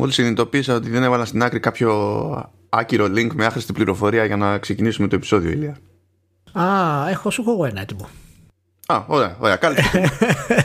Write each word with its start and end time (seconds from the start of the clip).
Μόλις 0.00 0.14
συνειδητοποίησα 0.14 0.74
ότι 0.74 0.90
δεν 0.90 1.02
έβαλα 1.02 1.24
στην 1.24 1.42
άκρη 1.42 1.60
κάποιο 1.60 2.52
άκυρο 2.68 3.04
link 3.04 3.28
με 3.34 3.44
άχρηστη 3.44 3.72
πληροφορία 3.72 4.24
για 4.24 4.36
να 4.36 4.58
ξεκινήσουμε 4.58 5.08
το 5.08 5.16
επεισόδιο, 5.16 5.50
Ηλία. 5.50 5.76
Α, 6.52 7.08
έχω, 7.08 7.30
σου 7.30 7.40
έχω 7.40 7.50
εγώ 7.50 7.64
ένα 7.64 7.80
έτοιμο. 7.80 8.08
Α, 8.86 9.02
ωραία, 9.06 9.36
ωραία, 9.38 9.56
κάλυψε. 9.56 10.10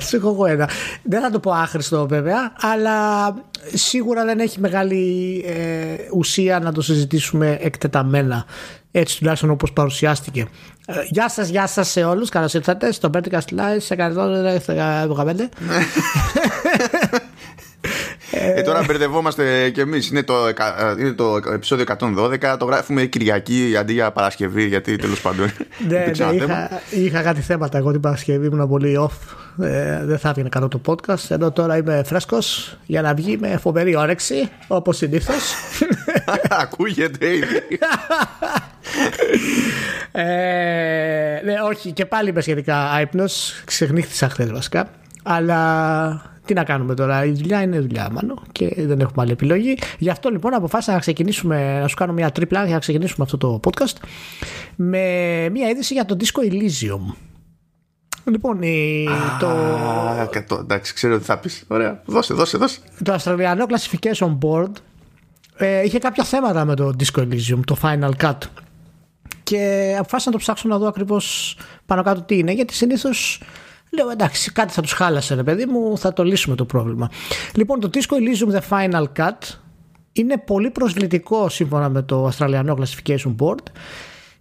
Σου 0.08 0.16
έχω 0.16 0.30
εγώ 0.30 0.46
ένα. 0.46 0.70
Δεν 1.04 1.22
θα 1.22 1.30
το 1.30 1.40
πω 1.40 1.52
άχρηστο 1.52 2.08
βέβαια, 2.08 2.54
αλλά 2.60 3.28
σίγουρα 3.74 4.26
δεν 4.26 4.40
έχει 4.40 4.60
μεγάλη 4.60 5.44
ε, 5.48 5.96
ουσία 6.14 6.60
να 6.60 6.72
το 6.72 6.82
συζητήσουμε 6.82 7.58
εκτεταμένα. 7.62 8.46
Έτσι 8.92 9.18
τουλάχιστον 9.18 9.50
όπως 9.50 9.74
παρουσιάστηκε. 9.74 10.48
Ε, 10.86 10.94
γεια 11.10 11.30
σας, 11.30 11.48
γεια 11.48 11.68
σας 11.68 11.90
σε 11.90 12.04
όλους. 12.04 12.30
Καλώς 12.30 12.54
ήρθατε 12.54 12.92
στο 12.92 13.10
Vertical 13.14 13.40
Slice 13.40 13.78
σε 13.78 13.96
115. 13.98 15.50
Ε, 18.56 18.62
τώρα 18.62 18.84
μπερδευόμαστε 18.88 19.70
κι 19.70 19.80
εμείς. 19.80 20.10
Είναι, 20.10 20.24
το, 20.24 20.34
είναι 21.00 21.12
το 21.12 21.40
επεισόδιο 21.54 21.86
112. 22.00 22.56
Το 22.60 22.66
γράφουμε 22.66 23.06
Κυριακή 23.06 23.76
αντί 23.80 23.94
για 23.94 24.12
Παρασκευή, 24.12 24.68
γιατί 24.68 24.96
τέλος 24.96 25.22
πάντων. 25.22 25.52
ναι, 25.88 25.98
ναι 25.98 26.36
είχα, 26.36 26.70
είχα 26.90 27.22
κάτι 27.22 27.42
θέματα. 27.42 27.78
Εγώ 27.78 27.92
την 27.92 28.00
Παρασκευή 28.02 28.46
ήμουν 28.46 28.70
πολύ 28.70 28.98
off. 29.00 29.36
Ε, 29.62 30.06
δεν 30.06 30.18
θα 30.18 30.30
έβγαινε 30.30 30.50
καλό 30.50 30.68
το 30.68 30.82
podcast. 30.86 31.30
Ενώ 31.30 31.52
τώρα 31.52 31.78
είμαι 31.78 32.04
φρέσκος 32.06 32.78
για 32.86 33.02
να 33.02 33.14
βγει 33.14 33.38
με 33.38 33.58
φοβερή 33.58 33.96
όρεξη, 33.96 34.50
όπως 34.68 34.98
συνήθως. 34.98 35.54
Ακούγεται 36.64 37.36
ήδη. 37.36 37.62
ε, 40.12 40.24
ναι, 41.44 41.54
όχι, 41.70 41.92
και 41.92 42.06
πάλι 42.06 42.30
είμαι 42.30 42.42
σχετικά 42.42 42.92
άϊπνος. 42.92 43.62
Ξεχνήθησα 43.66 44.30
χθες 44.30 44.52
βασικά. 44.52 44.90
Αλλά 45.24 46.33
τι 46.46 46.54
να 46.54 46.64
κάνουμε 46.64 46.94
τώρα, 46.94 47.26
η 47.26 47.32
δουλειά 47.32 47.62
είναι 47.62 47.80
δουλειά 47.80 48.10
μάλλον 48.12 48.42
και 48.52 48.74
δεν 48.78 49.00
έχουμε 49.00 49.22
άλλη 49.22 49.32
επιλογή. 49.32 49.78
Γι' 49.98 50.10
αυτό 50.10 50.30
λοιπόν 50.30 50.54
αποφάσισα 50.54 50.92
να 50.92 51.00
ξεκινήσουμε, 51.00 51.80
να 51.80 51.88
σου 51.88 51.96
κάνω 51.96 52.14
μια 52.14 52.32
τρίπλα 52.32 52.64
για 52.66 52.74
να 52.74 52.80
ξεκινήσουμε 52.80 53.26
αυτό 53.26 53.38
το 53.38 53.60
podcast 53.64 53.96
με 54.76 55.00
μια 55.50 55.70
είδηση 55.70 55.94
για 55.94 56.06
το 56.06 56.18
Disco 56.20 56.52
Elysium. 56.52 57.16
Λοιπόν, 58.26 58.62
η, 58.62 59.08
το... 59.40 60.58
Εντάξει, 60.60 60.94
ξέρω 60.94 61.18
τι 61.18 61.24
θα 61.24 61.38
πεις. 61.38 61.64
Ωραία, 61.68 62.02
δώσε, 62.06 62.34
δώσε, 62.34 62.58
δώσε. 62.58 62.80
Το 63.04 63.14
Αυστραλιανό 63.14 63.66
Classification 63.70 64.38
Board 64.42 64.72
ε, 65.58 65.84
είχε 65.84 66.00
κάποια 66.00 66.24
θέματα 66.24 66.66
με 66.66 66.76
το 66.76 66.94
Disco 67.00 67.22
Elysium, 67.22 67.60
το 67.66 67.78
Final 67.82 68.12
Cut. 68.22 68.38
Και 69.44 69.94
αποφάσισα 70.00 70.30
να 70.30 70.36
το 70.36 70.38
ψάξω 70.38 70.68
να 70.68 70.78
δω 70.78 70.88
ακριβώς 70.88 71.58
πάνω 71.86 72.04
κάτω 72.04 72.22
τι 72.22 72.38
είναι, 72.38 72.52
γιατί 72.52 72.74
συνήθως 72.74 73.42
Λέω 73.96 74.10
εντάξει, 74.10 74.52
κάτι 74.52 74.74
θα 74.74 74.82
τους 74.82 74.92
χάλασε, 74.92 75.36
ρε 75.36 75.44
παιδί 75.44 75.66
μου, 75.66 75.98
θα 75.98 76.14
το 76.14 76.24
λύσουμε 76.24 76.56
το 76.56 76.66
πρόβλημα. 76.66 77.10
Λοιπόν, 77.56 77.80
το 77.80 77.90
Disco 77.94 78.14
Elysium 78.14 78.60
The 78.60 78.62
Final 78.70 79.06
Cut 79.18 79.58
είναι 80.12 80.38
πολύ 80.38 80.70
προσβλητικό 80.70 81.50
σύμφωνα 81.50 81.90
με 81.90 82.02
το 82.02 82.26
Αυστραλιανό 82.26 82.78
Classification 82.80 83.36
Board 83.40 83.64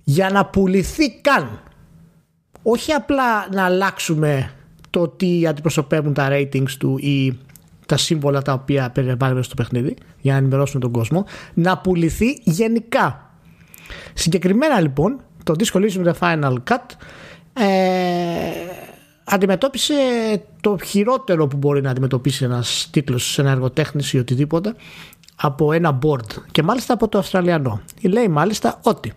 για 0.04 0.30
να 0.30 0.46
πουληθεί 0.46 1.20
καν. 1.20 1.60
Όχι 2.62 2.92
απλά 2.92 3.48
να 3.52 3.64
αλλάξουμε 3.64 4.52
το 4.90 5.08
τι 5.08 5.46
αντιπροσωπεύουν 5.46 6.14
τα 6.14 6.28
ratings 6.30 6.70
του 6.78 6.98
ή 6.98 7.38
τα 7.86 7.96
σύμβολα 7.96 8.42
τα 8.42 8.52
οποία 8.52 8.90
περιλαμβάνουμε 8.90 9.42
στο 9.42 9.54
παιχνίδι 9.54 9.96
για 10.20 10.32
να 10.32 10.38
ενημερώσουμε 10.38 10.80
τον 10.80 10.92
κόσμο, 10.92 11.24
να 11.54 11.78
πουληθεί 11.78 12.40
γενικά. 12.42 13.30
Συγκεκριμένα 14.14 14.80
λοιπόν, 14.80 15.20
το 15.44 15.54
Disco 15.58 15.80
Elysium 15.80 16.12
The 16.12 16.14
Final 16.18 16.54
Cut 16.70 16.86
ε, 17.52 18.71
αντιμετώπισε 19.24 19.94
το 20.60 20.78
χειρότερο 20.84 21.46
που 21.46 21.56
μπορεί 21.56 21.80
να 21.80 21.90
αντιμετωπίσει 21.90 22.44
ένας 22.44 22.88
τίτλος 22.90 23.32
σε 23.32 23.40
ένα 23.40 23.50
εργοτέχνης 23.50 24.12
ή 24.12 24.18
οτιδήποτε 24.18 24.74
από 25.36 25.72
ένα 25.72 25.98
board 26.02 26.42
και 26.50 26.62
μάλιστα 26.62 26.94
από 26.94 27.08
το 27.08 27.18
Αυστραλιανό. 27.18 27.80
Λέει 28.02 28.28
μάλιστα 28.28 28.80
ότι 28.82 29.12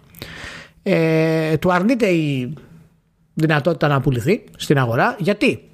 ε, 0.83 1.57
του 1.57 1.71
αρνείται 1.71 2.07
η 2.07 2.53
δυνατότητα 3.33 3.87
να 3.87 4.01
πουληθεί 4.01 4.43
στην 4.57 4.77
αγορά 4.77 5.15
γιατί 5.19 5.69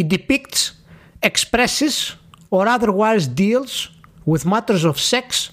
it 0.00 0.06
depicts 0.12 0.72
expresses 1.20 2.16
or 2.50 2.66
otherwise 2.66 3.26
deals 3.26 3.88
with 4.24 4.44
matters 4.44 4.84
of 4.84 4.98
sex, 4.98 5.50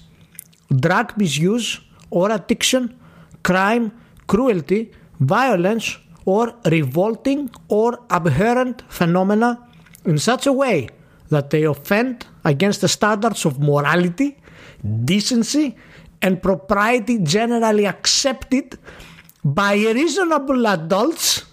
drug 0.84 1.06
misuse 1.16 1.80
or 2.10 2.30
addiction, 2.30 2.82
crime, 3.42 3.90
cruelty, 4.26 4.90
violence 5.20 5.86
or 6.27 6.53
revolting 6.65 7.49
or 7.67 7.99
abhorrent 8.09 8.83
phenomena 8.87 9.67
in 10.05 10.17
such 10.17 10.47
a 10.47 10.53
way 10.53 10.89
that 11.29 11.49
they 11.49 11.63
offend 11.63 12.25
against 12.43 12.81
the 12.81 12.87
standards 12.87 13.45
of 13.45 13.59
morality, 13.59 14.37
decency, 15.05 15.75
and 16.21 16.41
propriety 16.41 17.19
generally 17.19 17.85
accepted 17.85 18.77
by 19.43 19.73
reasonable 19.73 20.65
adults 20.67 21.43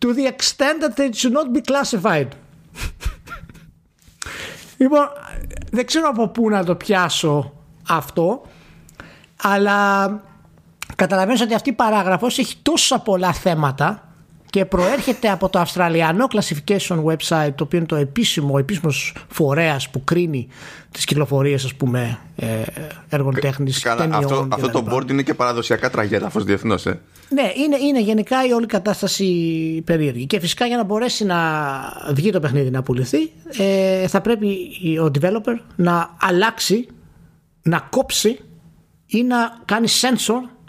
to 0.00 0.12
the 0.12 0.26
extent 0.26 0.80
that 0.80 0.96
they 0.96 1.10
should 1.12 1.32
not 1.32 1.52
be 1.52 1.62
classified. 1.62 2.28
λοιπόν, 4.78 5.08
δεν 5.70 5.86
ξέρω 5.86 6.08
από 6.08 6.28
πού 6.28 6.50
να 6.50 6.64
το 6.64 6.74
πιάσω 6.74 7.52
αυτό, 7.88 8.42
αλλά 9.42 10.10
καταλαβαίνεις 11.01 11.41
ότι 11.41 11.53
αυτή 11.53 11.69
η 11.69 11.73
παράγραφος 11.73 12.37
έχει 12.37 12.55
τόσα 12.61 12.99
πολλά 12.99 13.33
θέματα 13.33 14.05
και 14.49 14.65
προέρχεται 14.65 15.29
από 15.29 15.49
το 15.49 15.59
Αυστραλιανό 15.59 16.27
Classification 16.31 17.03
Website 17.03 17.53
το 17.55 17.63
οποίο 17.63 17.77
είναι 17.77 17.85
το 17.85 17.95
επίσημο, 17.95 18.53
ο 18.53 18.57
επίσημος 18.57 19.15
φορέας 19.27 19.89
που 19.89 20.03
κρίνει 20.03 20.47
τις 20.91 21.05
κυκλοφορίες 21.05 21.63
ας 21.65 21.75
πούμε 21.75 22.19
ε, 22.35 22.45
έργων 23.09 23.39
τέχνης 23.39 23.85
αυτό, 23.85 24.47
αυτό 24.51 24.69
το 24.69 24.85
board 24.91 25.11
είναι 25.11 25.21
και 25.21 25.33
παραδοσιακά 25.33 25.89
τραγέλαφος 25.89 26.43
διεθνώς 26.43 26.85
ε. 26.85 26.99
Ναι, 27.29 27.51
είναι, 27.55 27.77
είναι 27.77 28.01
γενικά 28.01 28.45
η 28.47 28.51
όλη 28.51 28.65
κατάσταση 28.65 29.27
περίεργη 29.85 30.25
και 30.25 30.39
φυσικά 30.39 30.65
για 30.65 30.77
να 30.77 30.83
μπορέσει 30.83 31.25
να 31.25 31.37
βγει 32.13 32.31
το 32.31 32.39
παιχνίδι 32.39 32.69
να 32.69 32.83
πουληθεί 32.83 33.31
ε, 33.57 34.07
θα 34.07 34.21
πρέπει 34.21 34.47
ο 35.05 35.11
developer 35.19 35.59
να 35.75 36.15
αλλάξει 36.21 36.87
να 37.61 37.87
κόψει 37.89 38.39
ή 39.05 39.23
να 39.23 39.37
κάνει 39.65 39.87
sensor 40.01 40.60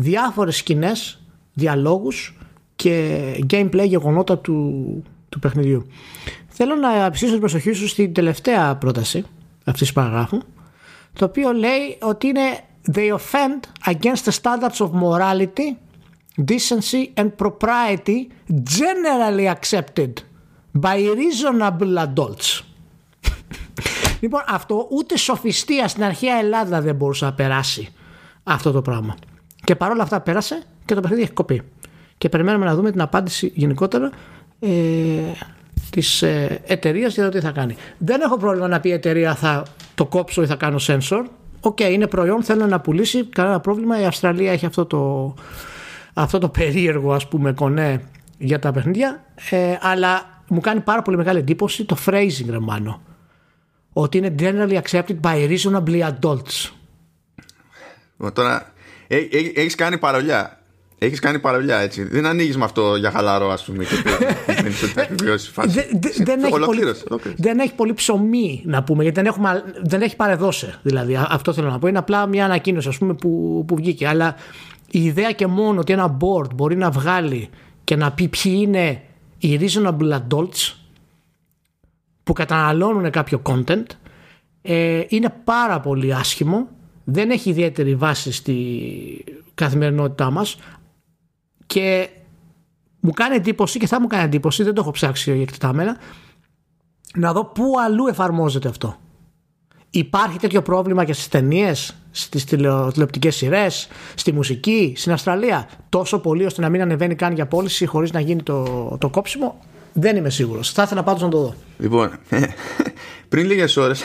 διάφορες 0.00 0.56
σκηνές, 0.56 1.22
διαλόγους 1.52 2.38
και 2.76 3.44
gameplay 3.50 3.86
γεγονότα 3.86 4.38
του, 4.38 4.82
του 5.28 5.38
παιχνιδιού. 5.38 5.86
Θέλω 6.48 6.74
να 6.74 7.04
επιστήσω 7.04 7.32
την 7.32 7.40
προσοχή 7.40 7.72
σου 7.72 7.88
στην 7.88 8.12
τελευταία 8.12 8.76
πρόταση 8.76 9.24
αυτής 9.64 9.80
της 9.80 9.92
παραγράφου 9.92 10.38
το 11.12 11.24
οποίο 11.24 11.52
λέει 11.52 11.98
ότι 12.00 12.26
είναι 12.26 12.60
they 12.92 13.16
offend 13.18 13.90
against 13.92 14.24
the 14.24 14.32
standards 14.42 14.80
of 14.80 14.90
morality, 14.92 15.76
decency 16.50 17.12
and 17.14 17.30
propriety 17.36 18.28
generally 18.78 19.46
accepted 19.48 20.12
by 20.80 20.96
reasonable 21.14 21.98
adults. 21.98 22.62
λοιπόν 24.20 24.42
αυτό 24.48 24.88
ούτε 24.90 25.16
σοφιστία 25.16 25.88
στην 25.88 26.04
αρχαία 26.04 26.36
Ελλάδα 26.38 26.80
δεν 26.80 26.94
μπορούσε 26.94 27.24
να 27.24 27.32
περάσει 27.32 27.88
αυτό 28.42 28.70
το 28.70 28.82
πράγμα. 28.82 29.14
Και 29.64 29.74
παρόλα 29.76 30.02
αυτά 30.02 30.20
πέρασε 30.20 30.62
και 30.84 30.94
το 30.94 31.00
παιχνίδι 31.00 31.22
έχει 31.22 31.32
κοπεί. 31.32 31.62
Και 32.18 32.28
περιμένουμε 32.28 32.64
να 32.64 32.74
δούμε 32.74 32.90
την 32.90 33.00
απάντηση 33.00 33.52
γενικότερα 33.54 34.10
ε, 34.60 34.68
της 35.90 36.22
ε, 36.22 36.60
εταιρείας 36.66 37.14
για 37.14 37.24
το 37.24 37.30
τι 37.30 37.40
θα 37.40 37.50
κάνει. 37.50 37.76
Δεν 37.98 38.20
έχω 38.20 38.36
πρόβλημα 38.36 38.68
να 38.68 38.80
πει 38.80 38.88
η 38.88 38.92
εταιρεία 38.92 39.34
θα 39.34 39.62
το 39.94 40.06
κόψω 40.06 40.42
ή 40.42 40.46
θα 40.46 40.56
κάνω 40.56 40.76
sensor. 40.80 41.24
OK, 41.60 41.76
okay, 41.80 41.90
είναι 41.90 42.06
προϊόν, 42.06 42.42
θέλει 42.42 42.66
να 42.66 42.80
πουλήσει, 42.80 43.24
κανένα 43.24 43.60
πρόβλημα. 43.60 44.00
Η 44.00 44.04
Αυστραλία 44.04 44.52
έχει 44.52 44.66
αυτό 44.66 44.86
το, 44.86 45.34
αυτό 46.14 46.38
το 46.38 46.48
περίεργο 46.48 47.12
ας 47.12 47.28
πούμε 47.28 47.52
κονέ 47.52 48.02
για 48.38 48.58
τα 48.58 48.72
παιχνίδια. 48.72 49.24
Ε, 49.50 49.76
αλλά 49.80 50.42
μου 50.48 50.60
κάνει 50.60 50.80
πάρα 50.80 51.02
πολύ 51.02 51.16
μεγάλη 51.16 51.38
εντύπωση 51.38 51.84
το 51.84 51.96
phrasing 52.06 52.46
ρε 52.48 52.63
Μάνο. 52.63 53.02
Ότι 53.92 54.18
είναι 54.18 54.34
generally 54.38 54.80
accepted 54.82 55.20
by 55.20 55.56
reasonably 55.56 56.10
adults. 56.10 56.70
Τώρα 58.32 58.72
ε, 59.12 59.16
ε, 59.16 59.52
έχεις 59.54 59.74
κάνει 59.74 59.98
παρολιά. 59.98 60.58
Έχεις 60.98 61.20
κάνει 61.20 61.38
παρολιά 61.38 61.78
έτσι. 61.78 62.02
Δεν 62.02 62.26
ανοίγεις 62.26 62.56
με 62.56 62.64
αυτό 62.64 62.96
για 62.96 63.10
χαλαρό, 63.10 63.50
ας 63.50 63.64
πούμε. 63.64 63.84
δεν, 67.36 67.58
έχει 67.58 67.74
πολύ, 67.74 67.94
ψωμί 67.94 68.62
να 68.64 68.82
πούμε, 68.82 69.02
γιατί 69.02 69.20
δεν, 69.20 69.30
έχουμε, 69.30 69.62
δεν 69.82 70.02
έχει 70.02 70.16
παρεδώσει. 70.16 70.74
Δηλαδή, 70.82 71.18
αυτό 71.28 71.52
θέλω 71.52 71.70
να 71.70 71.78
πω. 71.78 71.86
Είναι 71.86 71.98
απλά 71.98 72.26
μια 72.26 72.44
ανακοίνωση 72.44 72.88
ας 72.88 72.98
πούμε, 72.98 73.14
που, 73.14 73.64
που 73.66 73.76
βγήκε. 73.76 74.08
Αλλά 74.08 74.34
η 74.90 75.04
ιδέα 75.04 75.32
και 75.32 75.46
μόνο 75.46 75.80
ότι 75.80 75.92
ένα 75.92 76.16
board 76.20 76.54
μπορεί 76.54 76.76
να 76.76 76.90
βγάλει 76.90 77.48
και 77.84 77.96
να 77.96 78.12
πει 78.12 78.28
ποιοι 78.28 78.58
είναι 78.60 79.02
οι 79.38 79.58
reasonable 79.60 80.12
adults 80.12 80.74
που 82.22 82.32
καταναλώνουν 82.32 83.10
κάποιο 83.10 83.42
content 83.44 83.86
ε, 84.62 85.02
είναι 85.08 85.34
πάρα 85.44 85.80
πολύ 85.80 86.14
άσχημο 86.14 86.68
δεν 87.04 87.30
έχει 87.30 87.50
ιδιαίτερη 87.50 87.94
βάση 87.94 88.32
στη 88.32 89.24
καθημερινότητά 89.54 90.30
μας 90.30 90.56
και 91.66 92.08
μου 93.00 93.10
κάνει 93.10 93.34
εντύπωση 93.34 93.78
και 93.78 93.86
θα 93.86 94.00
μου 94.00 94.06
κάνει 94.06 94.24
εντύπωση, 94.24 94.62
δεν 94.62 94.74
το 94.74 94.80
έχω 94.80 94.90
ψάξει 94.90 95.30
εκτεταμένα, 95.30 95.96
να 97.14 97.32
δω 97.32 97.44
πού 97.44 97.72
αλλού 97.84 98.06
εφαρμόζεται 98.06 98.68
αυτό. 98.68 98.96
Υπάρχει 99.90 100.38
τέτοιο 100.38 100.62
πρόβλημα 100.62 101.04
και 101.04 101.12
στις 101.12 101.28
ταινίες, 101.28 101.94
στις 102.10 102.44
τηλεοπτικές 102.44 103.36
σειρές, 103.36 103.88
στη 104.14 104.32
μουσική, 104.32 104.92
στην 104.96 105.12
Αυστραλία. 105.12 105.68
Τόσο 105.88 106.18
πολύ 106.18 106.44
ώστε 106.44 106.60
να 106.60 106.68
μην 106.68 106.80
ανεβαίνει 106.80 107.14
καν 107.14 107.34
για 107.34 107.46
πώληση 107.46 107.86
χωρίς 107.86 108.12
να 108.12 108.20
γίνει 108.20 108.42
το, 108.42 108.64
το 109.00 109.08
κόψιμο. 109.08 109.60
Δεν 109.92 110.16
είμαι 110.16 110.30
σίγουρος. 110.30 110.72
Θα 110.72 110.82
ήθελα 110.82 111.02
πάντως 111.02 111.22
να 111.22 111.28
το 111.28 111.38
δω. 111.38 111.54
Λοιπόν, 111.78 112.10
πριν 113.28 113.46
λίγες 113.46 113.76
ώρες 113.76 114.02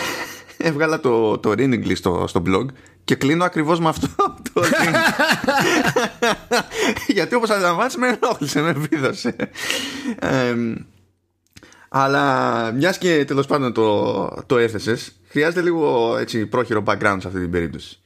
έβγαλα 0.68 1.00
το, 1.00 1.38
το 1.38 1.54
στο, 1.94 2.26
στο 2.28 2.42
blog 2.46 2.66
και 3.04 3.16
κλείνω 3.16 3.44
ακριβώς 3.44 3.80
με 3.80 3.88
αυτό 3.88 4.08
το 4.54 4.62
Γιατί 7.08 7.36
όπως 7.36 7.50
αντιλαμβάνεσαι 7.50 7.98
με 7.98 8.08
ενόχλησε, 8.08 8.62
με 8.62 8.72
βίδωσε. 8.72 9.36
αλλά 11.90 12.72
μιας 12.72 12.98
και 12.98 13.26
τέλος 13.26 13.46
πάντων 13.46 13.74
το, 13.74 14.28
το 14.46 14.58
έθεσε, 14.58 14.98
χρειάζεται 15.28 15.62
λίγο 15.62 16.18
έτσι 16.18 16.46
πρόχειρο 16.46 16.84
background 16.86 17.18
σε 17.20 17.28
αυτή 17.28 17.40
την 17.40 17.52
περίπτωση. 17.52 18.00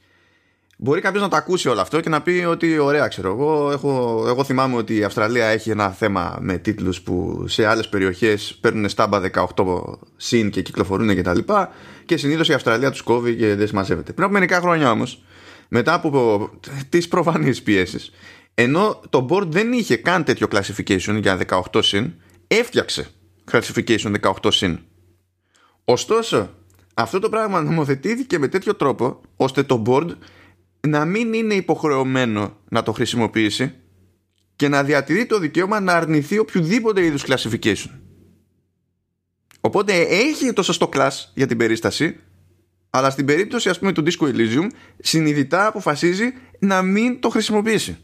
Μπορεί 0.82 1.00
κάποιος 1.00 1.22
να 1.22 1.28
το 1.28 1.36
ακούσει 1.36 1.68
όλο 1.68 1.80
αυτό 1.80 2.00
και 2.00 2.08
να 2.08 2.22
πει 2.22 2.44
ότι 2.48 2.78
ωραία, 2.78 3.08
ξέρω 3.08 3.30
εγώ. 3.30 3.70
Έχω, 3.70 4.24
εγώ 4.28 4.44
θυμάμαι 4.44 4.76
ότι 4.76 4.96
η 4.96 5.04
Αυστραλία 5.04 5.46
έχει 5.46 5.70
ένα 5.70 5.90
θέμα 5.90 6.38
με 6.40 6.58
τίτλους 6.58 7.00
που 7.00 7.44
σε 7.48 7.66
άλλες 7.66 7.88
περιοχές 7.88 8.58
παίρνουν 8.60 8.88
στάμπα 8.88 9.20
18 9.56 9.64
συν 10.16 10.50
και 10.50 10.62
κυκλοφορούν 10.62 11.16
κτλ. 11.16 11.38
Και, 11.38 11.66
και 12.10 12.16
συνήθως 12.16 12.48
η 12.48 12.52
Αυστραλία 12.52 12.90
τους 12.90 13.02
κόβει 13.02 13.36
και 13.36 13.54
δεν 13.54 13.66
συμμαζεύεται. 13.66 14.12
Πριν 14.12 14.24
από 14.24 14.32
μερικά 14.32 14.60
χρόνια 14.60 14.90
όμως, 14.90 15.22
μετά 15.68 15.94
από 15.94 16.50
τις 16.88 17.08
προφανείς 17.08 17.62
πιέσεις, 17.62 18.10
ενώ 18.54 19.00
το 19.08 19.26
board 19.30 19.46
δεν 19.46 19.72
είχε 19.72 19.96
καν 19.96 20.24
τέτοιο 20.24 20.48
classification 20.50 21.18
για 21.20 21.38
18 21.72 21.82
συν, 21.82 22.12
έφτιαξε 22.46 23.06
classification 23.50 24.14
18 24.20 24.32
συν. 24.52 24.78
Ωστόσο, 25.84 26.50
αυτό 26.94 27.18
το 27.18 27.28
πράγμα 27.28 27.62
νομοθετήθηκε 27.62 28.38
με 28.38 28.48
τέτοιο 28.48 28.74
τρόπο 28.74 29.20
ώστε 29.36 29.62
το 29.62 29.82
board 29.86 30.08
να 30.88 31.04
μην 31.04 31.32
είναι 31.32 31.54
υποχρεωμένο 31.54 32.56
να 32.68 32.82
το 32.82 32.92
χρησιμοποιήσει 32.92 33.72
και 34.56 34.68
να 34.68 34.82
διατηρεί 34.82 35.26
το 35.26 35.38
δικαίωμα 35.38 35.80
να 35.80 35.92
αρνηθεί 35.92 36.38
οποιοδήποτε 36.38 37.04
είδους 37.04 37.24
classification. 37.26 37.90
Οπότε 39.60 39.92
έχει 40.00 40.52
το 40.52 40.62
σωστό 40.62 40.88
class 40.92 41.10
για 41.34 41.46
την 41.46 41.56
περίσταση 41.56 42.20
αλλά 42.90 43.10
στην 43.10 43.24
περίπτωση 43.24 43.68
ας 43.68 43.78
πούμε 43.78 43.92
του 43.92 44.04
Disco 44.06 44.26
Elysium 44.26 44.66
συνειδητά 44.98 45.66
αποφασίζει 45.66 46.32
να 46.58 46.82
μην 46.82 47.20
το 47.20 47.28
χρησιμοποιήσει. 47.28 47.98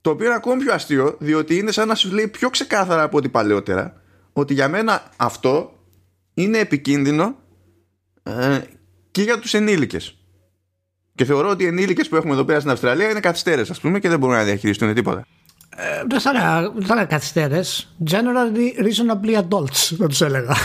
Το 0.00 0.10
οποίο 0.10 0.26
είναι 0.26 0.34
ακόμη 0.34 0.62
πιο 0.62 0.72
αστείο 0.72 1.16
διότι 1.18 1.56
είναι 1.56 1.70
σαν 1.70 1.88
να 1.88 1.94
σου 1.94 2.12
λέει 2.12 2.28
πιο 2.28 2.50
ξεκάθαρα 2.50 3.02
από 3.02 3.16
ό,τι 3.16 3.28
παλαιότερα 3.28 4.02
ότι 4.32 4.54
για 4.54 4.68
μένα 4.68 5.10
αυτό 5.16 5.78
είναι 6.34 6.58
επικίνδυνο 6.58 7.36
ε, 8.22 8.60
και 9.10 9.22
για 9.22 9.38
τους 9.38 9.54
ενήλικες. 9.54 10.18
Και 11.14 11.24
θεωρώ 11.24 11.48
ότι 11.48 11.64
οι 11.64 11.66
ενήλικες 11.66 12.08
που 12.08 12.16
έχουμε 12.16 12.32
εδώ 12.32 12.44
πέρα 12.44 12.58
στην 12.58 12.70
Αυστραλία 12.70 13.10
είναι 13.10 13.20
καθυστέρες, 13.20 13.70
ας 13.70 13.80
πούμε, 13.80 13.98
και 13.98 14.08
δεν 14.08 14.18
μπορούν 14.18 14.36
να 14.36 14.44
διαχειριστούν 14.44 14.94
τίποτα. 14.94 15.26
Ε, 15.76 16.02
δεν 16.08 16.20
θα 16.20 16.30
έλεγα 16.90 17.04
καθυστέρες. 17.04 17.94
Generally 18.10 18.82
reasonably 18.82 19.38
adults, 19.38 19.94
θα 19.98 20.06
τους 20.06 20.20
έλεγα. 20.20 20.56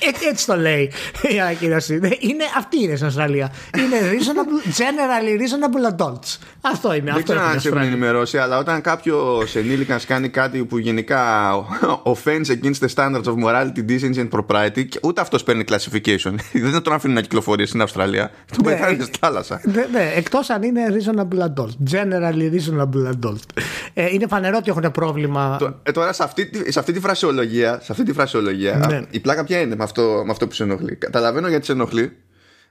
έτσι, 0.00 0.26
έτσι 0.30 0.46
το 0.46 0.56
λέει 0.56 0.92
η 1.22 1.40
ανακοίνωση. 1.40 1.94
Είναι, 1.94 2.44
αυτή 2.56 2.82
είναι 2.82 2.94
στην 2.94 3.06
Αυστραλία. 3.06 3.52
Είναι 3.78 3.96
reasonable, 4.10 4.80
generally 4.80 5.40
reasonable 5.40 5.96
adults. 5.96 6.38
Αυτό 6.60 6.94
είναι. 6.94 7.12
Δεν 7.12 7.22
ξέρω 7.22 7.40
αν 7.40 7.60
σε 7.60 7.68
έχουν 7.68 7.80
ενημερώσει, 7.80 8.38
αλλά 8.38 8.58
όταν 8.58 8.80
κάποιος 8.80 9.56
ενήλικας 9.56 10.06
κάνει 10.06 10.28
κάτι 10.28 10.64
που 10.64 10.78
γενικά 10.78 11.52
offends 12.14 12.46
against 12.46 12.86
the 12.86 12.88
standards 12.94 13.24
of 13.24 13.34
morality, 13.44 13.84
decency 13.88 14.18
and 14.18 14.28
propriety, 14.30 14.84
ούτε 15.02 15.20
αυτός 15.20 15.42
παίρνει 15.42 15.64
classification. 15.68 16.34
Δεν 16.72 16.82
τον 16.82 16.92
αφήνουν 16.92 17.16
να 17.16 17.22
κυκλοφορεί 17.22 17.66
στην 17.66 17.82
Αυστραλία. 17.82 18.30
Το 18.56 18.56
ναι, 18.64 18.74
πετάνε 18.74 19.02
στη 19.02 19.18
θάλασσα. 19.20 19.60
Ναι, 19.64 19.86
ναι 19.92 20.12
εκτός 20.16 20.50
αν 20.50 20.62
είναι 20.62 20.80
reasonable 20.90 21.38
adult. 21.38 21.72
Generally 21.92 22.50
reasonable 22.54 23.12
adult. 23.12 23.53
Ε, 23.94 24.12
είναι 24.12 24.26
φανερό 24.26 24.56
ότι 24.56 24.70
έχουν 24.70 24.90
πρόβλημα. 24.90 25.58
Ε, 25.82 25.92
τώρα 25.92 26.12
σε 26.12 26.22
αυτή, 26.22 26.50
σε 26.68 26.78
αυτή 26.78 26.92
τη 26.92 27.00
φρασιολογία, 27.00 27.80
σε 27.82 27.92
αυτή 27.92 28.04
τη 28.04 28.12
φρασιολογία 28.12 28.86
ναι. 28.88 29.02
η 29.10 29.20
πλάκα 29.20 29.44
ποια 29.44 29.60
είναι 29.60 29.76
με 29.76 29.84
αυτό, 29.84 30.22
με 30.24 30.30
αυτό 30.30 30.46
που 30.46 30.54
σε 30.54 30.62
ενοχλεί; 30.62 30.96
Καταλαβαίνω 30.96 31.48
γιατί 31.48 31.64
σε 31.64 31.72
ενοχλεί. 31.72 32.16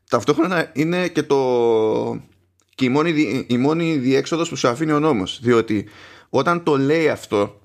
Ταυτόχρονα 0.09 0.69
είναι 0.73 1.07
και 1.07 1.23
το 1.23 1.37
και 2.75 2.85
η 2.85 2.89
μόνη, 2.89 3.45
η 3.47 3.57
μόνη 3.57 3.97
διέξοδος 3.97 4.49
που 4.49 4.55
σου 4.55 4.67
αφήνει 4.67 4.91
ο 4.91 4.99
νόμος 4.99 5.39
διότι 5.41 5.89
όταν 6.29 6.63
το 6.63 6.77
λέει 6.77 7.09
αυτό 7.09 7.61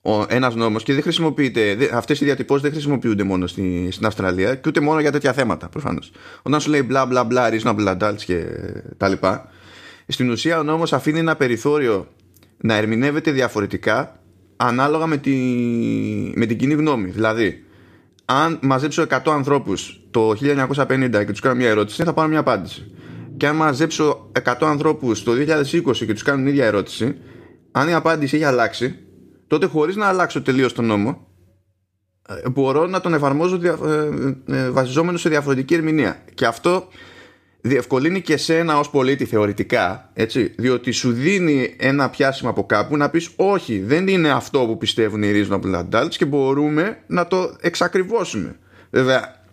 ο, 0.00 0.24
ένας 0.28 0.54
νόμος 0.54 0.82
και 0.82 0.92
δεν 0.92 1.02
χρησιμοποιείται 1.02 1.90
αυτές 1.92 2.20
οι 2.20 2.24
διατυπώσεις 2.24 2.62
δεν 2.62 2.72
χρησιμοποιούνται 2.72 3.22
μόνο 3.22 3.46
στη, 3.46 3.88
στην 3.90 4.06
Αυστραλία 4.06 4.54
και 4.54 4.68
ούτε 4.68 4.80
μόνο 4.80 5.00
για 5.00 5.12
τέτοια 5.12 5.32
θέματα 5.32 5.68
προφανώς 5.68 6.12
όταν 6.42 6.60
σου 6.60 6.70
λέει 6.70 6.82
μπλα 6.82 7.06
μπλα 7.06 7.24
μπλα 7.24 7.50
reasonable 7.52 7.96
adults 7.98 8.22
και 8.24 8.44
τα 8.96 9.08
λοιπά 9.08 9.51
στην 10.12 10.30
ουσία 10.30 10.58
ο 10.58 10.62
νόμος 10.62 10.92
αφήνει 10.92 11.18
ένα 11.18 11.36
περιθώριο 11.36 12.08
να 12.56 12.74
ερμηνεύεται 12.74 13.30
διαφορετικά 13.30 14.20
ανάλογα 14.56 15.06
με, 15.06 15.16
τη, 15.16 15.32
με 16.34 16.46
την 16.46 16.58
κοινή 16.58 16.74
γνώμη. 16.74 17.10
Δηλαδή 17.10 17.64
αν 18.24 18.58
μαζέψω 18.62 19.06
100 19.08 19.18
ανθρώπους 19.26 20.00
το 20.10 20.30
1950 20.30 21.10
και 21.10 21.24
τους 21.24 21.40
κάνω 21.40 21.54
μια 21.54 21.68
ερώτηση 21.68 22.02
θα 22.02 22.12
πάρω 22.12 22.28
μια 22.28 22.38
απάντηση. 22.38 22.94
Και 23.36 23.46
αν 23.46 23.56
μαζέψω 23.56 24.30
100 24.44 24.54
ανθρώπους 24.60 25.22
το 25.22 25.32
2020 25.32 25.96
και 25.96 26.12
τους 26.12 26.22
κάνω 26.22 26.38
την 26.38 26.46
ίδια 26.46 26.64
ερώτηση 26.64 27.16
αν 27.72 27.88
η 27.88 27.94
απάντηση 27.94 28.36
έχει 28.36 28.44
αλλάξει 28.44 28.98
τότε 29.46 29.66
χωρίς 29.66 29.96
να 29.96 30.06
αλλάξω 30.06 30.42
τελείως 30.42 30.72
τον 30.72 30.84
νόμο 30.84 31.26
ε, 32.28 32.48
μπορώ 32.48 32.86
να 32.86 33.00
τον 33.00 33.14
εφαρμόζω 33.14 33.58
ε, 33.62 34.56
ε, 34.56 34.70
βασιζόμενο 34.70 35.18
σε 35.18 35.28
διαφορετική 35.28 35.74
ερμηνεία. 35.74 36.24
Και 36.34 36.46
αυτό 36.46 36.88
διευκολύνει 37.62 38.20
και 38.20 38.36
σένα 38.36 38.78
ως 38.78 38.90
πολίτη 38.90 39.24
θεωρητικά 39.24 40.10
έτσι, 40.12 40.54
διότι 40.56 40.90
σου 40.90 41.12
δίνει 41.12 41.74
ένα 41.78 42.10
πιάσιμο 42.10 42.50
από 42.50 42.66
κάπου 42.66 42.96
να 42.96 43.10
πεις 43.10 43.30
όχι 43.36 43.78
δεν 43.80 44.08
είναι 44.08 44.30
αυτό 44.30 44.58
που 44.58 44.78
πιστεύουν 44.78 45.22
οι 45.22 45.30
reasonable 45.32 45.84
adults 45.84 46.14
και 46.16 46.24
μπορούμε 46.24 46.98
να 47.06 47.26
το 47.26 47.56
εξακριβώσουμε 47.60 48.56
βέβαια 48.90 49.44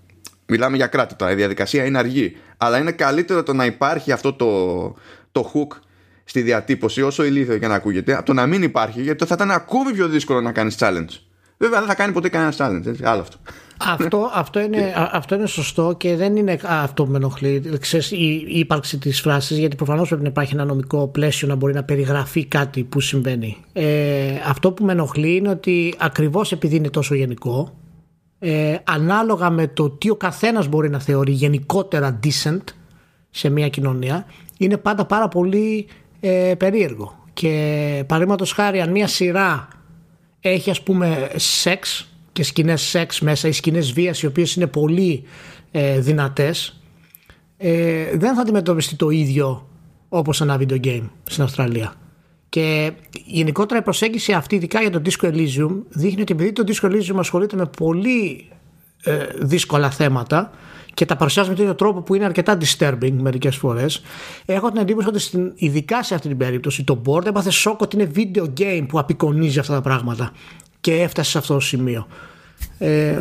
μιλάμε 0.45 0.75
για 0.75 0.88
κράτη 0.88 1.15
τώρα 1.15 1.31
η 1.31 1.35
διαδικασία 1.35 1.85
είναι 1.85 1.97
αργή 1.97 2.38
αλλά 2.57 2.77
είναι 2.77 2.91
καλύτερο 2.91 3.44
το 3.44 3.53
να 3.53 3.65
υπάρχει 3.65 4.12
αυτό 4.12 4.33
το, 4.33 4.95
το 5.31 5.51
hook 5.53 5.77
στη 6.23 6.41
διατύπωση 6.41 7.01
όσο 7.01 7.23
ηλίθιο 7.23 7.57
και 7.57 7.67
να 7.67 7.75
ακούγεται 7.75 8.15
από 8.15 8.25
το 8.25 8.33
να 8.33 8.45
μην 8.45 8.63
υπάρχει 8.63 9.01
γιατί 9.01 9.25
θα 9.25 9.35
ήταν 9.35 9.51
ακόμη 9.51 9.91
πιο 9.91 10.07
δύσκολο 10.07 10.41
να 10.41 10.51
κάνεις 10.51 10.75
challenge. 10.79 11.19
Βέβαια 11.57 11.79
δεν 11.79 11.88
θα 11.88 11.95
κάνει 11.95 12.13
ποτέ 12.13 12.29
κανένας 12.29 12.57
challenge 12.59 12.85
έτσι, 12.85 13.03
άλλο 13.03 13.21
αυτό 13.21 13.38
αυτό, 13.85 14.29
αυτό, 14.33 14.59
είναι, 14.59 14.93
αυτό 15.11 15.35
είναι 15.35 15.45
σωστό 15.45 15.95
και 15.97 16.15
δεν 16.15 16.35
είναι 16.35 16.59
αυτό 16.63 17.05
που 17.05 17.12
με 17.12 17.17
ενοχλεί 17.17 17.77
ξέρεις, 17.79 18.12
η, 18.12 18.45
η 18.48 18.59
ύπαρξη 18.59 18.98
της 18.98 19.21
φράσης, 19.21 19.57
γιατί 19.57 19.75
προφανώς 19.75 20.07
πρέπει 20.07 20.24
να 20.24 20.29
υπάρχει 20.29 20.53
ένα 20.53 20.65
νομικό 20.65 21.07
πλαίσιο 21.07 21.48
να 21.48 21.55
μπορεί 21.55 21.74
να 21.74 21.83
περιγραφεί 21.83 22.45
κάτι 22.45 22.83
που 22.83 23.00
συμβαίνει. 23.00 23.57
Ε, 23.74 24.36
αυτό 24.48 24.71
που 24.71 24.83
με 24.83 24.91
ενοχλεί 24.91 25.36
είναι 25.36 25.50
ότι 25.50 25.93
ακριβώς 25.98 26.51
επειδή 26.51 26.75
είναι 26.75 26.89
τόσο 26.89 27.15
γενικό, 27.15 27.74
ε, 28.39 28.75
ανάλογα 28.83 29.50
με 29.50 29.67
το 29.67 29.89
τι 29.89 30.09
ο 30.09 30.15
καθένας 30.15 30.67
μπορεί 30.67 30.89
να 30.89 31.00
θεωρεί 31.00 31.31
γενικότερα 31.31 32.19
decent 32.24 32.63
σε 33.29 33.50
μια 33.50 33.69
κοινωνία 33.69 34.25
είναι 34.57 34.77
πάντα 34.77 35.05
πάρα 35.05 35.27
πολύ 35.27 35.88
ε, 36.19 36.53
περίεργο 36.57 37.24
και 37.33 38.03
παραδείγματος 38.07 38.51
χάρη 38.51 38.81
αν 38.81 38.91
μια 38.91 39.07
σειρά 39.07 39.67
έχει 40.39 40.69
ας 40.69 40.81
πούμε 40.81 41.31
σεξ 41.36 42.09
και 42.39 42.46
σκηνές 42.46 42.81
σεξ 42.81 43.19
μέσα 43.19 43.48
ή 43.48 43.51
σκηνές 43.51 43.91
βίας 43.91 44.22
οι 44.22 44.25
οποίες 44.25 44.55
είναι 44.55 44.67
πολύ 44.67 45.24
ε, 45.72 46.00
δυνατές 46.00 46.81
ε, 47.58 48.17
δεν 48.17 48.36
θα 48.36 48.41
αντιμετωπιστεί 48.41 48.96
το 48.96 49.10
ίδιο 49.10 49.67
όπως 50.10 50.41
ένα 50.41 50.58
video 50.60 50.79
game 50.86 51.10
στην 51.24 51.43
Αυστραλία. 51.43 51.93
Και 52.50 52.91
γενικότερα 53.25 53.79
η 53.79 53.84
προσέγγιση 53.84 54.34
αυτή, 54.34 54.55
ειδικά 54.55 54.81
για 54.81 54.89
το 54.89 55.01
Disco 55.05 55.27
Elysium, 55.27 55.72
δείχνει 55.89 56.22
ότι 56.22 56.34
επειδή 56.34 56.51
το 56.51 56.63
Disco 56.67 56.91
Elysium 56.91 57.15
ασχολείται 57.17 57.55
με 57.55 57.65
πολύ 57.77 58.48
ε, 59.03 59.25
δύσκολα 59.39 59.89
θέματα 59.89 60.51
και 60.93 61.05
τα 61.05 61.15
παρουσιάζει 61.15 61.50
με 61.50 61.55
τέτοιο 61.55 61.75
τρόπο 61.75 62.01
που 62.01 62.15
είναι 62.15 62.25
αρκετά 62.25 62.58
disturbing 62.58 63.12
μερικές 63.12 63.55
φορές 63.55 64.01
έχω 64.46 64.72
την 64.72 64.81
εντύπωση 64.81 65.08
ότι 65.08 65.19
στην, 65.19 65.51
ειδικά 65.55 66.03
σε 66.03 66.15
αυτή 66.15 66.27
την 66.27 66.38
περίπτωση 66.38 66.84
το 66.84 67.01
board 67.05 67.25
έπαθε 67.25 67.50
σοκ 67.50 67.81
ότι 67.81 67.96
είναι 67.96 68.12
video 68.15 68.60
game 68.60 68.86
που 68.88 69.00
απεικονίζει 69.00 69.60
αυτά 69.60 69.74
τα 69.74 69.81
πράγματα 69.81 70.31
και 70.81 70.93
έφτασε 70.93 71.29
σε 71.29 71.38
αυτό 71.38 71.53
το 71.53 71.59
σημείο 71.59 72.07
ε, 72.77 73.12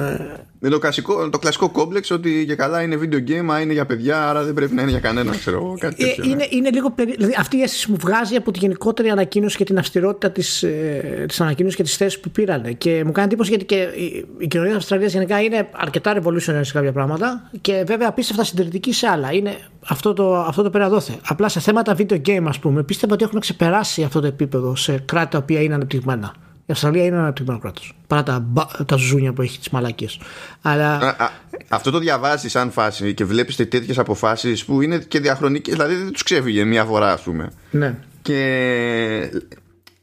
είναι 0.60 0.70
το, 0.70 0.78
κλασικό, 0.78 1.28
το 1.30 1.38
κλασικό 1.38 1.70
κόμπλεξ 1.70 2.10
ότι 2.10 2.42
για 2.42 2.54
καλά 2.54 2.82
είναι 2.82 2.98
video 3.02 3.30
game, 3.30 3.52
α 3.52 3.60
είναι 3.60 3.72
για 3.72 3.86
παιδιά, 3.86 4.28
άρα 4.28 4.42
δεν 4.42 4.54
πρέπει 4.54 4.74
να 4.74 4.82
είναι 4.82 4.90
για 4.90 5.00
κανένα, 5.00 5.30
ξέρω 5.30 5.76
κάτι 5.78 6.04
ε, 6.04 6.28
είναι, 6.28 6.46
είναι 6.50 6.70
λίγο 6.70 6.90
περί... 6.90 7.14
δηλαδή, 7.14 7.34
αυτή 7.38 7.56
η 7.56 7.62
αίσθηση 7.62 7.90
μου 7.90 7.96
βγάζει 8.00 8.36
από 8.36 8.50
τη 8.50 8.58
γενικότερη 8.58 9.10
ανακοίνωση 9.10 9.56
και 9.56 9.64
την 9.64 9.78
αυστηρότητα 9.78 10.30
της 10.30 10.62
ε, 10.62 11.24
της 11.28 11.40
ανακοίνωσης 11.40 11.76
και 11.76 11.82
της 11.82 11.96
θέσης 11.96 12.20
που 12.20 12.30
πήραν. 12.30 12.78
Και 12.78 13.02
μου 13.04 13.12
κάνει 13.12 13.26
εντύπωση 13.26 13.48
γιατί 13.48 13.64
και 13.64 13.74
η, 13.74 14.26
η 14.38 14.46
κοινωνία 14.46 14.72
της 14.72 14.82
Αυστραλίας 14.82 15.12
γενικά 15.12 15.40
είναι 15.40 15.68
αρκετά 15.72 16.22
revolutionary 16.22 16.60
σε 16.60 16.72
κάποια 16.72 16.92
πράγματα 16.92 17.50
και 17.60 17.84
βέβαια 17.86 18.08
απίστευτα 18.08 18.44
συντηρητική 18.44 18.92
σε 18.92 19.06
άλλα. 19.06 19.32
Είναι 19.32 19.56
αυτό 19.88 20.12
το, 20.12 20.36
αυτό 20.36 20.62
το 20.62 20.70
περαδόθε. 20.70 21.12
Απλά 21.26 21.48
σε 21.48 21.60
θέματα 21.60 21.96
video 21.98 22.20
game, 22.26 22.44
ας 22.48 22.58
πούμε, 22.58 22.82
πίστευα 22.82 23.14
ότι 23.14 23.24
έχουν 23.24 23.40
ξεπεράσει 23.40 24.02
αυτό 24.02 24.20
το 24.20 24.26
επίπεδο 24.26 24.76
σε 24.76 25.02
κράτη 25.04 25.30
τα 25.30 25.38
οποία 25.38 25.60
είναι 25.60 25.74
ανεπτυγμένα. 25.74 26.34
Η 26.68 26.72
Αυστραλία 26.72 27.04
είναι 27.04 27.14
ένα 27.14 27.22
αναπτυγμένο 27.22 27.58
κράτο. 27.58 27.80
Παρά 28.06 28.22
τα, 28.22 28.46
τα 28.86 28.96
ζούνια 28.96 29.32
που 29.32 29.42
έχει 29.42 29.58
τις 29.58 29.70
μαλακίες. 29.70 30.20
Αλλά... 30.62 30.94
Α, 30.94 31.24
α, 31.24 31.30
αυτό 31.68 31.90
το 31.90 31.98
διαβάζεις 31.98 32.50
σαν 32.50 32.70
φάση 32.70 33.14
και 33.14 33.24
βλέπεις 33.24 33.56
τέτοιες 33.56 33.98
αποφάσεις 33.98 34.64
που 34.64 34.80
είναι 34.82 34.98
και 34.98 35.20
διαχρονικές. 35.20 35.74
Δηλαδή 35.74 35.94
δεν 35.94 36.12
τους 36.12 36.22
ξέφυγε 36.22 36.64
μία 36.64 36.84
φορά, 36.84 37.12
ας 37.12 37.20
πούμε. 37.20 37.52
Ναι. 37.70 37.94
Και 38.22 39.30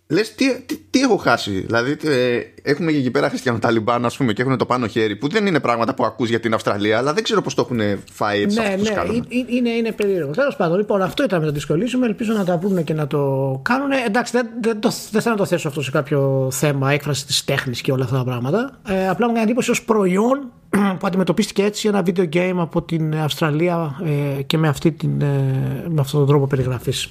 Λες, 0.07 0.35
τι, 0.35 0.61
τι, 0.61 0.77
τι, 0.89 0.99
έχω 0.99 1.15
χάσει; 1.15 1.51
Δηλαδή, 1.51 1.97
ε, 2.03 2.39
έχουμε 2.61 2.91
εκεί 2.91 3.11
πέρα 3.11 3.31
Ταλιμπάν, 3.59 4.05
ας 4.05 4.17
πούμε, 4.17 4.33
και 4.33 4.41
έχουν 4.41 4.57
το 4.57 4.65
πάνω 4.65 4.87
χέρι, 4.87 5.15
που 5.15 5.27
δεν 5.27 5.45
είναι 5.45 5.59
πράγματα 5.59 5.93
που 5.93 6.05
ακούς 6.05 6.29
για 6.29 6.39
την 6.39 6.53
Αυστραλία, 6.53 6.97
αλλά 6.97 7.13
δεν 7.13 7.23
ξέρω 7.23 7.41
πώς 7.41 7.53
το 7.53 7.61
έχουν 7.61 7.99
φάει 8.11 8.41
έτσι. 8.41 8.59
Ναι, 8.59 8.75
ναι, 8.75 9.19
είναι, 9.49 9.69
είναι 9.69 9.91
περίεργο. 9.91 10.31
Τέλος 10.31 10.55
πάντων, 10.55 10.77
λοιπόν, 10.77 11.01
αυτό 11.01 11.23
ήταν 11.23 11.39
με 11.39 11.45
το 11.45 11.51
δυσκολίσουμε. 11.51 12.05
Ελπίζω 12.05 12.33
να 12.33 12.45
τα 12.45 12.57
βρουν 12.57 12.83
και 12.83 12.93
να 12.93 13.07
το 13.07 13.19
κάνουν. 13.63 13.91
Εντάξει, 14.05 14.31
δεν, 14.31 14.47
δεν, 14.61 14.79
το, 14.79 14.91
δεν 15.11 15.21
θέλω 15.21 15.35
να 15.35 15.41
το 15.41 15.45
θέσω 15.45 15.67
αυτό 15.67 15.81
σε 15.81 15.91
κάποιο 15.91 16.49
θέμα 16.51 16.91
έκφραση 16.91 17.25
της 17.25 17.43
τέχνης 17.43 17.81
και 17.81 17.91
όλα 17.91 18.03
αυτά 18.03 18.17
τα 18.17 18.23
πράγματα. 18.23 18.79
Ε, 18.87 19.07
απλά 19.07 19.27
μου 19.27 19.33
κάνει 19.33 19.45
εντύπωση 19.45 19.71
ως 19.71 19.83
προϊόν 19.83 20.51
που 20.99 21.07
αντιμετωπίστηκε 21.07 21.63
έτσι 21.63 21.87
ένα 21.87 22.03
video 22.05 22.29
game 22.33 22.55
από 22.57 22.81
την 22.81 23.15
Αυστραλία 23.15 24.01
ε, 24.37 24.41
και 24.41 24.57
με, 24.57 24.67
αυτή 24.67 24.91
την, 24.91 25.21
ε, 25.21 25.85
με 25.87 26.01
αυτόν 26.01 26.19
τον 26.19 26.27
τρόπο 26.27 26.47
περιγραφής. 26.47 27.09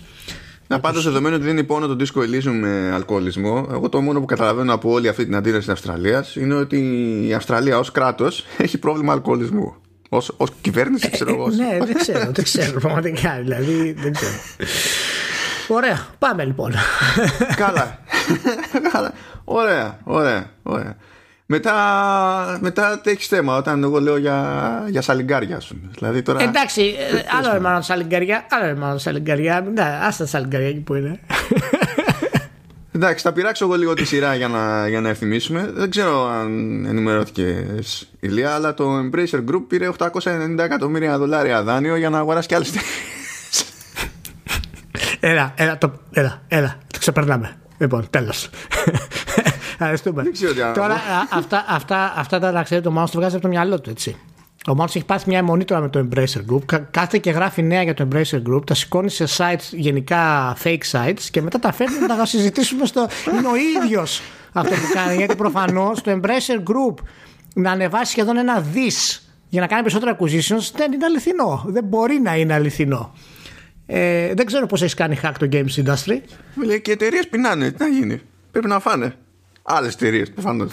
Να 0.67 0.81
πάντω 0.81 1.01
δεδομένου 1.01 1.35
ότι 1.35 1.45
δεν 1.45 1.53
είναι 1.53 1.63
πόνο 1.67 1.87
το 1.87 1.97
Disco 2.01 2.21
Elysium 2.21 2.59
με 2.61 2.91
αλκοολισμό, 2.95 3.69
εγώ 3.71 3.89
το 3.89 4.01
μόνο 4.01 4.21
που 4.21 4.27
καταλαβαίνω 4.27 4.75
από 4.75 4.91
όλη 4.91 5.09
αυτή 5.09 5.25
την 5.25 5.37
αντίδραση 5.37 5.65
της 5.65 5.75
Αυστραλίας 5.75 6.37
είναι 6.37 6.55
ότι 6.55 6.79
η 7.27 7.35
Αυστραλία 7.35 7.79
ως 7.79 7.93
κράτος 7.93 8.45
έχει 8.65 8.79
πρόβλημα 8.79 9.13
αλκοολισμού. 9.13 9.75
Ω 10.37 10.45
κυβέρνηση, 10.61 11.11
ξέρω 11.11 11.31
εγώ. 11.35 11.49
ναι, 11.49 11.79
δεν 11.85 11.95
ξέρω, 11.95 12.31
δεν 12.33 12.45
ξέρω 12.45 12.81
πραγματικά. 12.81 13.39
Δηλαδή, 13.43 13.93
δεν 13.93 14.13
ξέρω. 14.13 14.33
Ωραία, 15.69 16.07
πάμε 16.19 16.45
λοιπόν. 16.45 16.73
Καλά. 17.57 17.99
Ωραία, 19.45 19.99
ωραία, 20.05 20.51
ωραία. 20.63 20.97
Μετά, 21.47 22.59
μετά 22.61 23.01
έχεις 23.05 23.27
θέμα 23.27 23.57
όταν 23.57 23.83
εγώ 23.83 24.01
λέω 24.01 24.17
για, 24.17 24.87
για 24.89 25.03
σαλιγκάρια 25.03 25.61
σου. 25.61 25.81
Δηλαδή 25.95 26.23
τώρα... 26.23 26.43
Εντάξει, 26.43 26.83
ε, 26.83 27.37
άλλο 27.39 27.51
είναι 27.51 27.61
μάλλον 27.61 27.83
σαλιγκάρια, 27.83 28.47
άλλο 28.51 28.65
είναι 28.65 28.79
μάλλον 28.79 28.99
σαλιγκάρια. 28.99 29.67
Ναι, 29.75 29.99
άστα 30.03 30.27
σαλιγκάρια 30.27 30.69
εκεί 30.69 30.81
που 30.81 30.95
είναι. 30.95 31.21
Εντάξει, 32.97 33.25
θα 33.25 33.33
πειράξω 33.33 33.65
εγώ 33.65 33.75
λίγο 33.75 33.95
τη 33.95 34.05
σειρά 34.05 34.35
για 34.35 34.49
να, 34.49 34.89
για 34.89 35.01
να 35.01 35.09
ευθυμίσουμε. 35.09 35.71
Δεν 35.75 35.91
ξέρω 35.91 36.29
αν 36.29 36.85
ενημερώθηκε 36.85 37.67
η 38.21 38.29
Λία, 38.29 38.55
αλλά 38.55 38.75
το 38.75 38.99
Embracer 38.99 39.45
Group 39.51 39.63
πήρε 39.69 39.91
890 39.99 40.59
εκατομμύρια 40.59 41.19
δολάρια 41.19 41.63
δάνειο 41.63 41.97
για 41.97 42.11
να 42.11 42.19
αγοράσει 42.19 42.49
κι 42.49 42.55
άλλες 42.55 42.73
Έλα, 45.21 45.53
έλα, 45.57 45.79
το, 45.79 45.93
έλα, 46.13 46.43
έλα, 46.49 46.79
το 46.93 46.99
ξεπερνάμε. 46.99 47.57
Λοιπόν, 47.79 48.07
τέλος. 48.11 48.51
Ευχαριστούμε. 49.79 50.23
Τώρα, 50.75 50.97
αυτά, 51.31 51.65
αυτά, 51.69 52.13
αυτά 52.17 52.39
τα 52.39 52.53
να 52.53 52.63
ξέρετε, 52.63 52.89
ο 52.89 52.91
Μάους 52.91 53.11
το 53.11 53.19
βγάζει 53.19 53.35
από 53.35 53.45
το 53.45 53.51
μυαλό 53.51 53.81
του, 53.81 53.91
έτσι. 53.91 54.17
Ο 54.67 54.75
Μάους 54.75 54.95
έχει 54.95 55.05
πάθει 55.05 55.29
μια 55.29 55.39
αιμονή 55.39 55.65
τώρα 55.65 55.81
με 55.81 55.89
το 55.89 56.09
Embracer 56.09 56.53
Group. 56.53 56.81
Κάθε 56.91 57.19
και 57.19 57.31
γράφει 57.31 57.63
νέα 57.63 57.83
για 57.83 57.95
το 57.95 58.09
Embracer 58.11 58.43
Group, 58.49 58.67
τα 58.67 58.75
σηκώνει 58.75 59.11
σε 59.11 59.25
sites, 59.37 59.69
γενικά 59.71 60.57
fake 60.65 60.83
sites, 60.91 61.21
και 61.31 61.43
μετά 61.43 61.59
τα 61.59 61.73
φέρνει 61.73 61.99
να 61.99 62.17
τα 62.17 62.27
συζητήσουμε 62.27 62.87
στο. 62.87 63.07
Είναι 63.39 63.49
ο 63.49 63.83
ίδιος 63.85 64.23
αυτό 64.53 64.75
που 64.75 64.87
κάνει. 64.93 65.17
Γιατί 65.17 65.35
προφανώς 65.35 66.01
το 66.01 66.21
Embracer 66.21 66.59
Group 66.59 66.95
να 67.55 67.71
ανεβάσει 67.71 68.11
σχεδόν 68.11 68.37
ένα 68.37 68.61
δις 68.61 69.29
για 69.49 69.61
να 69.61 69.67
κάνει 69.67 69.83
περισσότερα 69.83 70.17
acquisitions 70.19 70.71
δεν 70.77 70.93
είναι 70.93 71.05
αληθινό. 71.05 71.65
Δεν 71.67 71.85
μπορεί 71.85 72.21
να 72.21 72.37
είναι 72.37 72.55
αληθινό. 72.55 73.13
Ε, 73.87 74.35
δεν 74.35 74.47
ξέρω 74.47 74.67
πώς 74.67 74.83
έχεις 74.83 74.95
κάνει 74.95 75.19
hack 75.23 75.33
το 75.39 75.49
games 75.53 75.85
industry. 75.85 76.21
Λέει 76.65 76.81
και 76.81 76.93
εταιρείες 76.93 77.29
πεινάνε. 77.29 77.71
Τι 77.71 77.83
να 77.83 77.89
γίνει. 77.89 78.21
Πρέπει 78.51 78.67
να 78.67 78.81
φάνε. 78.81 79.15
Άλλες 79.67 79.95
εταιρείες 79.95 80.31
προφανώς. 80.31 80.71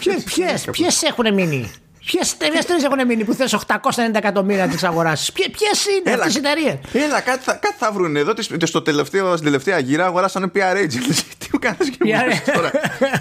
Ποιες 0.70 1.02
έχουν 1.02 1.34
μείνει; 1.34 1.70
Ποιε 2.04 2.20
εταιρείε 2.34 2.60
έχουν 2.84 3.06
μείνει 3.06 3.24
που 3.24 3.32
θες 3.32 3.54
890 3.54 4.14
εκατομμύρια 4.14 4.66
να 4.66 4.72
τις 4.72 4.84
αγοράσεις; 4.84 5.32
Ποιες 5.32 5.86
είναι 5.86 6.14
αυτές 6.14 6.34
οι 6.34 6.38
εταιρείες; 6.38 7.04
Έλα, 7.06 7.20
κάτι 7.20 7.42
θα, 7.44 7.52
κάτι 7.52 7.74
θα 7.78 7.92
βρουν 7.92 8.16
εδώ. 8.16 8.32
Στο 8.62 8.82
τελευταίο, 8.82 9.32
στην 9.32 9.44
τελευταία 9.44 9.78
γύρα 9.78 10.04
αγοράσανε 10.04 10.50
PR 10.54 10.76
Agent. 10.76 11.14
Τι 11.38 11.48
μου 11.52 11.58
κάνεις 11.58 11.90
και 11.90 11.98
μου 12.04 12.52
τώρα; 12.54 12.70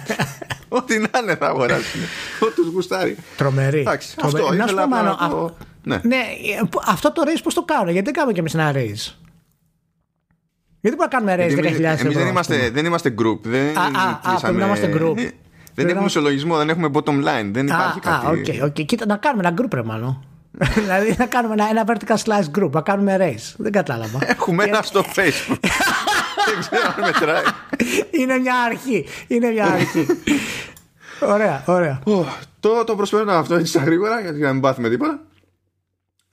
Ό,τι 0.80 0.98
να 0.98 1.20
είναι 1.22 1.36
θα 1.36 1.48
αγοράσουν. 1.48 2.02
Ό,τι 2.40 2.54
τους 2.56 2.68
γουστάρει. 2.68 3.18
Τρομερή. 3.38 3.80
Εντάξει, 3.80 4.16
αυτό 4.22 4.54
ήθελα 4.54 4.88
να 4.88 5.30
το... 5.30 5.56
Ναι. 5.84 6.00
ναι, 6.04 6.22
αυτό 6.86 7.12
το 7.12 7.22
race 7.26 7.40
πώς 7.44 7.54
το 7.54 7.64
κάνουν, 7.64 7.90
γιατί 7.90 8.06
δεν 8.06 8.14
κάνουμε 8.14 8.34
κι 8.34 8.40
εμείς 8.40 8.54
ένα 8.54 8.72
race. 8.72 9.14
Γιατί 10.82 10.98
μπορούμε 10.98 11.08
να 11.12 11.36
κάνουμε 11.36 11.36
race 11.36 11.58
10.000 11.58 11.84
ευρώ. 11.84 12.06
Εμείς 12.06 12.18
δεν 12.18 12.28
είμαστε, 12.28 12.70
δεν 12.70 12.86
είμαστε 12.86 13.14
group. 13.22 13.40
Δεν 13.42 13.78
α, 13.78 14.20
α, 14.24 14.40
πρέπει 14.40 14.58
να 14.58 14.66
είμαστε 14.66 14.94
group. 15.00 15.30
Ε, 15.76 15.84
δεν 15.84 15.90
έχουμε 15.90 16.06
ισολογισμό, 16.06 16.58
δεν 16.58 16.70
έχουμε 16.70 16.90
bottom 16.94 17.24
line. 17.24 17.50
Δεν 17.52 17.68
υπάρχει 17.68 17.98
α, 17.98 18.02
κάτι. 18.02 18.26
Α, 18.26 18.32
okay, 18.32 18.66
okay. 18.66 18.86
Κοίτα, 18.86 19.06
να 19.06 19.18
κάνουμε 19.18 19.48
ένα 19.48 19.62
group, 19.62 19.74
ρε 19.74 19.84
μάλλον. 19.84 20.24
δηλαδή 20.82 21.16
να 21.18 21.26
κάνουμε 21.26 21.54
ένα, 21.54 21.70
ένα 21.70 21.86
vertical 21.88 22.16
slice 22.16 22.60
group, 22.60 22.72
να 22.72 22.82
κάνουμε 22.82 23.18
race. 23.20 23.54
Δεν 23.58 23.72
κατάλαβα. 23.72 24.20
Έχουμε 24.32 24.64
ένα 24.64 24.82
στο 24.82 25.04
facebook. 25.16 25.60
δεν 26.48 26.60
ξέρω 26.60 26.94
αν 26.98 27.04
μετράει. 27.04 27.44
Είναι 28.12 28.38
μια 28.38 28.56
αρχή. 28.56 29.06
Είναι 29.28 29.50
μια 29.50 29.66
αρχή. 29.66 30.06
ωραία, 31.20 31.64
ωραία. 31.66 32.02
το, 32.60 32.84
το 32.84 32.96
προσπερνώ 32.96 33.32
αυτό 33.32 33.56
έτσι 33.56 33.68
στα 33.68 33.84
γρήγορα 33.84 34.20
για 34.20 34.32
να 34.32 34.54
μην 34.54 34.62
πάθουμε 34.62 34.90
τίποτα. 34.90 35.20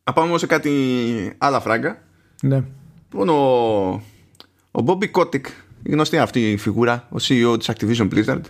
Να 0.05 0.13
πάμε 0.13 0.29
όμως 0.29 0.41
σε 0.41 0.47
κάτι 0.47 1.35
άλλα 1.39 1.61
φράγκα. 1.61 2.03
Ναι. 2.43 2.63
Λοιπόν, 3.13 3.29
ο, 3.29 4.03
ο 4.71 4.85
Bobby 4.87 5.11
Kotick, 5.11 5.45
γνωστή 5.87 6.19
αυτή 6.19 6.51
η 6.51 6.57
φιγούρα, 6.57 7.09
ο 7.11 7.17
CEO 7.17 7.59
της 7.59 7.71
Activision 7.73 8.09
Blizzard, 8.15 8.41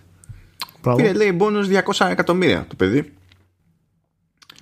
Μπράβο. 0.88 1.02
Πήρε 1.02 1.24
λέει 1.24 1.32
μπόνους 1.32 1.68
200 1.98 2.06
εκατομμύρια 2.10 2.64
το 2.68 2.74
παιδί. 2.76 3.12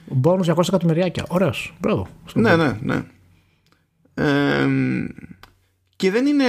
Μπόνους 0.05 0.49
200 0.51 0.59
εκατομμυριάκια. 0.69 1.25
Ωραίος. 1.29 1.75
Μπράβο. 1.81 2.09
Ναι, 2.35 2.57
ναι, 2.57 2.79
ναι. 2.81 3.03
Ε, 4.15 4.67
και 5.97 6.11
δεν 6.11 6.27
είναι 6.27 6.45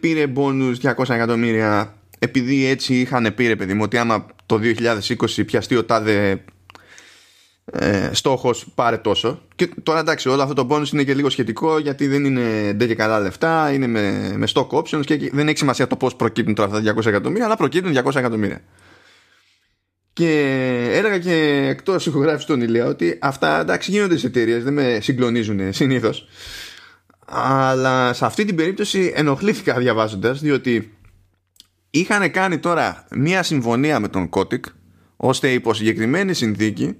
πήρε 0.00 0.26
μπόνους 0.26 0.78
200 0.82 1.08
εκατομμύρια 1.08 1.94
επειδή 2.18 2.66
έτσι 2.66 3.00
είχαν 3.00 3.34
πήρε 3.34 3.56
παιδί 3.56 3.74
μου 3.74 3.82
ότι 3.82 3.98
άμα 3.98 4.26
το 4.46 4.60
2020 4.62 5.46
πιαστεί 5.46 5.76
ο 5.76 5.84
τάδε 5.84 6.44
ε, 7.64 8.10
στόχος 8.12 8.66
πάρε 8.74 8.96
τόσο 8.96 9.42
και 9.54 9.70
τώρα 9.82 9.98
εντάξει 9.98 10.28
όλο 10.28 10.42
αυτό 10.42 10.54
το 10.54 10.66
bonus 10.70 10.92
είναι 10.92 11.04
και 11.04 11.14
λίγο 11.14 11.30
σχετικό 11.30 11.78
γιατί 11.78 12.06
δεν 12.06 12.24
είναι 12.24 12.72
ντε 12.72 12.86
και 12.86 12.94
καλά 12.94 13.20
λεφτά 13.20 13.72
είναι 13.72 13.86
με, 13.86 14.34
με 14.36 14.46
stock 14.54 14.68
options 14.68 15.04
και 15.04 15.30
δεν 15.32 15.48
έχει 15.48 15.58
σημασία 15.58 15.86
το 15.86 15.96
πώς 15.96 16.16
προκύπτουν 16.16 16.54
τώρα 16.54 16.70
αυτά 16.74 16.82
τα 16.82 17.00
200 17.00 17.06
εκατομμύρια 17.06 17.44
αλλά 17.44 17.56
προκύπτουν 17.56 17.96
200 18.04 18.14
εκατομμύρια 18.14 18.60
και 20.12 20.30
έλεγα 20.92 21.18
και 21.18 21.66
εκτός 21.68 22.06
ηχογράφησης 22.06 22.46
των 22.46 22.60
Ηλία 22.60 22.86
ότι 22.86 23.18
αυτά 23.20 23.60
εντάξει 23.60 23.90
γίνονται 23.90 24.16
σε 24.16 24.26
εταιρείες, 24.26 24.64
δεν 24.64 24.72
με 24.72 24.98
συγκλονίζουν 25.02 25.72
συνήθως. 25.72 26.26
Αλλά 27.26 28.12
σε 28.12 28.24
αυτή 28.24 28.44
την 28.44 28.56
περίπτωση 28.56 29.12
ενοχλήθηκα 29.14 29.78
διαβάζοντας, 29.78 30.40
διότι 30.40 30.96
είχαν 31.90 32.30
κάνει 32.30 32.58
τώρα 32.58 33.06
μία 33.10 33.42
συμφωνία 33.42 34.00
με 34.00 34.08
τον 34.08 34.28
Κώτικ 34.28 34.64
ώστε 35.16 35.52
υπό 35.52 35.74
συγκεκριμένη 35.74 36.34
συνθήκη 36.34 36.96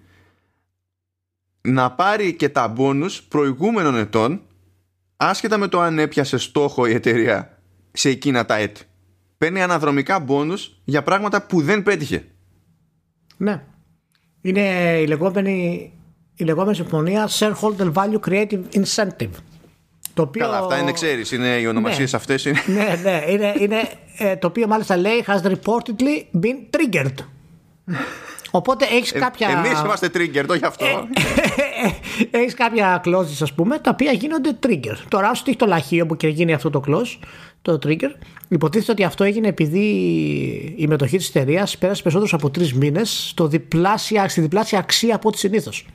να 1.60 1.92
πάρει 1.92 2.34
και 2.34 2.48
τα 2.48 2.68
μπόνους 2.68 3.22
προηγούμενων 3.22 3.96
ετών 3.96 4.42
άσχετα 5.16 5.58
με 5.58 5.68
το 5.68 5.80
αν 5.80 5.98
έπιασε 5.98 6.38
στόχο 6.38 6.86
η 6.86 6.92
εταιρεία 6.92 7.58
σε 7.92 8.08
εκείνα 8.08 8.44
τα 8.44 8.56
έτη. 8.56 8.82
Παίρνει 9.38 9.62
αναδρομικά 9.62 10.20
μπόνους 10.20 10.80
για 10.84 11.02
πράγματα 11.02 11.46
που 11.46 11.62
δεν 11.62 11.82
πέτυχε. 11.82 12.31
Ναι. 13.42 13.62
Είναι 14.40 14.60
η 15.00 15.06
λεγόμενη, 15.06 15.92
η 16.36 16.44
λεγόμενη 16.44 16.76
συμφωνία 16.76 17.28
Shareholder 17.28 17.92
Value 17.92 18.20
Creative 18.28 18.60
Incentive. 18.72 19.30
Το 20.14 20.22
οποίο... 20.22 20.44
Καλά, 20.44 20.58
αυτά 20.58 20.78
είναι, 20.78 20.92
ξέρεις, 20.92 21.32
είναι 21.32 21.48
οι 21.48 21.66
ονομασίες 21.66 22.12
ναι. 22.12 22.18
αυτές. 22.18 22.44
Είναι... 22.44 22.62
ναι, 22.66 23.00
ναι, 23.02 23.24
είναι, 23.28 23.54
είναι 23.58 23.88
ε, 24.18 24.36
το 24.36 24.46
οποίο 24.46 24.66
μάλιστα 24.66 24.96
λέει 24.96 25.24
has 25.26 25.42
reportedly 25.42 26.40
been 26.42 26.56
triggered. 26.70 27.14
Οπότε 28.50 28.84
έχεις 28.84 29.12
ε, 29.12 29.18
κάποια. 29.18 29.48
Εμείς 29.48 29.80
είμαστε 29.80 30.10
trigger, 30.14 30.44
όχι 30.48 30.64
αυτό. 30.64 30.86
Ε, 32.30 32.38
έχεις 32.38 32.54
κάποια 32.54 33.02
clauses, 33.04 33.38
ας 33.40 33.52
πούμε, 33.52 33.78
τα 33.78 33.90
οποία 33.90 34.12
γίνονται 34.12 34.58
trigger. 34.66 34.96
Τώρα, 35.08 35.30
όσο 35.30 35.42
έχει 35.46 35.56
το 35.56 35.66
λαχείο 35.66 36.06
που 36.06 36.16
και 36.16 36.28
γίνει 36.28 36.52
αυτό 36.52 36.70
το 36.70 36.82
clause, 36.86 37.18
το 37.62 37.78
trigger, 37.82 38.10
υποτίθεται 38.48 38.92
ότι 38.92 39.04
αυτό 39.04 39.24
έγινε 39.24 39.48
επειδή 39.48 39.84
η 40.76 40.86
μετοχή 40.86 41.16
της 41.16 41.28
εταιρείας 41.28 41.78
πέρασε 41.78 42.02
περισσότερου 42.02 42.36
από 42.36 42.50
τρεις 42.50 42.74
μήνες 42.74 43.34
στη 44.28 44.40
διπλάσια 44.40 44.78
αξία 44.78 45.14
από 45.14 45.28
ό,τι 45.28 45.38
συνήθως. 45.38 45.86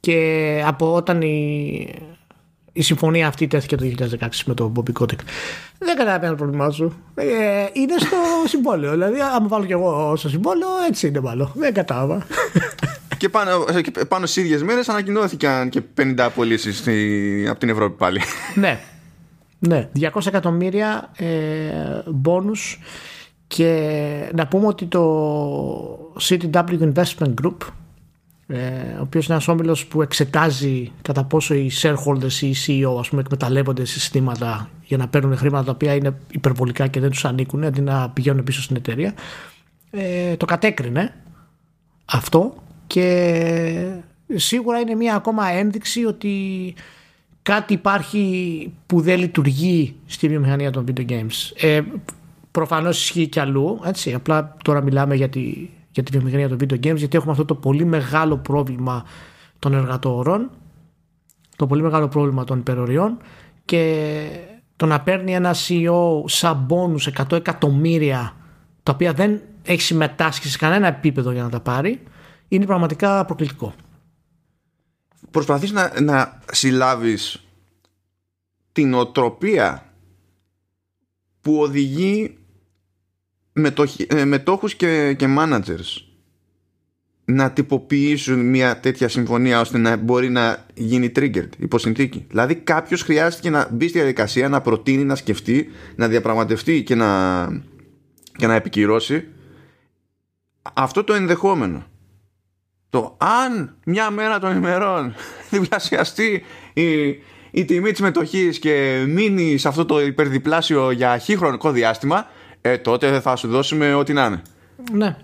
Και 0.00 0.62
από 0.66 0.94
όταν 0.94 1.22
η, 1.22 1.88
η 2.72 2.82
συμφωνία 2.82 3.26
αυτή 3.26 3.46
τέθηκε 3.46 3.76
το 3.76 3.84
2016 4.20 4.28
με 4.46 4.54
τον 4.54 4.72
Bobby 4.76 5.02
Kotick. 5.02 5.18
Δεν 5.78 5.96
καταλαβαίνω 5.96 6.32
το 6.32 6.36
πρόβλημά 6.38 6.70
σου. 6.70 6.92
Ε, 7.14 7.24
είναι 7.72 7.94
στο 7.98 8.16
συμβόλαιο. 8.52 8.90
Δηλαδή, 8.90 9.20
άμα 9.20 9.48
βάλω 9.48 9.64
κι 9.64 9.72
εγώ 9.72 10.16
στο 10.16 10.28
συμβόλαιο, 10.28 10.68
έτσι 10.88 11.06
είναι 11.06 11.20
μάλλον. 11.20 11.52
Δεν 11.54 11.74
κατάλαβα. 11.74 12.26
Και 13.16 13.28
πάνω, 13.28 13.64
πάνω 14.08 14.26
στις 14.26 14.42
ίδιες 14.42 14.62
μέρες 14.62 14.88
ανακοινώθηκαν 14.88 15.68
και 15.68 15.82
50 16.00 16.14
απολύσεις 16.18 16.80
από 17.48 17.58
την 17.58 17.68
Ευρώπη 17.68 17.96
πάλι. 17.96 18.20
ναι. 18.54 18.80
Ναι. 19.60 19.88
200 20.00 20.26
εκατομμύρια 20.26 21.10
ε, 21.16 21.26
μπόνους 22.06 22.78
και 23.46 24.30
να 24.34 24.46
πούμε 24.46 24.66
ότι 24.66 24.86
το 24.86 26.14
CTW 26.20 26.92
Investment 26.92 27.34
Group 27.42 27.56
ε, 28.46 28.58
ο 28.98 29.00
οποίος 29.00 29.24
είναι 29.24 29.34
ένας 29.34 29.48
όμιλος 29.48 29.86
που 29.86 30.02
εξετάζει 30.02 30.92
κατά 31.02 31.24
πόσο 31.24 31.54
οι 31.54 31.70
shareholders 31.82 32.32
ή 32.40 32.48
οι 32.48 32.54
CEO 32.66 32.98
ας 32.98 33.08
πούμε, 33.08 33.20
εκμεταλλεύονται 33.20 33.84
συστήματα 33.84 34.70
για 34.84 34.96
να 34.96 35.08
παίρνουν 35.08 35.36
χρήματα 35.36 35.64
τα 35.64 35.70
οποία 35.70 35.94
είναι 35.94 36.14
υπερβολικά 36.30 36.86
και 36.86 37.00
δεν 37.00 37.10
τους 37.10 37.24
ανήκουν 37.24 37.64
αντί 37.64 37.80
να 37.80 38.10
πηγαίνουν 38.10 38.44
πίσω 38.44 38.62
στην 38.62 38.76
εταιρεία 38.76 39.14
ε, 39.90 40.36
το 40.36 40.44
κατέκρινε 40.44 41.14
αυτό 42.04 42.54
και 42.86 43.94
σίγουρα 44.34 44.78
είναι 44.78 44.94
μια 44.94 45.14
ακόμα 45.14 45.48
ένδειξη 45.48 46.04
ότι 46.04 46.34
κάτι 47.42 47.72
υπάρχει 47.72 48.72
που 48.86 49.00
δεν 49.00 49.18
λειτουργεί 49.18 49.96
στη 50.06 50.28
βιομηχανία 50.28 50.70
των 50.70 50.84
video 50.88 51.10
games. 51.10 51.52
Ε, 51.60 51.80
προφανώς 52.50 53.02
ισχύει 53.02 53.28
κι 53.28 53.40
αλλού, 53.40 53.80
έτσι, 53.84 54.14
απλά 54.14 54.56
τώρα 54.64 54.82
μιλάμε 54.82 55.14
για 55.14 55.28
τη, 55.28 55.68
για 55.90 56.02
τη 56.02 56.10
βιομηχανία 56.10 56.48
των 56.48 56.58
video 56.60 56.74
games 56.74 56.96
γιατί 56.96 57.16
έχουμε 57.16 57.32
αυτό 57.32 57.44
το 57.44 57.54
πολύ 57.54 57.84
μεγάλο 57.84 58.36
πρόβλημα 58.36 59.04
των 59.58 59.74
εργατόρων, 59.74 60.50
το 61.56 61.66
πολύ 61.66 61.82
μεγάλο 61.82 62.08
πρόβλημα 62.08 62.44
των 62.44 62.58
υπεροριών 62.58 63.16
και 63.64 64.22
το 64.76 64.86
να 64.86 65.00
παίρνει 65.00 65.34
ένα 65.34 65.54
CEO 65.54 66.22
σαν 66.24 66.56
μπόνους 66.56 67.08
100 67.16 67.32
εκατομμύρια 67.32 68.34
τα 68.82 68.92
οποία 68.92 69.12
δεν 69.12 69.40
έχει 69.62 69.80
συμμετάσχει 69.80 70.48
σε 70.48 70.58
κανένα 70.58 70.86
επίπεδο 70.86 71.30
για 71.30 71.42
να 71.42 71.48
τα 71.48 71.60
πάρει 71.60 72.00
είναι 72.48 72.66
πραγματικά 72.66 73.24
προκλητικό. 73.24 73.74
Προσπαθείς 75.30 75.70
να, 75.70 76.00
να 76.00 76.42
συλλάβεις 76.52 77.44
την 78.72 78.94
οτροπία 78.94 79.94
που 81.40 81.60
οδηγεί 81.60 82.38
ε, 84.08 84.24
μετόχους 84.24 84.74
και, 84.74 85.14
και 85.14 85.26
managers 85.38 86.10
να 87.24 87.50
τυποποιήσουν 87.50 88.38
μια 88.38 88.80
τέτοια 88.80 89.08
συμφωνία 89.08 89.60
ώστε 89.60 89.78
να 89.78 89.96
μπορεί 89.96 90.28
να 90.30 90.66
γίνει 90.74 91.12
triggered 91.16 91.48
υπό 91.58 91.78
συνθήκη. 91.78 92.26
Δηλαδή 92.28 92.54
κάποιος 92.54 93.02
χρειάστηκε 93.02 93.50
να 93.50 93.68
μπει 93.72 93.88
στη 93.88 93.98
διαδικασία, 93.98 94.48
να 94.48 94.60
προτείνει, 94.60 95.04
να 95.04 95.14
σκεφτεί, 95.14 95.68
να 95.96 96.08
διαπραγματευτεί 96.08 96.82
και 96.82 96.94
να, 96.94 97.46
και 98.36 98.46
να 98.46 98.54
επικυρώσει 98.54 99.24
αυτό 100.72 101.04
το 101.04 101.12
ενδεχόμενο. 101.12 101.86
Το 102.90 103.16
αν 103.18 103.76
μια 103.84 104.10
μέρα 104.10 104.38
των 104.38 104.56
ημερών 104.56 105.14
διπλασιαστεί 105.50 106.44
η, 106.72 107.08
η 107.50 107.64
τιμή 107.64 107.90
της 107.90 108.00
μετοχής 108.00 108.58
και 108.58 109.04
μείνει 109.08 109.58
σε 109.58 109.68
αυτό 109.68 109.84
το 109.84 110.00
υπερδιπλάσιο 110.00 110.90
για 110.90 111.18
χι 111.18 111.36
χρονικό 111.36 111.70
διάστημα 111.70 112.26
ε, 112.60 112.78
τότε 112.78 113.20
θα 113.20 113.36
σου 113.36 113.48
δώσουμε 113.48 113.94
ό,τι 113.94 114.12
να 114.12 114.24
είναι. 114.24 114.42
Ναι. 114.92 115.16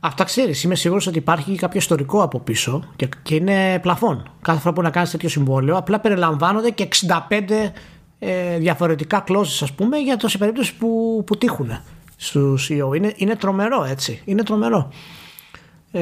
Αυτά 0.00 0.24
ξέρεις. 0.24 0.62
Είμαι 0.62 0.74
σίγουρος 0.74 1.06
ότι 1.06 1.18
υπάρχει 1.18 1.54
κάποιο 1.54 1.78
ιστορικό 1.78 2.22
από 2.22 2.40
πίσω 2.40 2.84
και, 2.96 3.08
και 3.22 3.34
είναι 3.34 3.78
πλαφόν. 3.82 4.30
Κάθε 4.42 4.60
φορά 4.60 4.74
που 4.74 4.82
να 4.82 4.90
κάνεις 4.90 5.10
τέτοιο 5.10 5.28
συμβόλαιο, 5.28 5.76
απλά 5.76 6.00
περιλαμβάνονται 6.00 6.70
και 6.70 6.88
65 7.28 7.70
ε, 8.18 8.58
διαφορετικά 8.58 9.20
κλώσει, 9.20 9.64
ας 9.64 9.72
πούμε, 9.72 9.98
για 9.98 10.16
το 10.16 10.28
σε 10.28 10.38
περίπτωση 10.38 10.76
που, 10.76 11.22
που 11.26 11.36
τύχουν 11.36 11.80
στους 12.16 12.70
CEO. 12.70 12.96
Είναι, 12.96 13.12
είναι 13.16 13.36
τρομερό 13.36 13.84
έτσι. 13.84 14.22
Είναι 14.24 14.42
τρομερό. 14.42 14.92
Ε, 15.92 16.00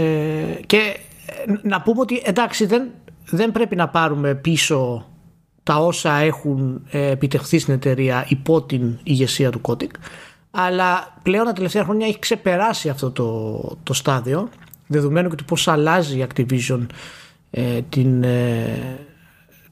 και 0.67 0.77
ε, 0.77 0.93
να 1.63 1.83
πούμε 1.83 2.01
ότι 2.01 2.23
εντάξει, 2.25 2.67
δεν, 2.67 2.91
δεν 3.31 3.53
πρέπει 3.53 3.77
να 3.77 3.89
πάρουμε 3.89 4.35
πίσω 4.35 5.07
τα 5.63 5.77
όσα 5.77 6.17
έχουν 6.17 6.87
ε, 6.91 7.11
επιτευχθεί 7.11 7.59
στην 7.59 7.75
εταιρεία 7.75 8.25
υπό 8.29 8.63
την 8.63 8.99
ηγεσία 9.03 9.51
του 9.51 9.61
Kotick 9.63 9.91
αλλά 10.51 11.19
πλέον 11.23 11.45
τα 11.45 11.53
τελευταία 11.53 11.85
χρόνια 11.85 12.07
έχει 12.07 12.19
ξεπεράσει 12.19 12.89
αυτό 12.89 13.11
το, 13.11 13.61
το 13.83 13.93
στάδιο 13.93 14.49
δεδομένου 14.87 15.29
και 15.29 15.35
του 15.35 15.45
πώς 15.45 15.69
αλλάζει 15.69 16.19
η 16.19 16.27
Activision 16.29 16.87
ε, 17.51 17.81
την, 17.89 18.23
ε, 18.23 18.99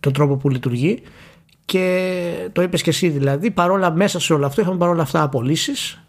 τον 0.01 0.13
τρόπο 0.13 0.37
που 0.37 0.49
λειτουργεί. 0.49 1.03
Και 1.65 2.49
το 2.53 2.63
είπες 2.63 2.83
και 2.83 2.91
εσύ 2.91 3.09
δηλαδή 3.09 3.51
παρόλα 3.51 3.91
μέσα 3.93 4.21
σε 4.21 4.33
όλο 4.33 4.47
αυτό 4.47 4.61
είχαμε 4.61 4.77
παρόλα 4.77 5.03
αυτά 5.03 5.23
απολύσεις 5.23 6.03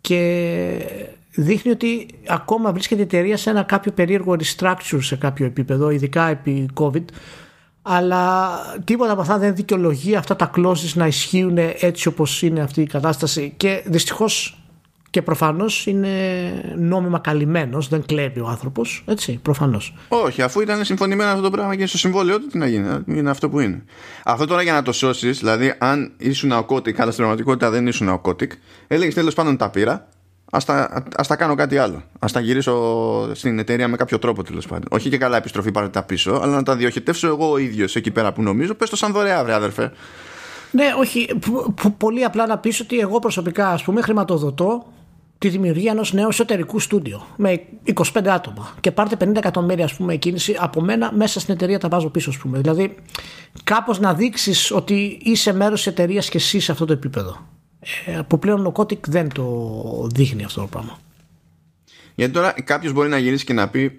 και 0.00 0.80
δείχνει 1.34 1.70
ότι 1.70 2.06
ακόμα 2.26 2.72
βρίσκεται 2.72 3.00
η 3.00 3.04
εταιρεία 3.04 3.36
σε 3.36 3.50
ένα 3.50 3.62
κάποιο 3.62 3.92
περίεργο 3.92 4.36
restructure 4.38 4.98
σε 5.00 5.16
κάποιο 5.16 5.46
επίπεδο 5.46 5.90
ειδικά 5.90 6.28
επί 6.28 6.68
COVID 6.74 7.04
αλλά 7.82 8.50
τίποτα 8.84 9.12
από 9.12 9.20
αυτά 9.20 9.38
δεν 9.38 9.54
δικαιολογεί 9.54 10.16
αυτά 10.16 10.36
τα 10.36 10.50
clauses 10.56 10.92
να 10.94 11.06
ισχύουν 11.06 11.58
έτσι 11.80 12.08
όπως 12.08 12.42
είναι 12.42 12.60
αυτή 12.60 12.80
η 12.80 12.86
κατάσταση 12.86 13.54
και 13.56 13.82
δυστυχώς 13.86 14.58
και 15.14 15.22
προφανώς 15.22 15.86
είναι 15.86 16.08
νόμιμα 16.76 17.18
καλυμμένος, 17.18 17.88
δεν 17.88 18.04
κλέβει 18.06 18.40
ο 18.40 18.46
άνθρωπος. 18.46 19.04
Έτσι, 19.06 19.38
προφανώς. 19.42 19.94
Όχι, 20.08 20.42
αφού 20.42 20.60
ήταν 20.60 20.84
συμφωνημένο 20.84 21.30
αυτό 21.30 21.42
το 21.42 21.50
πράγμα 21.50 21.76
και 21.76 21.86
στο 21.86 21.98
συμβόλαιο 21.98 22.40
του, 22.40 22.46
τι 22.46 22.58
να 22.58 22.66
γίνει. 22.66 23.02
Είναι 23.06 23.30
αυτό 23.30 23.48
που 23.48 23.60
είναι. 23.60 23.84
Αυτό 24.24 24.46
τώρα 24.46 24.62
για 24.62 24.72
να 24.72 24.82
το 24.82 24.92
σώσεις, 24.92 25.38
δηλαδή, 25.38 25.74
αν 25.78 26.12
ήσουν 26.16 26.52
ο 26.52 26.64
Κώτικ, 26.64 27.00
αλλά 27.00 27.10
στην 27.10 27.24
πραγματικότητα 27.24 27.70
δεν 27.70 27.86
ήσουν 27.86 28.08
ο 28.08 28.18
Κώτικ, 28.18 28.52
έλεγες 28.86 29.14
τέλος 29.14 29.34
πάντων 29.34 29.56
τα 29.56 29.70
πήρα, 29.70 30.08
ας 30.50 30.64
τα, 30.64 31.04
ας 31.16 31.26
τα 31.26 31.36
κάνω 31.36 31.54
κάτι 31.54 31.78
άλλο. 31.78 32.02
Ας 32.18 32.32
τα 32.32 32.40
γυρίσω 32.40 33.34
στην 33.34 33.58
εταιρεία 33.58 33.88
με 33.88 33.96
κάποιο 33.96 34.18
τρόπο 34.18 34.42
τέλος 34.42 34.66
πάντων. 34.66 34.86
Όχι 34.90 35.08
και 35.08 35.18
καλά 35.18 35.36
επιστροφή 35.36 35.70
πάρε 35.70 35.88
τα 35.88 36.02
πίσω, 36.02 36.40
αλλά 36.42 36.54
να 36.54 36.62
τα 36.62 36.76
διοχετεύσω 36.76 37.26
εγώ 37.26 37.50
ο 37.50 37.58
ίδιος 37.58 37.96
εκεί 37.96 38.10
πέρα 38.10 38.32
που 38.32 38.42
νομίζω. 38.42 38.74
Πες 38.74 38.90
το 38.90 38.96
σαν 38.96 39.12
δωρεά, 39.12 39.44
βρε 39.44 39.54
αδερφέ. 39.54 39.92
Ναι, 40.70 40.84
όχι. 40.98 41.28
Πολύ 41.98 42.24
απλά 42.24 42.46
να 42.46 42.58
πεις 42.58 42.80
ότι 42.80 42.98
εγώ 42.98 43.18
προσωπικά 43.18 43.68
ας 43.68 43.82
πούμε 43.82 44.02
χρηματοδοτώ 44.02 44.86
τη 45.38 45.48
δημιουργία 45.48 45.90
ενός 45.90 46.12
νέου 46.12 46.28
εσωτερικού 46.28 46.78
στούντιο 46.78 47.26
με 47.36 47.60
25 47.94 48.26
άτομα 48.26 48.74
και 48.80 48.90
πάρτε 48.90 49.16
50 49.24 49.36
εκατομμύρια 49.36 49.84
ας 49.84 49.94
πούμε 49.94 50.16
κίνηση 50.16 50.56
από 50.58 50.80
μένα 50.80 51.12
μέσα 51.12 51.40
στην 51.40 51.54
εταιρεία 51.54 51.78
τα 51.78 51.88
βάζω 51.88 52.08
πίσω 52.08 52.30
ας 52.30 52.36
πούμε. 52.36 52.58
Δηλαδή 52.58 52.94
κάπως 53.64 54.00
να 54.00 54.14
δείξεις 54.14 54.70
ότι 54.70 55.18
είσαι 55.22 55.52
μέρος 55.52 55.82
της 55.82 55.92
εταιρείας 55.92 56.28
και 56.28 56.36
εσύ 56.36 56.60
σε 56.60 56.72
αυτό 56.72 56.84
το 56.84 56.92
επίπεδο 56.92 57.53
ε, 58.06 58.20
που 58.26 58.38
πλέον 58.38 58.66
ο 58.66 58.70
Κώτικ 58.70 59.08
δεν 59.08 59.28
το 59.28 60.08
δείχνει 60.14 60.44
αυτό 60.44 60.60
το 60.60 60.66
πράγμα. 60.66 60.98
Γιατί 62.14 62.32
τώρα 62.32 62.54
κάποιος 62.64 62.92
μπορεί 62.92 63.08
να 63.08 63.18
γυρίσει 63.18 63.44
και 63.44 63.52
να 63.52 63.68
πει 63.68 63.98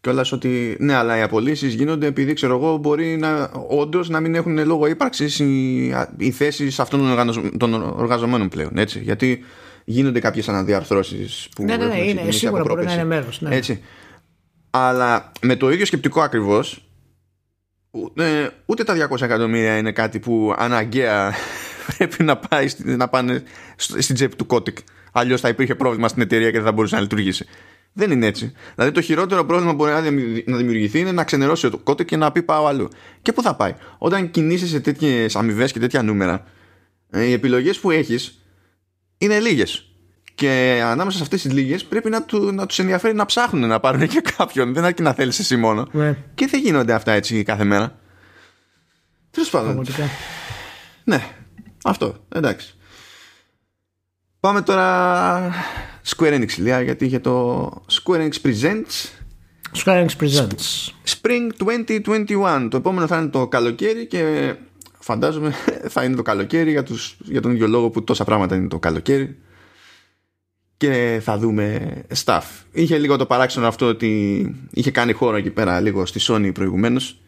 κιόλας 0.00 0.32
ότι 0.32 0.76
ναι, 0.80 0.94
αλλά 0.94 1.18
οι 1.18 1.22
απολύσεις 1.22 1.74
γίνονται 1.74 2.06
επειδή 2.06 2.32
ξέρω 2.32 2.56
εγώ 2.56 2.76
μπορεί 2.76 3.16
να 3.16 3.50
όντως 3.68 4.08
να 4.08 4.20
μην 4.20 4.34
έχουν 4.34 4.66
λόγο 4.66 4.86
ύπαρξης 4.86 5.38
οι, 5.38 5.86
οι 6.16 6.30
θέσεις 6.30 6.80
αυτών 6.80 7.16
των 7.56 7.96
εργαζομένων 7.98 8.48
πλέον. 8.48 8.78
Έτσι. 8.78 9.00
Γιατί 9.00 9.44
γίνονται 9.84 10.20
κάποιες 10.20 10.48
αναδιαρθρώσεις 10.48 11.48
που. 11.56 11.62
Ναι, 11.62 11.76
ναι, 11.76 11.86
ναι, 11.86 11.98
είναι, 11.98 12.30
σίγουρα 12.30 12.62
μπορεί 12.66 12.84
να 12.84 12.92
είναι 12.92 13.04
μέρος. 13.04 13.40
Ναι. 13.40 13.56
Έτσι. 13.56 13.82
Αλλά 14.70 15.32
με 15.40 15.56
το 15.56 15.70
ίδιο 15.70 15.86
σκεπτικό 15.86 16.20
ακριβώς, 16.20 16.88
ούτε, 17.90 18.52
ούτε 18.66 18.84
τα 18.84 19.08
200 19.10 19.22
εκατομμύρια 19.22 19.76
είναι 19.76 19.92
κάτι 19.92 20.18
που 20.18 20.54
αναγκαία 20.56 21.34
πρέπει 21.96 22.24
να, 22.24 22.36
πάει, 22.36 22.68
να 22.84 23.08
πάνε 23.08 23.42
στην 23.76 24.14
τσέπη 24.14 24.36
του 24.36 24.46
Κώτικ. 24.46 24.78
Αλλιώς 25.12 25.40
θα 25.40 25.48
υπήρχε 25.48 25.74
πρόβλημα 25.74 26.08
στην 26.08 26.22
εταιρεία 26.22 26.50
και 26.50 26.56
δεν 26.56 26.66
θα 26.66 26.72
μπορούσε 26.72 26.94
να 26.94 27.00
λειτουργήσει. 27.00 27.46
Δεν 27.92 28.10
είναι 28.10 28.26
έτσι. 28.26 28.52
Δηλαδή 28.74 28.94
το 28.94 29.00
χειρότερο 29.00 29.44
πρόβλημα 29.44 29.70
που 29.70 29.76
μπορεί 29.76 29.92
να 30.46 30.56
δημιουργηθεί 30.56 30.98
είναι 30.98 31.12
να 31.12 31.24
ξενερώσει 31.24 31.66
ο 31.66 31.80
Κώτικ 31.82 32.06
και 32.06 32.16
να 32.16 32.32
πει 32.32 32.42
πάω 32.42 32.66
αλλού. 32.66 32.88
Και 33.22 33.32
πού 33.32 33.42
θα 33.42 33.54
πάει. 33.54 33.74
Όταν 33.98 34.30
κινείσαι 34.30 34.66
σε 34.66 34.80
τέτοιες 34.80 35.36
αμοιβές 35.36 35.72
και 35.72 35.78
τέτοια 35.78 36.02
νούμερα, 36.02 36.44
ε, 37.10 37.24
οι 37.24 37.32
επιλογές 37.32 37.78
που 37.78 37.90
έχεις 37.90 38.42
είναι 39.18 39.38
λίγες. 39.40 39.92
Και 40.34 40.80
ανάμεσα 40.84 41.16
σε 41.16 41.22
αυτές 41.22 41.42
τις 41.42 41.52
λίγες 41.52 41.84
πρέπει 41.84 42.10
να, 42.10 42.22
του, 42.22 42.52
να 42.52 42.66
τους 42.66 42.78
ενδιαφέρει 42.78 43.14
να 43.14 43.26
ψάχνουν 43.26 43.68
να 43.68 43.80
πάρουν 43.80 44.08
και 44.08 44.22
κάποιον. 44.36 44.74
Δεν 44.74 44.84
αρκεί 44.84 45.02
να 45.02 45.12
θέλεις 45.12 45.38
εσύ 45.38 45.56
μόνο. 45.56 45.88
Ναι. 45.92 46.16
Και 46.34 46.46
δεν 46.46 46.60
γίνονται 46.60 46.92
αυτά 46.92 47.12
έτσι 47.12 47.42
κάθε 47.42 47.64
μέρα. 47.64 47.98
Τέλος 49.30 49.50
πάντων. 49.50 49.86
Ναι, 51.04 51.22
αυτό, 51.84 52.14
εντάξει. 52.28 52.74
Πάμε 54.40 54.62
τώρα 54.62 55.52
Square 56.16 56.40
Enix 56.40 56.56
Λία, 56.56 56.80
γιατί 56.80 57.04
είχε 57.04 57.18
το 57.18 57.66
Square 57.90 58.28
Enix 58.28 58.32
Presents. 58.42 59.10
Square 59.84 60.06
Enix 60.06 60.10
Presents. 60.20 60.90
Spring 61.04 61.50
2021 62.26 62.68
Το 62.70 62.76
επόμενο 62.76 63.06
θα 63.06 63.18
είναι 63.18 63.28
το 63.28 63.48
καλοκαίρι 63.48 64.06
και 64.06 64.54
φαντάζομαι 64.98 65.54
θα 65.94 66.04
είναι 66.04 66.16
το 66.16 66.22
καλοκαίρι 66.22 66.70
για, 66.70 66.82
τους, 66.82 67.16
για 67.24 67.40
τον 67.40 67.50
ίδιο 67.50 67.68
λόγο 67.68 67.90
που 67.90 68.04
τόσα 68.04 68.24
πράγματα 68.24 68.56
είναι 68.56 68.68
το 68.68 68.78
καλοκαίρι. 68.78 69.38
Και 70.76 71.20
θα 71.22 71.38
δούμε 71.38 71.92
stuff. 72.24 72.42
Είχε 72.72 72.98
λίγο 72.98 73.16
το 73.16 73.26
παράξενο 73.26 73.66
αυτό 73.66 73.86
ότι 73.86 74.54
είχε 74.70 74.90
κάνει 74.90 75.12
χώρο 75.12 75.36
εκεί 75.36 75.50
πέρα 75.50 75.80
λίγο 75.80 76.06
στη 76.06 76.20
Sony 76.22 76.50
προηγουμένως 76.54 77.18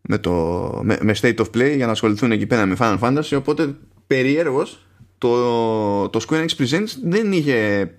με, 0.00 0.18
το, 0.18 0.32
με, 0.82 0.98
με 1.02 1.14
State 1.20 1.36
of 1.36 1.50
Play 1.54 1.72
για 1.76 1.86
να 1.86 1.92
ασχοληθούν 1.92 2.32
εκεί 2.32 2.46
πέρα 2.46 2.66
με 2.66 2.76
Final 2.78 2.98
Fantasy 2.98 3.36
οπότε 3.36 3.76
περίεργος 4.06 4.86
το, 5.18 6.08
το 6.08 6.24
Square 6.28 6.46
Enix 6.46 6.62
Presents 6.62 6.88
δεν 7.04 7.32
είχε 7.32 7.90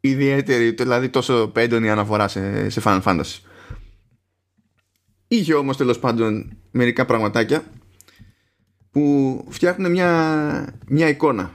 ιδιαίτερη 0.00 0.70
δηλαδή 0.70 1.08
τόσο 1.08 1.52
έντονη 1.56 1.90
αναφορά 1.90 2.28
σε, 2.28 2.68
σε 2.68 2.80
Final 2.84 3.02
Fantasy 3.02 3.38
είχε 5.28 5.54
όμως 5.54 5.76
τέλος 5.76 5.98
πάντων 5.98 6.56
μερικά 6.70 7.04
πραγματάκια 7.04 7.64
που 8.90 9.44
φτιάχνουν 9.48 9.90
μια, 9.90 10.78
μια 10.86 11.08
εικόνα 11.08 11.50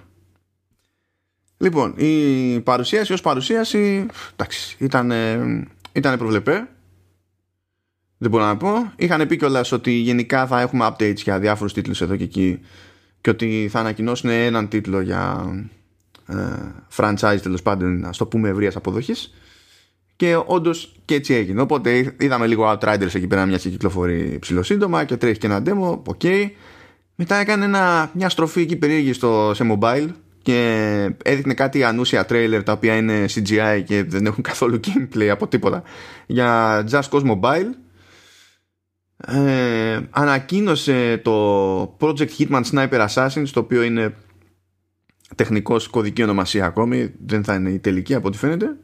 Λοιπόν, 1.58 1.94
η 1.98 2.60
παρουσίαση 2.60 3.14
ως 3.14 3.22
παρουσίαση 3.22 4.06
εντάξει, 4.34 4.76
ήταν, 4.80 5.12
ήταν 5.92 6.18
προβλεπέ. 6.18 6.68
Δεν 8.18 8.30
μπορώ 8.30 8.46
να 8.46 8.58
πω. 8.58 8.92
Είχαν 8.96 9.28
πει 9.28 9.38
κιόλας 9.38 9.72
ότι 9.72 9.92
γενικά 9.92 10.48
θα 10.48 10.62
έχουμε 10.62 10.88
updates 10.90 11.16
για 11.16 11.40
διάφορους 11.40 11.74
τίτλους 11.74 12.02
εδώ 12.02 12.16
και 12.16 12.24
εκεί 12.24 12.60
και 13.22 13.30
ότι 13.30 13.68
θα 13.72 13.80
ανακοινώσουν 13.80 14.30
έναν 14.30 14.68
τίτλο 14.68 15.02
για 15.02 15.46
ε, 16.28 16.36
franchise 16.96 17.40
τέλος 17.42 17.62
πάντων, 17.62 18.06
ας 18.06 18.10
το 18.18 18.26
πούμε 18.26 18.50
ευρείας 18.50 18.76
αποδοχής. 18.76 19.34
Και 20.16 20.40
όντως 20.46 20.96
και 21.06 21.16
έτσι 21.16 21.34
έγινε. 21.34 21.62
Οπότε 21.62 22.16
είδαμε 22.20 22.48
λίγο 22.48 22.72
Outriders 22.72 23.16
εκεί 23.16 23.28
πέρα, 23.28 23.46
μια 23.46 23.58
και 23.58 23.70
κυκλοφορεί 23.70 24.38
ψιλοσύντομα 24.42 25.04
και 25.04 25.18
τρέχει 25.18 25.40
και 25.40 25.48
ένα 25.48 25.62
demo. 25.66 26.00
OK. 26.08 26.20
Okay. 26.24 26.50
Μετά 27.16 27.36
έκανε 27.36 27.66
ένα, 27.66 28.12
μια 28.14 28.30
στροφή 28.30 28.62
εκεί 28.62 28.76
περίεργη 28.76 29.14
στο, 29.14 29.52
σε 29.56 29.78
mobile 29.80 30.08
και 30.42 31.10
έδειχνε 31.24 31.54
κάτι 31.54 31.84
ανούσια 31.84 32.26
τρέιλερ 32.26 32.64
τα 32.64 32.72
οποία 32.72 32.96
είναι 32.96 33.26
CGI 33.26 33.82
και 33.86 34.04
δεν 34.04 34.26
έχουν 34.26 34.44
καθόλου 34.44 34.80
gameplay 34.88 35.28
από 35.28 35.48
τίποτα 35.48 35.84
για 36.26 36.84
Just 36.92 37.10
Cause 37.10 37.24
Mobile 37.24 37.70
ε, 39.18 40.00
ανακοίνωσε 40.10 41.18
το 41.24 41.98
Project 42.00 42.30
Hitman 42.38 42.62
Sniper 42.72 43.08
Assassin 43.08 43.44
το 43.54 43.60
οποίο 43.60 43.84
είναι 43.84 44.16
τεχνικός 45.36 45.88
κωδική 45.88 46.24
ονομασία 46.24 46.66
ακόμη 46.66 47.14
δεν 47.26 47.44
θα 47.44 47.56
είναι 47.56 47.70
η 47.70 47.80
τελική 47.80 48.14
από 48.14 48.28
ό,τι 48.28 48.38
φαίνεται. 48.38 48.76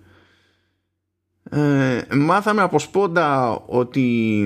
Ε, 1.49 2.15
μάθαμε 2.15 2.61
από 2.61 2.79
σπόντα 2.79 3.51
ότι 3.65 4.43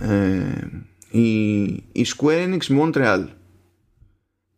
ε, 0.00 0.68
η, 1.10 1.62
η 1.72 2.06
Square 2.16 2.48
Enix 2.48 2.80
Montreal 2.80 3.26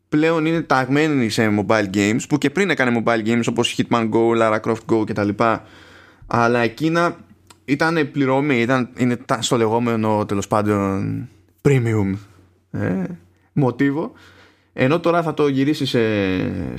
πλέον 0.08 0.46
είναι 0.46 0.62
ταγμένη 0.62 1.28
σε 1.28 1.48
mobile 1.58 1.94
games 1.94 2.20
που 2.28 2.38
και 2.38 2.50
πριν 2.50 2.70
έκανε 2.70 3.02
mobile 3.04 3.26
games 3.26 3.44
όπως 3.48 3.76
Hitman 3.78 4.10
Go, 4.10 4.38
Lara 4.38 4.60
Croft 4.60 4.84
Go 4.92 5.06
κτλ 5.06 5.28
αλλά 6.26 6.58
εκείνα 6.58 7.23
ήταν 7.64 8.10
πληρωμή 8.12 8.60
ήταν, 8.60 8.88
είναι 8.96 9.16
στο 9.38 9.56
λεγόμενο 9.56 10.24
τέλος 10.26 10.48
πάντων 10.48 11.28
premium 11.62 12.14
ε, 12.70 13.04
μοτίβο. 13.52 14.12
Ενώ 14.72 15.00
τώρα 15.00 15.22
θα 15.22 15.34
το 15.34 15.48
γυρίσει 15.48 15.86
σε, 15.86 15.98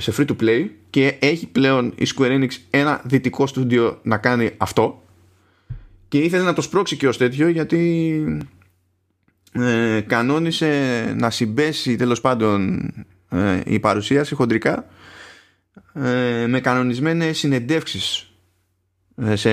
σε 0.00 0.14
free 0.16 0.26
to 0.26 0.36
play 0.40 0.68
και 0.90 1.16
έχει 1.20 1.46
πλέον 1.46 1.92
η 1.96 2.06
Square 2.16 2.40
Enix 2.40 2.50
ένα 2.70 3.00
δυτικό 3.04 3.46
στούντιο 3.46 3.98
να 4.02 4.18
κάνει 4.18 4.50
αυτό. 4.56 5.02
Και 6.08 6.18
ήθελε 6.18 6.42
να 6.42 6.52
το 6.52 6.62
σπρώξει 6.62 6.96
και 6.96 7.08
ως 7.08 7.16
τέτοιο 7.16 7.48
γιατί 7.48 8.22
ε, 9.52 10.00
κανόνισε 10.00 11.14
να 11.16 11.30
συμπέσει 11.30 11.96
τέλος 11.96 12.20
πάντων 12.20 12.78
ε, 13.28 13.60
η 13.64 13.78
παρουσίαση 13.78 14.34
χοντρικά 14.34 14.86
ε, 15.94 16.46
με 16.46 16.60
κανονισμένες 16.60 17.38
συνεντεύξεις. 17.38 18.18
ε, 18.18 18.35
σε, 19.34 19.52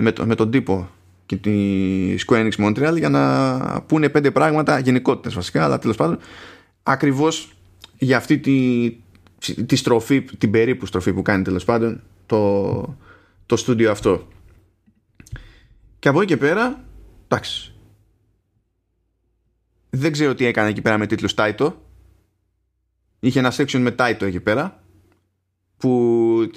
με, 0.00 0.12
το, 0.12 0.26
με 0.26 0.34
τον 0.34 0.50
τύπο 0.50 0.88
και 1.26 1.36
τη 1.36 2.14
Square 2.26 2.50
Enix 2.50 2.64
Montreal 2.64 2.94
για 2.98 3.08
να 3.08 3.82
πούνε 3.82 4.08
πέντε 4.08 4.30
πράγματα 4.30 4.78
γενικότητες 4.78 5.34
βασικά 5.34 5.64
αλλά 5.64 5.78
τέλος 5.78 5.96
πάντων 5.96 6.18
ακριβώς 6.82 7.56
για 7.98 8.16
αυτή 8.16 8.38
τη, 8.38 8.90
τη 9.66 9.76
στροφή, 9.76 10.22
την 10.22 10.50
περίπου 10.50 10.86
στροφή 10.86 11.12
που 11.12 11.22
κάνει 11.22 11.42
τέλος 11.42 11.64
πάντων 11.64 12.02
το, 12.26 12.96
το 13.46 13.56
στούντιο 13.56 13.90
αυτό. 13.90 14.28
Και 15.98 16.08
από 16.08 16.20
εκεί 16.20 16.28
και 16.28 16.36
πέρα 16.36 16.84
εντάξει. 17.24 17.74
Δεν 19.90 20.12
ξέρω 20.12 20.34
τι 20.34 20.44
έκανε 20.44 20.68
εκεί 20.68 20.82
πέρα 20.82 20.98
με 20.98 21.06
τίτλους 21.06 21.34
Taito. 21.36 21.72
Είχε 23.20 23.38
ένα 23.38 23.52
section 23.56 23.78
με 23.78 23.94
Taito 23.98 24.22
εκεί 24.22 24.40
πέρα 24.40 24.83
που 25.76 26.50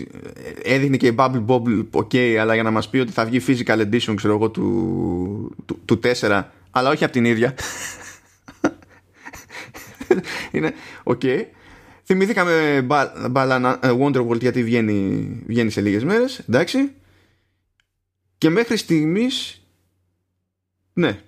έδειχνε 0.64 0.98
και 0.98 1.08
η 1.08 1.16
Bubble 1.18 1.46
Bobble 1.46 1.86
ok 1.92 2.18
αλλά 2.18 2.54
για 2.54 2.64
να 2.64 2.72
μας 2.72 2.90
πει 2.90 2.98
ότι 2.98 3.12
θα 3.12 3.26
βγει 3.26 3.42
physical 3.48 3.80
edition 3.80 4.14
ξέρω 4.16 4.34
εγώ 4.34 4.50
του, 4.50 5.56
του, 5.66 5.80
του 5.86 6.00
4 6.20 6.44
αλλά 6.72 6.90
όχι 6.90 7.04
από 7.04 7.14
την 7.14 7.26
ίδια. 7.26 7.56
Είναι 10.52 10.74
ok. 11.04 11.44
Θυμηθήκαμε 12.04 12.86
μπάλα 13.32 13.80
ε, 13.84 13.96
Wonderworld 14.02 14.40
γιατί 14.40 14.64
βγαίνει, 14.64 15.30
βγαίνει 15.46 15.70
σε 15.70 15.82
λίγες 15.82 16.04
μέρες 16.04 16.40
εντάξει. 16.40 16.92
Και 18.38 18.50
μέχρι 18.50 18.78
στιγμής 18.78 19.62
ναι 20.94 21.22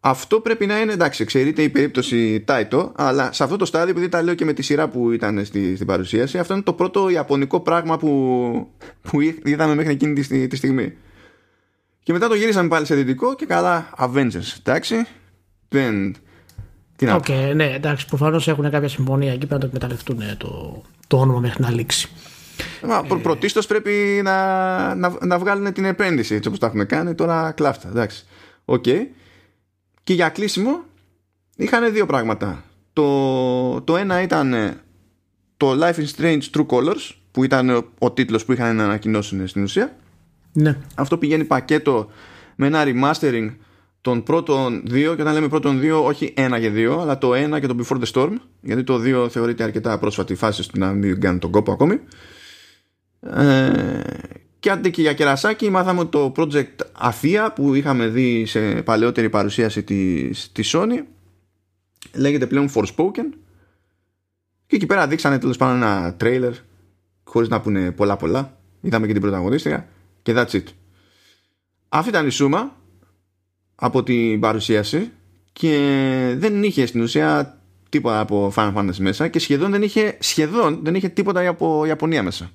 αυτό 0.00 0.40
πρέπει 0.40 0.66
να 0.66 0.80
είναι 0.80 0.92
εντάξει, 0.92 1.22
εξαιρείται 1.22 1.62
η 1.62 1.68
περίπτωση 1.68 2.44
Taito, 2.48 2.90
αλλά 2.94 3.32
σε 3.32 3.44
αυτό 3.44 3.56
το 3.56 3.64
στάδιο, 3.64 3.90
επειδή 3.90 4.08
τα 4.08 4.22
λέω 4.22 4.34
και 4.34 4.44
με 4.44 4.52
τη 4.52 4.62
σειρά 4.62 4.88
που 4.88 5.12
ήταν 5.12 5.44
στη, 5.44 5.74
στην 5.74 5.86
παρουσίαση, 5.86 6.38
αυτό 6.38 6.54
είναι 6.54 6.62
το 6.62 6.72
πρώτο 6.72 7.08
ιαπωνικό 7.08 7.60
πράγμα 7.60 7.98
που, 7.98 8.70
που 9.02 9.20
είδαμε 9.20 9.74
μέχρι 9.74 9.92
εκείνη 9.92 10.12
τη, 10.12 10.48
τη 10.48 10.56
στιγμή. 10.56 10.92
Και 12.02 12.12
μετά 12.12 12.28
το 12.28 12.34
γυρίσαμε 12.34 12.68
πάλι 12.68 12.86
σε 12.86 12.94
δυτικό 12.94 13.34
και 13.34 13.46
καλά 13.46 13.90
Avengers, 13.98 14.56
εντάξει. 14.58 15.06
Δεν. 15.68 16.16
Τι 16.96 17.06
να 17.06 17.20
okay, 17.20 17.52
ναι, 17.54 17.64
εντάξει, 17.64 18.06
προφανώς 18.06 18.48
έχουν 18.48 18.70
κάποια 18.70 18.88
συμφωνία 18.88 19.32
εκεί 19.32 19.46
πρέπει 19.46 19.52
να 19.52 19.58
το 19.58 19.66
εκμεταλλευτούν 19.66 20.18
το, 20.36 20.82
το 21.06 21.16
όνομα 21.18 21.40
μέχρι 21.40 21.62
να 21.62 21.70
λήξει. 21.70 22.08
Μα 22.86 22.96
ε... 22.96 23.20
πρωτίστως 23.22 23.66
πρέπει 23.66 24.20
να, 24.24 24.94
να, 24.94 25.16
να 25.20 25.38
βγάλουν 25.38 25.72
την 25.72 25.84
επένδυση 25.84 26.34
έτσι 26.34 26.48
όπως 26.48 26.60
τα 26.60 26.66
έχουν 26.66 26.86
κάνει. 26.86 27.14
Τώρα 27.14 27.52
κλάφτα, 27.52 27.88
εντάξει. 27.88 28.24
OK. 28.64 28.84
Okay. 28.86 29.06
Και 30.10 30.16
για 30.16 30.28
κλείσιμο 30.28 30.84
είχαν 31.56 31.92
δύο 31.92 32.06
πράγματα. 32.06 32.64
Το, 32.92 33.80
το 33.80 33.96
ένα 33.96 34.22
ήταν 34.22 34.54
το 35.56 35.70
Life 35.70 35.94
is 35.94 36.06
Strange 36.16 36.40
True 36.54 36.66
Colors 36.66 37.10
που 37.30 37.44
ήταν 37.44 37.92
ο 37.98 38.12
τίτλος 38.12 38.44
που 38.44 38.52
είχαν 38.52 38.76
να 38.76 38.84
ανακοινώσουν 38.84 39.46
στην 39.46 39.62
ουσία. 39.62 39.96
Ναι. 40.52 40.76
Αυτό 40.94 41.18
πηγαίνει 41.18 41.44
πακέτο 41.44 42.10
με 42.56 42.66
ένα 42.66 42.84
remastering 42.86 43.54
των 44.00 44.22
πρώτων 44.22 44.82
δύο 44.86 45.14
και 45.14 45.22
όταν 45.22 45.34
λέμε 45.34 45.48
πρώτων 45.48 45.80
δύο 45.80 46.04
όχι 46.04 46.32
ένα 46.36 46.60
και 46.60 46.70
δύο 46.70 47.00
αλλά 47.00 47.18
το 47.18 47.34
ένα 47.34 47.60
και 47.60 47.66
το 47.66 47.76
Before 47.78 48.00
the 48.00 48.12
Storm 48.12 48.32
γιατί 48.60 48.82
το 48.82 48.98
δύο 48.98 49.28
θεωρείται 49.28 49.62
αρκετά 49.62 49.98
πρόσφατη 49.98 50.34
φάση 50.34 50.62
στο 50.62 50.78
να 50.78 50.92
μην 50.92 51.20
κάνει 51.20 51.38
τον 51.38 51.50
κόπο 51.50 51.72
ακόμη 51.72 52.00
ε, 53.20 54.00
και 54.60 54.70
αντί 54.70 54.90
και 54.90 55.00
για 55.00 55.12
κερασάκι 55.12 55.70
μάθαμε 55.70 56.04
το 56.04 56.32
project 56.36 56.74
Αφία 56.92 57.52
που 57.52 57.74
είχαμε 57.74 58.06
δει 58.08 58.46
σε 58.46 58.82
παλαιότερη 58.82 59.30
παρουσίαση 59.30 59.82
της, 59.82 60.52
της 60.52 60.74
Sony. 60.76 61.02
Λέγεται 62.14 62.46
πλέον 62.46 62.70
Forspoken. 62.74 63.32
Και 64.66 64.76
εκεί 64.76 64.86
πέρα 64.86 65.06
δείξανε 65.06 65.38
τέλος 65.38 65.56
πάντων 65.56 65.76
ένα 65.76 66.14
τρέιλερ 66.14 66.52
χωρίς 67.24 67.48
να 67.48 67.60
πούνε 67.60 67.90
πολλά 67.90 68.16
πολλά. 68.16 68.58
Είδαμε 68.80 69.06
και 69.06 69.12
την 69.12 69.22
πρωταγωνίστρια 69.22 69.88
και 70.22 70.34
that's 70.36 70.50
it. 70.50 70.64
Αυτή 71.88 72.08
ήταν 72.08 72.26
η 72.26 72.30
σούμα 72.30 72.76
από 73.74 74.02
την 74.02 74.40
παρουσίαση 74.40 75.10
και 75.52 76.34
δεν 76.38 76.62
είχε 76.62 76.86
στην 76.86 77.00
ουσία 77.00 77.60
τίποτα 77.88 78.20
από 78.20 78.52
Final 78.56 78.74
Fantasy 78.74 78.96
μέσα 78.98 79.28
και 79.28 79.38
σχεδόν 79.38 79.70
δεν 79.70 79.82
είχε, 79.82 80.16
σχεδόν 80.20 80.80
δεν 80.82 80.94
είχε 80.94 81.08
τίποτα 81.08 81.48
από 81.48 81.84
Ιαπωνία 81.84 82.22
μέσα. 82.22 82.50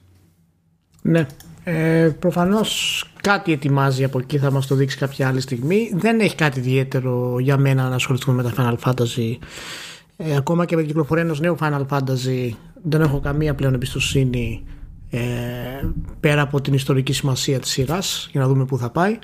Ναι 1.02 1.28
ε, 1.67 2.10
Προφανώς 2.19 3.04
κάτι 3.21 3.51
ετοιμάζει 3.51 4.04
από 4.04 4.19
εκεί, 4.19 4.38
θα 4.38 4.51
μας 4.51 4.67
το 4.67 4.75
δείξει 4.75 4.97
κάποια 4.97 5.28
άλλη 5.28 5.41
στιγμή. 5.41 5.91
Δεν 5.95 6.19
έχει 6.19 6.36
κάτι 6.36 6.60
ιδιαίτερο 6.60 7.39
για 7.39 7.58
μένα 7.58 7.89
να 7.89 7.95
ασχοληθούμε 7.95 8.43
με 8.43 8.51
τα 8.51 8.54
Final 8.58 8.89
Fantasy. 8.89 9.38
Ε, 10.17 10.36
ακόμα 10.36 10.65
και 10.65 10.75
με 10.75 10.82
την 10.82 10.89
κυκλοφορία 10.89 11.23
ενός 11.23 11.39
νέου 11.39 11.58
Final 11.60 11.86
Fantasy 11.89 12.49
δεν 12.84 13.01
έχω 13.01 13.19
καμία 13.19 13.56
πλέον 13.56 13.73
εμπιστοσύνη 13.73 14.63
ε, 15.10 15.19
πέρα 16.19 16.41
από 16.41 16.62
την 16.62 16.73
ιστορική 16.73 17.13
σημασία 17.13 17.60
της 17.60 17.69
σειράς 17.69 18.28
για 18.32 18.41
να 18.41 18.47
δούμε 18.47 18.65
πού 18.65 18.78
θα 18.78 18.89
πάει 18.89 19.19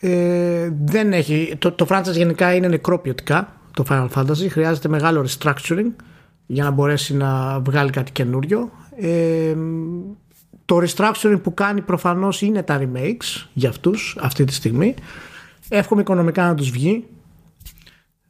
ε, 0.00 0.72
δεν 0.84 1.12
έχει, 1.12 1.54
το, 1.58 1.72
το 1.72 1.86
franchise 1.88 2.12
γενικά 2.12 2.54
είναι 2.54 2.68
νεκρό 2.68 2.98
ποιοτικά 2.98 3.60
το 3.74 3.84
Final 3.88 4.08
Fantasy 4.14 4.46
χρειάζεται 4.50 4.88
μεγάλο 4.88 5.26
restructuring 5.26 5.92
για 6.46 6.64
να 6.64 6.70
μπορέσει 6.70 7.16
να 7.16 7.60
βγάλει 7.60 7.90
κάτι 7.90 8.12
καινούριο 8.12 8.70
ε, 8.96 9.54
το 10.64 10.76
restructuring 10.76 11.40
που 11.42 11.54
κάνει 11.54 11.80
προφανώς 11.80 12.42
είναι 12.42 12.62
τα 12.62 12.80
remakes 12.82 13.46
για 13.52 13.68
αυτούς 13.68 14.16
αυτή 14.20 14.44
τη 14.44 14.52
στιγμή. 14.52 14.94
Εύχομαι 15.68 16.00
οικονομικά 16.00 16.46
να 16.46 16.54
τους 16.54 16.70
βγει. 16.70 17.04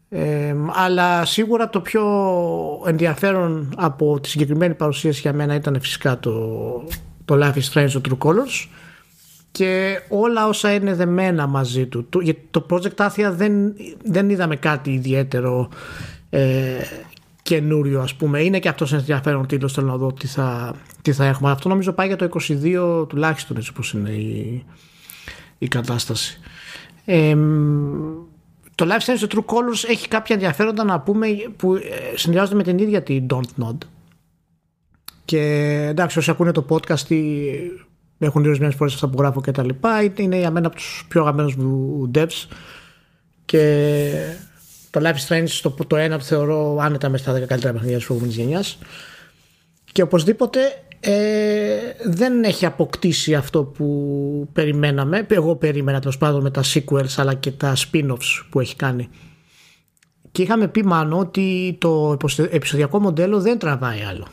Ε, 0.09 0.55
αλλά 0.73 1.25
σίγουρα 1.25 1.71
το 1.71 1.81
πιο 1.81 2.05
ενδιαφέρον 2.87 3.75
από 3.77 4.21
τη 4.21 4.29
συγκεκριμένη 4.29 4.75
παρουσίαση 4.75 5.21
για 5.21 5.33
μένα 5.33 5.55
ήταν 5.55 5.81
φυσικά 5.81 6.19
το, 6.19 6.33
το 7.25 7.39
Life 7.43 7.55
is 7.55 7.73
Strange, 7.73 7.91
το 7.91 8.01
True 8.09 8.29
Colors 8.29 8.69
και 9.51 10.01
όλα 10.09 10.47
όσα 10.47 10.73
είναι 10.73 10.95
δεμένα 10.95 11.47
μαζί 11.47 11.87
του. 11.87 12.07
Το, 12.09 12.21
το 12.51 12.67
Project 12.71 13.09
Athia 13.09 13.31
δεν, 13.33 13.75
δεν 14.05 14.31
είδαμε 14.31 14.57
κάτι 14.57 14.91
ιδιαίτερο 14.91 15.69
ε, 16.31 16.81
καινούριο 17.45 18.01
ας 18.01 18.15
πούμε. 18.15 18.43
Είναι 18.43 18.59
και 18.59 18.69
αυτός 18.69 18.93
ενδιαφέρον 18.93 19.47
τίτλος 19.47 19.73
θέλω 19.73 19.87
να 19.87 19.97
δω 19.97 20.13
τι 20.13 20.27
θα, 20.27 20.75
τι 21.03 21.13
θα 21.13 21.25
έχουμε. 21.25 21.51
Αυτό 21.51 21.69
νομίζω 21.69 21.93
πάει 21.93 22.07
για 22.07 22.17
το 22.17 22.29
22 22.49 23.09
τουλάχιστον 23.09 23.57
έτσι 23.57 23.71
όπως 23.71 23.93
είναι 23.93 24.11
η, 24.11 24.65
η 25.59 25.69
κατάσταση. 25.69 26.41
Ε, 27.05 27.37
το 28.75 28.87
Life 28.89 29.05
Science 29.05 29.29
True 29.29 29.45
Colors 29.45 29.89
έχει 29.89 30.09
κάποια 30.09 30.35
ενδιαφέροντα 30.35 30.85
να 30.85 31.01
πούμε 31.01 31.27
που 31.57 31.75
ε, 31.75 31.81
συνδυάζονται 32.15 32.57
με 32.57 32.63
την 32.63 32.79
ίδια 32.79 33.03
την 33.03 33.27
Don't 33.31 33.65
Nod. 33.65 33.79
Και 35.25 35.41
εντάξει, 35.91 36.19
όσοι 36.19 36.31
ακούνε 36.31 36.53
το 36.53 36.67
podcast 36.69 37.11
ή 37.11 37.51
έχουν 38.19 38.43
δει 38.43 38.49
ορισμένες 38.49 38.75
φορές 38.75 38.95
αυτά 38.95 39.09
που 39.09 39.17
γράφω 39.19 39.41
και 39.41 39.51
τα 39.51 39.65
λοιπά, 39.65 40.13
είναι 40.17 40.39
για 40.39 40.51
μένα 40.51 40.67
από 40.67 40.77
τους 40.77 41.05
πιο 41.09 41.21
αγαπημένους 41.21 41.57
μου 41.57 42.11
devs. 42.15 42.47
Και 43.45 44.13
το 44.95 45.01
Life 45.03 45.15
is 45.15 45.29
Strange 45.29 45.49
το, 45.63 45.85
το 45.87 45.97
ένα 45.97 46.19
το 46.19 46.25
θεωρώ 46.25 46.77
άνετα 46.81 47.09
μέσα 47.09 47.23
στα 47.25 47.43
10 47.43 47.47
καλύτερα 47.47 47.73
παιχνίδια 47.73 47.97
της 47.97 48.07
προηγούμενης 48.07 48.37
γενιάς. 48.39 48.79
Και 49.93 50.03
οπωσδήποτε 50.03 50.61
ε, 51.01 51.79
δεν 52.05 52.45
έχει 52.45 52.67
αποκτήσει 52.67 53.35
αυτό 53.35 53.65
που 53.65 54.49
περιμέναμε. 54.53 55.27
Εγώ 55.29 55.57
περίμενα 55.57 56.01
τέλος 56.01 56.19
πάντων 56.19 56.43
με 56.43 56.51
τα 56.51 56.63
sequels 56.65 57.15
αλλά 57.17 57.35
και 57.35 57.51
τα 57.51 57.75
spin-offs 57.77 58.45
που 58.51 58.61
έχει 58.61 58.77
κάνει. 58.77 59.09
Και 60.33 60.43
είχαμε 60.43 60.69
πει 60.69 60.85
μάλλον 60.85 61.19
ότι 61.19 61.77
το 61.81 62.17
επεισοδιακό 62.51 63.01
μοντέλο 63.01 63.41
δεν 63.41 63.59
τραβάει 63.59 64.01
άλλο. 64.03 64.27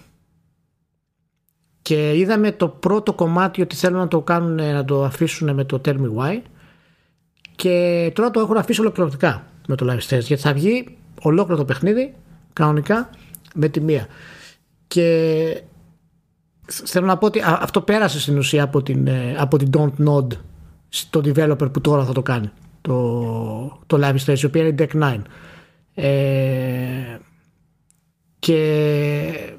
Και 1.82 2.17
είδαμε 2.17 2.52
το 2.52 2.67
πρώτο 2.67 3.13
κομμάτι 3.13 3.62
ότι 3.62 3.76
θέλουν 3.76 4.00
να 4.00 4.08
το 4.08 4.21
κάνουν 4.21 4.56
να 4.56 4.86
το 4.86 5.04
αφήσουν 5.04 5.54
με 5.54 5.63
το 5.63 5.82
Tell 5.86 5.95
Me 5.95 6.15
Why 6.17 6.41
και 7.56 8.12
τώρα 8.15 8.32
το 8.32 8.39
έχουν 8.39 8.58
αφήσει 8.58 8.82
ολοκληρωτικά 8.82 9.51
με 9.71 9.77
το 9.77 9.86
Live 9.89 10.15
Stage 10.15 10.21
γιατί 10.21 10.41
θα 10.41 10.53
βγει 10.53 10.97
ολόκληρο 11.21 11.60
το 11.60 11.65
παιχνίδι 11.65 12.13
κανονικά 12.53 13.10
με 13.53 13.67
τη 13.67 13.81
μία. 13.81 14.07
Και 14.88 15.62
θέλω 16.65 17.05
να 17.05 17.17
πω 17.17 17.25
ότι 17.25 17.41
αυτό 17.45 17.81
πέρασε 17.81 18.19
στην 18.19 18.38
ουσία 18.38 18.63
από 18.63 18.84
την, 18.84 19.07
ε, 19.07 19.36
από 19.38 19.57
την 19.57 19.69
Don't 19.73 20.07
Nod 20.07 20.27
στο 20.89 21.21
developer 21.25 21.73
που 21.73 21.81
τώρα 21.81 22.05
θα 22.05 22.13
το 22.13 22.21
κάνει 22.21 22.51
το, 22.81 23.81
το 23.88 23.97
Live 24.01 24.17
Stage 24.25 24.39
η 24.39 24.45
οποία 24.45 24.67
είναι 24.67 24.75
Deck 24.77 25.01
9 25.01 25.21
ε, 25.93 27.17
και 28.39 29.53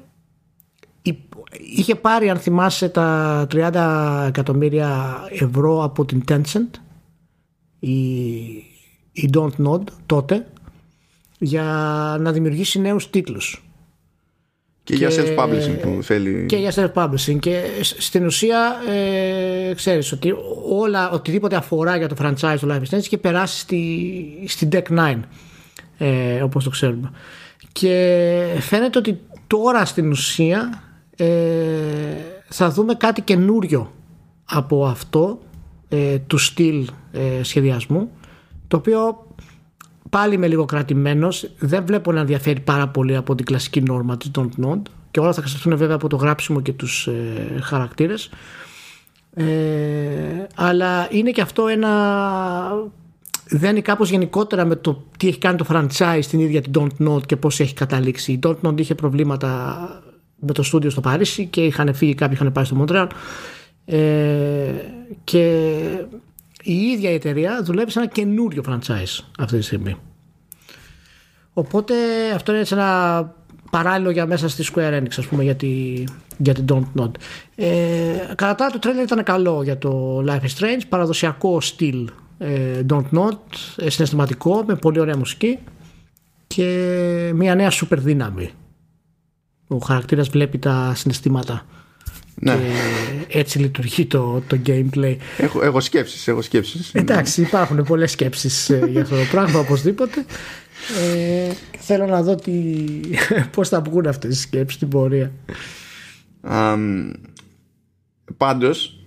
είχε 1.75 1.95
πάρει 1.95 2.29
αν 2.29 2.37
θυμάσαι 2.37 2.89
τα 2.89 3.47
30 3.51 4.25
εκατομμύρια 4.27 5.19
ευρώ 5.29 5.83
από 5.83 6.05
την 6.05 6.23
Tencent 6.27 6.79
η, 7.79 7.93
η 9.13 9.29
Don't 9.33 9.67
Nod 9.67 9.81
τότε 10.05 10.47
για 11.37 11.63
να 12.19 12.31
δημιουργήσει 12.31 12.79
νέους 12.79 13.09
τίτλους 13.09 13.63
και, 14.83 14.95
για 14.95 15.09
self-publishing 15.09 15.77
που 15.81 15.99
θέλει. 16.01 16.45
Και 16.45 16.55
για 16.55 16.73
self-publishing. 16.75 17.39
Και 17.39 17.63
στην 17.81 18.25
ουσία 18.25 18.75
ε, 18.89 19.73
ξέρεις 19.73 20.11
ότι 20.11 20.33
όλα, 20.69 21.11
οτιδήποτε 21.11 21.55
αφορά 21.55 21.97
για 21.97 22.07
το 22.07 22.15
franchise 22.19 22.57
του 22.59 22.67
Life 22.67 22.81
is 22.81 22.95
Strange 22.95 23.07
και 23.09 23.17
περάσει 23.17 23.59
στη, 23.59 24.43
στη 24.47 24.67
Deck 24.71 24.83
9 24.89 25.19
ε, 25.97 26.41
όπως 26.41 26.63
το 26.63 26.69
ξέρουμε. 26.69 27.11
Και 27.71 28.57
φαίνεται 28.59 28.97
ότι 28.97 29.19
τώρα 29.47 29.85
στην 29.85 30.11
ουσία 30.11 30.83
ε, 31.15 31.25
θα 32.49 32.69
δούμε 32.69 32.93
κάτι 32.93 33.21
καινούριο 33.21 33.93
από 34.45 34.85
αυτό 34.85 35.39
ε, 35.89 36.17
του 36.17 36.37
στυλ 36.37 36.87
ε, 37.11 37.43
σχεδιασμού 37.43 38.11
το 38.73 38.79
οποίο 38.79 39.27
πάλι 40.09 40.33
είμαι 40.33 40.47
λίγο 40.47 40.65
κρατημένος. 40.65 41.49
Δεν 41.59 41.85
βλέπω 41.85 42.11
να 42.11 42.19
ενδιαφέρει 42.19 42.59
πάρα 42.59 42.87
πολύ 42.87 43.15
από 43.15 43.35
την 43.35 43.45
κλασική 43.45 43.81
νόρμα 43.81 44.17
της 44.17 44.31
Don't 44.35 44.65
Nod 44.65 44.81
και 45.11 45.19
όλα 45.19 45.33
θα 45.33 45.41
εξαρτηθούν 45.41 45.77
βέβαια 45.77 45.95
από 45.95 46.07
το 46.07 46.15
γράψιμο 46.15 46.61
και 46.61 46.73
τους 46.73 47.07
ε, 47.07 47.59
χαρακτήρες. 47.61 48.29
Ε, 49.33 49.45
αλλά 50.55 51.07
είναι 51.11 51.31
και 51.31 51.41
αυτό 51.41 51.67
ένα 51.67 51.91
δένει 53.47 53.81
κάπως 53.81 54.09
γενικότερα 54.09 54.65
με 54.65 54.75
το 54.75 55.03
τι 55.17 55.27
έχει 55.27 55.37
κάνει 55.37 55.57
το 55.57 55.65
franchise 55.69 56.19
στην 56.21 56.39
ίδια 56.39 56.61
την 56.61 56.71
Don't 56.75 57.07
Nod 57.07 57.25
και 57.25 57.35
πώς 57.35 57.59
έχει 57.59 57.73
καταλήξει. 57.73 58.31
Η 58.31 58.39
Don't 58.43 58.61
Nod 58.61 58.79
είχε 58.79 58.95
προβλήματα 58.95 59.87
με 60.39 60.53
το 60.53 60.63
στούντιο 60.63 60.89
στο 60.89 61.01
Παρίσι 61.01 61.45
και 61.45 61.61
είχαν 61.61 61.93
φύγει 61.93 62.13
κάποιοι 62.13 62.37
είχαν 62.39 62.51
πάει 62.51 62.65
στο 62.65 62.75
Μοντρέαλ 62.75 63.07
ε, 63.85 64.71
και 65.23 65.75
η 66.63 66.73
ίδια 66.73 67.09
η 67.09 67.13
εταιρεία 67.13 67.63
δουλεύει 67.63 67.91
σε 67.91 67.99
ένα 67.99 68.07
καινούριο 68.07 68.63
franchise 68.67 69.23
αυτή 69.39 69.57
τη 69.57 69.63
στιγμή. 69.63 69.95
Οπότε 71.53 71.93
αυτό 72.35 72.51
είναι 72.51 72.61
έτσι 72.61 72.73
ένα 72.73 73.33
παράλληλο 73.71 74.09
για 74.09 74.25
μέσα 74.25 74.49
στη 74.49 74.65
Square 74.73 74.99
Enix 74.99 75.11
ας 75.17 75.27
πούμε 75.27 75.43
για, 75.43 75.55
τη, 75.55 76.03
για 76.37 76.53
την 76.53 76.65
Don't 76.69 77.01
Nod. 77.01 77.11
Ε, 77.55 78.33
κατά 78.35 78.69
το 78.71 78.79
τρέλερ 78.79 79.03
ήταν 79.03 79.23
καλό 79.23 79.63
για 79.63 79.77
το 79.77 80.23
Life 80.27 80.41
is 80.41 80.59
Strange, 80.59 80.81
παραδοσιακό 80.89 81.61
στυλ 81.61 82.09
ε, 82.37 82.81
Don't 82.89 83.09
Nod, 83.11 83.37
ε, 83.75 83.89
συναισθηματικό 83.89 84.63
με 84.67 84.75
πολύ 84.75 84.99
ωραία 84.99 85.17
μουσική 85.17 85.59
και 86.47 87.31
μια 87.35 87.55
νέα 87.55 87.71
super 87.71 87.97
δύναμη. 87.97 88.49
Ο 89.67 89.77
χαρακτήρας 89.77 90.29
βλέπει 90.29 90.57
τα 90.57 90.93
συναισθήματα 90.95 91.65
ναι. 92.43 92.59
Και 93.27 93.39
έτσι 93.39 93.59
λειτουργεί 93.59 94.05
το, 94.05 94.43
το 94.47 94.59
gameplay. 94.65 95.15
Έχω, 95.37 95.63
έχω 95.63 95.79
σκέψεις, 95.79 96.27
έχω 96.27 96.41
σκέψεις. 96.41 96.93
Εντάξει, 96.93 97.41
υπάρχουν 97.41 97.83
πολλές 97.83 98.11
σκέψεις 98.11 98.69
ε, 98.69 98.87
για 98.89 99.01
αυτό 99.01 99.15
το 99.15 99.25
πράγμα 99.31 99.59
οπωσδήποτε. 99.59 100.25
Ε, 101.15 101.51
θέλω 101.79 102.05
να 102.05 102.21
δω 102.21 102.35
τι, 102.35 102.53
πώς 103.55 103.69
θα 103.69 103.81
βγουν 103.81 104.07
αυτές 104.07 104.37
οι 104.37 104.41
σκέψεις 104.41 104.75
στην 104.75 104.87
πορεία. 104.87 105.31
Um, 106.49 107.11
πάντως, 108.37 109.05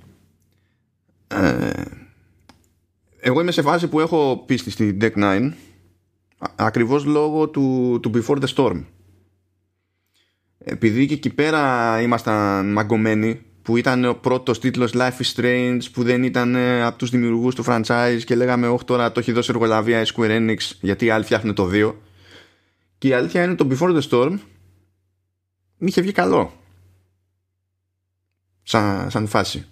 ε, 1.29 1.71
εγώ 3.21 3.41
είμαι 3.41 3.53
σε 3.53 3.63
φάση 3.63 3.89
που 3.89 4.01
έχω 4.01 4.43
πίστη 4.47 4.71
στη 4.71 4.97
Deck 5.01 5.13
9 5.19 5.51
ακριβώς 6.57 7.05
λόγω 7.05 7.49
του, 7.49 7.99
του 8.03 8.11
Before 8.15 8.39
the 8.39 8.55
Storm 8.55 8.83
επειδή 10.69 11.07
και 11.07 11.15
εκεί 11.15 11.31
πέρα 11.31 12.01
ήμασταν 12.01 12.73
μαγκωμένοι 12.73 13.41
που 13.63 13.77
ήταν 13.77 14.05
ο 14.05 14.15
πρώτος 14.15 14.61
τίτλος 14.61 14.93
Life 14.95 15.19
is 15.19 15.35
Strange 15.37 15.81
που 15.93 16.03
δεν 16.03 16.23
ήταν 16.23 16.55
ε, 16.55 16.83
από 16.83 16.99
τους 16.99 17.11
δημιουργούς 17.11 17.55
του 17.55 17.65
franchise 17.67 18.21
και 18.25 18.35
λέγαμε 18.35 18.69
όχι 18.69 18.85
τώρα 18.85 19.13
το 19.13 19.21
έχει 19.21 19.33
δώσει 19.33 19.51
εργολαβία 19.51 20.01
η 20.01 20.05
Square 20.15 20.31
Enix 20.31 20.57
γιατί 20.81 21.05
οι 21.05 21.11
άλλοι 21.11 21.25
φτιάχνουν 21.25 21.55
το 21.55 21.71
2 21.73 21.95
και 22.99 23.09
η 23.09 23.13
αλήθεια 23.13 23.45
είναι 23.45 23.55
το 23.55 23.69
Before 23.71 24.01
the 24.01 24.09
Storm 24.11 24.39
είχε 25.79 26.01
βγει 26.01 26.13
καλό. 26.13 26.53
Σαν, 28.63 29.11
σαν 29.11 29.27
φάση 29.27 29.67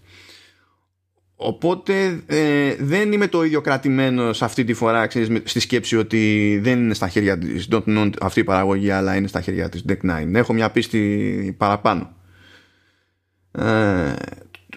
Οπότε 1.46 2.22
ε, 2.26 2.74
δεν 2.78 3.12
είμαι 3.12 3.28
το 3.28 3.44
ίδιο 3.44 3.61
κρατημένος 3.61 4.42
αυτή 4.42 4.64
τη 4.64 4.72
φορά 4.74 5.07
ξέρεις, 5.07 5.40
στη 5.44 5.61
σκέψη 5.61 5.96
ότι 5.96 6.59
δεν 6.62 6.78
είναι 6.78 6.94
στα 6.94 7.09
χέρια 7.09 7.38
της 7.38 7.68
Don't 7.70 8.11
αυτή 8.20 8.40
η 8.40 8.44
παραγωγή 8.44 8.90
αλλά 8.90 9.16
είναι 9.16 9.26
στα 9.26 9.40
χέρια 9.40 9.68
της 9.68 9.85
Deck 9.88 10.11
9. 10.11 10.35
Έχω 10.35 10.52
μια 10.52 10.70
πίστη 10.70 11.54
παραπάνω. 11.59 12.12
Ε, 13.52 14.14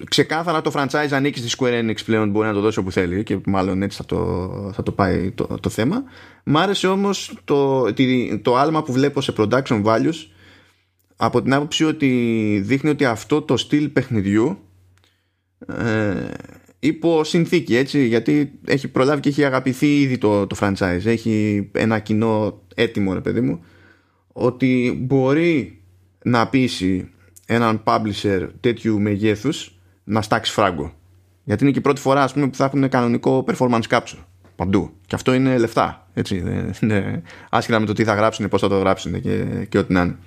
ξεκάθαρα 0.10 0.62
το 0.62 0.71
franchise 0.75 1.12
ανήκει 1.12 1.39
στη 1.39 1.58
Square 1.60 1.84
Enix 1.84 1.95
πλέον 2.06 2.30
μπορεί 2.30 2.47
να 2.47 2.53
το 2.53 2.62
δώσει 2.62 2.80
όπου 2.80 2.91
θέλει 2.91 3.23
και 3.23 3.39
μάλλον 3.45 3.82
έτσι 3.82 3.97
θα 3.97 4.06
το, 4.06 4.71
θα 4.75 4.84
το 4.84 4.91
πάει 4.91 5.32
το, 5.32 5.58
το 5.62 5.69
θέμα. 5.69 6.03
Μ' 6.43 6.58
άρεσε 6.58 6.88
όμως 6.88 7.38
το, 7.43 7.84
το, 7.93 8.03
το 8.41 8.56
άλμα 8.56 8.84
που 8.84 8.91
βλέπω 8.91 9.21
σε 9.21 9.34
production 9.38 9.84
values 9.84 10.27
από 11.15 11.41
την 11.41 11.53
άποψη 11.53 11.84
ότι 11.84 12.62
δείχνει 12.65 12.89
ότι 12.89 13.06
αυτό 13.06 13.41
το 13.41 13.58
στυλ 13.58 13.88
παιχνιδιού 13.88 14.58
ε, 15.65 16.31
υπό 16.79 17.23
συνθήκη 17.23 17.75
έτσι 17.75 18.05
γιατί 18.05 18.51
έχει 18.65 18.87
προλάβει 18.87 19.21
και 19.21 19.29
έχει 19.29 19.45
αγαπηθεί 19.45 19.99
ήδη 19.99 20.17
το, 20.17 20.47
το 20.47 20.55
franchise. 20.59 21.05
Έχει 21.05 21.69
ένα 21.71 21.99
κοινό 21.99 22.61
έτοιμο 22.75 23.13
ρε 23.13 23.21
παιδί 23.21 23.41
μου 23.41 23.63
ότι 24.33 24.99
μπορεί 25.01 25.81
να 26.23 26.47
πείσει 26.47 27.09
έναν 27.45 27.83
publisher 27.85 28.47
τέτοιου 28.59 28.99
μεγέθους 28.99 29.79
να 30.03 30.21
στάξει 30.21 30.51
φράγκο. 30.51 30.93
Γιατί 31.43 31.63
είναι 31.63 31.71
και 31.71 31.79
η 31.79 31.81
πρώτη 31.81 32.01
φορά 32.01 32.23
ας 32.23 32.33
πούμε, 32.33 32.47
που 32.47 32.55
θα 32.55 32.65
έχουν 32.65 32.89
κανονικό 32.89 33.45
performance 33.47 33.87
capture 33.89 34.23
παντού. 34.55 34.91
Και 35.05 35.15
αυτό 35.15 35.33
είναι 35.33 35.57
λεφτά 35.57 36.07
έτσι, 36.13 36.43
είναι 36.81 37.21
άσχετα 37.49 37.79
με 37.79 37.85
το 37.85 37.93
τι 37.93 38.03
θα 38.03 38.13
γράψουν 38.13 38.47
πώς 38.47 38.61
θα 38.61 38.67
το 38.67 38.77
γράψουν 38.77 39.21
και, 39.21 39.43
και 39.69 39.77
ό,τι 39.77 39.93
να 39.93 40.01
είναι. 40.01 40.17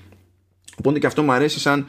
Οπότε 0.79 0.99
και 0.99 1.07
αυτό 1.07 1.23
μου 1.23 1.33
αρέσει 1.33 1.59
σαν 1.59 1.87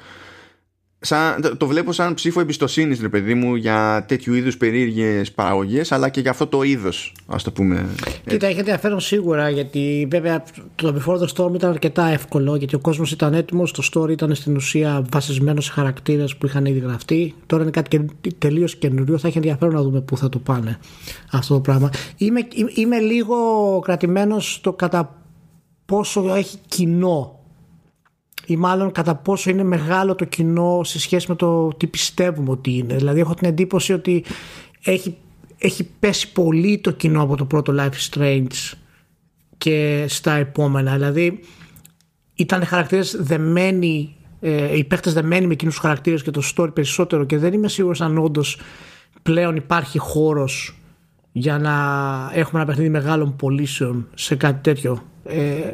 σαν, 1.04 1.58
το 1.58 1.68
βλέπω 1.68 1.92
σαν 1.92 2.14
ψήφο 2.14 2.40
εμπιστοσύνης, 2.40 3.02
ρε 3.02 3.10
παιδί 3.10 3.34
μου, 3.34 3.56
για 3.56 4.06
τέτοιου 4.08 4.34
είδους 4.34 4.58
περίεργες 4.58 5.32
παραγωγές, 5.32 5.92
αλλά 5.92 6.10
και 6.10 6.22
για 6.22 6.30
αυτό 6.30 6.48
το 6.48 6.64
είδος, 6.64 7.14
ας 7.28 7.44
το 7.44 7.52
πούμε. 7.52 7.86
Κοίτα, 8.26 8.48
έχει 8.48 8.60
ενδιαφέρον 8.60 9.00
σίγουρα, 9.00 9.50
γιατί 9.50 10.08
βέβαια 10.12 10.44
το 10.76 10.96
Before 10.98 11.18
the 11.18 11.28
Storm 11.36 11.54
ήταν 11.56 11.70
αρκετά 11.70 12.06
εύκολο, 12.06 12.56
γιατί 12.56 12.76
ο 12.76 12.80
κόσμος 12.80 13.12
ήταν 13.12 13.34
έτοιμος, 13.34 13.72
το 13.72 13.84
story 13.94 14.10
ήταν 14.10 14.36
στην 14.36 14.56
ουσία 14.56 15.06
βασισμένο 15.12 15.62
σε 15.62 15.72
χαρακτήρες 15.72 16.36
που 16.36 16.46
είχαν 16.46 16.66
ήδη 16.66 16.80
γραφτεί. 16.80 17.36
Τώρα 17.46 17.62
είναι 17.62 17.72
κάτι 17.72 18.06
τελείως 18.38 18.76
καινούριο, 18.76 19.18
θα 19.18 19.28
έχει 19.28 19.38
ενδιαφέρον 19.38 19.74
να 19.74 19.82
δούμε 19.82 20.02
πού 20.02 20.18
θα 20.18 20.30
το 20.30 20.40
πάνε 20.40 20.80
αυτό 21.32 21.54
το 21.54 21.60
πράγμα. 21.60 21.90
Είμαι, 22.18 22.48
είμαι 22.74 23.00
λίγο 23.00 23.36
κρατημένος 23.84 24.54
στο 24.54 24.74
κατά 24.74 25.22
πόσο 25.86 26.36
έχει 26.36 26.58
κοινό 26.68 27.41
ή 28.52 28.58
μάλλον 28.58 28.92
κατά 28.92 29.16
πόσο 29.16 29.50
είναι 29.50 29.64
μεγάλο 29.64 30.16
το 30.16 30.26
κοινό 30.26 30.82
σε 30.84 31.00
σχέση 31.00 31.26
με 31.30 31.36
το 31.36 31.68
τι 31.68 31.88
πιστεύουμε 31.88 32.52
ότι 32.52 32.72
είναι. 32.72 32.96
Δηλαδή 32.96 33.20
έχω 33.20 33.34
την 33.34 33.48
εντύπωση 33.48 33.94
ότι 33.94 34.24
έχει, 34.84 35.18
έχει 35.58 35.90
πέσει 36.00 36.32
πολύ 36.32 36.80
το 36.80 36.92
κοινό 36.92 37.22
από 37.22 37.36
το 37.36 37.46
πρώτο 37.46 37.76
Life 37.78 37.90
is 37.90 38.20
Strange 38.20 38.74
και 39.58 40.06
στα 40.08 40.34
επόμενα. 40.34 40.94
Δηλαδή 40.94 41.40
ήταν 42.34 42.66
χαρακτήρες 42.66 43.18
δεμένοι 43.20 44.16
ε, 44.42 44.78
οι 44.78 44.84
παίχτε 44.84 45.12
δεμένοι 45.12 45.48
με 45.48 45.54
εκείνους 45.54 45.74
τους 45.74 45.84
χαρακτήρες 45.84 46.24
και 46.24 46.32
το 46.32 46.42
story 46.56 46.74
περισσότερο 46.74 47.24
και 47.24 47.38
δεν 47.38 47.54
είμαι 47.54 47.68
σίγουρος 47.68 48.02
αν 48.02 48.18
όντως 48.18 48.60
πλέον 49.24 49.56
υπάρχει 49.56 49.98
χώρος 49.98 50.76
για 51.32 51.58
να 51.58 51.72
έχουμε 52.34 52.62
ένα 52.62 52.66
παιχνίδι 52.66 52.90
μεγάλων 52.90 53.36
πωλήσεων 53.36 54.08
σε 54.14 54.36
κάτι 54.36 54.62
τέτοιο. 54.62 55.04
Ε, 55.24 55.74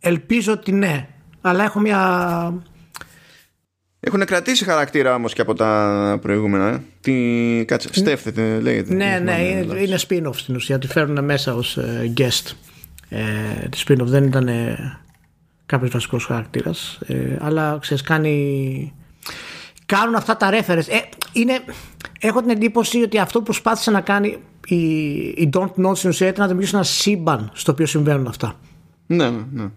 ελπίζω 0.00 0.52
ότι 0.52 0.72
ναι, 0.72 1.08
αλλά 1.40 1.64
έχω 1.64 1.80
μια. 1.80 2.54
Έχουν 4.00 4.24
κρατήσει 4.24 4.64
χαρακτήρα 4.64 5.14
όμως 5.14 5.32
και 5.32 5.40
από 5.40 5.54
τα 5.54 6.18
προηγούμενα. 6.22 6.68
Ε. 6.68 6.82
Τι. 7.00 7.64
Κάτσε, 7.64 7.88
στέφτεται, 7.92 8.60
λέγεται. 8.60 8.94
Ναι, 8.94 9.20
ναι, 9.22 9.40
είναι, 9.40 9.80
είναι 9.80 9.98
spin-off 10.08 10.34
στην 10.36 10.54
ουσία. 10.54 10.78
Τη 10.78 10.86
φέρουν 10.86 11.24
μέσα 11.24 11.54
ως 11.54 11.76
ε, 11.76 12.12
guest. 12.16 12.52
Ε, 13.08 13.68
τη 13.68 13.82
spin-off 13.86 14.06
δεν 14.06 14.24
ήταν 14.24 14.48
κάποιος 15.66 15.90
βασικός 15.90 16.24
χαρακτήρας. 16.24 16.98
Ε, 17.06 17.36
αλλά 17.40 17.78
ξέρεις, 17.80 18.02
κάνει. 18.02 18.92
Κάνουν 19.86 20.14
αυτά 20.14 20.36
τα 20.36 20.50
reference. 20.52 20.88
Ε, 20.88 20.98
είναι, 21.32 21.60
έχω 22.20 22.40
την 22.40 22.50
εντύπωση 22.50 23.02
ότι 23.02 23.18
αυτό 23.18 23.38
που 23.38 23.44
προσπάθησε 23.44 23.90
να 23.90 24.00
κάνει 24.00 24.38
η, 24.66 24.84
η 25.18 25.50
Don't 25.52 25.86
Know 25.86 25.92
στην 25.96 26.10
ουσία 26.10 26.26
ήταν 26.26 26.40
να 26.40 26.46
δημιουργήσει 26.46 26.74
ένα 26.74 26.84
σύμπαν 26.84 27.50
στο 27.54 27.72
οποίο 27.72 27.86
συμβαίνουν 27.86 28.26
αυτά. 28.26 28.54
Ναι, 29.06 29.30
ναι, 29.30 29.44
ναι. 29.52 29.70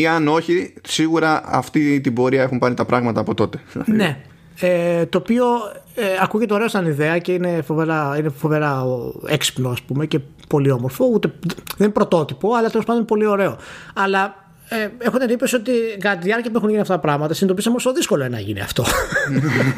Ή 0.00 0.06
αν 0.06 0.28
όχι, 0.28 0.74
σίγουρα 0.82 1.42
αυτή 1.44 2.00
την 2.00 2.14
πορεία 2.14 2.42
έχουν 2.42 2.58
πάρει 2.58 2.74
τα 2.74 2.84
πράγματα 2.84 3.20
από 3.20 3.34
τότε. 3.34 3.60
Ναι. 3.84 4.16
Ε, 4.60 5.06
το 5.06 5.18
οποίο 5.18 5.44
ε, 5.94 6.02
ακούγεται 6.22 6.54
ωραίο 6.54 6.68
σαν 6.68 6.86
ιδέα 6.86 7.18
και 7.18 7.32
είναι 7.32 7.62
φοβερά, 7.66 8.16
είναι 8.18 8.28
φοβερά 8.28 8.84
έξυπνο 9.26 9.68
ας 9.70 9.82
πούμε 9.82 10.06
και 10.06 10.20
πολύ 10.48 10.70
όμορφο. 10.70 11.06
Ούτε, 11.12 11.32
δεν 11.46 11.56
είναι 11.78 11.88
πρωτότυπο, 11.88 12.54
αλλά 12.54 12.70
τέλος 12.70 12.84
πάντων 12.84 12.96
είναι 12.96 13.10
πολύ 13.10 13.26
ωραίο. 13.26 13.56
Αλλά 13.94 14.34
ε, 14.68 14.88
έχω 14.98 15.18
την 15.18 15.28
εντύπωση 15.28 15.54
ότι 15.54 15.72
κατά 16.00 16.18
τη 16.18 16.24
διάρκεια 16.24 16.50
που 16.50 16.56
έχουν 16.56 16.68
γίνει 16.68 16.80
αυτά 16.80 16.94
τα 16.94 17.00
πράγματα 17.00 17.34
συνειδητοποίησαμε 17.34 17.76
όσο 17.76 17.92
δύσκολο 17.92 18.24
είναι 18.24 18.34
να 18.34 18.40
γίνει 18.40 18.60
αυτό. 18.60 18.84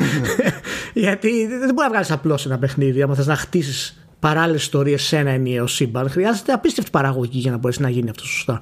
Γιατί 1.05 1.47
δεν 1.47 1.59
μπορεί 1.59 1.75
να 1.75 1.89
βγάλεις 1.89 2.11
απλώς 2.11 2.47
ένα 2.47 2.59
παιχνίδι, 2.59 3.03
άμα 3.03 3.15
θες 3.15 3.27
να 3.27 3.37
χτίσεις 3.37 4.07
παράλληλες 4.19 4.63
ιστορίες 4.63 5.03
σε 5.03 5.17
ένα 5.17 5.31
ενιαίο 5.31 5.67
σύμπαν. 5.67 6.11
Χρειάζεται 6.11 6.53
απίστευτη 6.53 6.91
παραγωγή 6.91 7.39
για 7.39 7.51
να 7.51 7.57
μπορέσει 7.57 7.83
να 7.83 7.89
γίνει 7.89 8.11
αυτό 8.11 8.25
σωστά. 8.25 8.61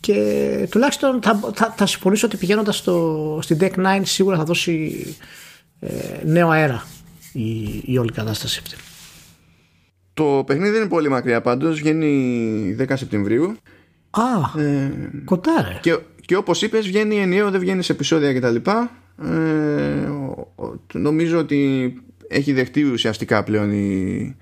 Και 0.00 0.66
τουλάχιστον 0.70 1.22
θα, 1.22 1.40
θα, 1.54 1.74
θα 1.76 1.86
συμφωνήσω 1.86 2.26
ότι 2.26 2.36
πηγαίνοντας 2.36 2.76
στην 3.40 3.58
Deck 3.60 3.74
9 3.74 4.00
σίγουρα 4.02 4.36
θα 4.36 4.44
δώσει 4.44 5.06
ε, 5.80 6.20
νέο 6.24 6.48
αέρα 6.48 6.84
η, 7.32 7.82
η 7.84 7.98
όλη 7.98 8.12
κατάσταση 8.12 8.60
αυτή. 8.62 8.76
Το 10.14 10.44
παιχνίδι 10.46 10.70
δεν 10.70 10.80
είναι 10.80 10.88
πολύ 10.88 11.08
μακριά 11.08 11.40
πάντως, 11.40 11.78
βγαίνει 11.78 12.76
10 12.80 12.92
Σεπτεμβρίου 12.94 13.56
Α, 14.10 14.60
ε, 14.60 14.92
κοντά 15.24 15.62
ρε. 15.68 15.78
Και, 15.80 15.98
και 16.26 16.36
όπως 16.36 16.62
είπες 16.62 16.86
βγαίνει 16.86 17.16
ενιαίο, 17.16 17.50
δεν 17.50 17.60
βγαίνει 17.60 17.82
σε 17.82 17.92
επεισόδια 17.92 18.34
κτλ. 18.34 18.56
Ε, 18.56 20.08
νομίζω 20.92 21.38
ότι 21.38 21.92
έχει 22.28 22.52
δεχτεί 22.52 22.82
ουσιαστικά 22.82 23.42
πλέον 23.42 23.72
η, 23.72 24.36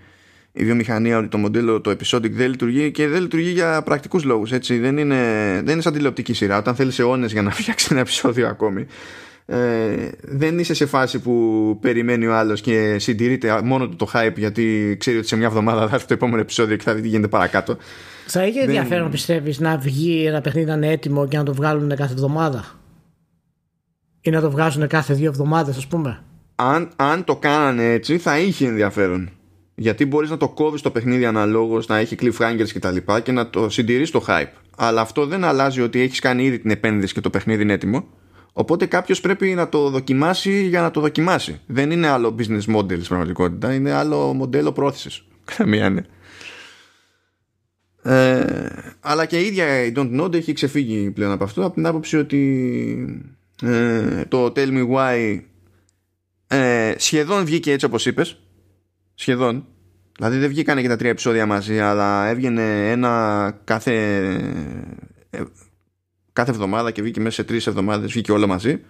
η 0.59 0.65
βιομηχανία 0.65 1.19
ότι 1.19 1.29
το 1.29 1.39
μοντέλο 1.39 1.81
το 1.81 1.91
episodic 1.91 2.31
δεν 2.31 2.51
λειτουργεί 2.51 2.91
και 2.91 3.09
δεν 3.09 3.21
λειτουργεί 3.21 3.51
για 3.51 3.83
πρακτικούς 3.83 4.25
λόγους 4.25 4.53
έτσι. 4.53 4.79
Δεν, 4.79 4.99
είναι, 4.99 5.17
δεν 5.65 5.73
είναι 5.73 5.83
σαν 5.83 5.93
τηλεοπτική 5.93 6.33
σειρά 6.33 6.59
όταν 6.59 6.75
θέλεις 6.75 6.99
αιώνες 6.99 7.33
για 7.33 7.43
να 7.43 7.51
φτιάξεις 7.59 7.91
ένα 7.91 8.01
επεισόδιο 8.01 8.49
ακόμη 8.49 8.87
ε, 9.51 10.09
δεν 10.21 10.59
είσαι 10.59 10.75
σε 10.75 10.87
φάση 10.87 11.19
που 11.19 11.79
περιμένει 11.81 12.27
ο 12.27 12.37
άλλος 12.37 12.61
και 12.61 12.99
συντηρείται 12.99 13.61
μόνο 13.63 13.89
του 13.89 13.97
το 13.97 14.11
hype 14.15 14.37
γιατί 14.37 14.97
ξέρει 14.99 15.19
ότι 15.19 15.27
σε 15.27 15.37
μια 15.37 15.47
εβδομάδα 15.47 15.89
θα 15.89 15.95
έρθει 15.95 16.07
το 16.07 16.15
επόμενο 16.15 16.41
επεισόδιο 16.41 16.77
και 16.77 16.83
θα 16.83 16.95
δει 16.95 17.01
τι 17.01 17.09
γίνεται 17.09 17.29
παρακάτω 17.29 17.77
θα 18.27 18.47
είχε 18.47 18.61
δεν... 18.61 18.69
ενδιαφέρον 18.69 19.11
πιστεύεις 19.11 19.61
να 19.61 19.77
βγει 19.77 20.25
ένα 20.27 20.41
παιχνίδι 20.41 20.67
να 20.67 20.75
είναι 20.75 20.91
έτοιμο 20.91 21.29
και 21.29 21.37
να 21.37 21.43
το 21.43 21.55
βγάλουν 21.55 21.89
κάθε 21.97 22.13
εβδομάδα; 22.13 22.65
Ή 24.21 24.31
να 24.31 24.41
το 24.41 24.51
βγάζουν 24.51 24.87
κάθε 24.87 25.15
δύο 25.15 25.29
εβδομάδες, 25.29 25.77
ας 25.77 25.87
πούμε; 25.87 26.23
Αν, 26.55 26.91
αν 26.97 27.25
το 27.25 27.37
κάνανε 27.37 27.93
έτσι, 27.93 28.19
θα 28.19 28.39
είχε 28.39 28.67
ενδιαφέρον. 28.67 29.31
Γιατί 29.81 30.07
μπορείς 30.07 30.31
να 30.31 30.37
το 30.37 30.49
κόβεις 30.49 30.83
το 30.83 30.91
παιχνίδι 30.91 31.25
αναλόγως, 31.25 31.87
να 31.87 31.97
έχει 31.97 32.17
cliffhangers 32.21 32.69
κτλ. 32.75 32.97
Και, 32.97 33.21
και 33.23 33.33
να 33.33 33.51
το 33.51 33.69
συντηρείς 33.69 34.11
το 34.11 34.25
hype. 34.29 34.53
Αλλά 34.77 35.01
αυτό 35.01 35.27
δεν 35.27 35.45
αλλάζει 35.45 35.81
ότι 35.81 36.01
έχεις 36.01 36.21
κάνει 36.21 36.45
ήδη 36.45 36.59
την 36.59 36.71
επένδυση 36.71 37.15
και 37.15 37.21
το 37.21 37.31
παιχνίδι 37.31 37.63
είναι 37.63 37.73
έτοιμο. 37.73 38.07
Οπότε 38.53 38.87
κάποιος 38.87 39.21
πρέπει 39.21 39.55
να 39.55 39.69
το 39.69 39.91
δοκιμάσει 39.91 40.67
για 40.67 40.81
να 40.81 40.91
το 40.91 41.01
δοκιμάσει. 41.01 41.61
Δεν 41.67 41.91
είναι 41.91 42.07
άλλο 42.07 42.35
business 42.39 42.77
model 42.77 42.93
στην 42.93 43.07
πραγματικότητα, 43.09 43.75
είναι 43.75 43.93
άλλο 43.93 44.35
μοντέλο 44.35 44.73
πρόθεσης. 44.73 45.25
Καμία 45.57 45.91
ναι. 45.91 46.03
Ε, 48.03 48.67
αλλά 49.01 49.27
και 49.27 49.39
η 49.41 49.47
ίδια 49.47 49.85
η 49.85 49.93
Don't 49.97 50.21
Know 50.21 50.35
έχει 50.35 50.53
ξεφύγει 50.53 51.11
πλέον 51.11 51.33
από 51.33 51.45
αυτό 51.45 51.65
από 51.65 51.75
την 51.75 51.87
άποψη 51.87 52.17
ότι 52.17 53.33
ε, 53.63 54.25
το 54.29 54.53
Tell 54.57 54.69
Me 54.69 54.89
Why 54.95 55.41
ε, 56.47 56.95
σχεδόν 56.97 57.45
βγήκε 57.45 57.73
έτσι 57.73 57.87
όπως 57.87 58.07
είπες 58.07 58.41
σχεδόν 59.19 59.67
δηλαδή 60.17 60.39
δεν 60.39 60.49
βγήκανε 60.49 60.83
και 60.83 60.89
τα 60.89 60.97
τρία 60.97 61.11
επεισόδια 61.11 61.47
μαζί 61.47 61.81
αλλά 61.81 62.27
έβγαινε 62.29 62.91
ένα 62.91 63.61
κάθε 63.65 63.95
ε, 65.31 65.43
κάθε 66.33 66.51
εβδομάδα 66.51 66.91
και 66.91 67.03
βγήκε 67.03 67.21
μέσα 67.21 67.35
σε 67.35 67.45
τρεις 67.45 67.67
εβδομάδες 67.67 68.13
βγήκε 68.13 68.33
όλο 68.33 68.47
μαζί 68.47 68.81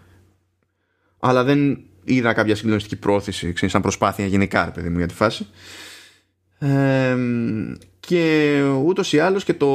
αλλά 1.19 1.45
δεν 1.45 1.81
είδα 2.05 2.33
κάποια 2.33 2.55
συγκλονιστική 2.55 2.97
πρόθεση 2.97 3.53
ξέρεις, 3.53 3.73
σαν 3.73 3.83
προσπάθεια 3.83 4.27
γενικά 4.27 4.71
παιδί 4.71 4.89
μου 4.89 4.99
για 4.99 5.07
τη 5.07 5.15
φάση 5.15 5.47
ε, 6.59 7.17
και 8.01 8.63
ούτως 8.85 9.13
ή 9.13 9.19
άλλως 9.19 9.45
και 9.45 9.55
το. 9.55 9.67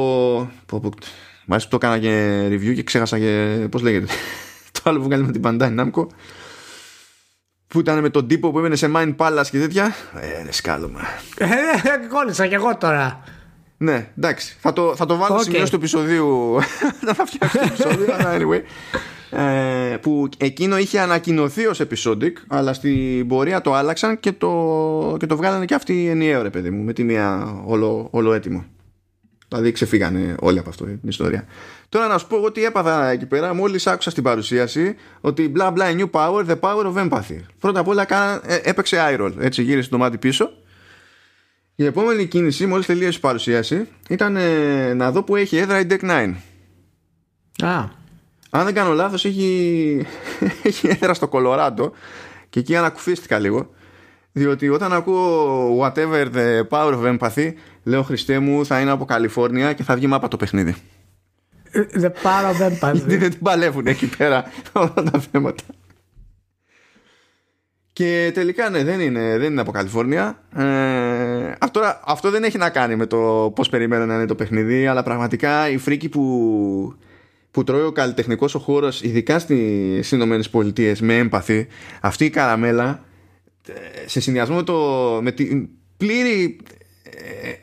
Μάλιστα 1.46 1.70
το 1.70 1.76
έκανα 1.76 1.98
και 1.98 2.46
review 2.48 2.74
και 2.74 2.82
ξέχασα 2.82 3.18
και. 3.18 3.66
Πώς 3.70 3.82
λέγεται. 3.82 4.06
το 4.72 4.80
άλλο 4.84 4.98
που 4.98 5.04
βγάλει 5.04 5.24
με 5.24 5.32
την 5.32 5.42
Bandai 5.44 5.80
Namco. 5.80 6.06
Που 7.74 7.80
ήταν 7.80 8.00
με 8.00 8.08
τον 8.08 8.26
τύπο 8.26 8.50
που 8.50 8.58
έμενε 8.58 8.76
σε 8.76 8.90
Mind 8.94 9.14
Palace 9.16 9.46
και 9.50 9.58
τέτοια. 9.58 9.94
Ε, 10.20 10.40
είναι 10.40 10.52
σκάλωμα. 10.52 11.00
Ε, 11.38 11.46
κόλλησα 12.08 12.46
κι 12.46 12.54
εγώ 12.54 12.76
τώρα. 12.76 13.22
Ναι, 13.76 14.08
εντάξει. 14.18 14.56
Θα 14.60 14.72
το, 14.72 14.96
θα 14.96 15.06
το 15.06 15.16
βάλω 15.16 15.36
okay. 15.36 15.42
σημείο 15.42 15.68
του 15.68 15.76
επεισοδίου. 15.76 16.54
να 17.06 17.14
θα 17.14 17.26
φτιάξω 17.26 17.58
το 17.58 17.64
επεισόδιο. 17.66 18.06
anyway 18.34 18.60
ε, 19.36 19.96
που 19.96 20.28
εκείνο 20.36 20.78
είχε 20.78 21.00
ανακοινωθεί 21.00 21.66
ως 21.66 21.80
episodic 21.80 22.32
αλλά 22.48 22.72
στην 22.72 23.26
πορεία 23.28 23.60
το 23.60 23.74
άλλαξαν 23.74 24.20
και 24.20 24.32
το, 24.32 25.16
και 25.18 25.26
το 25.26 25.36
βγάλανε 25.36 25.64
και 25.64 25.74
αυτοί 25.74 26.08
ενιαίο 26.08 26.42
ρε 26.42 26.50
παιδί 26.50 26.70
μου 26.70 26.82
με 26.82 26.92
τη 26.92 27.04
μία 27.04 27.56
όλο, 27.64 28.08
όλο 28.10 28.32
έτοιμο 28.32 28.64
δηλαδή 29.54 29.72
ξεφύγανε 29.72 30.34
όλοι 30.40 30.58
από 30.58 30.68
αυτό 30.68 30.84
την 30.84 30.98
ιστορία. 31.02 31.46
Τώρα 31.88 32.06
να 32.06 32.18
σου 32.18 32.26
πω 32.26 32.36
εγώ 32.36 32.52
τι 32.52 32.64
έπαθα 32.64 33.08
εκεί 33.08 33.26
πέρα. 33.26 33.54
Μόλις 33.54 33.86
άκουσα 33.86 34.10
στην 34.10 34.22
παρουσίαση 34.22 34.96
ότι 35.20 35.52
bla 35.56 35.72
bla 35.72 35.98
new 35.98 36.10
power 36.10 36.46
the 36.46 36.60
power 36.60 36.84
of 36.84 37.08
empathy. 37.08 37.40
Πρώτα 37.58 37.80
απ' 37.80 37.88
όλα 37.88 38.06
ε, 38.46 38.60
έπαιξε 38.62 38.96
iRoll 39.10 39.32
έτσι 39.38 39.62
γύρισε 39.62 39.88
το 39.88 39.98
μάτι 39.98 40.18
πίσω. 40.18 40.50
Η 41.74 41.84
επόμενη 41.84 42.26
κίνηση 42.26 42.66
μόλις 42.66 42.86
τελείωσε 42.86 43.18
η 43.18 43.20
παρουσίαση 43.20 43.88
ήταν 44.08 44.36
ε, 44.36 44.94
να 44.94 45.10
δω 45.10 45.22
που 45.22 45.36
έχει 45.36 45.56
έδρα 45.56 45.80
η 45.80 45.86
Deck 45.90 46.00
9 46.00 46.34
Α, 47.62 47.84
αν 48.50 48.64
δεν 48.64 48.74
κάνω 48.74 48.92
λάθος 48.92 49.24
έχει, 49.24 50.06
έχει 50.62 50.88
έδρα 50.88 51.14
στο 51.14 51.28
Κολοράντο 51.28 51.92
και 52.50 52.58
εκεί 52.58 52.76
ανακουφίστηκα 52.76 53.38
λίγο 53.38 53.70
διότι 54.32 54.68
όταν 54.68 54.92
ακούω 54.92 55.78
whatever 55.80 56.26
the 56.34 56.68
power 56.68 56.92
of 56.92 57.18
empathy 57.18 57.52
λέω 57.84 58.02
Χριστέ 58.02 58.38
μου 58.38 58.66
θα 58.66 58.80
είναι 58.80 58.90
από 58.90 59.04
Καλιφόρνια 59.04 59.72
και 59.72 59.82
θα 59.82 59.94
βγει 59.94 60.06
μάπα 60.06 60.28
το 60.28 60.36
παιχνίδι 60.36 60.74
The 61.74 62.10
power 62.22 62.54
of 62.54 62.80
empathy 62.80 63.02
δεν 63.06 63.30
την 63.30 63.38
παλεύουν 63.42 63.86
εκεί 63.86 64.06
πέρα 64.16 64.44
όλα 64.72 64.92
τα 65.10 65.18
θέματα. 65.32 65.62
Και 67.92 68.30
τελικά 68.34 68.70
ναι 68.70 68.84
δεν 68.84 69.00
είναι, 69.00 69.38
δεν 69.38 69.52
είναι 69.52 69.60
από 69.60 69.70
Καλιφόρνια. 69.70 70.42
Ε, 70.56 71.52
αυτό, 71.58 71.80
αυτό 72.04 72.30
δεν 72.30 72.44
έχει 72.44 72.58
να 72.58 72.70
κάνει 72.70 72.96
με 72.96 73.06
το 73.06 73.52
πως 73.54 73.68
περιμένω 73.68 74.06
να 74.06 74.14
είναι 74.14 74.26
το 74.26 74.34
παιχνίδι 74.34 74.86
αλλά 74.86 75.02
πραγματικά 75.02 75.68
η 75.68 75.78
φρίκη 75.78 76.08
που 76.08 76.94
που 77.54 77.64
τρώει 77.64 77.82
ο 77.84 77.92
καλλιτεχνικός 77.92 78.54
ο 78.54 78.58
χώρος, 78.58 79.02
ειδικά 79.02 79.38
στις 79.38 80.12
Ηνωμένες 80.12 80.50
Πολιτείες, 80.50 81.00
με 81.00 81.16
έμπαθη, 81.16 81.66
αυτή 82.00 82.24
η 82.24 82.30
καραμέλα, 82.30 83.04
ε, 83.68 84.08
σε 84.08 84.20
συνδυασμό 84.20 84.56
με, 84.56 84.62
το, 84.62 85.18
με 85.22 85.32
την 85.32 85.68
πλήρη 85.96 86.60
ε, 86.70 86.83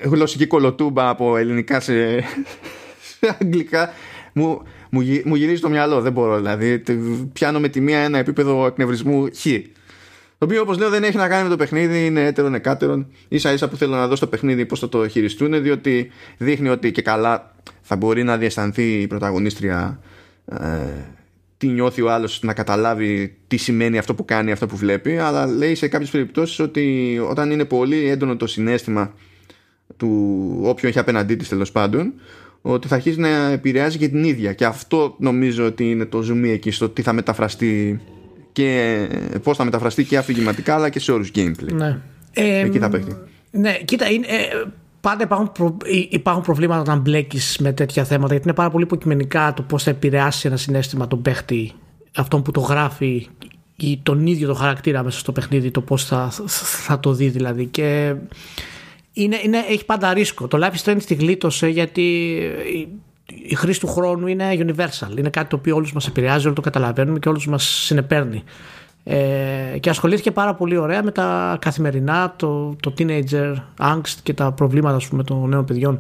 γλωσσική 0.04 0.48
κολοτούμπα 0.48 1.10
από 1.10 1.38
ελληνικά 1.38 1.80
σε, 1.80 2.20
σε 3.20 3.38
αγγλικά, 3.40 3.94
μου, 4.34 4.62
μου, 4.90 5.02
μου 5.26 5.36
γυρίζει 5.36 5.62
το 5.62 5.70
μυαλό. 5.70 6.02
Δεν 6.02 6.12
μπορώ 6.12 6.36
δηλαδή. 6.36 6.84
Πιάνω 7.34 7.60
με 7.60 7.68
τη 7.68 7.82
μία 7.82 8.00
ένα 8.00 8.18
επίπεδο 8.18 8.66
εκνευρισμού 8.66 9.28
χ. 9.36 9.46
Το 10.38 10.48
οποίο 10.48 10.62
όπως 10.62 10.78
λέω 10.78 10.90
δεν 10.90 11.04
έχει 11.04 11.18
να 11.18 11.28
κάνει 11.28 11.44
με 11.44 11.50
το 11.50 11.56
παιχνίδι, 11.56 12.06
είναι 12.06 12.26
έτερον 12.26 12.54
εκάτερον. 12.54 13.08
σα 13.36 13.52
ίσα 13.52 13.70
που 13.70 13.78
θέλω 13.78 13.96
να 13.96 14.08
δω 14.08 14.16
στο 14.16 14.28
παιχνίδι 14.28 14.66
πώς 14.66 14.80
θα 14.80 14.90
το 14.90 15.08
χειριστούν, 15.08 15.64
διότι 15.64 16.12
δείχνει 16.38 16.70
ότι 16.70 16.92
και 16.92 17.02
καλά 17.02 17.56
θα 17.82 17.96
μπορεί 17.96 18.24
να 18.24 18.38
διαισθανθεί 18.38 19.02
η 19.02 19.08
πρωταγωνίστρια 19.08 20.00
ε, 20.46 20.58
τι 21.58 21.68
νιώθει 21.68 22.02
ο 22.02 22.12
άλλος 22.12 22.40
να 22.44 22.54
καταλάβει 22.54 23.38
τι 23.48 23.58
σημαίνει 23.58 23.98
αυτό 23.98 24.16
που 24.16 24.26
κάνει, 24.26 24.52
αυτό 24.52 24.68
που 24.68 24.76
βλέπει 24.76 25.18
αλλά 25.18 25.46
λέει 25.46 25.76
σε 25.76 25.88
κάποιες 25.88 26.10
περιπτώσεις 26.10 26.60
ότι 26.60 27.18
όταν 27.30 27.52
είναι 27.52 27.66
πολύ 27.66 28.10
έντονο 28.10 28.36
το 28.36 28.48
συνέστημα 28.48 29.14
του 30.02 30.60
όποιου 30.62 30.90
έχει 30.90 31.00
απέναντί 31.00 31.36
της 31.36 31.50
τέλος 31.50 31.72
πάντων 31.72 32.14
ότι 32.62 32.88
θα 32.88 32.96
αρχίσει 32.96 33.20
να 33.20 33.52
επηρεάζει 33.52 33.98
και 33.98 34.08
την 34.08 34.24
ίδια 34.24 34.54
και 34.54 34.66
αυτό 34.66 35.16
νομίζω 35.18 35.66
ότι 35.66 35.90
είναι 35.90 36.06
το 36.06 36.24
zoom 36.30 36.44
εκεί 36.44 36.72
στο 36.72 36.90
τι 36.90 37.02
θα 37.02 37.14
μεταφραστεί 37.14 38.02
και 38.52 39.08
πώς 39.44 39.58
θα 39.58 39.64
μεταφραστεί 39.64 40.04
και 40.04 40.18
αφηγηματικά 40.18 40.76
αλλά 40.76 40.90
και 40.90 41.00
σε 41.00 41.12
όρους 41.12 41.32
gameplay 41.36 41.74
ναι. 41.74 42.00
εκεί 42.34 42.80
θα 42.80 42.90
παίχνει 42.90 43.16
ναι, 43.52 43.78
κοίτα, 43.86 44.10
είναι, 44.12 44.28
ε, 44.28 44.64
πάντα 45.02 45.24
υπάρχουν, 45.24 45.52
προ, 45.52 45.78
υπάρχουν 46.10 46.44
προβλήματα 46.44 46.82
όταν 46.82 47.00
μπλέκεις 47.00 47.58
με 47.60 47.74
τέτοια 47.74 48.04
θέματα 48.04 48.34
γιατί 48.34 48.48
είναι 48.48 48.56
πάρα 48.56 48.70
πολύ 48.70 48.84
υποκειμενικά 48.84 49.54
το 49.54 49.62
πώς 49.62 49.84
θα 49.84 49.90
επηρεάσει 49.90 50.48
ένα 50.48 50.58
συνέστημα 50.58 51.08
τον 51.08 51.22
παίχτη, 51.22 51.72
αυτόν 52.16 52.42
που 52.42 52.52
το 52.52 52.60
γράφει 52.60 53.28
ή 53.76 54.00
τον 54.04 54.28
ίδιο 54.28 54.48
το 54.48 54.54
χαρακτήρα 54.54 55.04
μέσα 55.04 55.20
στο 55.20 55.32
παιχνίδι, 55.32 55.72
το 55.72 55.82
πώς 55.82 56.06
θα, 56.06 56.32
θα 56.86 57.00
το 57.00 57.14
δει 57.14 57.28
δηλαδή. 57.28 57.66
Και 57.66 58.16
είναι, 59.14 59.40
είναι, 59.44 59.58
έχει 59.70 59.86
πάντα 59.86 60.14
ρίσκο. 60.14 60.48
Το 60.48 60.60
Life 60.62 60.84
Strange 60.84 61.04
τη 61.06 61.14
γλίτωσε 61.14 61.68
γιατί 61.68 62.02
η, 62.74 62.88
η 63.44 63.56
χρήση 63.56 63.80
του 63.80 63.88
χρόνου 63.88 64.28
είναι 64.28 64.46
universal. 64.52 65.18
Είναι 65.18 65.30
κάτι 65.30 65.50
το 65.50 65.56
οποίο 65.56 65.76
όλους 65.76 65.94
μας 65.94 66.08
επηρεάζει, 66.08 66.46
όλο 66.46 66.56
το 66.56 66.62
καταλαβαίνουμε 66.62 67.20
και 67.20 67.30
όλους 67.30 67.48
μας 67.48 67.64
συνεπέρνει. 67.64 68.44
Ε, 69.04 69.78
και 69.80 69.90
ασχολήθηκε 69.90 70.32
πάρα 70.32 70.56
πολύ 70.56 70.78
ωραία 70.78 71.04
με 71.04 71.12
τα 71.12 71.58
καθημερινά, 71.62 72.34
το, 72.36 72.76
το 72.80 72.94
teenager 72.98 73.56
angst 73.80 74.16
και 74.24 74.34
τα 74.34 74.52
προβλήματα 74.52 75.00
πούμε, 75.10 75.24
των 75.24 75.50
νέων 75.50 75.66
παιδιών. 75.66 76.00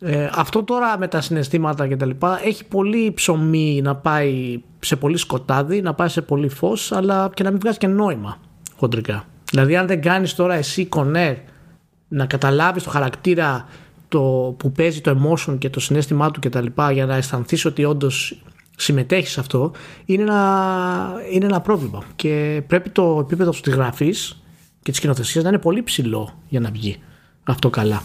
Ε, 0.00 0.28
αυτό 0.34 0.62
τώρα 0.62 0.98
με 0.98 1.08
τα 1.08 1.20
συναισθήματα 1.20 1.88
και 1.88 1.96
τα 1.96 2.06
λοιπά 2.06 2.40
έχει 2.44 2.64
πολύ 2.64 3.12
ψωμί 3.12 3.80
να 3.82 3.96
πάει 3.96 4.60
σε 4.78 4.96
πολύ 4.96 5.16
σκοτάδι, 5.16 5.82
να 5.82 5.94
πάει 5.94 6.08
σε 6.08 6.22
πολύ 6.22 6.48
φως 6.48 6.92
αλλά 6.92 7.30
και 7.34 7.42
να 7.42 7.50
μην 7.50 7.60
βγάζει 7.60 7.78
και 7.78 7.86
νόημα 7.86 8.38
χοντρικά. 8.76 9.24
Δηλαδή 9.50 9.76
αν 9.76 9.86
δεν 9.86 10.00
κάνεις 10.00 10.34
τώρα 10.34 10.54
εσύ 10.54 10.86
κονέρ 10.86 11.34
να 12.08 12.26
καταλάβεις 12.26 12.82
το 12.82 12.90
χαρακτήρα 12.90 13.68
το 14.08 14.54
που 14.58 14.72
παίζει 14.72 15.00
το 15.00 15.18
emotion 15.20 15.58
και 15.58 15.70
το 15.70 15.80
συνέστημά 15.80 16.30
του 16.30 16.40
και 16.40 16.48
τα 16.48 16.60
λοιπά 16.60 16.92
για 16.92 17.06
να 17.06 17.14
αισθανθείς 17.14 17.64
ότι 17.64 17.84
όντως 17.84 18.42
συμμετέχεις 18.76 19.30
σε 19.30 19.40
αυτό 19.40 19.72
είναι 20.04 20.22
ένα, 20.22 21.12
είναι 21.32 21.44
ένα 21.44 21.60
πρόβλημα 21.60 22.02
και 22.16 22.62
πρέπει 22.66 22.90
το 22.90 23.18
επίπεδο 23.20 23.50
τη 23.50 23.70
γραφή 23.70 24.14
και 24.82 24.90
της 24.90 25.00
κοινοθεσία 25.00 25.42
να 25.42 25.48
είναι 25.48 25.58
πολύ 25.58 25.82
ψηλό 25.82 26.42
για 26.48 26.60
να 26.60 26.70
βγει 26.70 26.96
αυτό 27.44 27.70
καλά. 27.70 28.02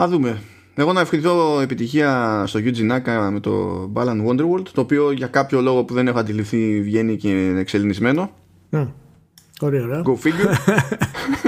Α 0.00 0.08
δούμε. 0.08 0.42
Εγώ 0.74 0.92
να 0.92 1.00
ευχηθώ 1.00 1.60
επιτυχία 1.60 2.42
στο 2.46 2.60
Yuji 2.62 2.90
Naka 2.90 3.28
με 3.32 3.40
το 3.40 3.82
Balan 3.94 4.26
Wonderworld 4.26 4.68
το 4.72 4.80
οποίο 4.80 5.10
για 5.10 5.26
κάποιο 5.26 5.60
λόγο 5.60 5.84
που 5.84 5.94
δεν 5.94 6.08
έχω 6.08 6.18
αντιληφθεί 6.18 6.82
βγαίνει 6.82 7.16
και 7.16 7.54
εξελινισμένο. 7.56 8.30
Mm. 8.70 8.88
Ωραία, 9.60 9.82
ωραία. 9.82 10.02
Go 10.04 10.14
figure. 10.14 10.54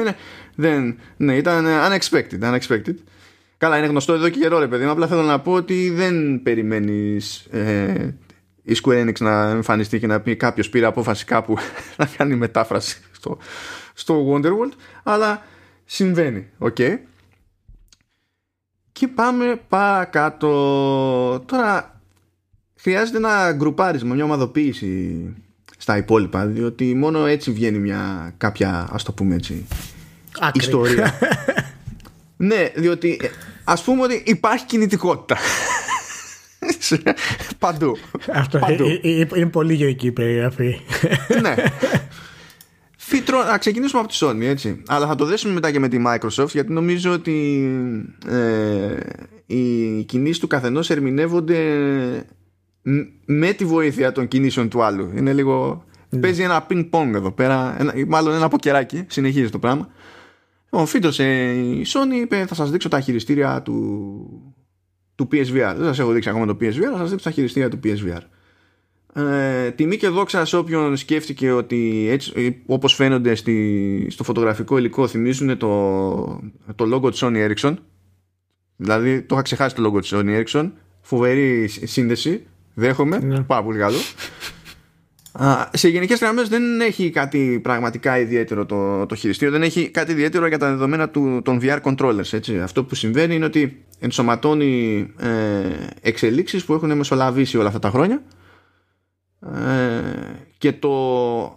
δεν, 0.54 0.98
ναι, 1.16 1.36
ήταν 1.36 1.64
unexpected, 1.66 2.40
unexpected. 2.40 2.94
Καλά, 3.58 3.78
είναι 3.78 3.86
γνωστό 3.86 4.12
εδώ 4.12 4.28
και 4.28 4.38
καιρό, 4.38 4.58
ρε 4.58 4.68
παιδί. 4.68 4.84
Απλά 4.84 5.06
θέλω 5.06 5.22
να 5.22 5.40
πω 5.40 5.52
ότι 5.52 5.90
δεν 5.90 6.42
περιμένεις 6.42 7.46
ε, 7.50 8.14
η 8.62 8.76
Square 8.82 9.06
Enix 9.06 9.20
να 9.20 9.48
εμφανιστεί 9.48 9.98
και 9.98 10.06
να 10.06 10.20
πει 10.20 10.36
κάποιος 10.36 10.68
πήρε 10.68 10.86
απόφαση 10.86 11.24
κάπου 11.24 11.56
να 11.98 12.06
κάνει 12.16 12.34
μετάφραση 12.34 13.00
στο, 13.12 13.38
στο 13.94 14.32
Wonderworld. 14.32 14.72
Αλλά 15.02 15.42
συμβαίνει, 15.84 16.48
OK. 16.58 16.76
Okay. 16.78 16.98
Και 18.92 19.08
πάμε 19.08 19.60
παρακάτω. 19.68 20.48
Τώρα 21.46 22.00
χρειάζεται 22.74 23.16
ένα 23.16 23.52
γκρουπάρισμα, 23.52 24.14
μια 24.14 24.24
ομαδοποίηση 24.24 25.24
στα 25.82 25.96
υπόλοιπα, 25.96 26.46
διότι 26.46 26.94
μόνο 26.94 27.26
έτσι 27.26 27.50
βγαίνει 27.50 27.78
μια 27.78 28.34
κάποια, 28.36 28.88
ας 28.92 29.02
το 29.02 29.12
πούμε 29.12 29.34
έτσι, 29.34 29.66
ιστορία. 30.52 31.14
ναι, 32.36 32.70
διότι 32.74 33.20
ας 33.64 33.82
πούμε 33.82 34.02
ότι 34.02 34.22
υπάρχει 34.26 34.64
κινητικότητα. 34.64 35.36
Παντού. 37.58 37.96
Αυτό 38.32 38.58
Παντού. 38.58 38.86
Ε, 38.86 39.00
ε, 39.02 39.20
ε, 39.20 39.26
είναι 39.34 39.46
πολύ 39.46 39.74
γεωική 39.74 40.06
η 40.06 40.12
περιγραφή. 40.12 40.80
ναι. 41.42 41.54
Φίτρο, 42.96 43.44
να 43.44 43.58
ξεκινήσουμε 43.58 44.00
από 44.00 44.10
τη 44.10 44.18
Sony, 44.20 44.42
έτσι. 44.42 44.82
Αλλά 44.86 45.06
θα 45.06 45.14
το 45.14 45.24
δέσουμε 45.24 45.52
μετά 45.52 45.70
και 45.70 45.78
με 45.78 45.88
τη 45.88 46.02
Microsoft, 46.06 46.50
γιατί 46.52 46.72
νομίζω 46.72 47.12
ότι 47.12 47.68
ε, 48.28 48.96
οι 49.46 50.02
κινήσεις 50.02 50.38
του 50.38 50.46
καθενός 50.46 50.90
ερμηνεύονται 50.90 51.58
με 53.24 53.52
τη 53.52 53.64
βοήθεια 53.64 54.12
των 54.12 54.28
κινήσεων 54.28 54.68
του 54.68 54.82
άλλου. 54.82 55.12
Είναι 55.16 55.32
λίγο... 55.32 55.84
Ναι. 56.08 56.20
Παίζει 56.20 56.42
ένα 56.42 56.66
ping-pong 56.70 57.10
εδώ 57.14 57.30
πέρα, 57.30 57.76
ένα, 57.80 57.94
μάλλον 58.06 58.34
ένα 58.34 58.48
ποκεράκι, 58.48 59.04
συνεχίζει 59.08 59.50
το 59.50 59.58
πράγμα. 59.58 59.88
Λοιπόν, 60.64 60.86
φύτρωσε 60.86 61.52
η 61.52 61.86
Sony, 61.86 62.22
είπε 62.22 62.44
θα 62.46 62.54
σας 62.54 62.70
δείξω 62.70 62.88
τα 62.88 63.00
χειριστήρια 63.00 63.62
του, 63.62 64.54
του 65.14 65.28
PSVR. 65.32 65.74
Δεν 65.76 65.84
σας 65.84 65.98
έχω 65.98 66.12
δείξει 66.12 66.28
ακόμα 66.28 66.46
το 66.46 66.56
PSVR, 66.60 66.90
θα 66.92 66.96
σας 66.96 67.10
δείξω 67.10 67.24
τα 67.24 67.30
χειριστήρια 67.30 67.68
του 67.68 67.80
PSVR. 67.84 68.20
Ε, 69.14 69.70
τιμή 69.70 69.96
και 69.96 70.08
δόξα 70.08 70.44
σε 70.44 70.56
όποιον 70.56 70.96
σκέφτηκε 70.96 71.50
ότι 71.50 72.06
έτσι, 72.10 72.62
όπως 72.66 72.94
φαίνονται 72.94 73.34
στη, 73.34 74.06
στο 74.10 74.24
φωτογραφικό 74.24 74.78
υλικό 74.78 75.06
θυμίζουν 75.06 75.58
το, 75.58 75.70
το 76.74 76.94
logo 76.94 77.10
της 77.10 77.22
Sony 77.24 77.50
Ericsson 77.50 77.74
δηλαδή 78.76 79.22
το 79.22 79.34
είχα 79.34 79.42
ξεχάσει 79.42 79.74
το 79.74 79.86
logo 79.86 80.00
της 80.00 80.12
Sony 80.14 80.42
Ericsson 80.42 80.70
φοβερή 81.00 81.68
σύνδεση 81.68 82.46
δέχομαι, 82.74 83.18
ναι. 83.18 83.40
πάρα 83.40 83.62
πολύ 83.62 83.78
καλό 83.78 83.98
σε 85.72 85.88
γενικές 85.88 86.20
γραμμές 86.20 86.48
δεν 86.48 86.80
έχει 86.80 87.10
κάτι 87.10 87.60
πραγματικά 87.62 88.18
ιδιαίτερο 88.18 88.66
το, 88.66 89.06
το 89.06 89.14
χειριστήριο 89.14 89.52
δεν 89.52 89.62
έχει 89.62 89.88
κάτι 89.88 90.12
ιδιαίτερο 90.12 90.46
για 90.46 90.58
τα 90.58 90.68
δεδομένα 90.68 91.08
του, 91.08 91.40
των 91.44 91.60
VR 91.62 91.80
controllers 91.82 92.32
έτσι. 92.32 92.60
αυτό 92.60 92.84
που 92.84 92.94
συμβαίνει 92.94 93.34
είναι 93.34 93.44
ότι 93.44 93.84
ενσωματώνει 93.98 95.06
ε, 95.18 95.28
εξελίξεις 96.00 96.64
που 96.64 96.74
έχουν 96.74 96.96
μεσολαβήσει 96.96 97.56
όλα 97.56 97.66
αυτά 97.66 97.78
τα 97.78 97.90
χρόνια 97.90 98.22
ε, 99.40 100.02
και 100.58 100.72
το 100.72 101.56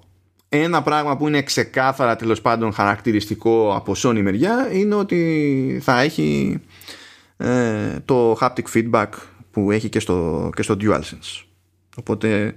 ένα 0.49 0.81
πράγμα 0.81 1.17
που 1.17 1.27
είναι 1.27 1.41
ξεκάθαρα 1.41 2.15
τέλος 2.15 2.41
πάντων 2.41 2.73
χαρακτηριστικό 2.73 3.75
από 3.75 3.93
Sony 3.97 4.21
μεριά 4.21 4.69
είναι 4.71 4.95
ότι 4.95 5.79
θα 5.83 6.01
έχει 6.01 6.59
ε, 7.37 7.99
το 8.05 8.37
haptic 8.41 8.63
feedback 8.73 9.07
που 9.55 9.71
έχει 9.71 9.89
και 9.89 9.99
στο, 9.99 10.49
και 10.55 10.61
στο 10.61 10.77
DualSense 10.81 11.43
οπότε 11.97 12.55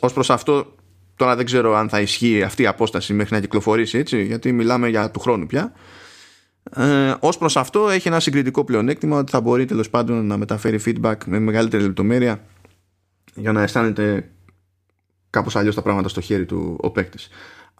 ως 0.00 0.12
προς 0.12 0.30
αυτό 0.30 0.74
τώρα 1.16 1.36
δεν 1.36 1.44
ξέρω 1.44 1.74
αν 1.74 1.88
θα 1.88 2.00
ισχύει 2.00 2.42
αυτή 2.42 2.62
η 2.62 2.66
απόσταση 2.66 3.12
μέχρι 3.12 3.34
να 3.34 3.40
κυκλοφορήσει 3.40 3.98
έτσι 3.98 4.22
γιατί 4.24 4.52
μιλάμε 4.52 4.88
για 4.88 5.10
του 5.10 5.20
χρόνου 5.20 5.46
πια 5.46 5.72
ε, 6.76 7.14
ως 7.20 7.38
προς 7.38 7.56
αυτό 7.56 7.88
έχει 7.88 8.08
ένα 8.08 8.20
συγκριτικό 8.20 8.64
πλεονέκτημα 8.64 9.18
ότι 9.18 9.30
θα 9.30 9.40
μπορεί 9.40 9.64
τέλος 9.64 9.90
πάντων 9.90 10.26
να 10.26 10.36
μεταφέρει 10.36 10.80
feedback 10.86 11.16
με 11.26 11.38
μεγαλύτερη 11.38 11.82
λεπτομέρεια 11.82 12.44
για 13.34 13.52
να 13.52 13.62
αισθάνεται 13.62 14.30
κάπως 15.30 15.56
αλλιώς 15.56 15.74
τα 15.74 15.82
πράγματα 15.82 16.08
στο 16.08 16.20
χέρι 16.20 16.44
του 16.44 16.76
ο 16.80 16.90
παίκτης. 16.90 17.28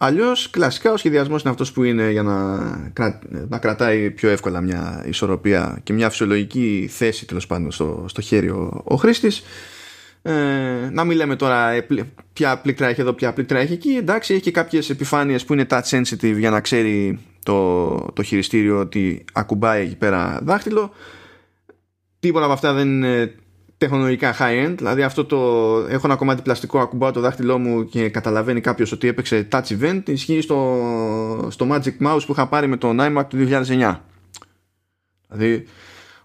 Αλλιώς 0.03 0.49
κλασικά 0.49 0.91
ο 0.91 0.97
σχεδιασμός 0.97 1.41
είναι 1.41 1.51
αυτός 1.51 1.71
που 1.71 1.83
είναι 1.83 2.11
για 2.11 2.23
να, 2.23 2.57
να 3.49 3.57
κρατάει 3.57 4.11
πιο 4.11 4.29
εύκολα 4.29 4.61
μια 4.61 5.03
ισορροπία 5.07 5.79
και 5.83 5.93
μια 5.93 6.09
φυσιολογική 6.09 6.89
θέση 6.91 7.25
τέλος 7.27 7.47
πάντων 7.47 7.71
στο, 7.71 8.05
στο 8.07 8.21
χέρι 8.21 8.49
ο, 8.49 8.81
ο 8.83 8.95
χρήστης 8.95 9.43
ε, 10.21 10.33
να 10.91 11.03
μην 11.03 11.17
λέμε 11.17 11.35
τώρα 11.35 11.69
ε, 11.69 11.87
ποια 12.33 12.57
πλήκτρα 12.57 12.87
έχει 12.87 13.01
εδώ, 13.01 13.13
ποια 13.13 13.33
πλήκτρα 13.33 13.59
έχει 13.59 13.73
εκεί. 13.73 13.89
Εντάξει, 13.89 14.33
έχει 14.33 14.41
και 14.41 14.51
κάποιες 14.51 14.89
επιφάνειες 14.89 15.45
που 15.45 15.53
είναι 15.53 15.65
touch 15.69 15.81
sensitive 15.89 16.37
για 16.37 16.49
να 16.49 16.61
ξέρει 16.61 17.19
το, 17.43 17.89
το 18.13 18.23
χειριστήριο 18.23 18.79
ότι 18.79 19.25
ακουμπάει 19.33 19.81
εκεί 19.81 19.95
πέρα 19.95 20.39
δάχτυλο. 20.43 20.93
Τίποτα 22.19 22.45
από 22.45 22.53
αυτά 22.53 22.73
δεν 22.73 22.87
είναι 22.87 23.35
τεχνολογικά 23.81 24.35
high-end. 24.39 24.73
Δηλαδή 24.77 25.03
αυτό 25.03 25.25
το 25.25 25.37
έχω 25.89 26.01
ένα 26.07 26.15
κομμάτι 26.15 26.41
πλαστικό, 26.41 26.79
ακουμπάω 26.79 27.11
το 27.11 27.19
δάχτυλό 27.19 27.57
μου 27.57 27.85
και 27.85 28.09
καταλαβαίνει 28.09 28.61
κάποιος 28.61 28.91
ότι 28.91 29.07
έπαιξε 29.07 29.47
touch 29.51 29.79
event. 29.79 30.01
Ισχύει 30.05 30.41
στο, 30.41 31.47
στο 31.51 31.67
Magic 31.71 32.07
Mouse 32.07 32.19
που 32.25 32.31
είχα 32.31 32.47
πάρει 32.47 32.67
με 32.67 32.77
το 32.77 32.95
iMac 32.99 33.23
του 33.29 33.37
2009. 33.37 33.97
Δηλαδή, 35.29 35.65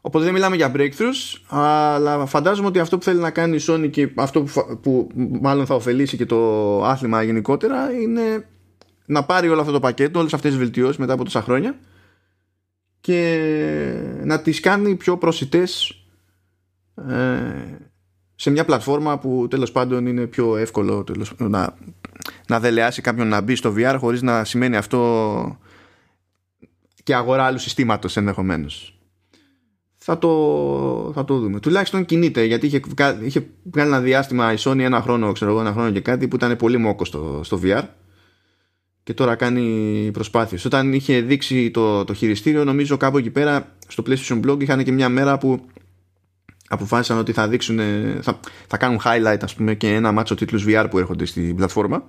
οπότε 0.00 0.24
δεν 0.24 0.32
μιλάμε 0.32 0.56
για 0.56 0.72
breakthroughs, 0.76 1.40
αλλά 1.48 2.26
φαντάζομαι 2.26 2.68
ότι 2.68 2.78
αυτό 2.78 2.98
που 2.98 3.04
θέλει 3.04 3.20
να 3.20 3.30
κάνει 3.30 3.56
η 3.56 3.60
Sony 3.68 3.88
και 3.90 4.10
αυτό 4.14 4.42
που, 4.42 4.76
που 4.82 5.08
μάλλον 5.40 5.66
θα 5.66 5.74
ωφελήσει 5.74 6.16
και 6.16 6.26
το 6.26 6.84
άθλημα 6.84 7.22
γενικότερα 7.22 7.92
είναι 7.92 8.48
να 9.06 9.24
πάρει 9.24 9.48
όλο 9.48 9.60
αυτό 9.60 9.72
το 9.72 9.80
πακέτο, 9.80 10.18
όλες 10.18 10.34
αυτές 10.34 10.50
τις 10.50 10.60
βελτιώσεις 10.60 10.96
μετά 10.96 11.12
από 11.12 11.24
τόσα 11.24 11.42
χρόνια 11.42 11.78
και 13.00 13.48
να 14.24 14.40
τις 14.40 14.60
κάνει 14.60 14.94
πιο 14.94 15.16
προσιτές 15.16 15.90
ε, 15.90 16.05
σε 18.34 18.50
μια 18.50 18.64
πλατφόρμα 18.64 19.18
που 19.18 19.46
τέλος 19.50 19.72
πάντων 19.72 20.06
είναι 20.06 20.26
πιο 20.26 20.56
εύκολο 20.56 21.04
τέλος, 21.04 21.32
να, 21.38 21.76
να 22.48 22.60
δελεάσει 22.60 23.00
κάποιον 23.00 23.28
να 23.28 23.40
μπει 23.40 23.54
στο 23.54 23.74
VR 23.76 23.96
χωρίς 23.98 24.22
να 24.22 24.44
σημαίνει 24.44 24.76
αυτό 24.76 25.58
και 27.02 27.14
αγορά 27.14 27.44
άλλου 27.44 27.58
συστήματος 27.58 28.16
ενδεχομένως. 28.16 28.98
Θα 29.96 30.18
το, 30.18 31.12
θα 31.14 31.24
το 31.24 31.38
δούμε. 31.38 31.60
Τουλάχιστον 31.60 32.04
κινείται 32.04 32.44
γιατί 32.44 32.66
είχε, 32.66 32.80
είχε 33.22 33.46
βγάλει 33.62 33.88
ένα 33.88 34.00
διάστημα 34.00 34.52
η 34.52 34.56
Sony 34.58 34.78
ένα 34.78 35.00
χρόνο, 35.02 35.32
ξέρω 35.32 35.50
εγώ, 35.50 35.60
ένα 35.60 35.72
χρόνο 35.72 35.90
και 35.90 36.00
κάτι 36.00 36.28
που 36.28 36.36
ήταν 36.36 36.56
πολύ 36.56 36.76
μόκο 36.76 37.04
στο, 37.04 37.40
στο 37.44 37.60
VR 37.62 37.82
και 39.02 39.14
τώρα 39.14 39.34
κάνει 39.34 40.10
προσπάθειες. 40.12 40.64
Όταν 40.64 40.92
είχε 40.92 41.20
δείξει 41.20 41.70
το, 41.70 42.04
το 42.04 42.14
χειριστήριο 42.14 42.64
νομίζω 42.64 42.96
κάπου 42.96 43.18
εκεί 43.18 43.30
πέρα 43.30 43.76
στο 43.88 44.02
PlayStation 44.06 44.40
Blog 44.46 44.62
είχαν 44.62 44.84
και 44.84 44.92
μια 44.92 45.08
μέρα 45.08 45.38
που 45.38 45.66
αποφάσισαν 46.68 47.18
ότι 47.18 47.32
θα 47.32 47.48
δείξουν 47.48 47.80
θα, 48.22 48.40
θα 48.66 48.76
κάνουν 48.76 49.00
highlight 49.04 49.38
ας 49.40 49.54
πούμε 49.54 49.74
και 49.74 49.94
ένα 49.94 50.12
μάτσο 50.12 50.34
τίτλους 50.34 50.64
VR 50.68 50.86
που 50.90 50.98
έρχονται 50.98 51.24
στην 51.24 51.56
πλατφόρμα. 51.56 52.08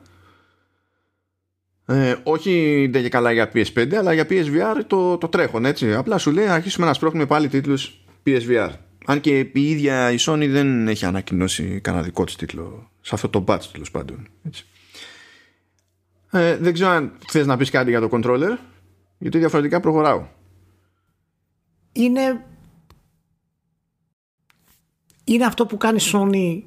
Ε, 1.85 2.15
όχι 2.23 2.87
δεν 2.91 3.01
και 3.01 3.09
καλά 3.09 3.31
για 3.31 3.51
PS5 3.53 3.93
αλλά 3.93 4.13
για 4.13 4.25
PSVR 4.29 4.81
το, 4.87 5.17
το 5.17 5.27
τρέχουν 5.27 5.65
έτσι. 5.65 5.93
Απλά 5.93 6.17
σου 6.17 6.31
λέει 6.31 6.47
αρχίσουμε 6.47 6.85
να 6.85 6.93
σπρώχνουμε 6.93 7.25
πάλι 7.25 7.47
τίτλους 7.47 8.05
PSVR 8.25 8.69
αν 9.09 9.19
και 9.19 9.39
η 9.39 9.69
ίδια 9.69 10.11
η 10.11 10.15
Sony 10.19 10.47
δεν 10.49 10.87
έχει 10.87 11.05
ανακοινώσει 11.05 11.79
κανένα 11.81 12.03
δικό 12.03 12.23
της 12.23 12.35
τίτλο 12.35 12.91
σε 13.01 13.15
αυτό 13.15 13.29
το 13.29 13.43
batch 13.47 13.63
τέλος 13.71 13.91
πάντων 13.91 14.27
έτσι. 14.43 14.65
Ε, 16.31 16.57
δεν 16.57 16.73
ξέρω 16.73 16.89
αν 16.89 17.11
θες 17.27 17.45
να 17.45 17.57
πεις 17.57 17.69
κάτι 17.69 17.89
για 17.89 17.99
το 17.99 18.09
controller 18.11 18.57
γιατί 19.17 19.37
διαφορετικά 19.37 19.79
προχωράω. 19.79 20.27
Είναι 21.91 22.45
είναι 25.27 25.45
αυτό 25.45 25.65
που 25.65 25.77
κάνει 25.77 25.99
Sony 26.01 26.61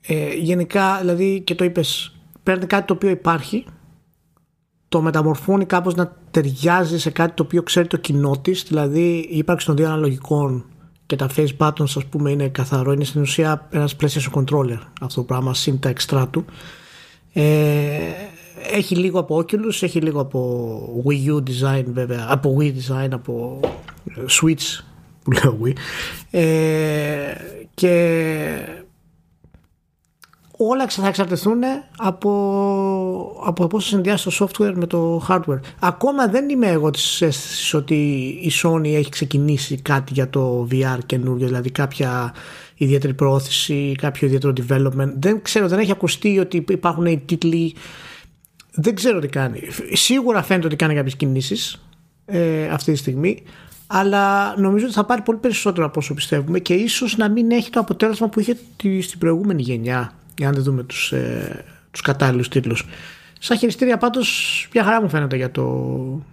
ε, 0.00 0.34
γενικά 0.34 0.98
δηλαδή 1.00 1.40
και 1.40 1.54
το 1.54 1.64
είπες 1.64 2.16
παίρνει 2.42 2.66
κάτι 2.66 2.86
το 2.86 2.92
οποίο 2.92 3.10
υπάρχει 3.10 3.64
το 4.88 5.02
μεταμορφώνει 5.02 5.64
κάπως 5.64 5.94
να 5.94 6.16
ταιριάζει 6.30 6.98
σε 6.98 7.10
κάτι 7.10 7.34
το 7.34 7.42
οποίο 7.42 7.62
ξέρει 7.62 7.86
το 7.86 7.96
κοινό 7.96 8.38
της, 8.38 8.62
δηλαδή 8.62 9.28
η 9.30 9.36
ύπαρξη 9.36 9.66
των 9.66 9.76
δύο 9.76 9.86
αναλογικών 9.86 10.64
και 11.06 11.16
τα 11.16 11.28
face 11.36 11.56
buttons 11.58 11.82
ας 11.82 12.04
πούμε 12.10 12.30
είναι 12.30 12.48
καθαρό 12.48 12.92
είναι 12.92 13.04
στην 13.04 13.20
ουσία 13.20 13.68
ένας 13.70 13.96
PlayStation 14.00 14.32
controller 14.32 14.78
αυτό 15.00 15.20
το 15.20 15.26
πράγμα 15.26 15.54
συν 15.54 15.78
τα 15.78 15.88
εξτρά 15.88 16.28
του. 16.28 16.44
Ε, 17.32 18.10
έχει 18.72 18.96
λίγο 18.96 19.18
από 19.18 19.36
Oculus 19.36 19.82
έχει 19.82 20.00
λίγο 20.00 20.20
από 20.20 21.02
Wii 21.06 21.28
U 21.28 21.36
design 21.36 21.84
βέβαια 21.86 22.26
από 22.28 22.56
Wii 22.60 22.72
design 22.72 23.08
από 23.10 23.60
Switch 24.40 24.91
που 25.22 25.30
λέω 25.30 25.58
Wii 25.64 25.72
ε, 26.30 27.34
και 27.74 27.92
όλα 30.56 30.88
θα 30.88 31.08
εξαρτηθούν 31.08 31.60
από, 31.96 33.42
από 33.44 33.66
πώς 33.66 33.84
θα 33.84 33.90
συνδυάσει 33.90 34.24
το 34.24 34.46
software 34.46 34.72
με 34.74 34.86
το 34.86 35.26
hardware. 35.28 35.60
Ακόμα 35.80 36.28
δεν 36.28 36.48
είμαι 36.48 36.66
εγώ 36.66 36.90
της 36.90 37.22
αίσθησης 37.22 37.74
ότι 37.74 37.94
η 38.42 38.50
Sony 38.62 38.84
έχει 38.84 39.08
ξεκινήσει 39.08 39.76
κάτι 39.76 40.12
για 40.12 40.30
το 40.30 40.68
VR 40.70 40.98
καινούργιο, 41.06 41.46
δηλαδή 41.46 41.70
κάποια 41.70 42.34
ιδιαίτερη 42.76 43.14
προώθηση, 43.14 43.94
κάποιο 43.98 44.26
ιδιαίτερο 44.26 44.52
development. 44.56 45.12
Δεν 45.18 45.42
ξέρω, 45.42 45.68
δεν 45.68 45.78
έχει 45.78 45.90
ακουστεί 45.90 46.38
ότι 46.38 46.64
υπάρχουν 46.68 47.06
οι 47.06 47.22
τίτλοι. 47.26 47.74
Δεν 48.74 48.94
ξέρω 48.94 49.18
τι 49.18 49.28
κάνει. 49.28 49.60
Σίγουρα 49.92 50.42
φαίνεται 50.42 50.66
ότι 50.66 50.76
κάνει 50.76 50.94
κάποιες 50.94 51.16
κινήσεις 51.16 51.82
ε, 52.24 52.66
αυτή 52.66 52.92
τη 52.92 52.98
στιγμή 52.98 53.42
αλλά 53.94 54.54
νομίζω 54.58 54.84
ότι 54.84 54.94
θα 54.94 55.04
πάρει 55.04 55.22
πολύ 55.22 55.38
περισσότερο 55.38 55.86
από 55.86 56.00
όσο 56.00 56.14
πιστεύουμε 56.14 56.58
και 56.58 56.74
ίσως 56.74 57.16
να 57.16 57.28
μην 57.28 57.50
έχει 57.50 57.70
το 57.70 57.80
αποτέλεσμα 57.80 58.28
που 58.28 58.40
είχε 58.40 58.56
στην 59.02 59.18
προηγούμενη 59.18 59.62
γενιά 59.62 60.12
για 60.38 60.46
να 60.46 60.52
δεν 60.52 60.62
δούμε 60.62 60.82
τους, 60.82 61.12
ε, 61.12 61.64
τους 61.90 62.00
κατάλληλους 62.00 62.48
τίτλους. 62.48 62.86
Σαν 63.38 63.58
χειριστήρια 63.58 63.96
πάντως 63.96 64.68
μια 64.74 64.84
χαρά 64.84 65.02
μου 65.02 65.08
φαίνεται 65.08 65.36
για 65.36 65.50
το, 65.50 66.26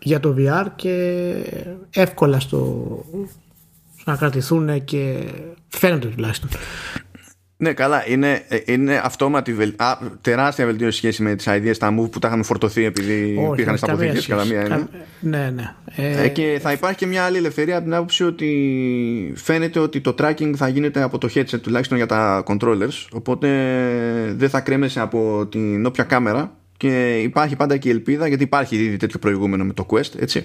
για 0.00 0.20
το 0.20 0.34
VR 0.38 0.66
και 0.76 1.34
εύκολα 1.90 2.40
στο, 2.40 2.86
στο 3.96 4.10
να 4.10 4.16
κρατηθούν 4.16 4.84
και 4.84 5.32
φαίνεται 5.68 6.08
τουλάχιστον 6.08 6.48
ναι, 7.60 7.72
καλά. 7.72 8.08
Είναι, 8.08 8.44
ε, 8.48 8.58
είναι 8.64 9.00
αυτόματη 9.04 9.54
βελ... 9.54 9.74
Α, 9.76 9.98
τεράστια 10.20 10.64
βελτίωση 10.66 10.96
σχέση 10.96 11.22
με 11.22 11.34
τις 11.34 11.46
ideas 11.48 11.76
τα 11.78 11.94
move 11.98 12.10
που 12.10 12.18
τα 12.18 12.28
είχαμε 12.28 12.42
φορτωθεί 12.42 12.84
επειδή 12.84 13.36
Όχι, 13.38 13.52
υπήρχαν 13.52 13.76
στα 13.76 13.92
αποθήκε. 13.92 14.28
Κατά 14.28 14.44
μία 14.44 14.66
είναι. 14.66 14.88
Ναι, 15.20 15.52
ναι. 15.54 15.74
Ε... 15.96 16.22
Ε, 16.22 16.28
και 16.28 16.58
θα 16.62 16.72
υπάρχει 16.72 16.96
και 16.96 17.06
μια 17.06 17.24
άλλη 17.24 17.36
ελευθερία 17.36 17.76
από 17.76 17.84
την 17.84 17.94
άποψη 17.94 18.24
ότι 18.24 19.32
φαίνεται 19.36 19.78
ότι 19.78 20.00
το 20.00 20.14
tracking 20.18 20.52
θα 20.56 20.68
γίνεται 20.68 21.02
από 21.02 21.18
το 21.18 21.28
headset 21.34 21.60
τουλάχιστον 21.62 21.96
για 21.96 22.06
τα 22.06 22.42
controllers. 22.46 23.06
Οπότε 23.12 23.48
δεν 24.36 24.48
θα 24.48 24.60
κρέμεσαι 24.60 25.00
από 25.00 25.46
την 25.50 25.86
όποια 25.86 26.04
κάμερα. 26.04 26.56
Και 26.76 27.18
υπάρχει 27.18 27.56
πάντα 27.56 27.76
και 27.76 27.88
η 27.88 27.90
ελπίδα, 27.90 28.28
γιατί 28.28 28.42
υπάρχει 28.42 28.76
ήδη 28.76 28.96
τέτοιο 28.96 29.18
προηγούμενο 29.18 29.64
με 29.64 29.72
το 29.72 29.86
Quest, 29.90 30.18
έτσι 30.18 30.44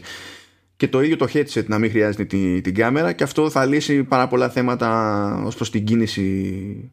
και 0.75 0.87
το 0.87 1.01
ίδιο 1.01 1.17
το 1.17 1.27
headset 1.33 1.65
να 1.65 1.79
μην 1.79 1.89
χρειάζεται 1.89 2.25
την, 2.25 2.61
την 2.61 2.73
κάμερα 2.75 3.11
και 3.11 3.23
αυτό 3.23 3.49
θα 3.49 3.65
λύσει 3.65 4.03
πάρα 4.03 4.27
πολλά 4.27 4.49
θέματα 4.49 5.41
ως 5.45 5.55
προς 5.55 5.71
την 5.71 5.83
κίνηση 5.83 6.91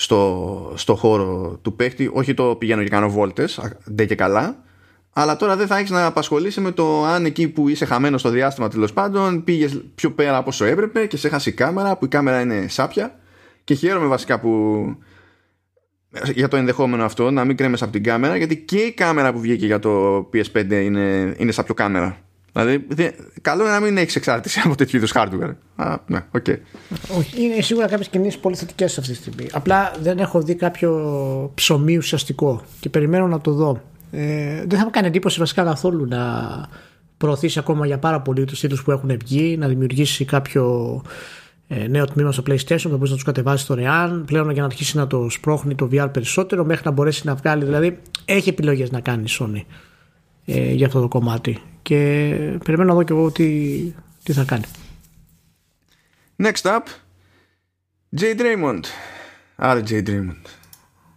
στο, 0.00 0.72
στο 0.74 0.94
χώρο 0.94 1.58
του 1.62 1.76
παίχτη. 1.76 2.10
Όχι 2.12 2.34
το 2.34 2.56
πηγαίνω 2.58 2.82
και 2.82 2.88
κάνω 2.88 3.10
βόλτες, 3.10 3.60
δεν 3.84 4.06
και 4.06 4.14
καλά. 4.14 4.62
Αλλά 5.12 5.36
τώρα 5.36 5.56
δεν 5.56 5.66
θα 5.66 5.78
έχεις 5.78 5.90
να 5.90 6.06
απασχολήσει 6.06 6.60
με 6.60 6.70
το 6.70 7.04
αν 7.04 7.24
εκεί 7.24 7.48
που 7.48 7.68
είσαι 7.68 7.84
χαμένος 7.84 8.20
στο 8.20 8.30
διάστημα 8.30 8.68
τέλος 8.68 8.92
πάντων 8.92 9.44
πήγες 9.44 9.80
πιο 9.94 10.10
πέρα 10.10 10.36
από 10.36 10.48
όσο 10.48 10.64
έπρεπε 10.64 11.06
και 11.06 11.16
σε 11.16 11.26
έχασε 11.26 11.50
η 11.50 11.52
κάμερα, 11.52 11.96
που 11.96 12.04
η 12.04 12.08
κάμερα 12.08 12.40
είναι 12.40 12.68
σάπια. 12.68 13.18
Και 13.64 13.74
χαίρομαι 13.74 14.06
βασικά 14.06 14.40
που 14.40 14.50
για 16.34 16.48
το 16.48 16.56
ενδεχόμενο 16.56 17.04
αυτό 17.04 17.30
να 17.30 17.44
μην 17.44 17.56
κρέμεσαι 17.56 17.84
από 17.84 17.92
την 17.92 18.02
κάμερα, 18.02 18.36
γιατί 18.36 18.56
και 18.56 18.78
η 18.78 18.92
κάμερα 18.92 19.32
που 19.32 19.40
βγήκε 19.40 19.66
για 19.66 19.78
το 19.78 20.18
PS5 20.32 20.70
είναι, 20.70 21.34
είναι 21.38 21.52
σάπιο 21.52 21.74
κάμερα. 21.74 22.18
Δηλαδή, 22.52 22.86
καλό 23.42 23.62
είναι 23.62 23.72
να 23.72 23.80
μην 23.80 23.96
έχεις 23.96 24.16
εξάρτηση 24.16 24.60
από 24.64 24.74
τέτοιου 24.74 24.96
είδους 24.96 25.12
hardware. 25.14 25.54
Α, 25.76 25.96
ναι, 26.06 26.24
okay. 26.32 26.56
Όχι, 27.18 27.42
είναι 27.42 27.60
σίγουρα 27.60 27.86
κάποιες 27.86 28.08
κινήσεις 28.08 28.38
πολύ 28.40 28.56
θετικές 28.56 28.98
αυτή 28.98 29.10
τη 29.10 29.16
στιγμή. 29.16 29.46
Απλά 29.52 29.92
δεν 30.00 30.18
έχω 30.18 30.40
δει 30.42 30.54
κάποιο 30.54 31.52
ψωμί 31.54 31.96
ουσιαστικό 31.96 32.62
και 32.80 32.88
περιμένω 32.88 33.26
να 33.26 33.40
το 33.40 33.52
δω. 33.52 33.82
Ε, 34.10 34.64
δεν 34.66 34.78
θα 34.78 34.84
μου 34.84 34.90
κάνει 34.90 35.06
εντύπωση 35.06 35.38
βασικά 35.38 35.64
καθόλου 35.64 36.06
να 36.06 36.20
προωθήσει 37.16 37.58
ακόμα 37.58 37.86
για 37.86 37.98
πάρα 37.98 38.20
πολύ 38.20 38.44
τους 38.44 38.60
τίτλου 38.60 38.78
που 38.84 38.90
έχουν 38.90 39.16
βγει, 39.24 39.56
να 39.56 39.68
δημιουργήσει 39.68 40.24
κάποιο 40.24 41.02
ε, 41.68 41.86
νέο 41.88 42.04
τμήμα 42.04 42.32
στο 42.32 42.42
PlayStation 42.46 42.82
που 42.82 42.88
μπορείς 42.88 43.10
να 43.10 43.14
τους 43.14 43.24
κατεβάσεις 43.24 43.66
δωρεάν, 43.66 44.24
πλέον 44.26 44.50
για 44.50 44.60
να 44.60 44.66
αρχίσει 44.66 44.96
να 44.96 45.06
το 45.06 45.30
σπρώχνει 45.30 45.74
το 45.74 45.88
VR 45.92 46.08
περισσότερο 46.12 46.64
μέχρι 46.64 46.82
να 46.84 46.90
μπορέσει 46.90 47.26
να 47.26 47.34
βγάλει. 47.34 47.64
Δηλαδή, 47.64 47.98
έχει 48.24 48.48
επιλογές 48.48 48.90
να 48.90 49.00
κάνει 49.00 49.22
η 49.22 49.30
Sony 49.40 49.62
ε, 50.44 50.72
για 50.72 50.86
αυτό 50.86 51.00
το 51.00 51.08
κομμάτι 51.08 51.62
και 51.82 51.96
περιμένω 52.64 52.88
να 52.88 52.94
δω 52.94 53.02
και 53.02 53.12
εγώ 53.12 53.30
τι, 53.30 53.78
τι 54.22 54.32
θα 54.32 54.44
κάνει. 54.44 54.64
Next 56.42 56.62
up, 56.62 56.82
Jay 58.20 58.40
Draymond. 58.40 58.80
Άρα 59.56 59.82
Jay 59.88 60.06
Draymond. 60.06 60.44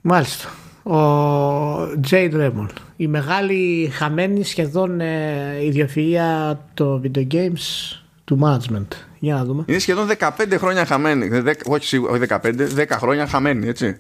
Μάλιστα. 0.02 0.50
Ο 0.84 1.92
Jay 2.10 2.34
Draymond. 2.34 2.74
Η 2.96 3.08
μεγάλη 3.08 3.90
χαμένη 3.94 4.44
σχεδόν 4.44 5.02
ε, 5.02 5.58
ιδιοφυΐα 5.72 6.58
το 6.74 7.02
video 7.04 7.28
games 7.32 7.96
του 8.24 8.40
management. 8.44 8.88
Για 9.20 9.36
να 9.36 9.46
δούμε. 9.46 9.64
Είναι 9.68 9.80
σχεδόν 9.80 10.10
15 10.20 10.30
χρόνια 10.58 10.86
χαμένη. 10.86 11.30
όχι 11.66 11.86
σίγουρα, 11.86 12.12
όχι 12.12 12.24
15, 12.28 12.38
10 12.76 12.86
χρόνια 12.90 13.28
χαμένη, 13.28 13.68
έτσι. 13.68 13.98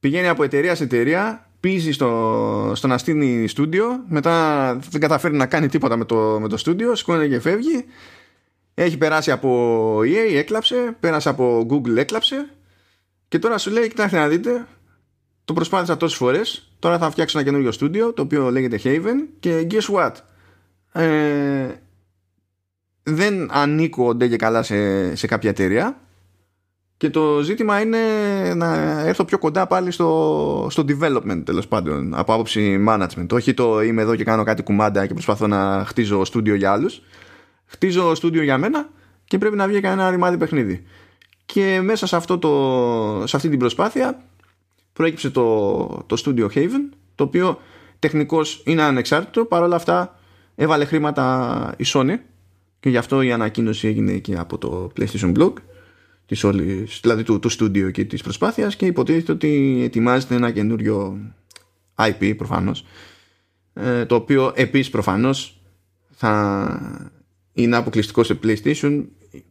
Πηγαίνει 0.00 0.28
από 0.28 0.42
εταιρεία 0.42 0.74
σε 0.74 0.84
εταιρεία, 0.84 1.46
πίζει 1.62 1.92
στο, 1.92 2.72
στο 2.74 2.86
να 2.86 2.98
στείλει 2.98 3.46
στούντιο, 3.48 4.04
μετά 4.08 4.74
δεν 4.90 5.00
καταφέρει 5.00 5.36
να 5.36 5.46
κάνει 5.46 5.68
τίποτα 5.68 5.96
με 5.96 6.04
το, 6.04 6.38
με 6.40 6.48
το 6.48 6.56
στούντιο, 6.56 6.94
σηκώνεται 6.94 7.28
και 7.28 7.40
φεύγει. 7.40 7.84
Έχει 8.74 8.98
περάσει 8.98 9.30
από 9.30 9.98
EA, 9.98 10.34
έκλαψε, 10.34 10.96
πέρασε 11.00 11.28
από 11.28 11.66
Google, 11.70 11.96
έκλαψε. 11.96 12.50
Και 13.28 13.38
τώρα 13.38 13.58
σου 13.58 13.70
λέει, 13.70 13.88
κοιτάξτε 13.88 14.18
να 14.18 14.28
δείτε, 14.28 14.66
το 15.44 15.52
προσπάθησα 15.52 15.96
τόσες 15.96 16.18
φορές. 16.18 16.72
Τώρα 16.78 16.98
θα 16.98 17.10
φτιάξω 17.10 17.38
ένα 17.38 17.48
καινούριο 17.48 17.72
στούντιο, 17.72 18.12
το 18.12 18.22
οποίο 18.22 18.50
λέγεται 18.50 18.80
Haven. 18.84 19.28
Και 19.40 19.66
guess 19.70 19.94
what? 19.94 20.12
Ε, 21.02 21.68
δεν 23.02 23.48
ανήκω 23.52 24.14
ντε 24.14 24.28
και 24.28 24.36
καλά 24.36 24.62
σε, 24.62 25.14
σε 25.14 25.26
κάποια 25.26 25.50
εταιρεία 25.50 26.00
και 27.02 27.10
το 27.10 27.40
ζήτημα 27.42 27.80
είναι 27.80 27.98
να 28.54 29.00
έρθω 29.06 29.24
πιο 29.24 29.38
κοντά 29.38 29.66
πάλι 29.66 29.90
στο, 29.90 30.66
στο 30.70 30.84
development 30.88 31.42
τέλος 31.44 31.68
πάντων 31.68 32.14
από 32.14 32.32
άποψη 32.32 32.84
management. 32.88 33.26
Όχι 33.32 33.54
το 33.54 33.82
είμαι 33.82 34.02
εδώ 34.02 34.16
και 34.16 34.24
κάνω 34.24 34.42
κάτι 34.42 34.62
κουμάντα 34.62 35.06
και 35.06 35.12
προσπαθώ 35.12 35.46
να 35.46 35.84
χτίζω 35.86 36.24
στούντιο 36.24 36.54
για 36.54 36.72
άλλους. 36.72 37.02
Χτίζω 37.66 38.14
στούντιο 38.14 38.42
για 38.42 38.58
μένα 38.58 38.88
και 39.24 39.38
πρέπει 39.38 39.56
να 39.56 39.66
βγει 39.66 39.80
κανένα 39.80 40.10
ρημάδι 40.10 40.36
παιχνίδι. 40.36 40.84
Και 41.46 41.80
μέσα 41.82 42.06
σε, 42.06 42.16
αυτό 42.16 42.38
το, 42.38 43.26
σε 43.26 43.36
αυτή 43.36 43.48
την 43.48 43.58
προσπάθεια 43.58 44.22
προέκυψε 44.92 45.30
το, 45.30 45.86
το 46.06 46.22
Studio 46.24 46.46
Haven 46.54 46.96
το 47.14 47.24
οποίο 47.24 47.60
τεχνικώς 47.98 48.62
είναι 48.64 48.82
ανεξάρτητο 48.82 49.44
παρόλα 49.44 49.76
αυτά 49.76 50.18
έβαλε 50.54 50.84
χρήματα 50.84 51.74
η 51.76 51.84
Sony 51.86 52.14
και 52.80 52.88
γι' 52.88 52.96
αυτό 52.96 53.22
η 53.22 53.32
ανακοίνωση 53.32 53.88
έγινε 53.88 54.12
και 54.12 54.36
από 54.36 54.58
το 54.58 54.92
PlayStation 54.96 55.32
Blog 55.38 55.52
της 56.32 56.44
όλης, 56.44 56.98
δηλαδή 57.02 57.22
του, 57.22 57.38
του 57.38 57.48
στούντιο 57.48 57.90
και 57.90 58.04
της 58.04 58.22
προσπάθειας 58.22 58.76
και 58.76 58.86
υποτίθεται 58.86 59.32
ότι 59.32 59.80
ετοιμάζεται 59.84 60.34
ένα 60.34 60.50
καινούριο 60.50 61.18
IP 61.94 62.34
προφανώς 62.36 62.84
ε, 63.74 64.04
το 64.04 64.14
οποίο 64.14 64.52
επίσης 64.54 64.90
προφανώς 64.90 65.60
θα 66.10 67.10
είναι 67.52 67.76
αποκλειστικό 67.76 68.22
σε 68.22 68.38
PlayStation 68.42 69.04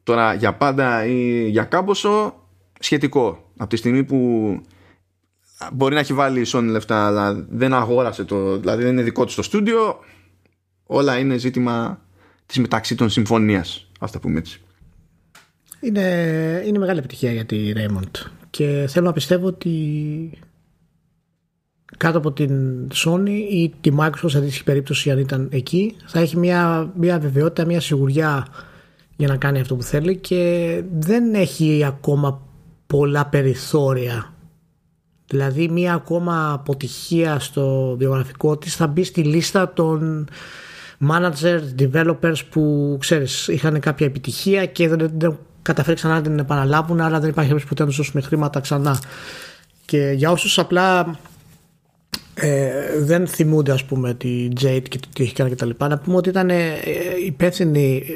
τώρα 0.03 0.34
για 0.34 0.53
πάντα 0.53 1.05
ή 1.05 1.49
για 1.49 1.63
κάμποσο 1.63 2.36
σχετικό 2.79 3.51
από 3.57 3.69
τη 3.69 3.75
στιγμή 3.75 4.03
που 4.03 4.61
μπορεί 5.73 5.93
να 5.93 5.99
έχει 5.99 6.13
βάλει 6.13 6.41
η 6.41 6.45
Sony 6.47 6.67
λεφτά, 6.69 7.05
αλλά 7.05 7.45
δεν 7.49 7.73
αγόρασε 7.73 8.23
το. 8.23 8.57
Δηλαδή 8.57 8.84
δεν 8.84 8.91
είναι 8.91 9.01
δικό 9.01 9.25
του 9.25 9.36
το 9.36 9.41
στούντιο. 9.41 9.99
Όλα 10.86 11.17
είναι 11.17 11.38
ζήτημα 11.38 12.01
της 12.45 12.59
μεταξύ 12.59 12.95
των 12.95 13.09
συμφωνίας. 13.09 13.89
Α 13.99 14.07
τα 14.11 14.19
πούμε 14.19 14.39
έτσι. 14.39 14.61
Είναι, 15.82 16.63
είναι 16.65 16.77
μεγάλη 16.77 16.99
επιτυχία 16.99 17.32
για 17.32 17.45
τη 17.45 17.71
Raymond. 17.75 18.29
Και 18.49 18.86
θέλω 18.89 19.05
να 19.05 19.13
πιστεύω 19.13 19.47
ότι 19.47 20.32
κάτω 21.97 22.17
από 22.17 22.32
την 22.32 22.88
Sony 22.93 23.45
ή 23.49 23.73
τη 23.82 23.91
Microsoft 23.99 24.29
σε 24.29 24.38
αντίστοιχη 24.38 24.63
περίπτωση 24.63 25.11
αν 25.11 25.17
ήταν 25.17 25.49
εκεί 25.51 25.95
θα 26.05 26.19
έχει 26.19 26.38
μια, 26.38 26.91
μια 26.95 27.19
βεβαιότητα, 27.19 27.65
μια 27.65 27.82
σιγουριά 27.82 28.47
για 29.15 29.27
να 29.27 29.38
κάνει 29.38 29.59
αυτό 29.59 29.75
που 29.75 29.84
θέλει 29.84 30.17
και 30.17 30.84
δεν 30.99 31.34
έχει 31.34 31.84
ακόμα 31.86 32.47
πολλά 32.88 33.25
περιθώρια 33.25 34.34
δηλαδή 35.27 35.69
μια 35.69 35.93
ακόμα 35.93 36.51
αποτυχία 36.53 37.39
στο 37.39 37.95
βιογραφικό 37.97 38.57
της 38.57 38.75
θα 38.75 38.88
μπει 38.88 39.03
στη 39.03 39.23
λίστα 39.23 39.73
των 39.73 40.27
managers, 41.09 41.61
developers 41.79 42.39
που 42.49 42.95
ξέρεις 42.99 43.47
είχαν 43.47 43.79
κάποια 43.79 44.05
επιτυχία 44.05 44.65
και 44.65 44.88
δεν, 44.88 45.11
δεν 45.17 45.38
καταφέρει 45.62 45.95
ξανά 45.95 46.14
να 46.14 46.22
την 46.22 46.39
επαναλάβουν 46.39 47.01
άρα 47.01 47.20
δεν 47.20 47.30
υπάρχει 47.30 47.49
περίπτωση 47.49 47.68
ποτέ 47.68 47.82
να 47.82 47.88
τους 47.88 47.97
δώσουμε 47.97 48.22
χρήματα 48.22 48.59
ξανά. 48.59 48.99
Και 49.86 50.14
για 50.16 50.32
όσους 50.32 50.59
απλά 50.59 51.20
ε, 52.34 52.72
δεν 52.99 53.28
θυμούνται 53.28 53.72
ας 53.72 53.86
πούμε 53.86 54.14
τη 54.14 54.47
Jade 54.62 54.84
και 54.89 54.99
το 54.99 55.07
τι 55.14 55.24
έχει 55.24 55.34
κάνει 55.34 55.49
και 55.49 55.55
τα 55.55 55.66
λοιπά 55.66 55.88
να 55.88 55.97
πούμε 55.97 56.16
ότι 56.16 56.30
ήταν 56.30 56.49
ε, 56.49 56.76
υπεύθυνη 57.26 58.03
ε, 58.07 58.12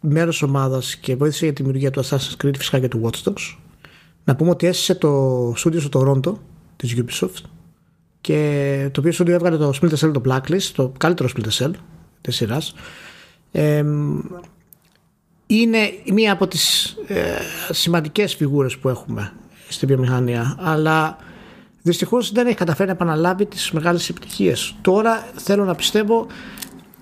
μέρος 0.00 0.42
ομάδας 0.42 0.96
και 0.96 1.16
βοήθησε 1.16 1.44
για 1.44 1.54
τη 1.54 1.62
δημιουργία 1.62 1.90
του 1.90 2.04
Assassin's 2.04 2.44
Creed 2.44 2.56
φυσικά 2.56 2.78
και 2.78 2.88
του 2.88 3.00
Watch 3.04 3.28
Dogs. 3.28 3.56
Να 4.24 4.36
πούμε 4.36 4.50
ότι 4.50 4.66
έσυσε 4.66 4.94
το 4.94 5.52
στούντιο 5.56 5.80
στο 5.80 6.00
Toronto 6.00 6.32
της 6.76 6.96
Ubisoft 6.96 7.42
και 8.20 8.88
το 8.92 9.00
οποίο 9.00 9.12
στούντιο 9.12 9.34
έβγαλε 9.34 9.56
το 9.56 9.72
Splinter 9.80 9.98
Cell 9.98 10.12
το 10.12 10.22
Blacklist 10.28 10.70
το 10.74 10.92
καλύτερο 10.98 11.28
Splinter 11.36 11.64
Cell 11.64 11.70
της 12.20 12.36
σειράς. 12.36 12.74
Ε, 13.52 13.84
είναι 15.50 15.92
μία 16.12 16.32
από 16.32 16.46
τις 16.46 16.96
ε, 17.06 17.24
σημαντικές 17.70 18.34
φιγούρες 18.34 18.78
που 18.78 18.88
έχουμε 18.88 19.32
στην 19.68 19.88
βιομηχανία 19.88 20.56
αλλά 20.58 21.16
δυστυχώς 21.82 22.32
δεν 22.32 22.46
έχει 22.46 22.56
καταφέρει 22.56 22.88
να 22.88 22.94
επαναλάβει 22.94 23.46
τις 23.46 23.70
μεγάλες 23.70 24.08
επιτυχίες. 24.08 24.74
Τώρα 24.80 25.28
θέλω 25.34 25.64
να 25.64 25.74
πιστεύω 25.74 26.26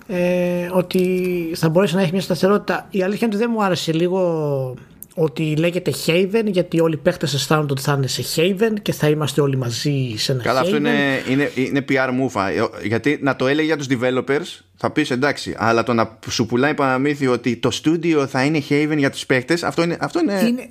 ε, 0.07 0.69
ότι 0.71 1.51
θα 1.55 1.69
μπορέσει 1.69 1.95
να 1.95 2.01
έχει 2.01 2.11
μια 2.11 2.21
σταθερότητα. 2.21 2.87
Η 2.89 3.03
αλήθεια 3.03 3.27
είναι 3.27 3.35
ότι 3.35 3.45
δεν 3.45 3.53
μου 3.57 3.63
άρεσε 3.63 3.93
λίγο 3.93 4.73
ότι 5.19 5.55
λέγεται 5.55 5.93
Haven 6.05 6.43
γιατί 6.45 6.79
όλοι 6.79 6.93
οι 6.93 6.97
παίχτες 6.97 7.33
αισθάνονται 7.33 7.71
ότι 7.71 7.81
θα 7.81 7.93
είναι 7.93 8.07
σε 8.07 8.23
Haven 8.35 8.73
και 8.81 8.93
θα 8.93 9.09
είμαστε 9.09 9.41
όλοι 9.41 9.57
μαζί 9.57 10.13
σε 10.17 10.31
ένα 10.31 10.43
Καλά, 10.43 10.59
Haven. 10.59 10.63
αυτό 10.63 10.75
είναι, 10.75 11.21
είναι, 11.29 11.51
είναι 11.55 11.85
PR 11.89 12.09
move. 12.09 12.41
Γιατί 12.83 13.19
να 13.21 13.35
το 13.35 13.47
έλεγε 13.47 13.67
για 13.67 13.77
τους 13.77 13.87
developers 13.89 14.61
θα 14.75 14.91
πεις 14.91 15.11
εντάξει, 15.11 15.55
αλλά 15.57 15.83
το 15.83 15.93
να 15.93 16.17
σου 16.29 16.45
πουλάει 16.45 16.73
παραμύθι 16.73 17.27
ότι 17.27 17.57
το 17.57 17.69
studio 17.83 18.25
θα 18.27 18.43
είναι 18.43 18.61
Haven 18.69 18.97
για 18.97 19.09
τους 19.09 19.25
παίχτες 19.25 19.63
αυτό 19.63 19.83
είναι, 19.83 19.97
αυτό 19.99 20.19
είναι... 20.19 20.41
είναι 20.47 20.69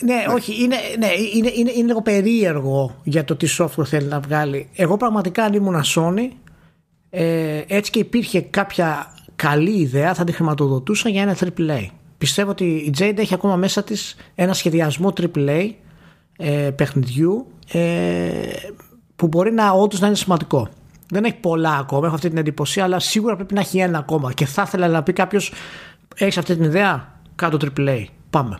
ναι, 0.00 0.24
όχι, 0.34 0.62
είναι, 0.62 0.76
ναι, 0.98 1.06
είναι, 1.34 1.50
είναι, 1.54 1.70
είναι 1.74 1.86
λίγο 1.86 2.02
περίεργο 2.02 3.00
για 3.04 3.24
το 3.24 3.36
τι 3.36 3.56
software 3.58 3.86
θέλει 3.86 4.06
να 4.06 4.20
βγάλει. 4.20 4.68
Εγώ 4.74 4.96
πραγματικά 4.96 5.44
αν 5.44 5.52
ήμουν 5.52 5.82
Sony, 5.94 6.28
ε, 7.10 7.62
έτσι 7.66 7.90
και 7.90 7.98
υπήρχε 7.98 8.40
κάποια 8.40 9.14
καλή 9.36 9.80
ιδέα, 9.80 10.14
θα 10.14 10.24
τη 10.24 10.32
χρηματοδοτούσα 10.32 11.08
για 11.08 11.22
ένα 11.22 11.36
AAA. 11.40 11.86
Πιστεύω 12.18 12.50
ότι 12.50 12.64
η 12.64 12.94
Jade 12.98 13.16
έχει 13.16 13.34
ακόμα 13.34 13.56
μέσα 13.56 13.82
της 13.82 14.16
ένα 14.34 14.52
σχεδιασμό 14.52 15.12
AAA 15.20 15.70
ε, 16.36 16.70
παιχνιδιού 16.70 17.46
ε, 17.72 18.52
που 19.16 19.26
μπορεί 19.26 19.52
να 19.52 19.70
όντως 19.70 20.00
να 20.00 20.06
είναι 20.06 20.16
σημαντικό. 20.16 20.68
Δεν 21.08 21.24
έχει 21.24 21.36
πολλά 21.36 21.76
ακόμα, 21.76 22.06
έχω 22.06 22.14
αυτή 22.14 22.28
την 22.28 22.38
εντύπωση, 22.38 22.80
αλλά 22.80 22.98
σίγουρα 22.98 23.36
πρέπει 23.36 23.54
να 23.54 23.60
έχει 23.60 23.78
ένα 23.78 23.98
ακόμα. 23.98 24.32
Και 24.32 24.46
θα 24.46 24.62
ήθελα 24.62 24.88
να 24.88 25.02
πει 25.02 25.12
κάποιος: 25.12 25.52
Έχεις 26.16 26.38
αυτή 26.38 26.54
την 26.54 26.64
ιδέα, 26.64 27.20
κάτω 27.34 27.58
AAA. 27.76 28.04
Πάμε. 28.30 28.58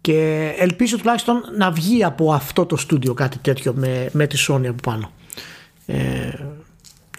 Και 0.00 0.48
ελπίζω 0.58 0.98
τουλάχιστον 0.98 1.42
να 1.56 1.70
βγει 1.70 2.04
από 2.04 2.32
αυτό 2.32 2.66
το 2.66 2.76
στούντιο 2.76 3.14
κάτι 3.14 3.38
τέτοιο 3.38 3.72
με, 3.76 4.08
με 4.12 4.26
τη 4.26 4.44
Sony 4.48 4.66
από 4.66 4.82
πάνω. 4.82 5.10
Ε, 5.86 6.30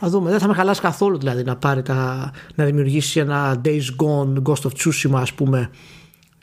θα 0.04 0.10
δούμε. 0.10 0.30
Δεν 0.30 0.40
θα 0.40 0.48
με 0.48 0.54
χαλάσει 0.54 0.82
καθόλου 0.82 1.18
δηλαδή 1.18 1.44
να 1.44 1.56
πάρει 1.56 1.82
τα, 1.82 2.32
να 2.56 2.66
δημιουργήσει 2.66 3.20
ένα 3.20 3.62
Days 3.66 3.88
Gone, 3.98 4.42
Ghost 4.44 4.62
of 4.62 4.72
Tsushima 4.78 5.14
ας 5.14 5.34
πούμε 5.34 5.70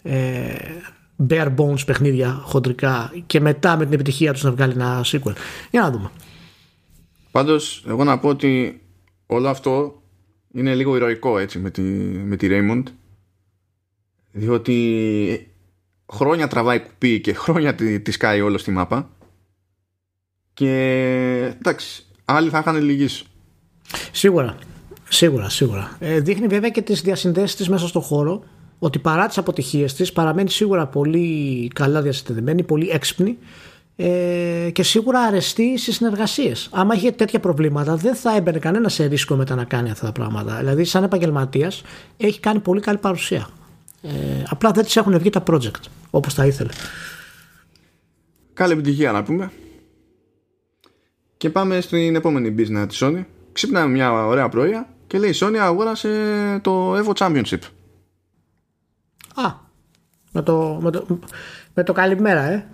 ε, 0.03 0.55
bare 1.29 1.55
bones 1.57 1.87
παιχνίδια 1.87 2.41
χοντρικά 2.43 3.13
και 3.27 3.41
μετά 3.41 3.77
με 3.77 3.85
την 3.85 3.93
επιτυχία 3.93 4.33
τους 4.33 4.43
να 4.43 4.53
βγάλει 4.53 4.73
ένα 4.73 5.05
sequel. 5.05 5.33
Για 5.71 5.81
να 5.81 5.91
δούμε. 5.91 6.11
Πάντως 7.31 7.85
εγώ 7.89 8.05
να 8.05 8.19
πω 8.19 8.29
ότι 8.29 8.81
όλο 9.27 9.49
αυτό 9.49 10.03
είναι 10.53 10.75
λίγο 10.75 10.97
ηρωικό 10.97 11.39
έτσι 11.39 11.59
με 11.59 11.71
τη, 11.71 11.83
με 11.83 12.37
τη 12.37 12.49
Raymond 12.51 12.83
διότι 14.33 15.55
χρόνια 16.13 16.49
τραβάει 16.49 16.81
κουπί 16.81 17.21
και 17.21 17.33
χρόνια 17.33 17.75
τη, 17.75 18.01
τη 18.01 18.11
σκάει 18.11 18.41
όλο 18.41 18.59
στη 18.59 18.71
μάπα 18.71 19.11
και 20.55 20.73
εντάξει 21.59 22.05
άλλοι 22.25 22.49
θα 22.49 22.59
είχαν 22.59 22.83
λυγίσει 22.83 23.25
Σίγουρα, 24.13 24.57
σίγουρα, 25.09 25.49
σίγουρα. 25.49 25.97
Ε, 25.99 26.21
δείχνει 26.21 26.47
βέβαια 26.47 26.71
και 26.71 26.83
τις 26.83 27.01
διασυνδέσεις 27.01 27.57
της 27.57 27.69
μέσα 27.69 27.89
στον 27.89 28.03
χώρο 28.03 28.43
ότι 28.79 28.99
παρά 28.99 29.27
τις 29.27 29.39
αποτυχίες 29.39 29.95
της 29.95 30.13
παραμένει 30.13 30.51
σίγουρα 30.51 30.87
πολύ 30.87 31.69
καλά 31.75 32.03
διασυνδεδεμένη, 32.03 32.63
πολύ 32.63 32.89
έξυπνη 32.89 33.39
ε, 33.97 34.71
και 34.73 34.83
σίγουρα 34.83 35.21
αρεστή 35.21 35.79
στις 35.79 35.95
συνεργασίες. 35.95 36.69
Άμα 36.73 36.95
είχε 36.95 37.11
τέτοια 37.11 37.41
προβλήματα, 37.41 37.97
δεν 37.97 38.15
θα 38.15 38.37
έμπαινε 38.37 38.59
κανένας 38.59 38.95
σε 38.95 39.05
ρίσκο 39.05 39.35
μετά 39.37 39.55
να 39.55 39.65
κάνει 39.65 39.91
αυτά 39.91 40.07
τα 40.07 40.13
πράγματα. 40.13 40.57
Δηλαδή, 40.57 40.85
σαν 40.85 41.05
επαγγελματίας, 41.05 41.83
έχει 42.17 42.41
κάνει 42.41 42.59
πολύ 42.59 42.81
καλή 42.81 42.99
παρουσία. 42.99 43.49
Ε, 44.03 44.09
απλά 44.49 44.71
δεν 44.71 44.85
της 44.85 44.97
έχουν 44.97 45.19
βγει 45.19 45.31
τα 45.31 45.43
project 45.47 45.81
όπως 46.11 46.35
τα 46.35 46.47
ήθελε. 46.47 46.71
Καλή 48.55 48.73
επιτυχία 48.73 49.13
να 49.13 49.23
πούμε. 49.23 49.53
Και 51.37 51.51
πάμε 51.51 51.81
στην 51.81 52.15
επόμενη 52.15 52.55
business 52.59 52.85
της 52.89 53.03
Sony. 53.03 53.25
Ξύπναμε 53.53 53.89
μια 53.89 54.13
ωραία 54.13 54.49
πρωία 54.49 54.89
και 55.07 55.19
λέει 55.19 55.31
η 55.31 55.35
Sony 55.41 55.57
αγόρασε 55.57 56.11
το 56.63 56.97
Evo 56.97 57.13
Championship. 57.15 57.61
Α, 59.35 59.53
με 60.33 60.43
το, 60.43 60.79
με 60.83 60.91
το, 60.91 61.19
με 61.75 61.83
το 61.83 61.93
καλημέρα, 61.93 62.43
ε. 62.43 62.67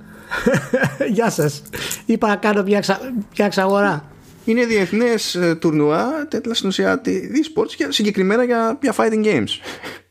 Γεια 1.15 1.31
σας. 1.31 1.63
Είπα 2.07 2.29
να 2.29 2.37
κάνω 2.37 2.63
μια, 2.63 2.77
εξα, 2.77 2.99
μια 3.37 3.47
εξαγορά. 3.47 4.05
Είναι 4.45 4.65
διεθνές 4.65 5.39
τουρνουά, 5.61 6.27
τέτοια 6.29 6.55
στην 6.55 6.69
ουσία 6.69 7.01
e-sports 7.05 7.73
και 7.77 7.87
συγκεκριμένα 7.89 8.45
για, 8.45 8.79
για 8.83 8.95
fighting 8.97 9.25
games. 9.25 9.49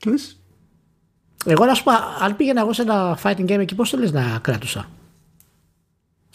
Εγώ 1.45 1.65
να 1.65 1.73
σου 1.73 1.83
πω, 1.83 1.91
αν 2.19 2.35
πήγαινα 2.35 2.61
εγώ 2.61 2.73
σε 2.73 2.81
ένα 2.81 3.19
fighting 3.23 3.45
game 3.45 3.59
εκεί, 3.59 3.75
πώς 3.75 3.89
το 3.89 3.97
λες 3.97 4.11
να 4.11 4.39
κράτουσα. 4.41 4.89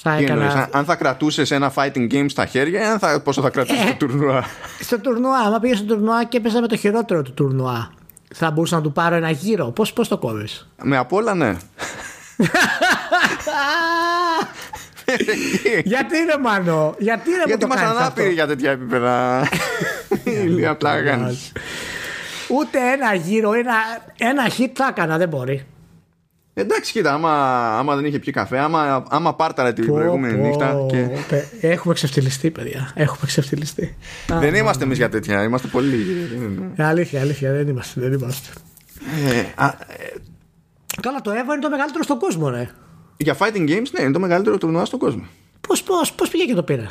Θα 0.02 0.14
έκανα... 0.14 0.44
εννοείς, 0.44 0.66
αν 0.70 0.84
θα 0.84 0.94
κρατούσες 0.94 1.50
ένα 1.50 1.72
fighting 1.74 2.12
game 2.12 2.26
στα 2.28 2.46
χέρια, 2.46 2.98
θα, 2.98 3.20
πόσο 3.20 3.42
θα 3.42 3.50
κρατούσε 3.50 3.96
το 3.98 4.06
τουρνουά; 4.06 4.44
Στο 4.80 4.98
τουρνουά, 4.98 5.38
άμα 5.38 5.58
πήγες 5.58 5.78
στο 5.78 5.86
τουρνουά 5.86 6.24
και 6.24 6.36
έπαιζα 6.36 6.60
με 6.60 6.66
το 6.66 6.76
χειρότερο 6.76 7.22
του 7.22 7.32
τουρνουά, 7.32 7.90
θα 8.34 8.50
μπορούσα 8.50 8.76
να 8.76 8.82
του 8.82 8.92
πάρω 8.92 9.14
ένα 9.14 9.30
γύρο. 9.30 9.70
Πώ 9.70 9.84
πώς 9.94 10.08
το 10.08 10.18
κόβεις; 10.18 10.68
Με 10.82 10.96
απ' 10.96 11.12
όλα, 11.12 11.34
ναι. 11.34 11.56
γιατί 15.84 16.18
είναι 16.18 16.36
μάνο, 16.40 16.94
γιατί 16.98 17.30
είναι 17.30 17.42
Γιατί 17.46 17.64
είμαστε 17.64 17.86
ανάπηροι 17.86 18.32
για 18.32 18.46
τέτοια 18.46 18.70
επίπεδα. 18.70 19.48
Ηλία 20.24 20.76
πλάκα. 20.76 21.34
Ούτε 22.48 22.78
ένα 22.92 23.14
γύρο, 23.14 23.52
ένα, 23.52 23.74
ένα 24.18 24.46
hit 24.58 24.70
θα 24.74 24.86
έκανα, 24.90 25.18
δεν 25.18 25.28
μπορεί. 25.28 25.66
Εντάξει, 26.60 26.92
κοίτα, 26.92 27.12
άμα, 27.12 27.32
άμα 27.78 27.96
δεν 27.96 28.04
είχε 28.04 28.18
πιει 28.18 28.32
καφέ, 28.32 28.58
άμα, 28.58 29.04
άμα 29.08 29.34
πάρταρα 29.34 29.72
την 29.72 29.86
προηγούμενη 29.86 30.38
πω, 30.38 30.46
νύχτα. 30.46 30.86
Και... 30.88 31.08
Έχουμε 31.60 31.94
ξεφτυλιστεί, 31.94 32.50
παιδιά. 32.50 32.92
Έχουμε 32.94 33.22
ξεφτυλιστεί. 33.26 33.96
δεν 34.26 34.54
είμαστε 34.54 34.84
εμείς 34.84 34.96
για 34.96 35.08
τέτοια, 35.08 35.42
είμαστε 35.42 35.68
πολύ 35.68 35.88
λίγοι. 35.88 36.12
αλήθεια, 36.76 37.20
αλήθεια, 37.20 37.52
δεν 37.52 37.68
είμαστε. 37.68 38.00
Δεν 38.00 38.12
είμαστε. 38.12 38.48
Ε, 39.32 39.62
α, 39.62 39.66
ε... 39.66 40.20
Καλά, 41.00 41.20
το 41.20 41.30
Evo 41.30 41.52
είναι 41.52 41.60
το 41.60 41.70
μεγαλύτερο 41.70 42.02
στον 42.02 42.18
κόσμο, 42.18 42.48
ρε. 42.48 42.70
Για 43.16 43.36
fighting 43.38 43.68
games, 43.68 43.90
ναι, 43.90 44.02
είναι 44.02 44.12
το 44.12 44.18
μεγαλύτερο 44.18 44.58
τουρνουά 44.58 44.84
στον 44.84 44.98
κόσμο. 44.98 45.22
Πώς 45.60 45.82
πώς, 45.82 46.12
πώς 46.12 46.28
πήγε 46.28 46.44
και 46.44 46.54
το 46.54 46.62
πήρε; 46.62 46.86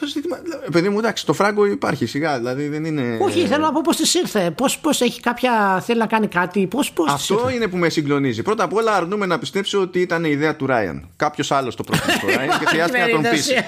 Το 0.00 0.06
ζήτημα. 0.06 0.36
Παιδί 0.72 0.88
μου, 0.88 0.98
εντάξει, 0.98 1.26
το 1.26 1.32
φράγκο 1.32 1.66
υπάρχει 1.66 2.06
σιγά, 2.06 2.36
δηλαδή 2.36 2.68
δεν 2.68 2.84
είναι. 2.84 3.18
Όχι, 3.20 3.46
θέλω 3.46 3.64
να 3.64 3.72
πω 3.72 3.80
πώς 3.84 3.96
της 3.96 4.14
ήρθε. 4.14 4.50
Πώς 4.50 4.78
πώς 4.78 5.00
έχει 5.00 5.20
κάποια. 5.20 5.82
θέλει 5.86 5.98
να 5.98 6.06
κάνει 6.06 6.26
κάτι. 6.26 6.66
Πώς, 6.66 6.90
πώς 6.92 7.12
Αυτό 7.12 7.50
είναι 7.54 7.66
που 7.68 7.76
με 7.76 7.88
συγκλονίζει. 7.88 8.42
Πρώτα 8.42 8.64
απ' 8.64 8.74
όλα 8.74 8.94
αρνούμε 8.96 9.26
να 9.26 9.38
πιστέψω 9.38 9.80
ότι 9.80 10.00
ήταν 10.00 10.24
η 10.24 10.30
ιδέα 10.32 10.56
του 10.56 10.66
Ράιαν. 10.66 11.08
Κάποιος 11.16 11.50
άλλος 11.50 11.76
το 11.76 11.82
πρότεινε 11.82 12.18
το 12.20 12.26
Ράιαν 12.36 12.58
και 12.58 12.66
χρειάστηκε 12.72 13.02
να 13.02 13.08
τον 13.08 13.22
πείσει. 13.22 13.54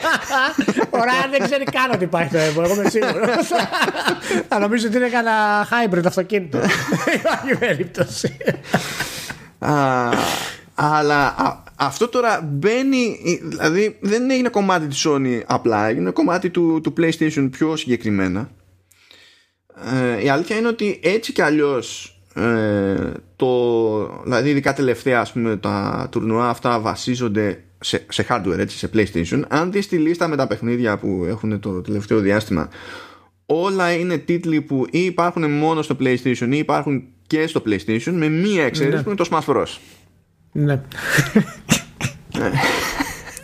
Ο 0.91 0.99
Ράιαν 1.05 1.31
δεν 1.31 1.43
ξέρει 1.43 1.65
καν 1.65 1.91
ότι 1.95 2.05
υπάρχει 2.05 2.31
το 2.33 2.39
Evo. 2.39 2.65
Εγώ 2.65 2.75
είμαι 2.75 2.89
σίγουρος. 2.91 3.49
Θα 4.49 4.59
νομίζω 4.59 4.87
ότι 4.87 4.97
είναι 4.97 5.09
κανένα 5.09 5.67
hybrid 5.71 6.07
αυτοκίνητο. 6.07 6.59
Δεν 6.59 6.71
υπάρχει 7.21 7.57
περίπτωση. 7.59 8.37
Αλλά 10.75 11.35
αυτό 11.83 12.09
τώρα 12.09 12.51
μπαίνει, 12.53 13.19
δηλαδή 13.43 13.99
δεν 14.01 14.31
είναι 14.31 14.49
κομμάτι 14.49 14.87
της 14.87 15.07
Sony 15.09 15.41
απλά, 15.47 15.91
είναι 15.91 16.11
κομμάτι 16.11 16.51
του, 16.51 16.81
του 16.83 16.93
PlayStation 16.97 17.49
πιο 17.51 17.77
συγκεκριμένα. 17.77 18.51
Ε, 19.93 20.25
η 20.25 20.29
αλήθεια 20.29 20.57
είναι 20.57 20.69
ότι 20.69 21.01
έτσι 21.03 21.33
κι 21.33 21.43
αλλιώς 21.43 22.19
ε, 22.35 23.13
το, 23.37 24.23
δηλαδή 24.23 24.51
ειδικά 24.51 24.73
τελευταία 24.73 25.21
ας 25.21 25.33
πούμε 25.33 25.57
τα 25.57 26.09
τουρνουά 26.11 26.49
αυτά 26.49 26.81
βασίζονται 26.81 27.65
σε, 27.81 28.07
σε 28.09 28.27
hardware 28.29 28.59
έτσι, 28.59 28.77
σε 28.77 28.91
PlayStation 28.95 29.43
αν 29.49 29.73
δεις 29.73 29.89
τη 29.89 29.97
λίστα 29.97 30.29
με 30.29 30.37
τα 30.37 30.47
παιχνίδια 30.47 30.99
που 30.99 31.25
έχουν 31.29 31.61
το 31.61 31.81
τελευταίο 31.81 32.19
διάστημα 32.19 32.69
όλα 33.47 33.93
είναι 33.93 34.19
τίτλοι 34.19 34.61
που 34.61 34.87
ή 34.91 35.05
υπάρχουν 35.05 35.51
μόνο 35.51 35.83
στο 35.83 35.97
PlayStation 36.01 36.49
ή 36.51 36.59
υπάρχουν 36.59 37.05
και 37.27 37.47
στο 37.47 37.63
PlayStation 37.67 38.13
με 38.13 38.29
μία 38.29 38.65
εξαίρεση 38.65 38.97
ναι. 38.97 39.03
που 39.03 39.09
είναι 39.09 39.19
το 39.19 39.29
Smash 39.31 39.55
Bros. 39.55 39.79
Ναι. 40.53 40.81
ναι. 42.39 42.51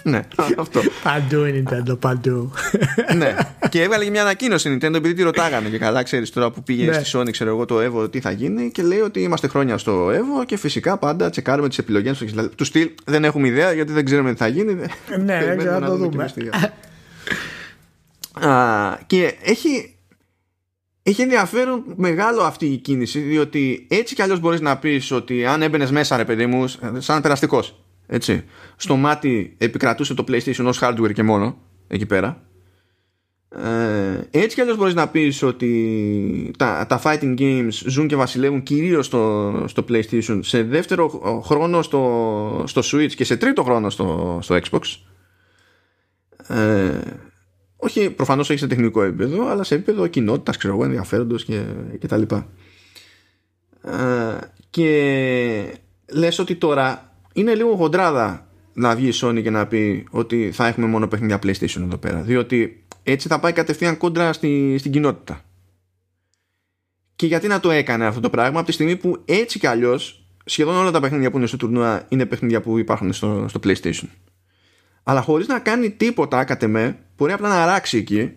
ναι, 0.02 0.20
αυτό. 0.59 0.80
Παντού 1.02 1.44
είναι 1.44 1.62
Nintendo, 1.68 2.00
παντού. 2.00 2.52
ναι. 3.16 3.36
Και 3.68 3.82
έβγαλε 3.82 4.04
και 4.04 4.11
μια 4.11 4.22
ανακοίνωση 4.22 4.78
Nintendo 4.80 4.94
επειδή 4.94 5.14
τη 5.14 5.22
ρωτάγανε 5.22 5.68
και 5.68 5.78
καλά, 5.78 6.02
ξέρεις 6.02 6.30
τώρα 6.30 6.50
που 6.50 6.62
πήγε 6.62 6.84
ναι. 6.84 6.92
στη 6.92 7.18
Sony, 7.18 7.30
ξέρω 7.30 7.50
εγώ 7.50 7.64
το 7.64 7.76
Evo, 7.78 8.12
τι 8.12 8.20
θα 8.20 8.30
γίνει 8.30 8.70
και 8.70 8.82
λέει 8.82 9.00
ότι 9.00 9.20
είμαστε 9.20 9.48
χρόνια 9.48 9.78
στο 9.78 10.09
Evo 10.09 10.46
και 10.46 10.57
φυσικά 10.57 10.98
πάντα 10.98 11.30
τσεκάρουμε 11.30 11.68
τις 11.68 11.78
επιλογές 11.78 12.24
τους 12.54 12.66
στυλ. 12.66 12.90
Δεν 13.04 13.24
έχουμε 13.24 13.48
ιδέα 13.48 13.72
γιατί 13.72 13.92
δεν 13.92 14.04
ξέρουμε 14.04 14.30
τι 14.32 14.36
θα 14.36 14.46
γίνει. 14.46 14.74
Ναι, 15.24 15.44
δεν 15.44 15.59
ξέρω 15.59 15.78
να 15.78 15.86
το 15.86 15.96
δούμε. 15.96 16.32
και 19.07 19.34
έχει 19.42 19.95
έχει 21.09 21.22
ενδιαφέρον 21.22 21.84
μεγάλο 21.96 22.42
αυτή 22.42 22.66
η 22.66 22.76
κίνηση, 22.76 23.18
διότι 23.20 23.86
έτσι 23.90 24.14
κι 24.14 24.22
αλλιώς 24.22 24.40
μπορείς 24.40 24.61
να 24.61 24.78
πεις 24.78 25.11
ότι 25.11 25.46
αν 25.46 25.62
έμπαινες 25.62 25.90
μέσα, 25.90 26.16
ρε 26.16 26.24
παιδί 26.24 26.46
μου, 26.46 26.64
σαν 26.98 27.22
περαστικός. 27.22 27.84
Έτσι. 28.07 28.44
Στο 28.76 28.96
μάτι 28.96 29.54
επικρατούσε 29.59 30.14
το 30.14 30.24
PlayStation 30.28 30.64
ως 30.64 30.78
hardware 30.82 31.12
και 31.12 31.22
μόνο 31.22 31.59
εκεί 31.88 32.07
πέρα. 32.07 32.42
Ε, 33.48 34.28
έτσι 34.30 34.54
κι 34.54 34.61
αλλιώς 34.61 34.76
μπορείς 34.76 34.94
να 34.94 35.09
πεις 35.09 35.42
ότι 35.42 36.50
τα, 36.59 36.86
τα 36.88 37.00
fighting 37.04 37.38
games 37.38 37.68
ζουν 37.86 38.07
και 38.07 38.16
βασιλεύουν 38.16 38.62
κυρίως 38.62 39.07
στο, 39.07 39.52
στο 39.66 39.84
PlayStation 39.88 40.38
σε 40.42 40.62
δεύτερο 40.62 41.09
χρόνο 41.44 41.82
στο, 41.82 42.64
στο 42.66 42.82
Switch 42.84 43.12
και 43.14 43.24
σε 43.24 43.36
τρίτο 43.36 43.62
χρόνο 43.62 43.90
στο, 43.90 44.38
στο 44.42 44.59
Xbox 44.70 44.80
ε, 46.48 46.98
όχι 47.76 48.10
προφανώς 48.10 48.50
όχι 48.50 48.58
σε 48.58 48.66
τεχνικό 48.66 49.02
επίπεδο 49.02 49.48
αλλά 49.48 49.62
σε 49.62 49.74
επίπεδο 49.74 50.06
κοινότητας 50.06 50.56
ξέρω 50.56 50.74
εγώ 50.74 50.84
ενδιαφέροντος 50.84 51.44
και, 51.44 51.64
και 51.98 52.06
τα 52.06 52.16
λοιπά 52.16 52.48
ε, 53.82 54.38
και 54.70 55.78
λες 56.12 56.38
ότι 56.38 56.54
τώρα 56.54 57.12
είναι 57.32 57.54
λίγο 57.54 57.76
χοντράδα 57.76 58.46
να 58.72 58.96
βγει 58.96 59.08
η 59.08 59.12
Sony 59.14 59.42
και 59.42 59.50
να 59.50 59.66
πει 59.66 60.06
ότι 60.10 60.50
θα 60.52 60.66
έχουμε 60.66 60.86
μόνο 60.86 61.08
παιχνίδια 61.08 61.38
PlayStation 61.42 61.80
εδώ 61.80 61.96
πέρα. 61.96 62.22
Διότι 62.22 62.84
έτσι 63.02 63.28
θα 63.28 63.40
πάει 63.40 63.52
κατευθείαν 63.52 63.96
κόντρα 63.96 64.32
στη, 64.32 64.76
στην 64.78 64.92
κοινότητα. 64.92 65.40
Και 67.16 67.26
γιατί 67.26 67.46
να 67.46 67.60
το 67.60 67.70
έκανε 67.70 68.06
αυτό 68.06 68.20
το 68.20 68.30
πράγμα 68.30 68.58
από 68.58 68.66
τη 68.66 68.72
στιγμή 68.72 68.96
που 68.96 69.22
έτσι 69.24 69.58
κι 69.58 69.66
αλλιώς 69.66 70.26
σχεδόν 70.44 70.76
όλα 70.76 70.90
τα 70.90 71.00
παιχνίδια 71.00 71.30
που 71.30 71.36
είναι 71.36 71.46
στο 71.46 71.56
τουρνουά 71.56 72.06
είναι 72.08 72.26
παιχνίδια 72.26 72.60
που 72.60 72.78
υπάρχουν 72.78 73.12
στο, 73.12 73.46
στο 73.48 73.60
PlayStation. 73.64 74.08
Αλλά 75.09 75.20
χωρίς 75.20 75.46
να 75.46 75.59
κάνει 75.59 75.90
τίποτα, 75.90 76.44
κατ' 76.44 76.62
εμέ, 76.62 76.98
μπορεί 77.16 77.32
απλά 77.32 77.48
να 77.48 77.62
αράξει 77.62 77.98
εκεί 77.98 78.36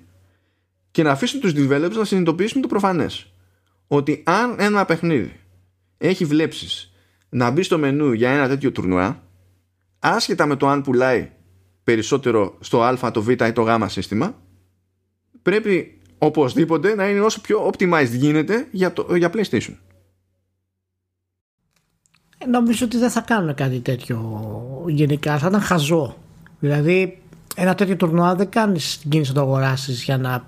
και 0.91 1.03
να 1.03 1.11
αφήσει 1.11 1.39
τους 1.39 1.53
developers 1.55 1.91
να 1.91 2.05
συνειδητοποιήσουν 2.05 2.61
το 2.61 2.67
προφανές. 2.67 3.33
Ότι 3.87 4.23
αν 4.25 4.55
ένα 4.59 4.85
παιχνίδι 4.85 5.39
έχει 5.97 6.25
βλέψεις 6.25 6.91
να 7.29 7.49
μπει 7.49 7.63
στο 7.63 7.77
μενού 7.77 8.11
για 8.11 8.29
ένα 8.31 8.47
τέτοιο 8.47 8.71
τουρνουά 8.71 9.23
άσχετα 9.99 10.45
με 10.45 10.55
το 10.55 10.67
αν 10.67 10.81
πουλάει 10.81 11.31
περισσότερο 11.83 12.57
στο 12.59 12.81
α, 12.81 13.11
το 13.11 13.21
β 13.21 13.29
ή 13.29 13.35
το 13.35 13.61
γ 13.61 13.87
σύστημα 13.87 14.35
πρέπει 15.41 16.01
οπωσδήποτε 16.17 16.95
να 16.95 17.09
είναι 17.09 17.19
όσο 17.19 17.41
πιο 17.41 17.71
optimized 17.71 18.11
γίνεται 18.11 18.67
για, 18.71 18.93
το, 18.93 19.15
για 19.15 19.31
PlayStation. 19.33 19.75
Ε, 22.37 22.45
νομίζω 22.45 22.85
ότι 22.85 22.97
δεν 22.97 23.09
θα 23.09 23.21
κάνουν 23.21 23.53
κάτι 23.53 23.79
τέτοιο 23.79 24.43
γενικά. 24.87 25.37
Θα 25.37 25.47
ήταν 25.47 25.61
χαζό. 25.61 26.17
Δηλαδή, 26.59 27.21
ένα 27.55 27.75
τέτοιο 27.75 27.95
τουρνουά 27.95 28.35
δεν 28.35 28.49
κάνεις 28.49 28.99
την 28.99 29.09
κίνηση 29.09 29.31
να 29.31 29.35
το 29.35 29.41
αγοράσεις 29.41 30.03
για 30.03 30.17
να 30.17 30.43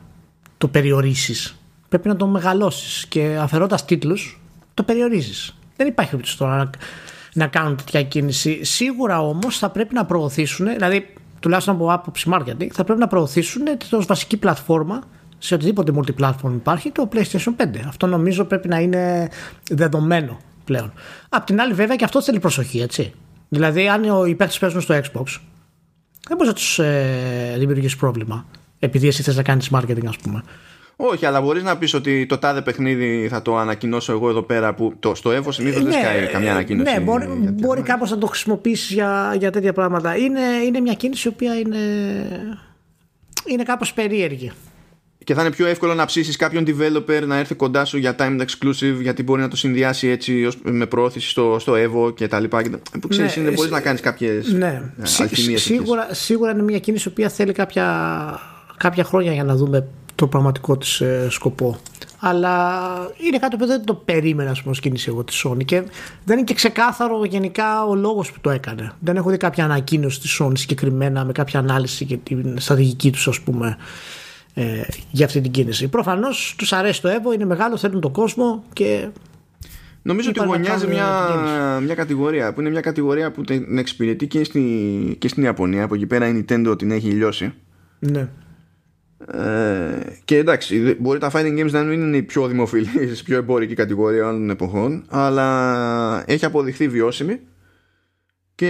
το 0.58 0.68
περιορίσεις. 0.68 1.56
Πρέπει 1.90 2.08
να 2.08 2.16
το 2.16 2.28
μεγαλώσεις 2.28 3.06
και 3.06 3.38
αφαιρώντας 3.40 3.86
τίτλους, 3.86 4.42
το 4.74 4.84
περιορίζεις. 4.84 5.56
Δεν 5.76 5.88
υπάρχει 5.88 6.12
περίπτωση 6.12 6.38
τώρα 6.38 6.56
να, 6.58 6.70
να 7.34 7.48
κάνουν 7.48 7.76
τέτοια 7.76 8.04
κίνηση. 8.04 8.64
Σίγουρα 8.64 9.22
όμως 9.22 9.58
θα 9.58 9.70
πρέπει 9.70 9.94
να 9.94 10.06
προωθήσουν, 10.06 10.68
δηλαδή 10.68 11.14
τουλάχιστον 11.40 11.76
από 11.76 11.92
άποψη 11.92 12.30
marketing, 12.34 12.68
θα 12.72 12.84
πρέπει 12.84 13.00
να 13.00 13.08
προωθήσουν 13.08 13.62
ως 13.92 14.06
βασική 14.06 14.38
πλατφόρμα 14.38 15.02
σε 15.38 15.54
οτιδήποτε 15.54 15.92
multiplatform 15.96 16.54
υπάρχει 16.54 16.92
το 16.92 17.10
PlayStation 17.14 17.56
5. 17.58 17.66
Αυτό 17.88 18.08
νομίζω 18.08 18.44
πρέπει 18.46 18.68
να 18.68 18.80
είναι 18.80 19.30
δεδομένο 19.72 20.38
πλέον. 20.64 20.94
Απ' 21.30 21.46
την 21.46 21.62
άλλη, 21.62 21.74
βέβαια, 21.74 21.96
και 21.96 22.04
αυτό 22.04 22.22
θέλει 22.22 22.40
προσοχή, 22.40 22.80
έτσι. 22.80 23.14
Δηλαδή, 23.50 23.90
αν 23.90 24.04
οι 24.28 24.36
παίκτες 24.36 24.60
παίζουν 24.60 24.82
στο 24.82 25.00
Xbox, 25.04 25.24
δεν 26.28 26.38
μπορεί 26.38 26.50
να 26.50 26.56
τους 26.56 26.80
ε, 26.80 27.56
δημιουργήσεις 27.58 27.96
πρόβλημα. 27.96 28.46
Επειδή 28.80 29.08
εσύ 29.08 29.24
θες 29.24 29.36
να 29.36 29.44
κάνεις 29.44 29.70
marketing, 29.74 30.06
ας 30.08 30.18
πούμε. 30.18 30.44
Όχι, 30.96 31.26
αλλά 31.26 31.42
μπορείς 31.42 31.64
να 31.64 31.78
πεις 31.78 31.94
ότι 31.94 32.26
το 32.26 32.38
τάδε 32.38 32.62
παιχνίδι 32.62 33.28
θα 33.30 33.42
το 33.42 33.58
ανακοινώσω 33.58 34.12
εγώ 34.12 34.30
εδώ 34.30 34.42
πέρα 34.42 34.74
που 34.74 34.94
το, 35.00 35.16
στο 35.16 35.30
Evo 35.30 35.48
συνήθως 35.50 35.84
δεν 35.84 35.94
ναι, 35.94 36.00
σκάει 36.00 36.28
καμιά 36.28 36.52
ανακοίνωση. 36.52 36.94
Ναι, 36.94 37.00
μπορεί, 37.00 37.28
μπορεί 37.54 37.82
κάπως 37.82 38.10
να 38.10 38.18
το 38.18 38.28
χρησιμοποιήσεις 38.28 38.92
για, 38.92 39.36
για 39.38 39.52
τέτοια 39.52 39.74
πράγματα. 39.74 40.18
Είναι, 40.18 40.42
είναι 40.66 40.80
μια 40.80 40.94
κίνηση 40.94 41.28
η 41.28 41.32
οποία 41.34 41.60
είναι, 41.60 41.78
είναι 43.46 43.64
κάπως 43.64 43.94
περίεργη. 43.94 44.52
Και 45.24 45.34
θα 45.34 45.42
είναι 45.42 45.52
πιο 45.52 45.66
εύκολο 45.66 45.94
να 45.94 46.06
ψήσεις 46.06 46.36
κάποιον 46.36 46.64
developer 46.68 47.24
να 47.26 47.38
έρθει 47.38 47.56
κοντά 47.56 47.86
σου 47.86 47.98
για 47.98 48.16
time 48.20 48.42
exclusive 48.42 49.02
γιατί 49.02 49.24
μπορεί 49.24 49.42
να 49.42 49.48
το 49.48 49.56
συνδυάσει 49.56 50.08
έτσι 50.08 50.48
με 50.64 50.86
προώθηση 50.86 51.30
στο, 51.30 51.58
στο 51.60 51.74
Evo 51.74 52.16
και 52.16 52.28
τα 52.28 52.40
λοιπά. 52.40 52.62
Που 53.02 53.08
ξέρεις, 53.08 53.38
ναι, 53.38 53.52
μπορείς 53.52 53.72
να 53.72 53.82
κάνεις 53.82 54.02
κάποιες 54.02 54.54
ναι. 54.54 54.82
Σίγουρα, 55.56 56.08
σίγουρα 56.12 56.52
είναι 56.52 56.64
μια 56.64 56.80
κίνηση 56.80 57.08
η 57.08 57.12
οποία 57.12 57.30
θέλει 57.30 57.52
κάποια, 57.52 58.40
κάποια 58.78 59.04
χρόνια 59.04 59.34
για 59.34 59.44
να 59.44 59.56
δούμε 59.56 59.88
το 60.16 60.28
πραγματικό 60.28 60.78
της 60.78 61.02
ε, 61.02 61.28
σκοπό. 61.30 61.78
Αλλά 62.20 62.82
είναι 63.18 63.38
κάτι 63.38 63.56
που 63.56 63.66
δεν 63.66 63.86
το 63.86 63.94
περίμενα 63.94 64.52
ας 64.52 64.62
πούμε, 64.62 64.76
κίνηση 64.82 65.10
εγώ 65.10 65.24
της 65.24 65.46
Sony 65.48 65.66
και 65.66 65.84
δεν 66.24 66.38
είναι 66.38 66.46
και 66.46 66.54
ξεκάθαρο 66.54 67.26
γενικά 67.26 67.86
ο 67.86 67.96
λόγος 67.96 68.32
που 68.32 68.40
το 68.42 68.50
έκανε. 68.50 68.92
Δεν 69.00 69.16
έχω 69.16 69.30
δει 69.30 69.38
κάποια 69.38 69.64
ανακοίνωση 69.64 70.20
της 70.20 70.42
Sony 70.42 70.58
συγκεκριμένα 70.58 71.26
με 71.26 71.32
κάποια 71.32 71.60
ανάλυση 71.60 72.04
για 72.04 72.18
την 72.18 72.60
στρατηγική 72.60 73.12
τους 73.12 73.28
ας 73.28 73.40
πούμε 73.40 73.78
ε, 74.54 74.82
για 75.12 75.26
αυτή 75.26 75.42
την 75.42 75.52
κίνηση. 75.52 75.88
Προφανώς 75.88 76.56
τους 76.58 76.74
αρέσει 76.74 77.02
το 77.02 77.10
Evo, 77.10 77.34
είναι 77.34 77.46
μεγάλο, 77.46 77.78
θέλουν 77.78 78.02
τον 78.02 78.12
κόσμο 78.12 78.64
και 78.74 79.08
Νομίζω 80.04 80.30
ότι 80.30 80.40
γωνιάζει 80.46 80.88
μια, 80.88 81.80
μια 81.84 81.96
κατηγορία 81.96 82.54
που 82.54 82.62
είναι 82.62 82.70
μια 82.70 82.82
κατηγορία 82.82 83.32
που 83.32 83.42
την 83.42 83.78
εξυπηρετεί 83.78 84.28
και, 84.28 84.44
στη, 84.44 85.16
και 85.20 85.28
στην 85.28 85.44
Ιαπωνία. 85.44 85.84
Από 85.84 85.96
εκεί 85.96 86.06
πέρα 86.06 86.28
η 86.28 86.46
Nintendo 86.48 86.78
την 86.78 86.92
έχει 86.92 87.08
λιώσει. 87.08 87.54
Ναι. 88.00 88.30
Ε, 89.28 90.16
και 90.26 90.38
εντάξει, 90.38 90.96
μπορεί 91.00 91.20
τα 91.20 91.32
fighting 91.34 91.60
games 91.60 91.72
να 91.72 91.84
μην 91.84 92.02
είναι 92.02 92.18
η 92.18 92.24
πιο 92.24 92.48
δημοφιλή, 92.48 92.90
η 93.02 93.24
πιο 93.24 93.38
εμπορική 93.38 93.74
κατηγορία 93.74 94.28
όλων 94.28 94.40
των 94.40 94.50
εποχών, 94.50 95.04
αλλά 95.10 96.24
έχει 96.28 96.46
αποδειχθεί 96.46 96.88
βιώσιμη 96.88 97.40
και 98.56 98.66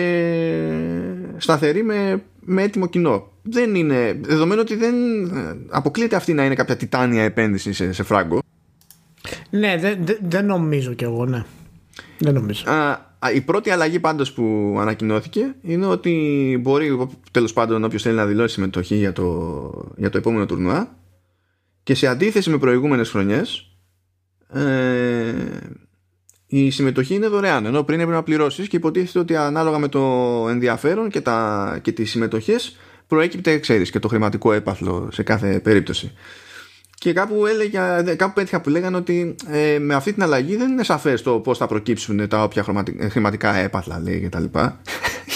σταθερή 1.41 1.83
με, 1.83 2.23
με 2.39 2.63
έτοιμο 2.63 2.87
κοινό. 2.87 3.31
Δεν 3.41 3.75
είναι, 3.75 4.19
δεδομένου 4.21 4.61
ότι 4.61 4.75
δεν 4.75 4.95
αποκλείεται 5.69 6.15
αυτή 6.15 6.33
να 6.33 6.45
είναι 6.45 6.55
κάποια 6.55 6.77
τιτάνια 6.77 7.23
επένδυση 7.23 7.73
σε, 7.73 7.93
σε 7.93 8.03
φράγκο. 8.03 8.39
Ναι, 9.49 9.77
δεν, 9.77 10.05
δεν 10.27 10.45
νομίζω 10.45 10.93
κι 10.93 11.03
εγώ, 11.03 11.25
ναι. 11.25 11.43
Δεν 12.17 12.33
νομίζω. 12.33 12.71
Α, 12.71 13.31
η 13.33 13.41
πρώτη 13.41 13.69
αλλαγή 13.69 13.99
πάντως 13.99 14.33
που 14.33 14.77
ανακοινώθηκε 14.79 15.55
είναι 15.61 15.85
ότι 15.85 16.57
μπορεί 16.61 17.07
τέλος 17.31 17.53
πάντων 17.53 17.83
όποιος 17.83 18.01
θέλει 18.01 18.15
να 18.15 18.25
δηλώσει 18.25 18.53
συμμετοχή 18.53 18.95
για 18.95 19.13
το, 19.13 19.93
για 19.97 20.09
το 20.09 20.17
επόμενο 20.17 20.45
τουρνουά 20.45 20.95
και 21.83 21.95
σε 21.95 22.07
αντίθεση 22.07 22.49
με 22.49 22.57
προηγούμενες 22.57 23.09
χρονιές 23.09 23.71
ε, 24.53 25.33
η 26.53 26.69
συμμετοχή 26.69 27.13
είναι 27.15 27.27
δωρεάν 27.27 27.65
ενώ 27.65 27.83
πριν 27.83 27.99
έπρεπε 27.99 28.17
να 28.17 28.23
πληρώσεις 28.23 28.67
και 28.67 28.75
υποτίθεται 28.75 29.19
ότι 29.19 29.35
ανάλογα 29.35 29.77
με 29.77 29.87
το 29.87 30.01
ενδιαφέρον 30.49 31.09
και, 31.09 31.21
τα, 31.21 31.79
και 31.81 31.91
τις 31.91 32.09
συμμετοχές 32.09 32.77
προέκυπτε 33.07 33.57
ξέρεις 33.57 33.89
και 33.89 33.99
το 33.99 34.07
χρηματικό 34.07 34.53
έπαθλο 34.53 35.09
σε 35.11 35.23
κάθε 35.23 35.59
περίπτωση 35.59 36.11
και 37.01 37.13
κάπου, 37.13 37.45
έλεγε, 37.45 37.79
κάπου 38.15 38.33
πέτυχα 38.33 38.61
που 38.61 38.69
λέγανε 38.69 38.97
ότι 38.97 39.35
ε, 39.51 39.79
με 39.79 39.93
αυτή 39.93 40.13
την 40.13 40.23
αλλαγή 40.23 40.55
δεν 40.55 40.71
είναι 40.71 40.83
σαφές 40.83 41.21
το 41.21 41.39
πώς 41.39 41.57
θα 41.57 41.67
προκύψουν 41.67 42.27
τα 42.27 42.43
όποια 42.43 42.65
χρηματικά 43.09 43.55
έπαθλα 43.55 43.99
λέει 43.99 44.19
και 44.19 44.29
τα 44.29 44.39
λοιπά. 44.39 44.81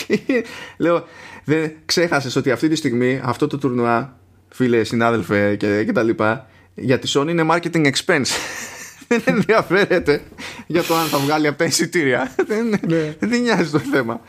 Λέω, 0.78 1.03
δεν 1.43 1.72
ξέχασες 1.86 2.36
ότι 2.36 2.51
αυτή 2.51 2.68
τη 2.68 2.76
στιγμή 2.76 3.22
αυτό 3.24 3.47
το 3.47 3.57
τουρνουά, 3.57 4.18
φίλε, 4.49 4.84
συνάδελφε 4.84 5.55
και, 5.55 5.84
και 5.84 5.91
τα 5.91 6.03
λοιπά, 6.03 6.47
για 6.76 6.99
τη 6.99 7.11
Sony 7.16 7.28
είναι 7.30 7.45
marketing 7.51 7.91
expense. 7.91 8.28
δεν 9.08 9.22
ενδιαφέρεται 9.26 10.22
για 10.68 10.84
το 10.84 10.95
αν 10.95 11.08
θα 11.08 11.18
βγάλει 11.18 11.47
από 11.47 11.58
τα 11.58 11.66
εισιτήρια. 11.66 12.36
δεν, 12.47 12.68
ναι. 12.88 13.16
δεν 13.20 13.41
νοιάζει 13.41 13.70
το 13.70 13.80
θέμα. 13.80 14.22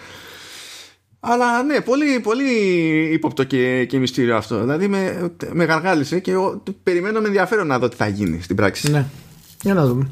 Αλλά 1.20 1.62
ναι, 1.62 1.80
πολύ, 1.80 2.20
πολύ 2.20 2.50
ύποπτο 3.12 3.44
και, 3.44 3.84
και 3.84 3.98
μυστήριο 3.98 4.36
αυτό. 4.36 4.60
Δηλαδή 4.60 4.88
με, 4.88 5.32
με 5.52 5.64
γαργάλισε 5.64 6.20
και 6.20 6.36
ο, 6.36 6.62
περιμένω 6.82 7.20
με 7.20 7.26
ενδιαφέρον 7.26 7.66
να 7.66 7.78
δω 7.78 7.88
τι 7.88 7.96
θα 7.96 8.08
γίνει 8.08 8.42
στην 8.42 8.56
πράξη. 8.56 8.90
Ναι. 8.90 9.06
Για 9.62 9.74
να 9.74 9.86
δούμε. 9.86 10.10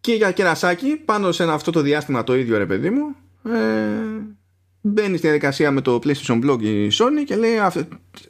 Και 0.00 0.12
για 0.12 0.30
κερασάκι, 0.30 1.00
πάνω 1.04 1.32
σε 1.32 1.42
ένα, 1.42 1.52
αυτό 1.52 1.70
το 1.70 1.80
διάστημα 1.80 2.24
το 2.24 2.36
ίδιο 2.36 2.58
ρε 2.58 2.66
παιδί 2.66 2.90
μου, 2.90 3.16
ε, 3.52 4.36
μπαίνει 4.80 5.16
στη 5.16 5.26
διαδικασία 5.26 5.70
με 5.70 5.80
το 5.80 6.00
PlayStation 6.04 6.44
Blog 6.44 6.62
η 6.62 6.88
Sony 6.92 7.24
και 7.26 7.36
λέει 7.36 7.58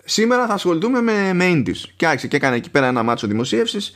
σήμερα 0.05 0.47
θα 0.47 0.55
ασχοληθούμε 0.55 1.01
με, 1.01 1.33
με 1.33 1.51
indies. 1.51 1.85
Και 1.97 2.07
άρχισε 2.07 2.27
και 2.27 2.37
έκανε 2.37 2.57
εκεί 2.57 2.71
πέρα 2.71 2.87
ένα 2.87 3.03
μάτσο 3.03 3.27
δημοσίευσης 3.27 3.95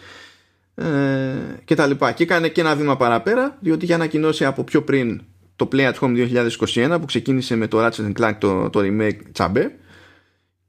ε, 0.81 1.61
και 1.65 1.75
τα 1.75 1.87
λοιπά. 1.87 2.13
Και 2.13 2.23
έκανε 2.23 2.49
και 2.49 2.61
ένα 2.61 2.77
βήμα 2.77 2.97
παραπέρα, 2.97 3.57
διότι 3.61 3.85
είχε 3.85 3.95
ανακοινώσει 3.95 4.45
από 4.45 4.65
πιο 4.65 4.83
πριν 4.83 5.21
το 5.61 5.69
Play 5.73 5.93
at 5.93 5.95
Home 5.95 6.49
2021 6.75 6.97
που 7.01 7.05
ξεκίνησε 7.05 7.57
με 7.57 7.67
το 7.67 7.87
Ratchet 7.87 8.13
Clank 8.21 8.35
το, 8.39 8.71
το 8.71 8.81
remake 8.83 9.19
τσαμπέ 9.33 9.75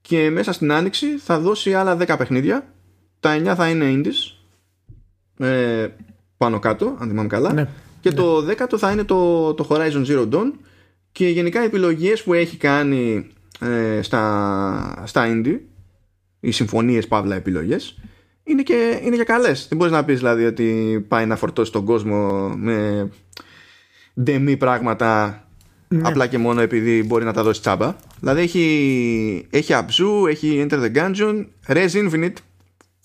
και 0.01 0.29
μέσα 0.29 0.51
στην 0.51 0.71
άνοιξη 0.71 1.17
θα 1.17 1.39
δώσει 1.39 1.73
άλλα 1.73 1.97
10 1.99 2.15
παιχνίδια 2.17 2.73
τα 3.19 3.37
9 3.37 3.53
θα 3.55 3.69
είναι 3.69 3.85
indies 3.95 4.37
ε, 5.45 5.87
πάνω 6.37 6.59
κάτω 6.59 6.95
αν 6.99 7.07
θυμάμαι 7.07 7.27
καλά 7.27 7.53
ναι, 7.53 7.67
και 8.01 8.09
ναι. 8.09 8.15
το 8.15 8.47
10ο 8.47 8.77
θα 8.77 8.91
είναι 8.91 9.03
το, 9.03 9.53
το 9.53 9.67
Horizon 9.69 10.05
Zero 10.05 10.29
Dawn 10.29 10.51
και 11.11 11.27
γενικά 11.27 11.61
οι 11.61 11.65
επιλογές 11.65 12.23
που 12.23 12.33
έχει 12.33 12.57
κάνει 12.57 13.27
ε, 13.59 14.01
στα, 14.01 15.03
στα 15.05 15.25
indie 15.27 15.59
οι 16.39 16.51
συμφωνίες 16.51 17.07
παύλα 17.07 17.35
επιλογές 17.35 17.97
είναι 18.43 18.61
και, 18.61 18.99
είναι 19.03 19.15
και 19.15 19.23
καλές. 19.23 19.67
Δεν 19.69 19.77
μπορείς 19.77 19.93
να 19.93 20.05
πεις 20.05 20.17
δηλαδή 20.17 20.45
ότι 20.45 20.99
πάει 21.07 21.25
να 21.25 21.35
φορτώσει 21.35 21.71
τον 21.71 21.85
κόσμο 21.85 22.49
με 22.49 23.09
ντεμή 24.21 24.57
πράγματα 24.57 25.43
ναι. 25.87 26.07
απλά 26.07 26.27
και 26.27 26.37
μόνο 26.37 26.61
επειδή 26.61 27.03
μπορεί 27.03 27.25
να 27.25 27.33
τα 27.33 27.43
δώσει 27.43 27.61
τσάμπα; 27.61 27.95
Δηλαδή 28.19 28.41
έχει, 28.41 29.47
έχει 29.49 29.73
Abzu, 29.75 30.29
έχει 30.29 30.67
Enter 30.69 30.79
the 30.83 30.95
Gungeon, 30.95 31.45
Res 31.67 31.89
Infinite, 31.93 32.33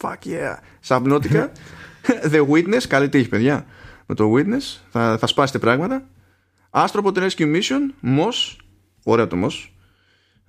fuck 0.03 0.19
yeah, 0.25 0.57
Subnautica, 0.89 1.49
The 2.33 2.47
Witness, 2.51 2.83
καλή 2.89 3.09
τύχη 3.09 3.29
παιδιά 3.29 3.67
με 4.07 4.15
το 4.15 4.33
Witness, 4.37 4.81
θα, 4.91 5.19
θα 5.19 5.27
σπάσετε 5.27 5.59
πράγματα. 5.59 6.09
Astropod 6.71 7.15
Rescue 7.15 7.57
Mission, 7.57 8.09
Moss, 8.19 8.57
ωραίο 9.05 9.27
το 9.27 9.37
Moss, 9.45 9.69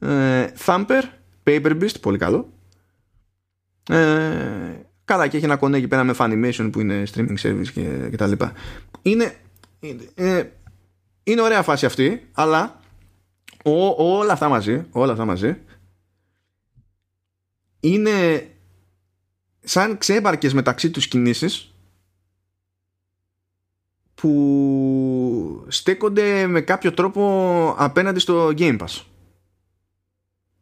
ε, 0.07 0.47
Thumper, 0.65 1.01
Paper 1.43 1.81
Beast, 1.81 2.01
πολύ 2.01 2.17
καλό. 2.17 2.53
Ε, 3.89 4.85
καλά 5.05 5.27
και 5.27 5.35
έχει 5.38 5.45
ένα 5.45 5.57
κονέ 5.57 5.77
εκεί 5.77 5.88
πέρα 5.88 6.03
με 6.03 6.13
Funimation 6.17 6.69
που 6.71 6.79
είναι 6.79 7.03
streaming 7.13 7.38
service 7.41 7.67
και, 7.73 8.07
και 8.09 8.17
τα 8.17 8.27
λοιπά. 8.27 8.53
Είναι, 9.01 9.35
ε, 10.15 10.43
είναι 11.23 11.41
ωραία 11.41 11.63
φάση 11.63 11.85
αυτή, 11.85 12.27
αλλά 12.31 12.79
όλα 13.97 14.33
αυτά 14.33 14.49
μαζί, 14.49 14.85
όλα 14.91 15.11
αυτά 15.11 15.25
μαζί 15.25 15.57
είναι 17.79 18.47
σαν 19.59 19.97
ξέμπαρκες 19.97 20.53
μεταξύ 20.53 20.91
τους 20.91 21.07
κινήσεις 21.07 21.71
που 24.15 25.65
στέκονται 25.67 26.47
με 26.47 26.61
κάποιο 26.61 26.93
τρόπο 26.93 27.75
απέναντι 27.77 28.19
στο 28.19 28.47
Game 28.57 28.77
Pass. 28.77 29.01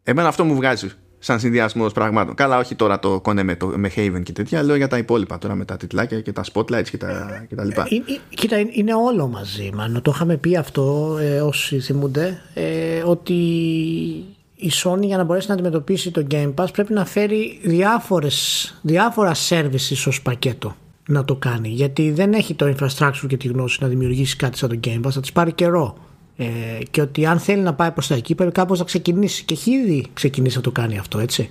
Εμένα 0.04 0.28
αυτό 0.28 0.44
μου 0.46 0.56
βγάζει 0.56 0.92
σαν 1.26 1.40
συνδυασμός 1.40 1.94
πραγμάτων. 1.94 2.36
Καλά, 2.36 2.58
όχι 2.58 2.76
τώρα 2.76 3.00
το 3.00 3.20
κόνε 3.20 3.44
με, 3.44 3.56
το, 3.56 3.68
με 3.68 3.92
Haven 3.96 4.22
και 4.24 4.32
τέτοια, 4.32 4.64
λέω 4.64 4.76
για 4.76 4.88
τα 4.88 4.98
υπόλοιπα 4.98 5.38
τώρα 5.38 5.56
με 5.56 5.66
τα 5.66 5.78
τιτλάκια 5.78 6.22
και 6.22 6.32
τα 6.32 6.44
spotlights 6.54 6.90
και 6.90 6.98
τα, 6.98 7.46
και 7.50 7.56
τα 7.56 7.64
λοιπά. 7.64 7.88
Ε, 7.90 7.96
ε, 7.96 8.14
ε 8.14 8.20
κοίτα, 8.30 8.58
είναι 8.72 8.94
όλο 8.94 9.28
μαζί, 9.28 9.70
μάλλον. 9.74 10.02
Το 10.02 10.12
είχαμε 10.14 10.38
πει 10.38 10.58
αυτό 10.58 11.18
ε, 11.22 11.42
όσοι 11.42 11.80
θυμούνται, 11.80 12.42
ε, 12.54 13.02
ότι 13.06 13.34
η 14.56 14.72
Sony 14.84 15.02
για 15.02 15.18
να 15.18 15.24
μπορέσει 15.24 15.48
να 15.48 15.54
αντιμετωπίσει 15.54 16.12
το 16.12 16.28
Game 16.32 16.54
Pass 16.54 16.68
πρέπει 16.74 16.94
να 16.94 17.06
φέρει 17.06 17.60
διάφορες, 17.64 18.80
διάφορα 18.82 19.32
services 19.50 20.04
ως 20.08 20.22
πακέτο 20.22 20.76
να 21.08 21.26
το 21.26 21.36
κάνει 21.36 21.70
γιατί 21.70 22.12
δεν 22.12 22.34
έχει 22.34 22.54
το 22.54 22.76
infrastructure 22.78 23.28
και 23.28 23.38
τη 23.38 23.48
γνώση 23.48 23.78
να 23.82 23.88
δημιουργήσει 23.88 24.36
κάτι 24.36 24.58
σαν 24.58 24.70
το 24.70 24.80
Game 24.84 25.08
Pass 25.08 25.12
θα 25.12 25.20
της 25.20 25.32
πάρει 25.32 25.52
καιρό 25.52 25.98
ε, 26.38 26.46
και 26.92 27.02
ότι 27.02 27.26
αν 27.26 27.40
θέλει 27.40 27.62
να 27.62 27.74
πάει 27.74 27.92
προς 27.92 28.08
τα 28.08 28.16
εκεί 28.16 28.36
πρέπει 28.36 28.52
κάπως 28.52 28.80
να 28.80 28.86
ξεκινήσει 28.86 29.44
και 29.44 29.54
έχει 29.54 29.72
ήδη 29.72 30.06
ξεκινήσει 30.14 30.56
να 30.56 30.62
το 30.62 30.72
κάνει 30.72 30.98
αυτό 30.98 31.20
έτσι 31.20 31.50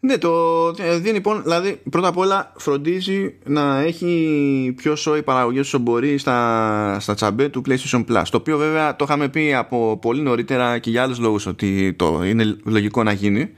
ναι, 0.00 0.18
το 0.18 0.72
δίνει 0.72 1.12
λοιπόν, 1.12 1.42
δηλαδή 1.42 1.80
πρώτα 1.90 2.08
απ' 2.08 2.16
όλα 2.16 2.52
φροντίζει 2.56 3.34
να 3.44 3.80
έχει 3.80 4.74
πιο 4.76 4.96
σόη 4.96 5.22
παραγωγή 5.22 5.58
όσο 5.58 5.78
μπορεί 5.78 6.18
στα, 6.18 6.96
στα 7.00 7.14
τσαμπέ 7.14 7.48
του 7.48 7.62
PlayStation 7.68 8.04
Plus. 8.08 8.22
Το 8.30 8.36
οποίο 8.36 8.58
βέβαια 8.58 8.96
το 8.96 9.04
είχαμε 9.08 9.28
πει 9.28 9.54
από 9.54 9.98
πολύ 10.02 10.22
νωρίτερα 10.22 10.78
και 10.78 10.90
για 10.90 11.02
άλλους 11.02 11.18
λόγους 11.18 11.46
ότι 11.46 11.94
το 11.98 12.24
είναι 12.24 12.56
λογικό 12.64 13.02
να 13.02 13.12
γίνει. 13.12 13.50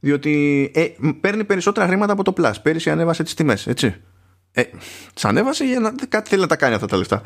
Διότι 0.00 0.70
ε, 0.74 0.86
παίρνει 1.20 1.44
περισσότερα 1.44 1.86
χρήματα 1.86 2.12
από 2.12 2.24
το 2.24 2.32
Plus. 2.36 2.52
Πέρυσι 2.62 2.90
ανέβασε 2.90 3.22
τις 3.22 3.34
τιμές, 3.34 3.66
έτσι. 3.66 3.94
Ε, 4.52 4.62
τι 5.14 5.22
ανέβασε 5.22 5.64
για 5.64 5.80
να 5.80 5.94
κάτι 6.08 6.28
θέλει 6.28 6.40
να 6.40 6.46
τα 6.46 6.56
κάνει 6.56 6.74
αυτά 6.74 6.86
τα 6.86 6.96
λεφτά. 6.96 7.22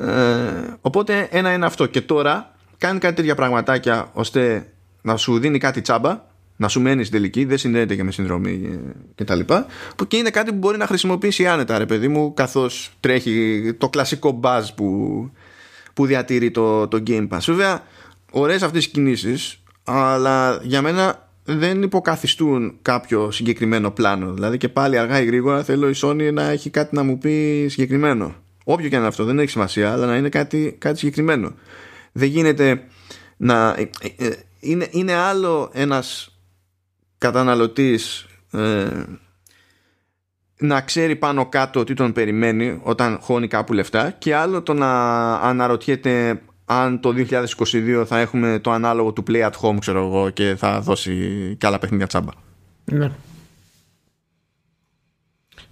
Ε, 0.00 0.76
οπότε 0.80 1.28
ένα 1.30 1.52
είναι 1.52 1.66
αυτό. 1.66 1.86
Και 1.86 2.00
τώρα 2.00 2.54
κάνει 2.78 2.98
κάτι 2.98 3.14
τέτοια 3.14 3.34
πραγματάκια 3.34 4.10
ώστε 4.12 4.72
να 5.02 5.16
σου 5.16 5.38
δίνει 5.38 5.58
κάτι 5.58 5.80
τσάμπα, 5.80 6.20
να 6.56 6.68
σου 6.68 6.80
μένει 6.80 7.04
στην 7.04 7.16
τελική, 7.16 7.44
δεν 7.44 7.58
συνδέεται 7.58 7.94
και 7.94 8.04
με 8.04 8.10
συνδρομή 8.10 8.80
κτλ. 9.14 9.40
Που 9.96 10.06
και 10.06 10.16
είναι 10.16 10.30
κάτι 10.30 10.50
που 10.50 10.58
μπορεί 10.58 10.78
να 10.78 10.86
χρησιμοποιήσει 10.86 11.46
άνετα, 11.46 11.78
ρε 11.78 11.86
παιδί 11.86 12.08
μου, 12.08 12.34
καθώς 12.34 12.90
τρέχει 13.00 13.62
το 13.78 13.88
κλασικό 13.88 14.40
buzz 14.42 14.62
που, 14.76 15.30
που 15.94 16.06
διατηρεί 16.06 16.50
το, 16.50 16.88
το 16.88 17.02
Game 17.06 17.28
Pass. 17.28 17.40
Βέβαια, 17.46 17.82
ωραίες 18.30 18.62
αυτές 18.62 18.84
οι 18.84 18.90
κινήσεις, 18.90 19.62
αλλά 19.84 20.60
για 20.62 20.82
μένα 20.82 21.28
δεν 21.44 21.82
υποκαθιστούν 21.82 22.78
κάποιο 22.82 23.30
συγκεκριμένο 23.30 23.90
πλάνο. 23.90 24.32
Δηλαδή 24.32 24.56
και 24.56 24.68
πάλι 24.68 24.98
αργά 24.98 25.20
ή 25.20 25.24
γρήγορα 25.24 25.64
θέλω 25.64 25.88
η 25.88 25.94
Sony 26.02 26.30
να 26.32 26.42
έχει 26.42 26.70
κάτι 26.70 26.94
να 26.94 27.02
μου 27.02 27.18
πει 27.18 27.66
συγκεκριμένο. 27.68 28.34
Όποιο 28.70 28.88
και 28.88 28.94
αν 28.94 29.00
είναι 29.00 29.08
αυτό, 29.08 29.24
δεν 29.24 29.38
έχει 29.38 29.50
σημασία, 29.50 29.92
αλλά 29.92 30.06
να 30.06 30.16
είναι 30.16 30.28
κάτι, 30.28 30.76
κάτι 30.78 30.98
συγκεκριμένο. 30.98 31.52
Δεν 32.12 32.28
γίνεται 32.28 32.82
να. 33.36 33.74
Ε, 33.78 33.90
ε, 34.16 34.30
είναι, 34.60 34.88
είναι 34.90 35.12
άλλο 35.12 35.70
ένας 35.72 36.38
καταναλωτής 37.18 38.26
ε, 38.50 38.86
να 40.58 40.80
ξέρει 40.80 41.16
πάνω 41.16 41.48
κάτω 41.48 41.84
τι 41.84 41.94
τον 41.94 42.12
περιμένει 42.12 42.80
όταν 42.82 43.18
χώνει 43.20 43.48
κάπου 43.48 43.72
λεφτά 43.72 44.10
και 44.10 44.34
άλλο 44.34 44.62
το 44.62 44.74
να 44.74 45.34
αναρωτιέται 45.34 46.42
αν 46.64 47.00
το 47.00 47.14
2022 47.16 48.04
θα 48.06 48.18
έχουμε 48.18 48.58
το 48.58 48.70
ανάλογο 48.70 49.12
του 49.12 49.22
Play 49.28 49.50
at 49.50 49.52
Home 49.60 49.76
ξέρω 49.78 50.06
εγώ 50.06 50.30
και 50.30 50.54
θα 50.58 50.80
δώσει 50.80 51.56
και 51.58 51.66
άλλα 51.66 51.78
παιχνίδια 51.78 52.06
τσάμπα. 52.06 52.32
Ναι. 52.84 53.10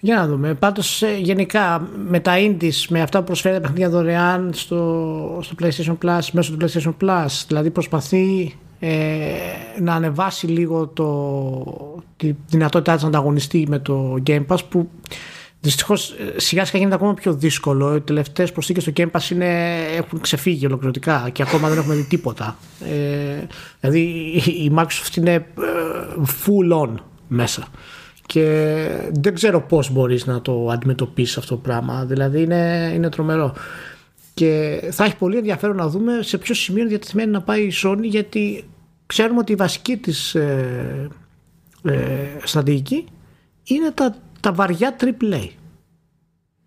Για 0.07 0.17
να 0.17 0.27
δούμε. 0.27 0.55
Πάντως, 0.55 1.03
ε, 1.03 1.17
γενικά 1.19 1.89
με 2.09 2.21
τα 2.21 2.33
indies, 2.37 2.85
με 2.89 3.03
αυτά 3.03 3.19
που 3.19 3.25
προσφέρει 3.25 3.55
τα 3.55 3.61
παιχνίδια 3.61 3.89
δωρεάν 3.89 4.51
στο, 4.55 5.39
στο 5.43 5.55
PlayStation 5.63 5.97
Plus, 6.05 6.21
μέσω 6.33 6.57
του 6.57 6.67
PlayStation 6.67 6.95
Plus, 7.05 7.27
δηλαδή 7.47 7.71
προσπαθεί 7.71 8.55
ε, 8.79 8.93
να 9.81 9.95
ανεβάσει 9.95 10.47
λίγο 10.47 10.87
το, 10.87 12.03
τη 12.17 12.33
δυνατότητά 12.49 12.95
της 12.95 13.03
να 13.03 13.09
ανταγωνιστεί 13.09 13.67
με 13.69 13.79
το 13.79 14.17
Game 14.27 14.47
Pass 14.47 14.59
που 14.69 14.91
Δυστυχώς 15.61 16.11
ε, 16.11 16.41
σιγά 16.41 16.65
σιγά 16.65 16.79
γίνεται 16.79 16.95
ακόμα 16.95 17.15
πιο 17.15 17.33
δύσκολο. 17.33 17.95
Οι 17.95 18.01
τελευταίες 18.01 18.53
προσθήκες 18.53 18.83
στο 18.83 18.93
Game 18.97 19.11
Pass 19.11 19.31
είναι, 19.31 19.77
έχουν 19.97 20.21
ξεφύγει 20.21 20.67
ολοκληρωτικά 20.67 21.29
και 21.33 21.43
ακόμα 21.43 21.69
δεν 21.69 21.79
έχουμε 21.79 21.95
δει 21.95 22.03
τίποτα. 22.03 22.57
Ε, 22.81 23.47
δηλαδή 23.81 24.01
η 24.47 24.73
Microsoft 24.77 25.17
είναι 25.17 25.33
ε, 25.35 25.45
full 26.45 26.83
on 26.83 26.95
μέσα 27.29 27.69
και 28.27 29.11
δεν 29.13 29.35
ξέρω 29.35 29.61
πώς 29.61 29.91
μπορείς 29.91 30.27
να 30.27 30.43
το 30.43 30.69
αντιμετωπίσεις 30.69 31.37
αυτό 31.37 31.55
το 31.55 31.61
πράγμα. 31.61 32.05
Δηλαδή 32.05 32.43
είναι, 32.43 32.93
είναι 32.95 33.09
τρομερό. 33.09 33.55
Και 34.35 34.81
θα 34.91 35.05
έχει 35.05 35.17
πολύ 35.17 35.37
ενδιαφέρον 35.37 35.77
να 35.77 35.89
δούμε 35.89 36.23
σε 36.23 36.39
ποιο 36.39 36.55
σημείο 36.55 36.81
είναι 36.81 36.91
διατεθειμένη 36.91 37.31
να 37.31 37.43
πάει 37.43 37.63
η 37.63 37.73
Sony 37.85 38.03
γιατί 38.03 38.65
ξέρουμε 39.07 39.39
ότι 39.39 39.53
η 39.53 39.55
βασική 39.55 39.97
της 39.97 40.35
ε, 40.35 41.09
ε, 41.83 41.93
στρατηγική 42.45 43.05
είναι 43.65 43.91
τα, 43.91 44.17
τα 44.41 44.53
βαριά 44.53 44.97
AAA 45.01 45.49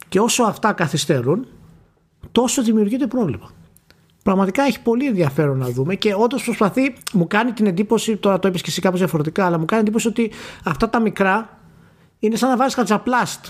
και 0.09 0.19
όσο 0.19 0.43
αυτά 0.43 0.73
καθυστερούν 0.73 1.47
τόσο 2.31 2.63
δημιουργείται 2.63 3.07
πρόβλημα 3.07 3.51
πραγματικά 4.29 4.63
έχει 4.63 4.81
πολύ 4.81 5.05
ενδιαφέρον 5.05 5.57
να 5.57 5.69
δούμε 5.69 5.95
και 5.95 6.13
όντως 6.17 6.43
προσπαθεί, 6.43 6.93
μου 7.13 7.27
κάνει 7.27 7.51
την 7.51 7.65
εντύπωση, 7.65 8.17
τώρα 8.17 8.39
το 8.39 8.47
είπες 8.47 8.61
και 8.61 8.69
εσύ 8.69 8.81
κάπως 8.81 8.99
διαφορετικά, 8.99 9.45
αλλά 9.45 9.57
μου 9.57 9.65
κάνει 9.65 9.81
εντύπωση 9.81 10.07
ότι 10.07 10.31
αυτά 10.63 10.89
τα 10.89 11.01
μικρά 11.01 11.59
είναι 12.19 12.35
σαν 12.35 12.49
να 12.49 12.57
βάζεις 12.57 12.75
κατζαπλάστ 12.75 13.45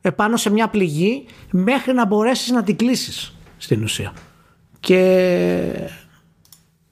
επάνω 0.00 0.36
σε 0.36 0.50
μια 0.50 0.68
πληγή 0.68 1.24
μέχρι 1.50 1.92
να 1.92 2.06
μπορέσεις 2.06 2.50
να 2.50 2.62
την 2.62 2.76
κλείσεις 2.76 3.36
στην 3.56 3.82
ουσία. 3.82 4.12
Και 4.80 5.00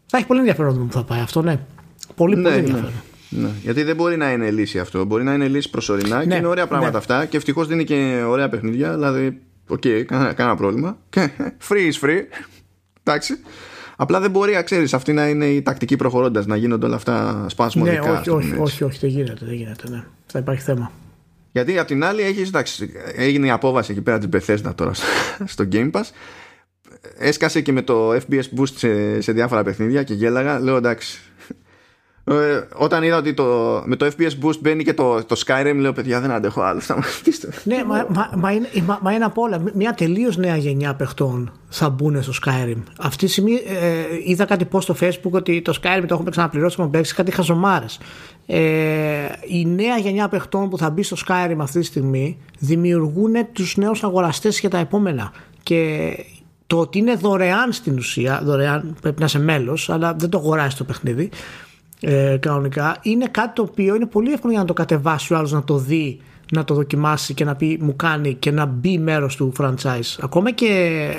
θα 0.07 0.17
έχει 0.17 0.27
πολύ 0.27 0.39
ενδιαφέρον 0.39 0.71
να 0.71 0.77
δούμε 0.77 0.87
που 0.87 0.93
θα 0.93 1.05
πάει 1.05 1.21
αυτό, 1.21 1.43
ναι. 1.43 1.61
Πολύ, 2.15 2.35
πολύ 2.35 2.37
ναι, 2.37 2.51
ναι. 2.51 2.57
ενδιαφέρον. 2.57 2.93
Ναι. 3.29 3.49
Γιατί 3.63 3.83
δεν 3.83 3.97
μπορεί 3.97 4.17
να 4.17 4.33
είναι 4.33 4.51
λύση 4.51 4.79
αυτό. 4.79 5.05
Μπορεί 5.05 5.25
να 5.25 5.35
είναι 5.35 5.49
λύση 5.49 5.71
προσωρινά 5.71 6.21
και 6.21 6.27
ναι, 6.27 6.37
είναι 6.37 6.47
ωραία 6.47 6.67
πράγματα 6.67 6.99
αυτά. 6.99 7.25
Και 7.25 7.37
ευτυχώς 7.37 7.67
δίνει 7.67 7.85
και 7.85 8.25
ωραία 8.27 8.49
παιχνίδια. 8.49 8.93
Δηλαδή 8.93 9.41
OK, 9.69 9.81
okay, 9.85 10.05
κανένα 10.07 10.57
πρόβλημα. 10.57 10.99
free 11.69 11.93
is 11.93 12.05
free. 12.05 12.21
Εντάξει. 13.05 13.39
Απλά 13.97 14.21
δεν 14.21 14.31
μπορεί, 14.31 14.63
ξέρεις, 14.65 14.95
αυτή 14.95 15.13
να 15.13 15.29
είναι 15.29 15.47
η 15.47 15.63
τακτική 15.63 15.97
προχωρώντας, 15.97 16.47
να 16.47 16.57
γίνονται 16.57 16.87
όλα 16.87 16.97
αυτά 16.97 17.47
σπασμωδικά. 17.49 18.11
Ναι, 18.11 18.11
όχι, 18.11 18.31
όχι, 18.31 18.55
όχι, 18.59 18.85
όχι, 18.85 18.99
δεν 19.01 19.11
γίνεται, 19.11 19.45
δεν 19.45 19.55
γίνεται. 19.55 19.89
Ναι. 19.89 20.05
Θα 20.27 20.39
υπάρχει 20.39 20.63
θέμα. 20.63 20.93
Γιατί 21.53 21.79
απ' 21.79 21.87
την 21.87 22.05
άλλη 22.05 22.23
έχεις, 22.23 22.49
εντάξει, 22.49 22.93
έγινε 23.15 23.47
η 23.47 23.51
απόβαση 23.51 23.93
εκεί 23.93 24.01
πέρα 24.01 24.19
της 24.19 24.29
Bethesda 24.33 24.73
τώρα 24.75 24.93
στο 25.45 25.69
Game 25.73 25.91
Pass. 25.91 26.11
Έσκασε 27.19 27.61
και 27.61 27.73
με 27.73 27.83
το 27.83 28.13
FPS 28.13 28.45
Boost 28.59 28.75
σε, 28.75 29.21
σε 29.21 29.33
διάφορα 29.33 29.63
παιχνίδια 29.63 30.03
και 30.03 30.15
γέλαγα. 30.15 30.61
Λέω 30.61 30.77
εντάξει, 30.77 31.21
ε, 32.27 32.61
όταν 32.75 33.03
είδα 33.03 33.17
ότι 33.17 33.35
το, 33.35 33.83
με 33.85 33.97
το 33.97 34.07
FPS 34.07 34.45
Boost 34.45 34.59
μπαίνει 34.61 34.85
και 34.85 34.95
το, 34.95 35.25
το 35.25 35.43
Skyrim, 35.47 35.75
λέω 35.77 35.93
παιδιά 35.93 36.21
δεν 36.21 36.31
αντέχω 36.31 36.61
άλλο. 36.61 36.81
Θα 36.81 37.05
ναι, 37.65 37.85
μα, 37.87 38.07
μα, 38.09 38.31
μα, 38.37 38.53
είναι, 38.53 38.69
μα, 38.87 38.99
μα 39.03 39.13
είναι 39.13 39.25
από 39.25 39.43
όλα. 39.43 39.63
Μια 39.75 39.95
τελείως 39.95 40.37
νέα 40.37 40.57
γενιά 40.57 40.95
παιχτών 40.95 41.53
θα 41.69 41.91
μπουν 41.91 42.23
στο 42.23 42.33
Skyrim. 42.45 42.83
Αυτή 42.99 43.27
τη 43.27 43.31
στιγμή 43.33 43.53
ε, 43.53 44.31
είδα 44.31 44.45
κάτι 44.45 44.65
πώ 44.65 44.81
στο 44.81 44.97
Facebook 45.01 45.31
ότι 45.31 45.63
το 45.63 45.79
Skyrim 45.83 46.05
το 46.07 46.15
έχουμε 46.15 46.31
ξαναπληρώσει, 46.31 46.77
έχουμε 46.79 46.97
παίξει 46.97 47.15
κάτι 47.15 47.31
χαζομάρες. 47.31 47.99
Ε, 48.47 48.61
η 49.47 49.67
νέα 49.67 49.97
γενιά 49.97 50.29
παιχτών 50.29 50.69
που 50.69 50.79
θα 50.79 50.91
μπει 50.91 51.03
στο 51.03 51.17
Skyrim 51.27 51.57
αυτή 51.59 51.79
τη 51.79 51.87
στιγμή 51.87 52.39
δημιουργούν 52.59 53.33
τους 53.53 53.77
νέους 53.77 54.05
αγοραστές 54.05 54.61
για 54.61 54.71
τα 54.71 54.79
επόμενα. 54.79 55.33
Και 55.63 56.17
το 56.67 56.79
ότι 56.79 56.99
είναι 56.99 57.15
δωρεάν 57.15 57.73
στην 57.73 57.97
ουσία, 57.97 58.41
δωρεάν 58.45 58.97
πρέπει 59.01 59.21
να 59.21 59.25
είσαι 59.25 59.39
μέλος, 59.39 59.91
αλλά 59.91 60.15
δεν 60.15 60.29
το 60.29 60.39
αγοράζεις 60.39 60.75
το 60.75 60.85
παιχνίδι 60.85 61.31
ε, 62.07 62.37
κανονικά, 62.37 62.97
είναι 63.03 63.27
κάτι 63.27 63.55
το 63.55 63.63
οποίο 63.63 63.95
είναι 63.95 64.07
πολύ 64.07 64.33
εύκολο 64.33 64.53
για 64.53 64.61
να 64.61 64.67
το 64.67 64.73
κατεβάσει 64.73 65.33
ο 65.33 65.37
άλλος 65.37 65.53
να 65.53 65.65
το 65.65 65.77
δει, 65.77 66.21
να 66.53 66.65
το 66.65 66.75
δοκιμάσει 66.75 67.35
και 67.35 67.45
να 67.45 67.57
πει 67.57 67.79
μου 67.81 67.97
κάνει 67.97 68.35
και 68.35 68.51
να 68.51 68.67
μπει 68.67 68.99
μέρος 68.99 69.37
του 69.37 69.53
franchise. 69.59 70.17
Ακόμα 70.21 70.51
και 70.51 71.11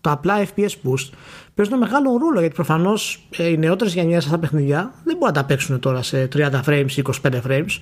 τα 0.00 0.10
απλά 0.10 0.44
FPS 0.44 0.70
boost 0.70 1.10
παίζουν 1.54 1.78
μεγάλο 1.78 2.16
ρόλο 2.16 2.40
γιατί 2.40 2.54
προφανώς 2.54 3.28
ε, 3.36 3.48
οι 3.48 3.56
νεότερες 3.56 3.94
γενιές 3.94 4.24
αυτά 4.24 4.30
τα 4.30 4.38
παιχνιδιά 4.38 4.92
δεν 5.04 5.16
μπορούν 5.16 5.34
να 5.34 5.40
τα 5.40 5.44
παίξουν 5.44 5.80
τώρα 5.80 6.02
σε 6.02 6.28
30 6.36 6.50
frames 6.66 6.90
ή 6.96 7.02
25 7.22 7.30
frames 7.48 7.78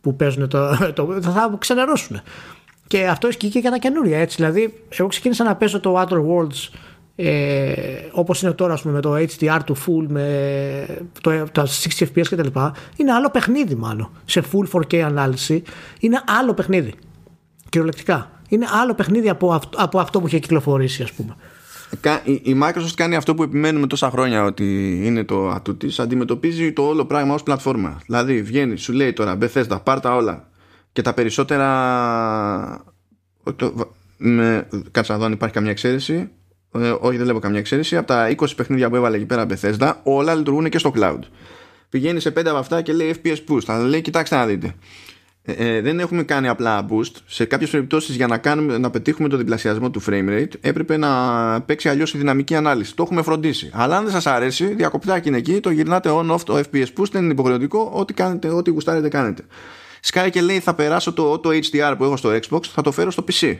που 0.00 0.16
παίζουν 0.16 0.48
το, 0.48 0.76
το, 0.94 1.18
θα, 1.20 1.30
θα 1.30 1.56
ξενερώσουν. 1.58 2.20
Και 2.86 3.06
αυτό 3.06 3.28
ισχύει 3.28 3.48
και 3.48 3.58
για 3.58 3.70
τα 3.70 3.78
καινούρια 3.78 4.18
έτσι. 4.18 4.36
Δηλαδή, 4.36 4.82
εγώ 4.88 5.08
ξεκίνησα 5.08 5.44
να 5.44 5.56
παίζω 5.56 5.80
το 5.80 6.00
Outer 6.00 6.16
Worlds 6.16 6.68
ε, 7.22 8.08
όπως 8.12 8.42
είναι 8.42 8.52
τώρα 8.52 8.78
πούμε, 8.82 8.94
με 8.94 9.00
το 9.00 9.14
HDR 9.14 9.58
του 9.64 9.76
full 9.76 10.04
με 10.08 10.86
το, 11.20 11.44
τα 11.52 11.66
60 11.66 12.04
fps 12.14 12.26
και 12.28 12.36
τα 12.36 12.44
λοιπά 12.44 12.74
είναι 12.96 13.12
άλλο 13.12 13.30
παιχνίδι 13.30 13.74
μάλλον. 13.74 14.10
Σε 14.24 14.44
full 14.52 14.80
4K 14.80 14.96
ανάλυση 14.96 15.62
είναι 16.00 16.22
άλλο 16.40 16.54
παιχνίδι. 16.54 16.94
Κυριολεκτικά. 17.68 18.30
Είναι 18.48 18.66
άλλο 18.82 18.94
παιχνίδι 18.94 19.28
από 19.28 19.52
αυτό, 19.52 19.78
από 19.80 19.98
αυτό 19.98 20.20
που 20.20 20.26
είχε 20.26 20.38
κυκλοφορήσει 20.38 21.02
ας 21.02 21.12
πούμε. 21.12 21.36
Η 22.24 22.58
Microsoft 22.62 22.94
κάνει 22.94 23.16
αυτό 23.16 23.34
που 23.34 23.42
επιμένουμε 23.42 23.86
τόσα 23.86 24.10
χρόνια 24.10 24.44
ότι 24.44 25.00
είναι 25.04 25.24
το 25.24 25.48
ατού 25.48 25.76
της. 25.76 25.98
Αντιμετωπίζει 25.98 26.72
το 26.72 26.82
όλο 26.82 27.04
πράγμα 27.04 27.34
ως 27.34 27.42
πλατφόρμα. 27.42 28.00
Δηλαδή 28.06 28.42
βγαίνει 28.42 28.76
σου 28.76 28.92
λέει 28.92 29.12
τώρα 29.12 29.38
Bethesda 29.40 29.78
πάρ 29.84 30.00
τα 30.00 30.14
όλα. 30.14 30.48
Και 30.92 31.02
τα 31.02 31.14
περισσότερα 31.14 32.84
το, 33.56 33.92
με, 34.16 34.68
κάτσε 34.90 35.12
να 35.12 35.18
δω 35.18 35.24
αν 35.24 35.32
υπάρχει 35.32 35.54
καμιά 35.54 35.70
εξαίρεση 35.70 36.30
ε, 36.74 36.94
όχι 37.00 37.16
δεν 37.16 37.24
βλέπω 37.24 37.38
καμιά 37.38 37.58
εξαίρεση, 37.58 37.96
από 37.96 38.06
τα 38.06 38.34
20 38.36 38.46
παιχνίδια 38.56 38.88
που 38.88 38.96
έβαλε 38.96 39.16
εκεί 39.16 39.26
πέρα 39.26 39.46
Bethesda, 39.48 39.92
όλα 40.02 40.34
λειτουργούν 40.34 40.68
και 40.68 40.78
στο 40.78 40.92
cloud. 40.96 41.20
Πηγαίνει 41.88 42.20
σε 42.20 42.30
5 42.30 42.46
από 42.46 42.56
αυτά 42.56 42.82
και 42.82 42.92
λέει 42.92 43.14
FPS 43.22 43.36
boost. 43.48 43.64
Αλλά 43.66 43.84
λέει, 43.84 44.00
κοιτάξτε 44.00 44.36
να 44.36 44.46
δείτε. 44.46 44.74
Ε, 45.42 45.52
ε, 45.52 45.80
δεν 45.80 46.00
έχουμε 46.00 46.22
κάνει 46.22 46.48
απλά 46.48 46.86
boost. 46.90 47.12
Σε 47.26 47.44
κάποιες 47.44 47.70
περιπτώσεις, 47.70 48.16
για 48.16 48.26
να, 48.26 48.38
κάνουμε, 48.38 48.78
να 48.78 48.90
πετύχουμε 48.90 49.28
το 49.28 49.36
διπλασιασμό 49.36 49.90
του 49.90 50.02
frame 50.02 50.28
rate, 50.28 50.52
έπρεπε 50.60 50.96
να 50.96 51.10
παίξει 51.62 51.88
αλλιώς 51.88 52.14
η 52.14 52.18
δυναμική 52.18 52.54
ανάλυση. 52.54 52.96
Το 52.96 53.02
έχουμε 53.02 53.22
φροντίσει. 53.22 53.70
Αλλά 53.72 53.96
αν 53.96 54.02
δεν 54.02 54.12
σας 54.12 54.26
αρέσει, 54.26 54.74
διακοπτάκι 54.74 55.28
είναι 55.28 55.36
εκεί, 55.36 55.60
το 55.60 55.70
γυρνάτε 55.70 56.10
on-off 56.12 56.40
το 56.44 56.56
FPS 56.58 56.86
boost, 56.96 57.10
δεν 57.10 57.22
είναι 57.22 57.32
υποχρεωτικό. 57.32 57.90
Ό,τι, 57.94 58.14
κάνετε, 58.14 58.48
ό,τι 58.48 58.70
γουστάρετε 58.70 59.08
κάνετε. 59.08 59.42
Sky 60.12 60.28
και 60.30 60.40
λέει, 60.40 60.60
θα 60.60 60.74
περάσω 60.74 61.12
το, 61.12 61.38
το 61.38 61.50
HDR 61.50 61.94
που 61.98 62.04
έχω 62.04 62.16
στο 62.16 62.30
Xbox, 62.30 62.64
θα 62.64 62.82
το 62.82 62.92
φέρω 62.92 63.10
στο 63.10 63.24
PC 63.28 63.56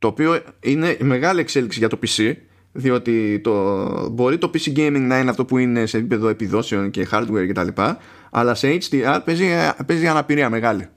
το 0.00 0.06
οποίο 0.06 0.42
είναι 0.60 0.96
μεγάλη 1.00 1.40
εξέλιξη 1.40 1.78
για 1.78 1.88
το 1.88 1.98
PC 2.02 2.32
διότι 2.72 3.40
το, 3.40 4.08
μπορεί 4.10 4.38
το 4.38 4.50
PC 4.54 4.76
gaming 4.76 5.00
να 5.00 5.18
είναι 5.18 5.30
αυτό 5.30 5.44
που 5.44 5.58
είναι 5.58 5.86
σε 5.86 5.96
επίπεδο 5.96 6.28
επιδόσεων 6.28 6.90
και 6.90 7.08
hardware 7.10 7.46
κτλ 7.48 7.82
αλλά 8.30 8.54
σε 8.54 8.78
HDR 8.80 9.20
παίζει, 9.24 9.46
παίζει 9.86 10.06
αναπηρία 10.06 10.50
μεγάλη. 10.50 10.88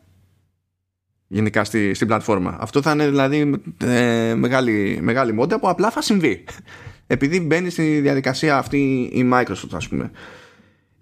Γενικά 1.28 1.64
στη, 1.64 1.93
στην 1.93 2.08
πλατφόρμα. 2.08 2.58
Αυτό 2.60 2.82
θα 2.82 2.91
είναι 2.91 3.08
δηλαδή 3.08 3.62
ε, 3.84 4.34
μεγάλη, 4.36 4.99
μεγάλη 5.01 5.34
μόντα 5.34 5.60
που 5.60 5.70
απλά 5.70 5.91
θα 5.91 6.01
συμβεί. 6.01 6.43
Επειδή 7.08 7.39
μπαίνει 7.39 7.70
στη 7.70 7.99
διαδικασία 7.99 8.58
αυτή 8.58 9.10
η 9.14 9.30
Microsoft 9.34 9.74
ας 9.74 9.88
πούμε. 9.88 10.12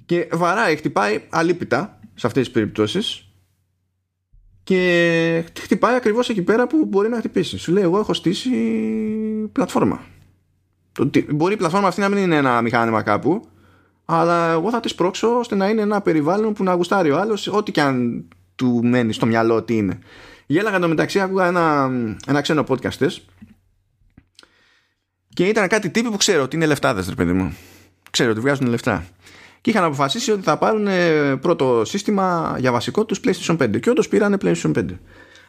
Και 0.06 0.28
βαράει, 0.32 0.76
χτυπάει 0.76 1.22
αλίπητα 1.30 2.00
σε 2.16 2.28
αυτές 2.28 2.44
τις 2.44 2.54
περιπτώσεις 2.54 3.31
και 4.64 5.44
χτυπάει 5.62 5.96
ακριβώς 5.96 6.30
εκεί 6.30 6.42
πέρα 6.42 6.68
που 6.68 6.86
μπορεί 6.86 7.10
να 7.10 7.18
χτυπήσει. 7.18 7.58
Σου 7.58 7.72
λέει 7.72 7.84
εγώ 7.84 8.00
έχω 8.00 8.14
στήσει 8.14 8.50
πλατφόρμα. 9.52 10.02
Μπορεί 11.30 11.54
η 11.54 11.58
πλατφόρμα 11.58 11.88
αυτή 11.88 12.02
να 12.02 12.10
μην 12.10 12.18
είναι 12.18 12.36
ένα 12.36 12.62
μηχάνημα 12.62 13.02
κάπου 13.02 13.46
αλλά 14.06 14.52
εγώ 14.52 14.70
θα 14.70 14.80
της 14.80 14.96
πρόξω 14.96 15.38
ώστε 15.38 15.56
να 15.56 15.70
είναι 15.70 15.82
ένα 15.82 16.02
περιβάλλον 16.02 16.54
που 16.54 16.64
να 16.64 16.74
γουστάρει 16.74 17.12
ο 17.12 17.20
άλλος 17.20 17.48
ό,τι 17.48 17.72
και 17.72 17.82
αν 17.82 18.28
του 18.56 18.82
μένει 18.84 19.14
στο 19.14 19.26
μυαλό 19.26 19.64
τι 19.64 19.78
είναι. 19.78 20.00
Γέλαγα 20.46 20.80
το 20.80 20.88
μεταξύ 20.88 21.20
άκουγα 21.20 21.48
ένα, 21.48 21.90
ένα 22.28 22.42
ξένο 22.42 22.64
podcast 22.68 23.08
και 25.34 25.48
ήταν 25.48 25.68
κάτι 25.68 25.90
τύποι 25.90 26.10
που 26.10 26.18
ξέρω 26.18 26.44
ότι 26.44 26.56
είναι 26.56 26.66
λεφτάδες 26.66 27.10
ρε 27.10 27.16
παιδί 27.16 27.32
μου. 27.32 27.56
Ξέρω 28.12 28.32
ότι 28.32 28.40
βγάζουν 28.40 28.68
λεφτά 28.68 29.06
και 29.62 29.70
είχαν 29.70 29.84
αποφασίσει 29.84 30.32
ότι 30.32 30.42
θα 30.42 30.58
πάρουν 30.58 30.88
ε, 30.88 31.36
πρώτο 31.36 31.82
σύστημα 31.86 32.56
για 32.60 32.72
βασικό 32.72 33.06
τους 33.06 33.20
PlayStation 33.24 33.58
5 33.58 33.80
και 33.80 33.90
όντως 33.90 34.08
πήρανε 34.08 34.38
PlayStation 34.42 34.72
5 34.76 34.86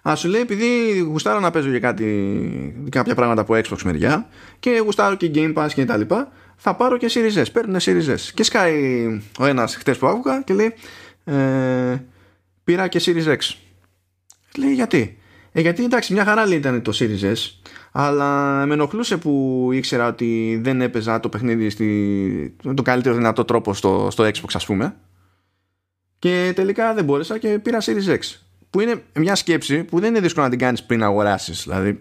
Α 0.08 0.16
σου 0.16 0.28
λέει 0.28 0.40
επειδή 0.40 0.98
γουστάρω 0.98 1.40
να 1.40 1.50
παίζω 1.50 1.70
για 1.70 1.78
κάτι, 1.78 2.86
κάποια 2.90 3.14
πράγματα 3.14 3.40
από 3.40 3.54
Xbox 3.54 3.82
μεριά 3.84 4.28
και 4.58 4.80
γουστάρω 4.84 5.14
και 5.14 5.30
Game 5.34 5.54
Pass 5.54 5.68
και 5.74 5.84
τα 5.84 5.96
λοιπά 5.96 6.32
θα 6.56 6.76
πάρω 6.76 6.96
και 6.96 7.10
Series 7.14 7.42
S, 7.42 7.46
παίρνουν 7.52 7.76
Series 7.80 8.14
S. 8.14 8.30
Και 8.34 8.42
σκάει 8.42 9.06
ο 9.38 9.46
ένας 9.46 9.76
χτες 9.76 9.98
που 9.98 10.06
άκουγα 10.06 10.42
και 10.42 10.54
λέει 10.54 10.74
ε, 11.24 12.04
πήρα 12.64 12.88
και 12.88 13.00
Series 13.04 13.26
X. 13.26 13.38
Λέει 14.56 14.72
γιατί; 14.72 15.18
Ε, 15.52 15.60
γιατί 15.60 15.84
εντάξει 15.84 16.12
μια 16.12 16.24
χαρά 16.24 16.46
λέει 16.46 16.58
ήταν 16.58 16.82
το 16.82 16.92
Series 16.98 17.32
S 17.32 17.70
αλλά 17.92 18.66
με 18.66 18.74
ενοχλούσε 18.74 19.16
που 19.16 19.68
ήξερα 19.72 20.06
ότι 20.06 20.60
δεν 20.62 20.80
έπαιζα 20.80 21.20
το 21.20 21.28
παιχνίδι 21.28 21.70
στη, 21.70 21.84
με 22.62 22.74
τον 22.74 22.84
καλύτερο 22.84 23.14
δυνατό 23.14 23.44
τρόπο 23.44 23.74
στο, 23.74 24.08
στο 24.10 24.24
Xbox 24.24 24.50
ας 24.52 24.66
πούμε. 24.66 24.96
Και 26.18 26.52
τελικά 26.54 26.94
δεν 26.94 27.04
μπόρεσα 27.04 27.38
και 27.38 27.58
πήρα 27.58 27.78
Series 27.80 28.08
X 28.08 28.18
που 28.70 28.80
είναι 28.80 29.02
μια 29.14 29.34
σκέψη 29.34 29.84
που 29.84 30.00
δεν 30.00 30.08
είναι 30.08 30.20
δύσκολο 30.20 30.44
να 30.44 30.50
την 30.50 30.58
κάνεις 30.58 30.82
πριν 30.82 31.02
αγοράσεις 31.02 31.62
δηλαδή. 31.62 31.98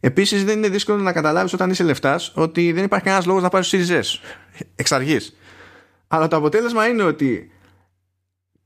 Επίσης 0.00 0.44
δεν 0.44 0.58
είναι 0.58 0.68
δύσκολο 0.68 1.02
να 1.02 1.12
καταλάβεις 1.12 1.52
όταν 1.52 1.70
είσαι 1.70 1.84
λεφτάς 1.84 2.32
ότι 2.34 2.72
δεν 2.72 2.84
υπάρχει 2.84 3.04
κανένας 3.04 3.26
λόγος 3.26 3.42
να 3.42 3.48
πάρεις 3.48 3.70
Series 3.74 4.00
S 4.00 4.02
εξ 4.74 4.92
αρχής. 4.92 5.36
Αλλά 6.08 6.28
το 6.28 6.36
αποτέλεσμα 6.36 6.86
είναι 6.86 7.02
ότι 7.02 7.50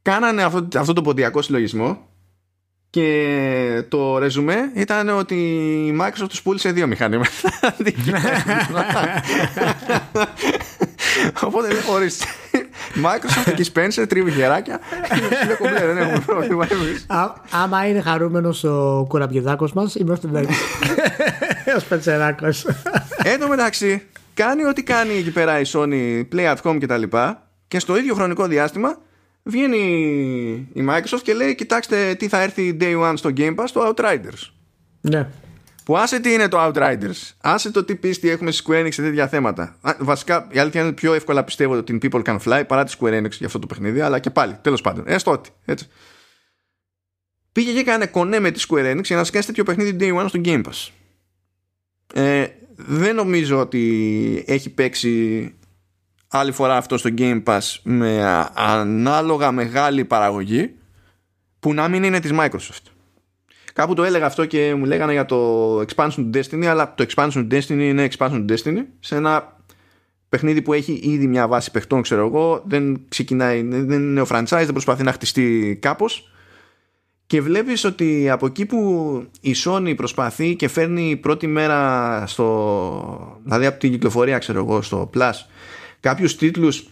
κάνανε 0.02 0.42
αυτό, 0.42 0.68
αυτό 0.78 0.92
το 0.92 1.02
ποντιακό 1.02 1.42
συλλογισμό 1.42 2.08
και 2.96 3.82
το 3.88 4.18
ρεζουμέ 4.18 4.70
ήταν 4.74 5.08
ότι 5.08 5.34
η 5.86 5.98
Microsoft 6.00 6.28
τους 6.28 6.42
πούλησε 6.42 6.70
δύο 6.70 6.86
μηχανήματα. 6.86 7.30
Οπότε 11.46 11.68
δεν 11.68 11.76
ορίστε. 11.90 12.24
Microsoft 12.94 13.54
και 13.54 13.66
Spencer 13.74 14.08
τρίβει 14.08 14.30
χεράκια. 14.30 14.80
Είναι 15.16 15.54
κομπλέ, 15.58 15.86
δεν 15.86 15.96
έχουμε 15.98 16.22
πρόβλημα 16.26 16.66
Άμα 17.50 17.86
είναι 17.86 18.00
χαρούμενος 18.00 18.64
ο 18.64 19.04
κουραμπιεδάκος 19.08 19.72
μας, 19.72 19.94
είμαστε 19.94 20.26
εντάξει. 20.26 20.58
Ο 21.76 21.78
Σπεντσεράκο. 21.78 22.48
Εν 23.32 23.40
τω 23.40 23.48
μεταξύ, 23.48 24.06
κάνει 24.34 24.64
ό,τι 24.64 24.82
κάνει 24.82 25.14
εκεί 25.14 25.30
πέρα 25.30 25.60
η 25.60 25.64
Sony, 25.72 26.22
Play 26.34 26.54
at 26.54 26.56
Home 26.62 26.78
κτλ. 26.80 27.02
Και 27.68 27.78
στο 27.78 27.96
ίδιο 27.96 28.14
χρονικό 28.14 28.46
διάστημα 28.46 28.98
βγαίνει 29.46 29.78
η 30.72 30.86
Microsoft 30.88 31.20
και 31.22 31.34
λέει 31.34 31.54
κοιτάξτε 31.54 32.14
τι 32.14 32.28
θα 32.28 32.42
έρθει 32.42 32.76
day 32.80 33.00
one 33.00 33.14
στο 33.16 33.30
Game 33.36 33.54
Pass 33.54 33.66
το 33.72 33.94
Outriders 33.96 34.50
ναι. 35.00 35.28
Που 35.84 35.96
άσε 35.96 36.20
τι 36.20 36.32
είναι 36.32 36.48
το 36.48 36.58
Outriders 36.60 37.30
άσε 37.40 37.70
το 37.70 37.84
τι 37.84 37.94
πίστη 37.96 38.30
έχουμε 38.30 38.50
στη 38.50 38.64
Square 38.66 38.84
Enix 38.84 38.92
σε 38.92 39.02
τέτοια 39.02 39.28
θέματα. 39.28 39.76
Βασικά 39.98 40.48
η 40.50 40.58
αλήθεια 40.58 40.82
είναι 40.82 40.92
πιο 40.92 41.14
εύκολα 41.14 41.44
πιστεύω 41.44 41.76
ότι 41.76 41.98
την 41.98 42.10
People 42.12 42.22
Can 42.22 42.38
Fly 42.38 42.62
παρά 42.66 42.84
τη 42.84 42.94
Square 42.98 43.22
Enix 43.22 43.30
για 43.30 43.46
αυτό 43.46 43.58
το 43.58 43.66
παιχνίδι 43.66 44.00
αλλά 44.00 44.18
και 44.18 44.30
πάλι 44.30 44.58
τέλος 44.62 44.80
πάντων 44.80 45.04
έστω 45.06 45.30
ότι 45.30 45.50
έτσι. 45.64 45.88
Πήγε 47.52 47.72
και 47.72 47.78
έκανε 47.78 48.06
κονέ 48.06 48.38
με 48.38 48.50
τη 48.50 48.64
Square 48.68 48.96
Enix 48.96 49.04
για 49.04 49.16
να 49.16 49.24
σκάσει 49.24 49.46
τέτοιο 49.46 49.64
παιχνίδι 49.64 49.96
day 50.00 50.20
one 50.20 50.28
στο 50.28 50.40
Game 50.44 50.62
Pass. 50.62 50.88
Ε, 52.14 52.46
δεν 52.76 53.14
νομίζω 53.14 53.60
ότι 53.60 54.44
έχει 54.46 54.70
παίξει 54.70 55.54
άλλη 56.28 56.52
φορά 56.52 56.76
αυτό 56.76 56.98
στο 56.98 57.10
Game 57.18 57.42
Pass 57.44 57.60
με 57.82 58.24
ανάλογα 58.54 59.52
μεγάλη 59.52 60.04
παραγωγή 60.04 60.74
που 61.60 61.74
να 61.74 61.88
μην 61.88 62.02
είναι 62.02 62.20
της 62.20 62.30
Microsoft. 62.34 62.90
Κάπου 63.72 63.94
το 63.94 64.04
έλεγα 64.04 64.26
αυτό 64.26 64.44
και 64.44 64.74
μου 64.74 64.84
λέγανε 64.84 65.12
για 65.12 65.24
το 65.24 65.78
expansion 65.80 66.14
του 66.14 66.30
Destiny, 66.34 66.64
αλλά 66.64 66.94
το 66.94 67.06
expansion 67.08 67.30
του 67.32 67.46
Destiny 67.50 67.68
είναι 67.68 68.08
expansion 68.10 68.44
του 68.46 68.54
Destiny 68.54 68.84
σε 69.00 69.16
ένα 69.16 69.56
παιχνίδι 70.28 70.62
που 70.62 70.72
έχει 70.72 71.00
ήδη 71.02 71.26
μια 71.26 71.48
βάση 71.48 71.70
παιχτών, 71.70 72.02
ξέρω 72.02 72.26
εγώ, 72.26 72.62
δεν 72.66 73.00
ξεκινάει, 73.08 73.62
δεν 73.62 74.00
είναι 74.00 74.20
ο 74.20 74.26
franchise, 74.30 74.44
δεν 74.48 74.72
προσπαθεί 74.72 75.02
να 75.02 75.12
χτιστεί 75.12 75.78
κάπως 75.82 76.30
και 77.26 77.40
βλέπεις 77.40 77.84
ότι 77.84 78.30
από 78.30 78.46
εκεί 78.46 78.66
που 78.66 79.22
η 79.40 79.54
Sony 79.64 79.92
προσπαθεί 79.96 80.56
και 80.56 80.68
φέρνει 80.68 81.16
πρώτη 81.16 81.46
μέρα 81.46 82.22
στο, 82.26 83.40
δηλαδή 83.42 83.66
από 83.66 83.78
την 83.78 83.90
κυκλοφορία 83.90 84.38
ξέρω 84.38 84.58
εγώ 84.58 84.82
στο 84.82 85.10
Plus 85.14 85.32
κάποιους 86.06 86.36
τίτλους 86.36 86.86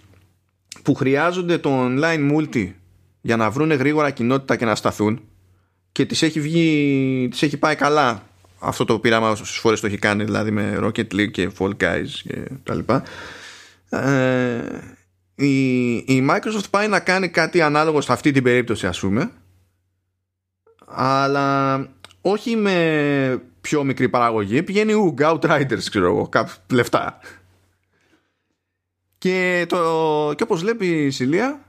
που 0.82 0.94
χρειάζονται 0.94 1.58
το 1.58 1.70
online 1.86 2.32
multi 2.32 2.72
για 3.20 3.36
να 3.36 3.50
βρουν 3.50 3.72
γρήγορα 3.72 4.10
κοινότητα 4.10 4.56
και 4.56 4.64
να 4.64 4.74
σταθούν 4.74 5.20
και 5.92 6.06
τις 6.06 6.22
έχει, 6.22 6.40
βγει, 6.40 7.28
τις 7.30 7.42
έχει 7.42 7.56
πάει 7.56 7.74
καλά 7.74 8.22
αυτό 8.58 8.84
το 8.84 8.98
πείραμα 8.98 9.30
όσες 9.30 9.48
φορές 9.50 9.80
το 9.80 9.86
έχει 9.86 9.98
κάνει 9.98 10.24
δηλαδή 10.24 10.50
με 10.50 10.78
Rocket 10.80 11.14
League 11.14 11.30
και 11.30 11.50
Fall 11.58 11.70
Guys 11.80 12.06
και 12.22 12.48
τα 12.62 12.74
λοιπά. 12.74 13.02
Ε, 13.88 14.62
η, 15.34 15.94
η 15.94 16.26
Microsoft 16.30 16.70
πάει 16.70 16.88
να 16.88 17.00
κάνει 17.00 17.28
κάτι 17.28 17.60
ανάλογο 17.60 18.00
σε 18.00 18.12
αυτή 18.12 18.30
την 18.30 18.42
περίπτωση 18.42 18.86
ας 18.86 18.98
πούμε 18.98 19.30
αλλά 20.86 21.78
όχι 22.20 22.56
με 22.56 23.42
πιο 23.60 23.84
μικρή 23.84 24.08
παραγωγή. 24.08 24.62
Πηγαίνει 24.62 24.92
ου 24.92 25.14
Outriders 25.18 25.84
ξέρω 25.90 26.06
εγώ 26.06 26.28
κάποιοι 26.28 26.54
λεφτά 26.70 27.20
και, 29.24 29.66
το, 29.68 29.76
και 30.36 30.42
όπως 30.42 30.60
βλέπει 30.60 30.86
η 30.86 31.10
Σιλία 31.10 31.60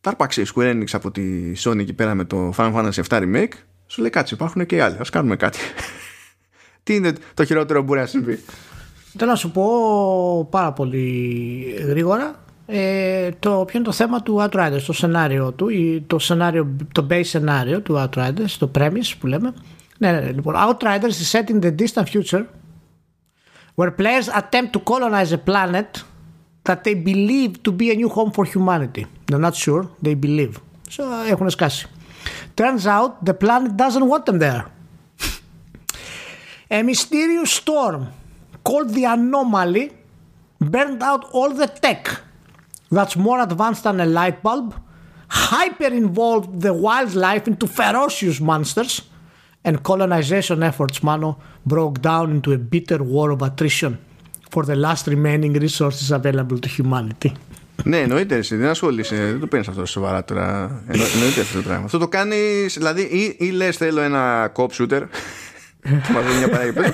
τα 0.00 0.10
άρπαξε 0.10 0.40
η 0.40 0.46
Square 0.54 0.72
Enix 0.72 0.84
από 0.92 1.10
τη 1.10 1.52
Sony 1.58 1.78
εκεί 1.78 1.92
πέρα 1.92 2.14
με 2.14 2.24
το 2.24 2.52
Final 2.56 2.74
Fantasy 2.74 3.02
VII 3.08 3.22
Remake 3.22 3.52
σου 3.86 4.00
λέει 4.00 4.10
κάτσε 4.10 4.34
υπάρχουν 4.34 4.66
και 4.66 4.76
οι 4.76 4.80
άλλοι 4.80 4.96
ας 5.00 5.10
κάνουμε 5.10 5.36
κάτι 5.36 5.58
τι 6.82 6.94
είναι 6.94 7.12
το 7.34 7.44
χειρότερο 7.44 7.78
που 7.78 7.84
μπορεί 7.84 8.00
να 8.00 8.06
συμβεί 8.06 8.38
Θέλω 9.18 9.30
να 9.30 9.36
σου 9.36 9.50
πω 9.50 10.48
πάρα 10.50 10.72
πολύ 10.72 11.84
γρήγορα 11.86 12.44
ε, 12.66 13.30
το, 13.38 13.64
ποιο 13.66 13.78
είναι 13.78 13.86
το 13.86 13.92
θέμα 13.92 14.22
του 14.22 14.36
Outriders, 14.40 14.82
το 14.86 14.92
σενάριο 14.92 15.52
του, 15.52 15.68
το, 16.06 16.18
σενάριο, 16.18 16.76
το 16.92 17.06
base 17.10 17.24
σενάριο 17.24 17.80
του 17.80 17.94
Outriders, 18.08 18.50
το 18.58 18.70
premise 18.78 19.12
που 19.18 19.26
λέμε. 19.26 19.54
Ναι, 19.98 20.12
ναι, 20.12 20.20
ναι, 20.20 20.32
λοιπόν, 20.32 20.54
Outriders 20.54 21.12
is 21.22 21.30
set 21.30 21.50
in 21.50 21.64
the 21.64 21.74
distant 21.82 22.08
future 22.08 22.44
where 23.74 23.90
players 23.90 24.28
attempt 24.28 24.72
to 24.72 24.80
colonize 24.90 25.32
a 25.32 25.38
planet 25.50 26.04
that 26.63 26.83
they 26.83 26.93
believe 26.93 27.63
to 27.63 27.71
be 27.71 27.91
a 27.91 27.95
new 27.95 28.09
home 28.09 28.31
for 28.31 28.45
humanity. 28.45 29.07
They're 29.27 29.39
not 29.39 29.55
sure, 29.55 29.89
they 30.01 30.15
believe. 30.15 30.59
So, 30.89 31.03
έχουν 31.33 31.49
σκάσει. 31.49 31.87
Turns 32.55 32.87
out 32.87 33.23
the 33.29 33.33
planet 33.33 33.77
doesn't 33.77 34.07
want 34.07 34.25
them 34.25 34.39
there. 34.39 34.65
a 36.69 36.81
mysterious 36.83 37.51
storm 37.51 38.07
called 38.63 38.89
the 38.89 39.05
Anomaly 39.05 39.91
burned 40.59 41.01
out 41.03 41.23
all 41.31 41.51
the 41.51 41.67
tech 41.67 42.21
that's 42.91 43.15
more 43.15 43.39
advanced 43.41 43.83
than 43.83 43.99
a 43.99 44.05
light 44.05 44.41
bulb, 44.41 44.75
hyper 45.29 45.87
involved 45.87 46.61
the 46.61 46.73
wildlife 46.73 47.47
into 47.47 47.67
ferocious 47.67 48.39
monsters, 48.39 49.01
and 49.63 49.83
colonization 49.83 50.63
efforts, 50.63 51.03
mano, 51.03 51.37
broke 51.65 52.01
down 52.01 52.31
into 52.31 52.53
a 52.53 52.57
bitter 52.57 53.03
war 53.03 53.31
of 53.31 53.41
attrition 53.41 53.97
for 54.52 54.62
the 54.64 54.76
last 54.76 55.06
remaining 55.06 55.52
resources 55.66 56.10
available 56.10 56.58
to 56.58 56.68
humanity. 56.78 57.32
ναι, 57.84 57.98
εννοείται 57.98 58.36
εσύ, 58.36 58.56
δεν 58.56 58.68
ασχολείσαι, 58.68 59.16
δεν 59.16 59.40
το 59.40 59.46
παίρνεις 59.46 59.68
αυτό 59.68 59.86
σοβαρά 59.86 60.24
τώρα. 60.24 60.82
εννοείται 60.88 61.40
αυτό 61.40 61.56
το 61.56 61.62
πράγμα. 61.62 61.84
Αυτό 61.84 61.98
το 61.98 62.08
κάνεις, 62.08 62.74
δηλαδή, 62.74 63.02
ή, 63.02 63.36
ή 63.38 63.50
λες 63.50 63.76
θέλω 63.76 64.00
ένα 64.00 64.52
cop 64.56 64.66
shooter, 64.66 65.02
που 65.80 66.12
μα 66.12 66.20
μια 66.38 66.48
παράγγελ 66.48 66.92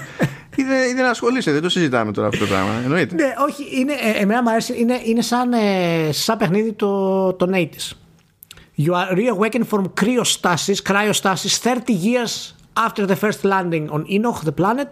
ή 0.59 0.63
δεν, 0.63 0.91
ή 0.91 0.93
δεν 0.95 1.05
ασχολείσαι, 1.05 1.53
δεν 1.53 1.63
το 1.63 1.69
συζητάμε 1.69 2.13
τώρα 2.13 2.29
αυτό 2.29 2.39
το 2.39 2.47
πράγμα. 2.47 2.71
Εννοείται. 2.85 3.15
Ναι, 3.15 3.35
όχι, 3.49 3.81
είναι, 3.81 3.93
ε, 3.93 4.21
εμένα 4.21 4.43
μου 4.43 4.51
αρέσει, 4.51 4.75
είναι, 4.79 5.01
είναι 5.05 5.23
σαν, 5.23 5.53
ε, 5.53 6.13
σαν 6.13 6.37
παιχνίδι 6.37 6.73
το, 6.73 7.33
το 7.33 7.49
80's. 7.53 7.97
You 8.79 8.93
are 8.93 9.17
reawakened 9.17 9.67
from 9.71 9.85
cryostasis, 10.01 10.83
cryostasis 10.83 11.59
30 11.63 11.93
years 11.93 12.55
after 12.87 13.07
the 13.07 13.17
first 13.17 13.45
landing 13.45 13.91
on 13.91 14.05
Enoch, 14.07 14.45
the 14.45 14.53
planet, 14.61 14.91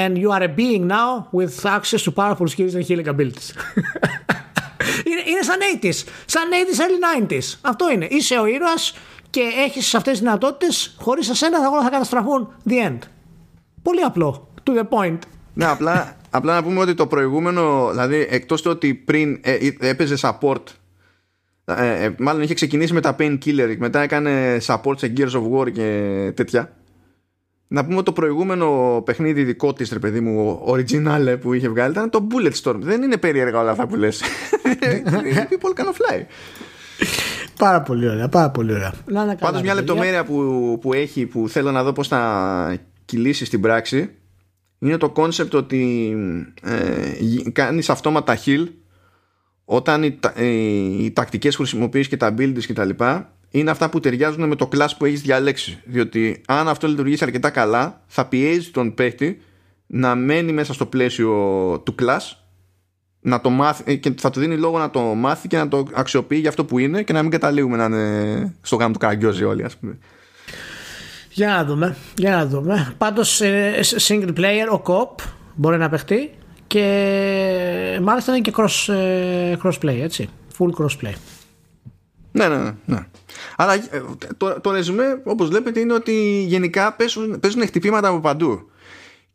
and 0.00 0.12
you 0.22 0.30
are 0.34 0.42
a 0.50 0.52
being 0.62 0.84
now 0.98 1.10
with 1.38 1.54
access 1.76 2.02
to 2.06 2.10
powerful 2.20 2.48
skills 2.54 2.74
and 2.76 2.84
healing 2.88 3.08
abilities. 3.14 3.48
είναι, 5.08 5.22
είναι 5.26 5.42
σαν 5.42 5.58
80s, 5.80 6.08
σαν 6.24 6.44
80s 6.52 6.80
early 6.80 7.30
90s. 7.32 7.58
Αυτό 7.60 7.90
είναι. 7.90 8.06
Είσαι 8.10 8.38
ο 8.38 8.46
ήρωας 8.46 8.94
και 9.30 9.40
έχεις 9.66 9.94
αυτές 9.94 10.12
τις 10.12 10.20
δυνατότητες, 10.20 10.96
χωρίς 10.98 11.28
εσένα 11.28 11.60
τα 11.60 11.68
όλα 11.68 11.82
θα 11.82 11.90
καταστραφούν. 11.90 12.54
The 12.68 12.88
end. 12.88 12.98
Πολύ 13.82 14.00
απλό 14.00 14.48
to 14.62 14.78
the 14.78 14.84
point. 14.88 15.18
Ναι, 15.54 15.64
απλά, 15.64 16.16
απλά 16.30 16.54
να 16.54 16.62
πούμε 16.62 16.80
ότι 16.80 16.94
το 16.94 17.06
προηγούμενο, 17.06 17.88
δηλαδή 17.90 18.26
εκτός 18.30 18.62
του 18.62 18.70
ότι 18.70 18.94
πριν 18.94 19.40
ε, 19.42 19.52
ε, 19.52 19.88
έπαιζε 19.88 20.16
support 20.20 20.62
ε, 21.64 22.04
ε, 22.04 22.14
μάλλον 22.18 22.42
είχε 22.42 22.54
ξεκινήσει 22.54 22.92
με 22.92 23.00
τα 23.00 23.16
Painkiller 23.18 23.76
μετά 23.78 24.00
έκανε 24.00 24.58
support 24.66 24.98
σε 24.98 25.12
Gears 25.16 25.30
of 25.30 25.50
War 25.52 25.72
και 25.72 26.32
τέτοια 26.34 26.72
να 27.72 27.84
πούμε 27.84 27.96
ότι 27.96 28.04
το 28.04 28.12
προηγούμενο 28.12 29.02
παιχνίδι 29.04 29.44
δικό 29.44 29.72
της 29.72 29.92
ρε 29.92 29.98
παιδί 29.98 30.20
μου 30.20 30.62
original 30.66 31.36
που 31.40 31.52
είχε 31.52 31.68
βγάλει 31.68 31.92
ήταν 31.92 32.10
το 32.10 32.26
Bulletstorm 32.30 32.76
δεν 32.78 33.02
είναι 33.02 33.16
περίεργα 33.16 33.60
όλα 33.60 33.70
αυτά 33.70 33.86
που 33.86 33.96
λες. 33.96 34.22
People 35.50 35.80
Can 35.80 35.84
Fly 35.84 36.22
Πάρα 37.58 37.82
πολύ 37.82 38.08
ωραία, 38.08 38.28
πάρα 38.28 38.50
πολύ 38.50 38.72
ωραία. 38.72 38.92
Πάντως 39.40 39.62
μια 39.62 39.74
λεπτομέρεια 39.74 40.24
που, 40.24 40.78
που 40.80 40.92
έχει 40.92 41.26
που 41.26 41.48
θέλω 41.48 41.70
να 41.70 41.82
δω 41.82 41.92
πώς 41.92 42.08
θα 42.08 42.78
κυλήσει 43.04 43.44
στην 43.44 43.60
πράξη 43.60 44.10
είναι 44.78 44.96
το 44.96 45.10
concept 45.10 45.54
ότι 45.54 46.14
ε, 46.62 47.50
κάνεις 47.50 47.90
αυτόματα 47.90 48.38
heal 48.44 48.66
όταν 49.64 50.02
οι, 50.02 50.18
οι, 50.36 51.04
οι 51.04 51.10
τακτικές 51.10 51.56
χρησιμοποιείς 51.56 52.08
και 52.08 52.16
τα 52.16 52.34
builds 52.38 52.64
και 52.66 52.72
τα 52.72 52.84
λοιπά 52.84 53.36
είναι 53.52 53.70
αυτά 53.70 53.90
που 53.90 54.00
ταιριάζουν 54.00 54.48
με 54.48 54.56
το 54.56 54.68
class 54.72 54.88
που 54.98 55.04
έχεις 55.04 55.20
διαλέξει 55.20 55.78
διότι 55.84 56.42
αν 56.46 56.68
αυτό 56.68 56.88
λειτουργήσει 56.88 57.24
αρκετά 57.24 57.50
καλά 57.50 58.02
θα 58.06 58.26
πιέζει 58.26 58.70
τον 58.70 58.94
παίχτη 58.94 59.40
να 59.86 60.14
μένει 60.14 60.52
μέσα 60.52 60.72
στο 60.72 60.86
πλαίσιο 60.86 61.28
του 61.84 61.94
class 62.02 62.36
να 63.20 63.40
το 63.40 63.50
μάθει, 63.50 63.98
και 63.98 64.14
θα 64.18 64.30
του 64.30 64.40
δίνει 64.40 64.56
λόγο 64.56 64.78
να 64.78 64.90
το 64.90 65.00
μάθει 65.00 65.48
και 65.48 65.56
να 65.56 65.68
το 65.68 65.86
αξιοποιεί 65.92 66.38
για 66.40 66.48
αυτό 66.48 66.64
που 66.64 66.78
είναι 66.78 67.02
και 67.02 67.12
να 67.12 67.22
μην 67.22 67.30
καταλήγουμε 67.30 67.76
να 67.76 67.84
είναι 67.84 68.54
στο 68.62 68.76
γάμο 68.76 68.92
του 68.92 68.98
καραγκιόζη 68.98 69.44
όλοι 69.44 69.64
ας 69.64 69.76
πούμε. 69.76 69.98
Για 71.30 71.48
να 71.48 71.64
δούμε. 71.64 71.96
Για 72.16 72.36
να 72.36 72.46
δούμε. 72.46 72.94
Πάντως 72.98 73.40
ε, 73.40 73.80
single 74.08 74.32
player, 74.36 74.78
ο 74.78 74.82
cop 74.86 75.24
μπορεί 75.54 75.78
να 75.78 75.88
παιχτεί 75.88 76.30
και 76.66 77.98
μάλιστα 78.02 78.36
είναι 78.36 78.40
και 78.40 78.52
cross, 78.56 78.94
ε, 78.94 79.56
crossplay, 79.62 79.98
έτσι. 80.02 80.28
Full 80.58 80.82
crossplay. 80.82 81.14
Ναι, 82.32 82.48
ναι, 82.48 82.56
ναι. 82.56 82.72
ναι. 82.84 83.06
Αλλά 83.56 83.74
ε, 83.74 84.02
το, 84.36 84.60
το 84.60 84.70
ρεζουμέ, 84.70 85.20
όπως 85.24 85.48
βλέπετε, 85.48 85.80
είναι 85.80 85.92
ότι 85.92 86.44
γενικά 86.46 86.92
παίζουν, 86.92 87.40
παίζουν 87.40 87.66
χτυπήματα 87.66 88.08
από 88.08 88.20
παντού. 88.20 88.70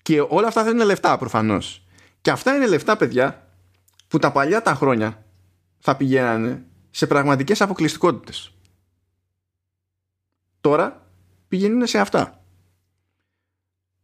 Και 0.01 0.25
όλα 0.27 0.47
αυτά 0.47 0.63
θέλουν 0.63 0.85
λεφτά 0.85 1.17
προφανώς. 1.17 1.83
Και 2.21 2.31
αυτά 2.31 2.55
είναι 2.55 2.67
λεφτά, 2.67 2.97
παιδιά, 2.97 3.47
που 4.07 4.19
τα 4.19 4.31
παλιά 4.31 4.61
τα 4.61 4.73
χρόνια 4.73 5.23
θα 5.79 5.95
πηγαίνανε 5.95 6.65
σε 6.91 7.07
πραγματικές 7.07 7.61
αποκλειστικότητες. 7.61 8.53
Τώρα 10.61 11.07
πηγαίνουν 11.47 11.87
σε 11.87 11.99
αυτά. 11.99 12.41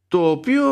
Το 0.07 0.29
οποίο 0.29 0.63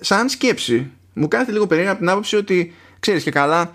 σαν 0.00 0.28
σκέψη 0.28 0.90
μου 1.12 1.28
κάνει 1.28 1.52
λίγο 1.52 1.66
περίεργα 1.66 1.90
από 1.90 2.00
την 2.00 2.08
άποψη 2.08 2.36
ότι 2.36 2.74
ξέρεις 3.00 3.22
και 3.22 3.30
καλά 3.30 3.74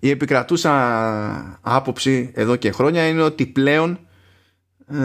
η 0.00 0.10
επικρατούσα 0.10 1.58
άποψη 1.60 2.30
εδώ 2.34 2.56
και 2.56 2.70
χρόνια 2.70 3.08
είναι 3.08 3.22
ότι 3.22 3.46
πλέον 3.46 3.98
ε, 4.86 4.96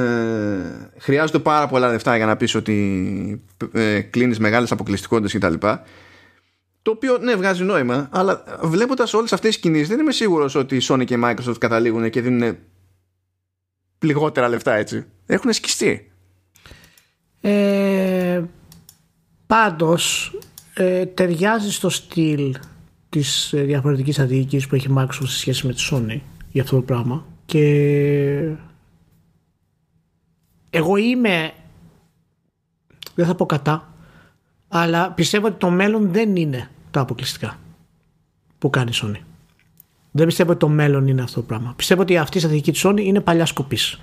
χρειάζονται 0.98 1.40
πάρα 1.40 1.68
πολλά 1.68 1.91
λεφτά 1.91 2.15
για 2.18 2.26
να 2.26 2.38
πεις 2.38 2.56
ότι 2.56 3.45
ε, 3.72 4.02
κλείνεις 4.02 4.40
μεγάλες 4.40 4.72
αποκλειστικότητες 4.72 5.34
κτλ. 5.34 5.68
Το 6.82 6.91
οποίο 6.91 7.18
ναι 7.18 7.36
βγάζει 7.36 7.64
νόημα 7.64 8.10
αλλά 8.11 8.44
βλέποντας 8.61 9.14
όλες 9.14 9.34
αυτές 9.34 9.53
τις 9.53 9.61
κινήσεις 9.61 9.88
δεν 9.88 9.99
είμαι 9.99 10.11
σίγουρος 10.11 10.56
ότι 10.56 10.76
η 10.76 10.82
Sony 10.84 11.06
και 11.06 11.14
η 11.14 11.22
Microsoft 11.24 11.57
καταλήγουν 11.57 12.10
και 12.10 12.22
δίνουν 12.22 12.57
λιγότερα 13.99 14.48
λεφτά 14.48 14.74
έτσι. 14.74 15.06
Έχουν 15.26 15.53
σκιστεί. 15.53 16.11
Ε, 17.41 18.44
πάντως 19.48 20.34
ε, 20.74 21.06
ταιριάζει 21.06 21.72
στο 21.72 21.90
στυλ 21.90 22.56
της 23.14 23.53
διαφορετικής 23.56 24.19
αδίκης 24.19 24.68
που 24.68 24.76
έχει 24.76 24.88
Microsoft 24.98 25.27
σε 25.27 25.38
σχέση 25.38 25.68
με 25.68 25.73
τη 25.73 25.88
Sony 25.91 26.19
για 26.52 26.61
αυτό 26.61 26.76
το 26.76 26.81
πράγμα 26.81 27.26
και 27.45 28.56
εγώ 30.69 30.95
είμαι 30.95 31.52
δεν 33.15 33.26
θα 33.26 33.35
πω 33.35 33.45
κατά 33.45 33.94
αλλά 34.68 35.11
πιστεύω 35.11 35.48
ότι 35.48 35.57
το 35.57 35.69
μέλλον 35.69 36.11
δεν 36.11 36.35
είναι 36.35 36.69
τα 36.91 36.99
αποκλειστικά 36.99 37.60
που 38.57 38.69
κάνει 38.69 38.91
η 38.94 38.98
Sony. 39.03 39.22
Δεν 40.11 40.26
πιστεύω 40.26 40.52
ότι 40.52 40.60
το 40.60 40.68
μέλλον 40.68 41.07
είναι 41.07 41.22
αυτό 41.22 41.40
το 41.40 41.45
πράγμα. 41.45 41.73
Πιστεύω 41.76 42.02
ότι 42.02 42.18
αυτή 42.18 42.38
η 42.38 42.40
στρατηγική 42.40 42.72
της 42.72 42.85
Sony 42.85 42.99
είναι 42.99 43.19
παλιά 43.19 43.45
σκοπής. 43.45 43.99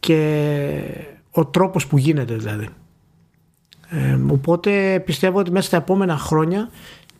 Και 0.00 0.82
ο 1.30 1.46
τρόπος 1.46 1.86
που 1.86 1.98
γίνεται 1.98 2.34
δηλαδή. 2.34 2.68
Ε, 3.88 4.18
οπότε 4.30 5.02
πιστεύω 5.04 5.38
ότι 5.38 5.50
μέσα 5.50 5.66
στα 5.66 5.76
επόμενα 5.76 6.16
χρόνια 6.16 6.70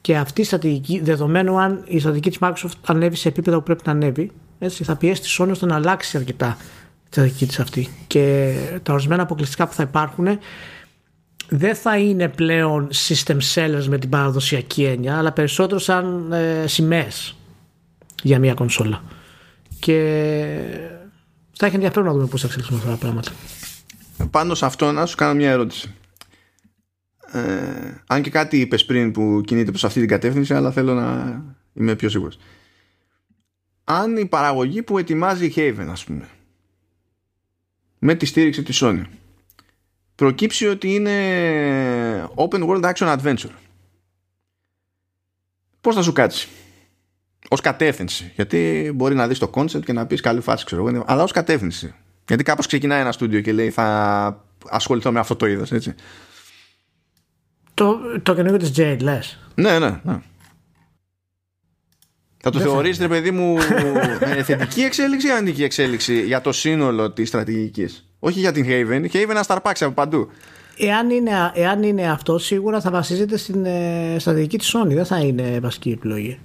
και 0.02 0.16
αυτή 0.16 0.40
η 0.40 0.44
στρατηγική, 0.44 1.00
δεδομένου 1.00 1.60
αν 1.60 1.82
η 1.86 1.98
στρατηγική 1.98 2.30
της 2.30 2.38
Microsoft 2.42 2.78
ανέβει 2.86 3.16
σε 3.16 3.28
επίπεδα 3.28 3.56
που 3.56 3.62
πρέπει 3.62 3.82
να 3.84 3.92
ανέβει, 3.92 4.30
έτσι, 4.58 4.84
θα 4.84 4.96
πιέσει 4.96 5.20
τη 5.20 5.36
Sony 5.38 5.50
ώστε 5.50 5.66
να 5.66 5.74
αλλάξει 5.74 6.16
αρκετά 6.16 6.56
τη 6.58 7.08
στρατηγική 7.10 7.46
της 7.46 7.60
αυτή. 7.60 7.88
Και 8.06 8.54
τα 8.82 8.92
ορισμένα 8.92 9.22
αποκλειστικά 9.22 9.66
που 9.66 9.72
θα 9.72 9.82
υπάρχουν 9.82 10.26
δεν 11.48 11.74
θα 11.74 11.98
είναι 11.98 12.28
πλέον 12.28 12.88
system 13.08 13.36
sellers 13.54 13.84
με 13.88 13.98
την 13.98 14.08
παραδοσιακή 14.08 14.84
έννοια, 14.84 15.18
αλλά 15.18 15.32
περισσότερο 15.32 15.80
σαν 15.80 16.32
ε, 16.32 16.66
σημαίες 16.66 17.36
για 18.22 18.38
μια 18.38 18.54
κονσόλα. 18.54 19.02
Και 19.78 19.96
θα 21.52 21.66
έχει 21.66 21.74
ενδιαφέρον 21.74 22.06
να 22.06 22.12
δούμε 22.12 22.26
πώς 22.26 22.40
θα 22.40 22.46
εξελιχθούν 22.46 22.78
αυτά 22.78 22.90
τα 22.90 22.96
πράγματα. 22.96 23.30
Πάνω 24.30 24.54
σε 24.54 24.66
αυτό 24.66 24.92
να 24.92 25.06
σου 25.06 25.16
κάνω 25.16 25.34
μια 25.34 25.50
ερώτηση. 25.50 25.94
Ε, 27.32 28.02
αν 28.06 28.22
και 28.22 28.30
κάτι 28.30 28.60
είπες 28.60 28.84
πριν 28.84 29.12
που 29.12 29.40
κινείται 29.44 29.70
προς 29.70 29.84
αυτή 29.84 30.00
την 30.00 30.09
κατεύθυνση, 30.09 30.54
αλλά 30.54 30.72
θέλω 30.72 30.94
να 30.94 31.42
είμαι 31.74 31.94
πιο 31.94 32.09
σίγουρος. 32.09 32.38
Αν 33.84 34.16
η 34.16 34.26
παραγωγή 34.26 34.82
που 34.82 34.98
ετοιμάζει 34.98 35.46
η 35.46 35.52
Haven, 35.56 35.86
ας 35.90 36.04
πούμε, 36.04 36.28
με 37.98 38.14
τη 38.14 38.26
στήριξη 38.26 38.62
της 38.62 38.80
Sony, 38.82 39.02
προκύψει 40.14 40.66
ότι 40.66 40.94
είναι 40.94 42.28
open 42.34 42.68
world 42.68 42.92
action 42.92 43.18
adventure. 43.18 43.54
Πώς 45.80 45.94
θα 45.94 46.02
σου 46.02 46.12
κάτσει; 46.12 46.48
Ως 47.48 47.60
κατεύθυνση. 47.60 48.32
Γιατί 48.34 48.92
μπορεί 48.94 49.14
να 49.14 49.28
δεις 49.28 49.38
το 49.38 49.50
concept 49.54 49.84
και 49.84 49.92
να 49.92 50.06
πεις 50.06 50.20
καλή 50.20 50.40
φάση 50.40 50.64
ξέρω 50.64 50.88
εγώ. 50.88 51.04
Αλλά 51.06 51.22
ως 51.22 51.32
κατεύθυνση. 51.32 51.94
Γιατί 52.26 52.42
κάπως 52.42 52.66
ξεκινάει 52.66 53.00
ένα 53.00 53.12
στούντιο 53.12 53.40
και 53.40 53.52
λέει 53.52 53.70
θα 53.70 54.46
ασχοληθώ 54.68 55.12
με 55.12 55.18
αυτό 55.18 55.36
το 55.36 55.46
είδος 55.46 55.72
έτσι. 55.72 55.94
Το, 57.82 57.98
το 58.22 58.34
καινούργιο 58.34 58.59
της 58.59 58.72
Jade 58.76 58.98
λες. 59.00 59.38
Ναι, 59.54 59.78
ναι, 59.78 60.00
ναι. 60.02 60.20
Θα 62.42 62.50
το 62.50 62.59
θεωρείς, 62.59 62.98
ρε 62.98 63.09
παιδί 63.09 63.30
μου, 63.30 63.60
θετική 64.44 64.80
εξέλιξη 64.80 65.26
ή 65.26 65.30
αντική 65.30 65.64
εξέλιξη 65.64 66.22
για 66.22 66.40
το 66.40 66.52
σύνολο 66.52 67.10
της 67.10 67.28
στρατηγικής; 67.28 68.09
Όχι 68.18 68.40
για 68.40 68.52
την 68.52 68.64
Haven. 68.68 69.04
Η 69.04 69.10
Haven 69.12 69.34
να 69.34 69.42
σταρπάξει 69.42 69.84
από 69.84 69.92
παντού. 69.92 70.28
Εάν 70.78 71.10
είναι, 71.10 71.30
εάν 71.54 71.82
είναι 71.82 72.10
αυτό, 72.10 72.38
σίγουρα 72.38 72.80
θα 72.80 72.90
βασίζεται 72.90 73.36
στην 73.36 73.64
ε, 73.64 74.16
στρατηγική 74.18 74.59
της 74.59 74.76
Sony. 74.76 74.94
Δεν 74.94 75.04
θα 75.04 75.18
είναι 75.18 75.59
βασική 75.60 75.90
επιλογή 75.90 76.38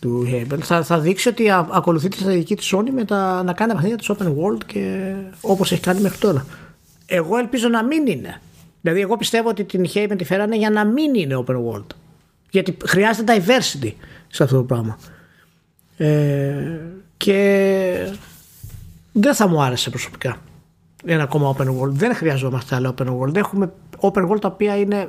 του 0.00 0.28
Haven. 0.32 0.58
Θα, 0.60 0.82
θα 0.82 0.98
δείξει 0.98 1.28
ότι 1.28 1.50
α, 1.50 1.66
ακολουθεί 1.70 2.08
τη 2.08 2.16
στρατηγική 2.16 2.56
της 2.56 2.74
Sony 2.74 2.90
με 2.94 3.04
τα, 3.04 3.42
να 3.42 3.52
κάνει 3.52 3.72
παιχνίδια 3.72 3.96
της 3.96 4.10
Open 4.10 4.26
World 4.26 4.64
και 4.66 5.14
όπως 5.40 5.72
έχει 5.72 5.80
κάνει 5.80 6.00
μέχρι 6.00 6.18
τώρα. 6.18 6.46
Εγώ 7.06 7.36
ελπίζω 7.36 7.68
να 7.68 7.84
μην 7.84 8.06
είναι. 8.06 8.40
Δηλαδή, 8.82 9.00
εγώ 9.00 9.16
πιστεύω 9.16 9.48
ότι 9.48 9.64
την 9.64 9.86
Haven 9.94 10.14
τη 10.16 10.24
φέρανε 10.24 10.56
για 10.56 10.70
να 10.70 10.84
μην 10.84 11.14
είναι 11.14 11.44
Open 11.46 11.54
World. 11.54 11.86
Γιατί 12.50 12.76
χρειάζεται 12.86 13.42
diversity 13.46 13.92
σε 14.28 14.42
αυτό 14.42 14.56
το 14.56 14.62
πράγμα. 14.62 14.98
Ε, 15.96 16.80
και 17.16 18.12
δεν 19.12 19.34
θα 19.34 19.48
μου 19.48 19.62
άρεσε 19.62 19.90
προσωπικά 19.90 20.40
ένα 21.04 21.22
ακόμα 21.22 21.56
open 21.56 21.66
world. 21.66 21.90
Δεν 21.90 22.14
χρειαζόμαστε 22.14 22.74
άλλο 22.74 22.94
open 22.98 23.06
world. 23.06 23.36
Έχουμε 23.36 23.72
open 24.00 24.30
world 24.30 24.40
τα 24.40 24.48
οποία 24.48 24.76
είναι 24.76 25.08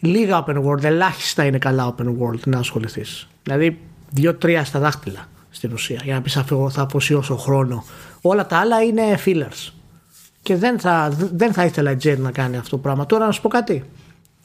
λίγα 0.00 0.44
open 0.46 0.64
world, 0.64 0.82
ελάχιστα 0.82 1.44
είναι 1.44 1.58
καλά 1.58 1.94
open 1.94 2.06
world 2.06 2.40
να 2.44 2.58
ασχοληθείς. 2.58 3.28
Δηλαδή 3.42 3.78
δύο-τρία 4.10 4.64
στα 4.64 4.78
δάχτυλα 4.78 5.26
στην 5.50 5.72
ουσία 5.72 6.00
για 6.04 6.14
να 6.14 6.22
πεις 6.22 6.32
θα 6.32 6.82
αποσιώσω 6.82 7.36
χρόνο. 7.36 7.84
Όλα 8.20 8.46
τα 8.46 8.56
άλλα 8.56 8.82
είναι 8.82 9.02
fillers. 9.24 9.72
Και 10.44 10.56
δεν 10.56 10.78
θα, 10.78 11.08
δεν 11.32 11.52
θα 11.52 11.64
ήθελα 11.64 11.90
η 11.90 11.96
Jade 12.02 12.18
να 12.18 12.30
κάνει 12.30 12.56
αυτό 12.56 12.70
το 12.70 12.78
πράγμα. 12.78 13.06
Τώρα 13.06 13.26
να 13.26 13.32
σου 13.32 13.40
πω 13.40 13.48
κάτι. 13.48 13.84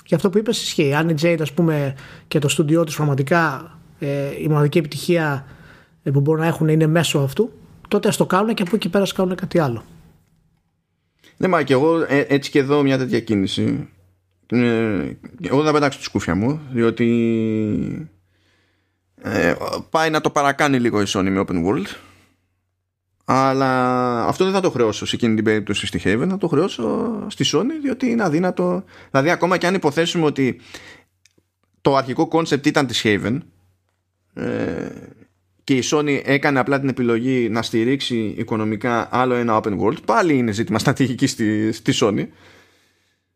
Και 0.03 0.15
αυτό 0.15 0.30
που 0.30 0.38
είπες 0.38 0.61
ισχύει. 0.61 0.93
Αν 0.93 1.09
η 1.09 1.13
Jade, 1.21 1.38
ας 1.41 1.53
πούμε, 1.53 1.95
και 2.27 2.39
το 2.39 2.47
στούντιό 2.47 2.84
του 2.84 2.93
πραγματικά 2.93 3.71
ε, 3.99 4.41
η 4.41 4.47
μοναδική 4.47 4.77
επιτυχία 4.77 5.45
ε, 6.03 6.11
που 6.11 6.19
μπορούν 6.19 6.41
να 6.41 6.47
έχουν 6.47 6.67
είναι 6.67 6.88
μέσω 6.88 7.19
αυτού, 7.19 7.51
τότε 7.88 8.07
ας 8.07 8.17
το 8.17 8.26
κάνουν 8.26 8.53
και 8.53 8.61
από 8.61 8.76
εκεί 8.76 8.89
πέρα 8.89 9.05
κάνουν 9.15 9.35
κάτι 9.35 9.59
άλλο. 9.59 9.84
Ναι, 11.38 11.47
μα 11.47 11.63
και 11.63 11.73
εγώ 11.73 12.01
ε, 12.07 12.26
έτσι 12.27 12.51
και 12.51 12.59
εδώ 12.59 12.81
μια 12.81 12.97
τέτοια 12.97 13.19
κίνηση. 13.19 13.89
Ε, 14.47 15.11
εγώ 15.41 15.63
θα 15.63 15.71
πετάξω 15.71 15.97
τη 15.97 16.03
σκούφια 16.03 16.35
μου, 16.35 16.59
διότι 16.71 18.09
ε, 19.21 19.53
πάει 19.89 20.09
να 20.09 20.21
το 20.21 20.30
παρακάνει 20.30 20.80
λίγο 20.80 21.01
η 21.01 21.05
Sony 21.07 21.30
με 21.30 21.45
Open 21.47 21.65
World. 21.65 21.88
Αλλά 23.31 24.26
αυτό 24.26 24.43
δεν 24.43 24.53
θα 24.53 24.60
το 24.60 24.69
χρεώσω 24.69 25.06
σε 25.06 25.15
εκείνη 25.15 25.35
την 25.35 25.43
περίπτωση 25.43 25.85
στη 25.85 26.01
Haven, 26.03 26.26
θα 26.30 26.38
το 26.38 26.47
χρεώσω 26.47 27.10
στη 27.27 27.45
Sony, 27.53 27.81
διότι 27.81 28.10
είναι 28.10 28.23
αδύνατο. 28.23 28.84
Δηλαδή, 29.11 29.30
ακόμα 29.30 29.57
και 29.57 29.68
αν 29.68 29.73
υποθέσουμε 29.73 30.26
ότι 30.26 30.61
το 31.81 31.95
αρχικό 31.95 32.27
concept 32.31 32.65
ήταν 32.65 32.88
της 32.88 33.01
Haven, 33.06 33.38
και 35.64 35.76
η 35.76 35.84
Sony 35.91 36.22
έκανε 36.23 36.60
απλά 36.60 36.80
την 36.80 36.89
επιλογή 36.89 37.49
να 37.49 37.61
στηρίξει 37.61 38.34
οικονομικά 38.38 39.07
άλλο 39.11 39.34
ένα 39.34 39.61
open 39.64 39.80
world 39.80 40.03
πάλι 40.06 40.38
είναι 40.38 40.51
ζήτημα 40.51 40.80
στρατηγική 40.80 41.27
στη, 41.27 41.72
στη 41.72 41.93
Sony 41.95 42.27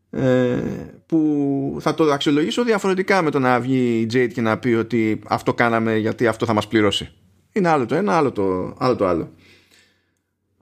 ε, 0.09 0.57
που 1.05 1.77
θα 1.79 1.93
το 1.93 2.03
αξιολογήσω 2.03 2.63
διαφορετικά 2.63 3.21
με 3.21 3.31
το 3.31 3.39
να 3.39 3.59
βγει 3.59 3.99
η 3.99 4.07
Jade 4.13 4.31
και 4.33 4.41
να 4.41 4.57
πει 4.57 4.73
ότι 4.73 5.19
αυτό 5.27 5.53
κάναμε 5.53 5.97
γιατί 5.97 6.27
αυτό 6.27 6.45
θα 6.45 6.53
μας 6.53 6.67
πληρώσει 6.67 7.11
είναι 7.53 7.67
άλλο 7.67 7.85
το 7.85 7.95
ένα 7.95 8.17
άλλο 8.17 8.31
το 8.31 8.75
άλλο, 8.77 8.95
το 8.95 9.07
άλλο. 9.07 9.31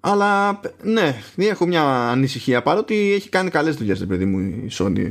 Αλλά 0.01 0.59
ναι 0.83 1.15
έχω 1.35 1.65
μια 1.65 1.83
ανησυχία 2.09 2.61
παρότι 2.61 3.13
έχει 3.15 3.29
κάνει 3.29 3.49
καλές 3.49 3.75
δουλειές 3.75 4.05
παιδί 4.05 4.25
μου 4.25 4.39
η 4.39 4.69
Sony. 4.77 5.07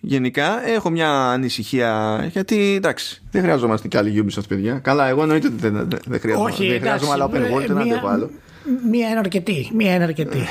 Γενικά 0.00 0.68
έχω 0.68 0.90
μια 0.90 1.10
ανησυχία 1.10 2.20
γιατί 2.32 2.74
εντάξει 2.76 3.22
δεν 3.30 3.42
χρειαζόμαστε 3.42 3.88
κι 3.88 3.96
άλλη 3.96 4.24
Ubisoft 4.26 4.48
παιδιά. 4.48 4.78
Καλά 4.78 5.08
εγώ 5.08 5.22
εννοείται 5.22 5.46
ότι 5.46 5.56
δεν, 5.56 5.72
δεν, 5.72 6.00
δεν 6.06 6.20
χρειάζομαι, 6.20 6.50
Όχι, 6.50 6.68
δεν 6.68 6.80
χρειάζομαι 6.80 7.12
άλλα 7.12 7.30
open 7.30 7.54
world 7.54 7.66
δεν 7.66 7.78
αντέχω 7.78 8.06
άλλο. 8.06 8.30
μία 8.90 9.08
είναι 9.08 9.18
αρκετή 9.18 9.70
μία 9.74 9.94
είναι 9.94 10.04
αρκετή 10.04 10.38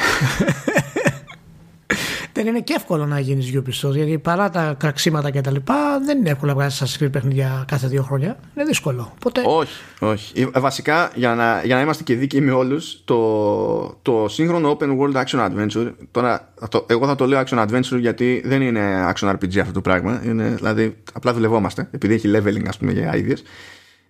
δεν 2.43 2.47
είναι 2.47 2.61
και 2.63 2.73
εύκολο 2.73 3.05
να 3.05 3.19
γίνεις 3.19 3.51
Ubisoft 3.55 3.91
γιατί 3.93 4.17
παρά 4.17 4.49
τα 4.49 4.75
κραξίματα 4.79 5.29
και 5.29 5.41
τα 5.41 5.51
λοιπά 5.51 5.99
δεν 6.05 6.17
είναι 6.17 6.29
εύκολο 6.29 6.51
να 6.51 6.57
βγάζεις 6.57 6.97
Assassin's 6.97 7.11
παιχνίδια 7.11 7.63
κάθε 7.67 7.87
δύο 7.87 8.03
χρόνια. 8.03 8.39
Είναι 8.55 8.65
δύσκολο. 8.65 9.13
Ποτέ... 9.19 9.41
Όχι, 9.45 9.81
όχι. 9.99 10.41
Ε, 10.53 10.59
βασικά 10.59 11.11
για 11.15 11.35
να, 11.35 11.61
για 11.63 11.75
να 11.75 11.81
είμαστε 11.81 12.03
και 12.03 12.15
δίκαιοι 12.15 12.41
με 12.41 12.51
όλους, 12.51 13.01
το, 13.05 13.99
το 14.01 14.25
σύγχρονο 14.29 14.77
Open 14.79 14.99
World 14.99 15.23
Action 15.23 15.49
Adventure. 15.49 15.93
Τώρα, 16.11 16.53
το, 16.69 16.85
εγώ 16.89 17.05
θα 17.05 17.15
το 17.15 17.27
λέω 17.27 17.43
Action 17.45 17.67
Adventure 17.67 17.99
γιατί 17.99 18.41
δεν 18.45 18.61
είναι 18.61 19.13
Action 19.13 19.29
RPG 19.29 19.57
αυτό 19.57 19.71
το 19.71 19.81
πράγμα. 19.81 20.21
Είναι, 20.25 20.49
δηλαδή, 20.49 20.97
απλά 21.13 21.33
δουλευόμαστε 21.33 21.87
επειδή 21.91 22.13
έχει 22.13 22.31
leveling, 22.35 22.65
ας 22.67 22.77
πούμε, 22.77 22.91
για 22.91 23.15
ίδιε. 23.15 23.35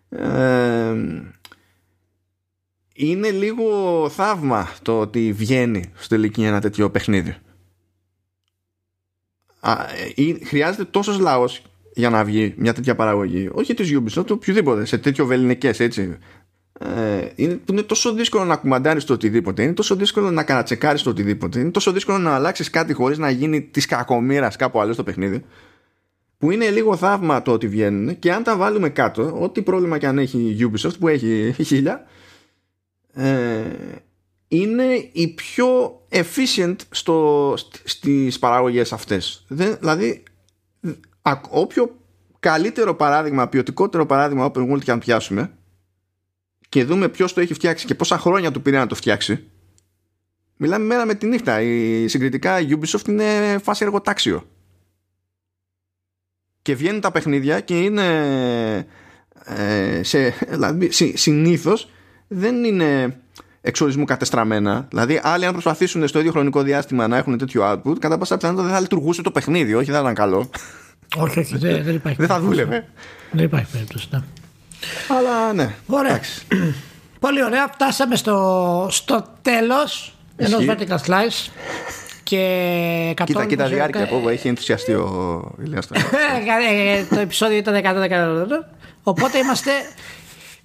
Ε, 0.10 0.96
είναι 2.94 3.30
λίγο 3.30 4.10
θαύμα 4.10 4.70
το 4.82 5.00
ότι 5.00 5.34
βγαίνει 5.34 5.92
στο 5.96 6.16
τελική 6.16 6.44
ένα 6.44 6.62
τέτοιο 6.62 6.90
παιχνίδι. 6.90 7.36
Ε, 9.62 10.46
χρειάζεται 10.46 10.84
τόσος 10.84 11.20
λαός 11.20 11.62
για 11.94 12.10
να 12.10 12.24
βγει 12.24 12.54
μια 12.58 12.74
τέτοια 12.74 12.96
παραγωγή. 12.96 13.50
Όχι 13.52 13.74
της 13.74 13.92
Ubisoft, 13.94 14.26
το 14.26 14.34
οποιοδήποτε, 14.34 14.86
σε 14.86 14.98
τέτοιο 14.98 15.26
βεληνικές 15.26 15.80
έτσι. 15.80 16.18
Ε, 16.80 17.28
είναι, 17.36 17.60
είναι 17.70 17.82
τόσο 17.82 18.14
δύσκολο 18.14 18.46
να 18.46 18.56
κουμαντάρεις 18.56 19.06
το 19.06 19.14
οτιδήποτε, 19.14 19.64
είναι 19.64 19.74
τόσο 19.74 19.96
δύσκολο 19.96 20.32
να 20.32 20.44
κανατσεκάρει 20.44 21.02
το 21.02 21.10
οτιδήποτε, 21.10 21.60
είναι 21.60 21.72
τόσο 21.72 21.92
δύσκολο 21.92 22.18
να 22.18 22.36
αλλάξεις 22.36 22.70
κάτι 22.70 22.94
χωρίς 22.94 23.18
να 23.18 23.30
γίνει 23.30 23.62
της 23.62 23.86
κακομήρα 23.86 24.52
κάπου 24.58 24.82
άλλο 24.82 24.94
στο 24.94 25.04
παιχνίδι. 25.04 25.44
Που 26.38 26.52
είναι 26.52 26.70
λίγο 26.70 26.96
θαύμα 26.96 27.42
το 27.42 27.52
ότι 27.52 27.68
βγαίνουν 27.68 28.20
και 28.20 28.34
αν 28.34 28.44
τα 28.44 28.58
βάλουμε 28.58 28.90
κάτω, 28.90 29.38
ό,τι 29.42 29.62
πρόβλημα 29.62 29.98
και 29.98 30.08
αν 30.08 30.18
έχει 30.18 30.38
η 30.38 30.72
Ubisoft 30.72 31.00
που 31.00 31.08
έχει 31.08 31.56
χίλια, 31.64 32.06
ε, 33.14 33.62
είναι 34.52 35.10
η 35.12 35.28
πιο 35.28 36.02
efficient 36.10 36.76
στο, 36.90 37.54
στις 37.84 38.40
παραγωγές 38.40 38.94
αυτές. 38.94 39.46
Δεν, 39.48 39.78
δηλαδή, 39.80 40.24
όποιο 41.50 41.98
καλύτερο 42.40 42.96
παράδειγμα, 42.96 43.48
ποιοτικότερο 43.48 44.06
παράδειγμα 44.06 44.52
open 44.52 44.72
world 44.72 44.84
και 44.84 44.92
αν 44.92 45.00
πιάσουμε 45.00 45.54
και 46.70 46.84
δούμε 46.84 47.10
ποιος 47.10 47.34
το 47.34 47.42
έχει 47.42 47.54
φτιάξει 47.54 47.86
και 47.86 47.96
πόσα 47.96 48.18
χρόνια 48.18 48.52
του 48.52 48.62
πήρε 48.62 48.78
να 48.78 48.88
το 48.88 48.96
φτιάξει, 48.96 49.50
μιλάμε 50.58 50.86
μέρα 50.86 51.06
με 51.06 51.16
τη 51.16 51.28
νύχτα. 51.28 51.62
Η, 51.62 52.08
συγκριτικά 52.08 52.60
η 52.60 52.68
Ubisoft 52.72 53.08
είναι 53.08 53.60
φάση 53.64 53.84
εργοτάξιο. 53.84 54.50
Και 56.62 56.76
βγαίνουν 56.76 57.02
τα 57.02 57.12
παιχνίδια 57.12 57.60
και 57.60 57.80
είναι 57.80 58.08
ε, 59.46 60.04
σε, 60.04 60.30
δηλαδή, 60.30 60.90
συνήθως 61.14 61.90
δεν 62.28 62.64
είναι 62.64 63.20
εξορισμού 63.62 64.06
κατεστραμμένα. 64.06 64.88
Δηλαδή, 64.90 65.20
άλλοι 65.24 65.46
αν 65.46 65.52
προσπαθήσουν 65.52 66.08
στο 66.08 66.20
ίδιο 66.20 66.32
χρονικό 66.32 66.62
διάστημα 66.62 67.08
να 67.08 67.18
έχουν 67.18 67.38
τέτοιο 67.38 67.72
output, 67.72 68.00
κατά 68.00 68.18
πάσα 68.18 68.36
πιθανότητα 68.36 68.66
δεν 68.68 68.76
θα 68.76 68.82
λειτουργούσε 68.82 69.22
το 69.22 69.32
παιχνίδι, 69.32 69.74
όχι 69.74 69.86
δεν 69.86 69.96
θα 69.96 70.02
ήταν 70.02 70.14
καλό. 70.14 70.50
Όχι, 71.18 71.40
όχι, 71.40 71.58
δεν, 71.58 71.84
δεν 71.84 71.96
υπάρχει. 71.96 72.18
δεν 72.20 72.28
θα 72.28 72.40
δούλευε. 72.40 72.88
Δεν 73.32 73.44
υπάρχει 73.44 73.72
περίπτωση. 73.72 74.08
Ναι. 74.12 74.20
Αλλά 75.18 75.54
ναι. 75.54 75.76
Ωραία. 75.88 76.20
Πολύ 77.20 77.44
ωραία. 77.44 77.68
Φτάσαμε 77.68 78.16
στο, 78.16 78.88
στο 78.90 79.26
τέλος 79.42 80.14
Ενός 80.36 80.66
vertical 80.68 80.98
slice 81.06 81.52
και 82.24 83.14
100 83.18 83.24
Κοίτα, 83.24 83.46
κοίτα 83.46 83.68
διάρκεια 83.68 84.08
που 84.08 84.30
έχει 84.30 84.48
ενθουσιαστεί 84.48 84.94
ο 84.94 85.42
Ηλίας 85.64 85.90
ε, 85.92 87.04
Το 87.16 87.20
επεισόδιο 87.20 87.58
ήταν 87.58 87.76
100 87.76 88.66
Οπότε 89.04 89.38
είμαστε, 89.38 89.72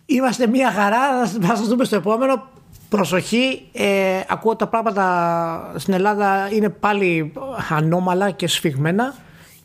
είμαστε 0.07 0.47
μια 0.47 0.73
χαρά. 0.73 1.27
Θα 1.27 1.57
σας 1.57 1.67
δούμε 1.67 1.85
στο 1.85 1.97
επόμενο. 1.97 2.49
Προσοχή, 2.95 3.63
ε, 3.73 4.21
ακούω 4.29 4.57
τα 4.57 4.67
πράγματα 4.67 5.73
στην 5.77 5.95
Ελλάδα 5.95 6.49
είναι 6.53 6.69
πάλι 6.69 7.33
ανώμαλα 7.69 8.31
και 8.31 8.47
σφιγμένα 8.47 9.15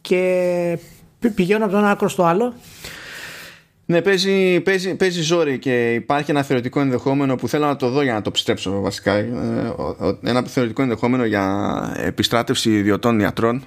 και 0.01 0.79
πηγαίνω 1.35 1.63
από 1.63 1.73
το 1.73 1.79
ένα 1.79 1.89
άκρο 1.89 2.09
στο 2.09 2.23
άλλο. 2.23 2.53
Ναι, 3.85 4.01
παίζει, 4.01 4.59
παίζει, 4.59 4.95
παίζει 4.95 5.21
ζόρι 5.21 5.59
και 5.59 5.93
υπάρχει 5.93 6.31
ένα 6.31 6.43
θεωρητικό 6.43 6.79
ενδεχόμενο 6.79 7.35
που 7.35 7.47
θέλω 7.47 7.65
να 7.65 7.75
το 7.75 7.89
δω 7.89 8.01
για 8.01 8.13
να 8.13 8.21
το 8.21 8.31
πιστέψω 8.31 8.81
βασικά. 8.81 9.13
Ε, 9.13 9.27
ένα 10.23 10.43
θεωρητικό 10.43 10.81
ενδεχόμενο 10.81 11.25
για 11.25 11.95
επιστράτευση 11.97 12.71
ιδιωτών 12.71 13.19
ιατρών. 13.19 13.63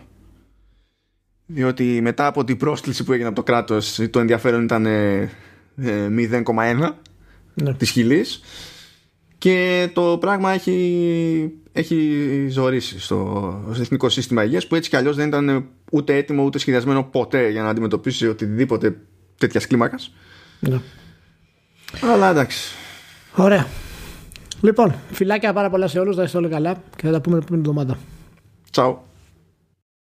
Διότι 1.47 2.01
μετά 2.02 2.26
από 2.26 2.44
την 2.44 2.56
πρόσκληση 2.56 3.05
που 3.05 3.12
έγινε 3.12 3.28
από 3.28 3.36
το 3.36 3.43
κράτος 3.43 4.01
το 4.10 4.20
ενδιαφέρον 4.20 4.62
ήταν 4.62 4.86
0,1 4.86 4.89
ε, 5.76 6.12
ναι. 7.55 7.74
της 7.74 7.90
χιλής 7.90 8.43
και 9.43 9.89
το 9.93 10.19
πράγμα 10.20 10.52
έχει, 10.52 11.52
έχει 11.73 12.47
ζωήσει 12.48 13.01
στο, 13.01 13.60
στο 13.73 13.81
εθνικό 13.81 14.09
σύστημα 14.09 14.44
υγείας 14.44 14.66
που 14.66 14.74
έτσι 14.74 14.90
κι 14.90 14.97
αλλιώς 14.97 15.16
δεν 15.16 15.28
ήταν 15.28 15.69
ούτε 15.93 16.16
έτοιμο 16.16 16.44
ούτε 16.44 16.59
σχεδιασμένο 16.59 17.05
ποτέ 17.05 17.48
για 17.48 17.62
να 17.62 17.69
αντιμετωπίσει 17.69 18.28
οτιδήποτε 18.28 18.97
τέτοια 19.39 19.60
κλίμακας. 19.60 20.12
Ναι. 20.60 20.81
Αλλά 22.12 22.31
εντάξει. 22.31 22.74
Ωραία. 23.36 23.66
Λοιπόν, 24.60 24.94
φιλάκια 25.10 25.52
πάρα 25.52 25.70
πολλά 25.70 25.89
σε 25.89 25.98
όλους. 25.98 26.16
Να 26.16 26.23
είστε 26.23 26.36
όλοι 26.36 26.48
καλά 26.48 26.82
και 26.97 27.06
θα 27.06 27.12
τα 27.12 27.20
πούμε 27.20 27.39
την 27.39 27.44
επόμενη 27.44 27.69
εβδομάδα. 27.69 27.98
Τσαου. 28.70 29.02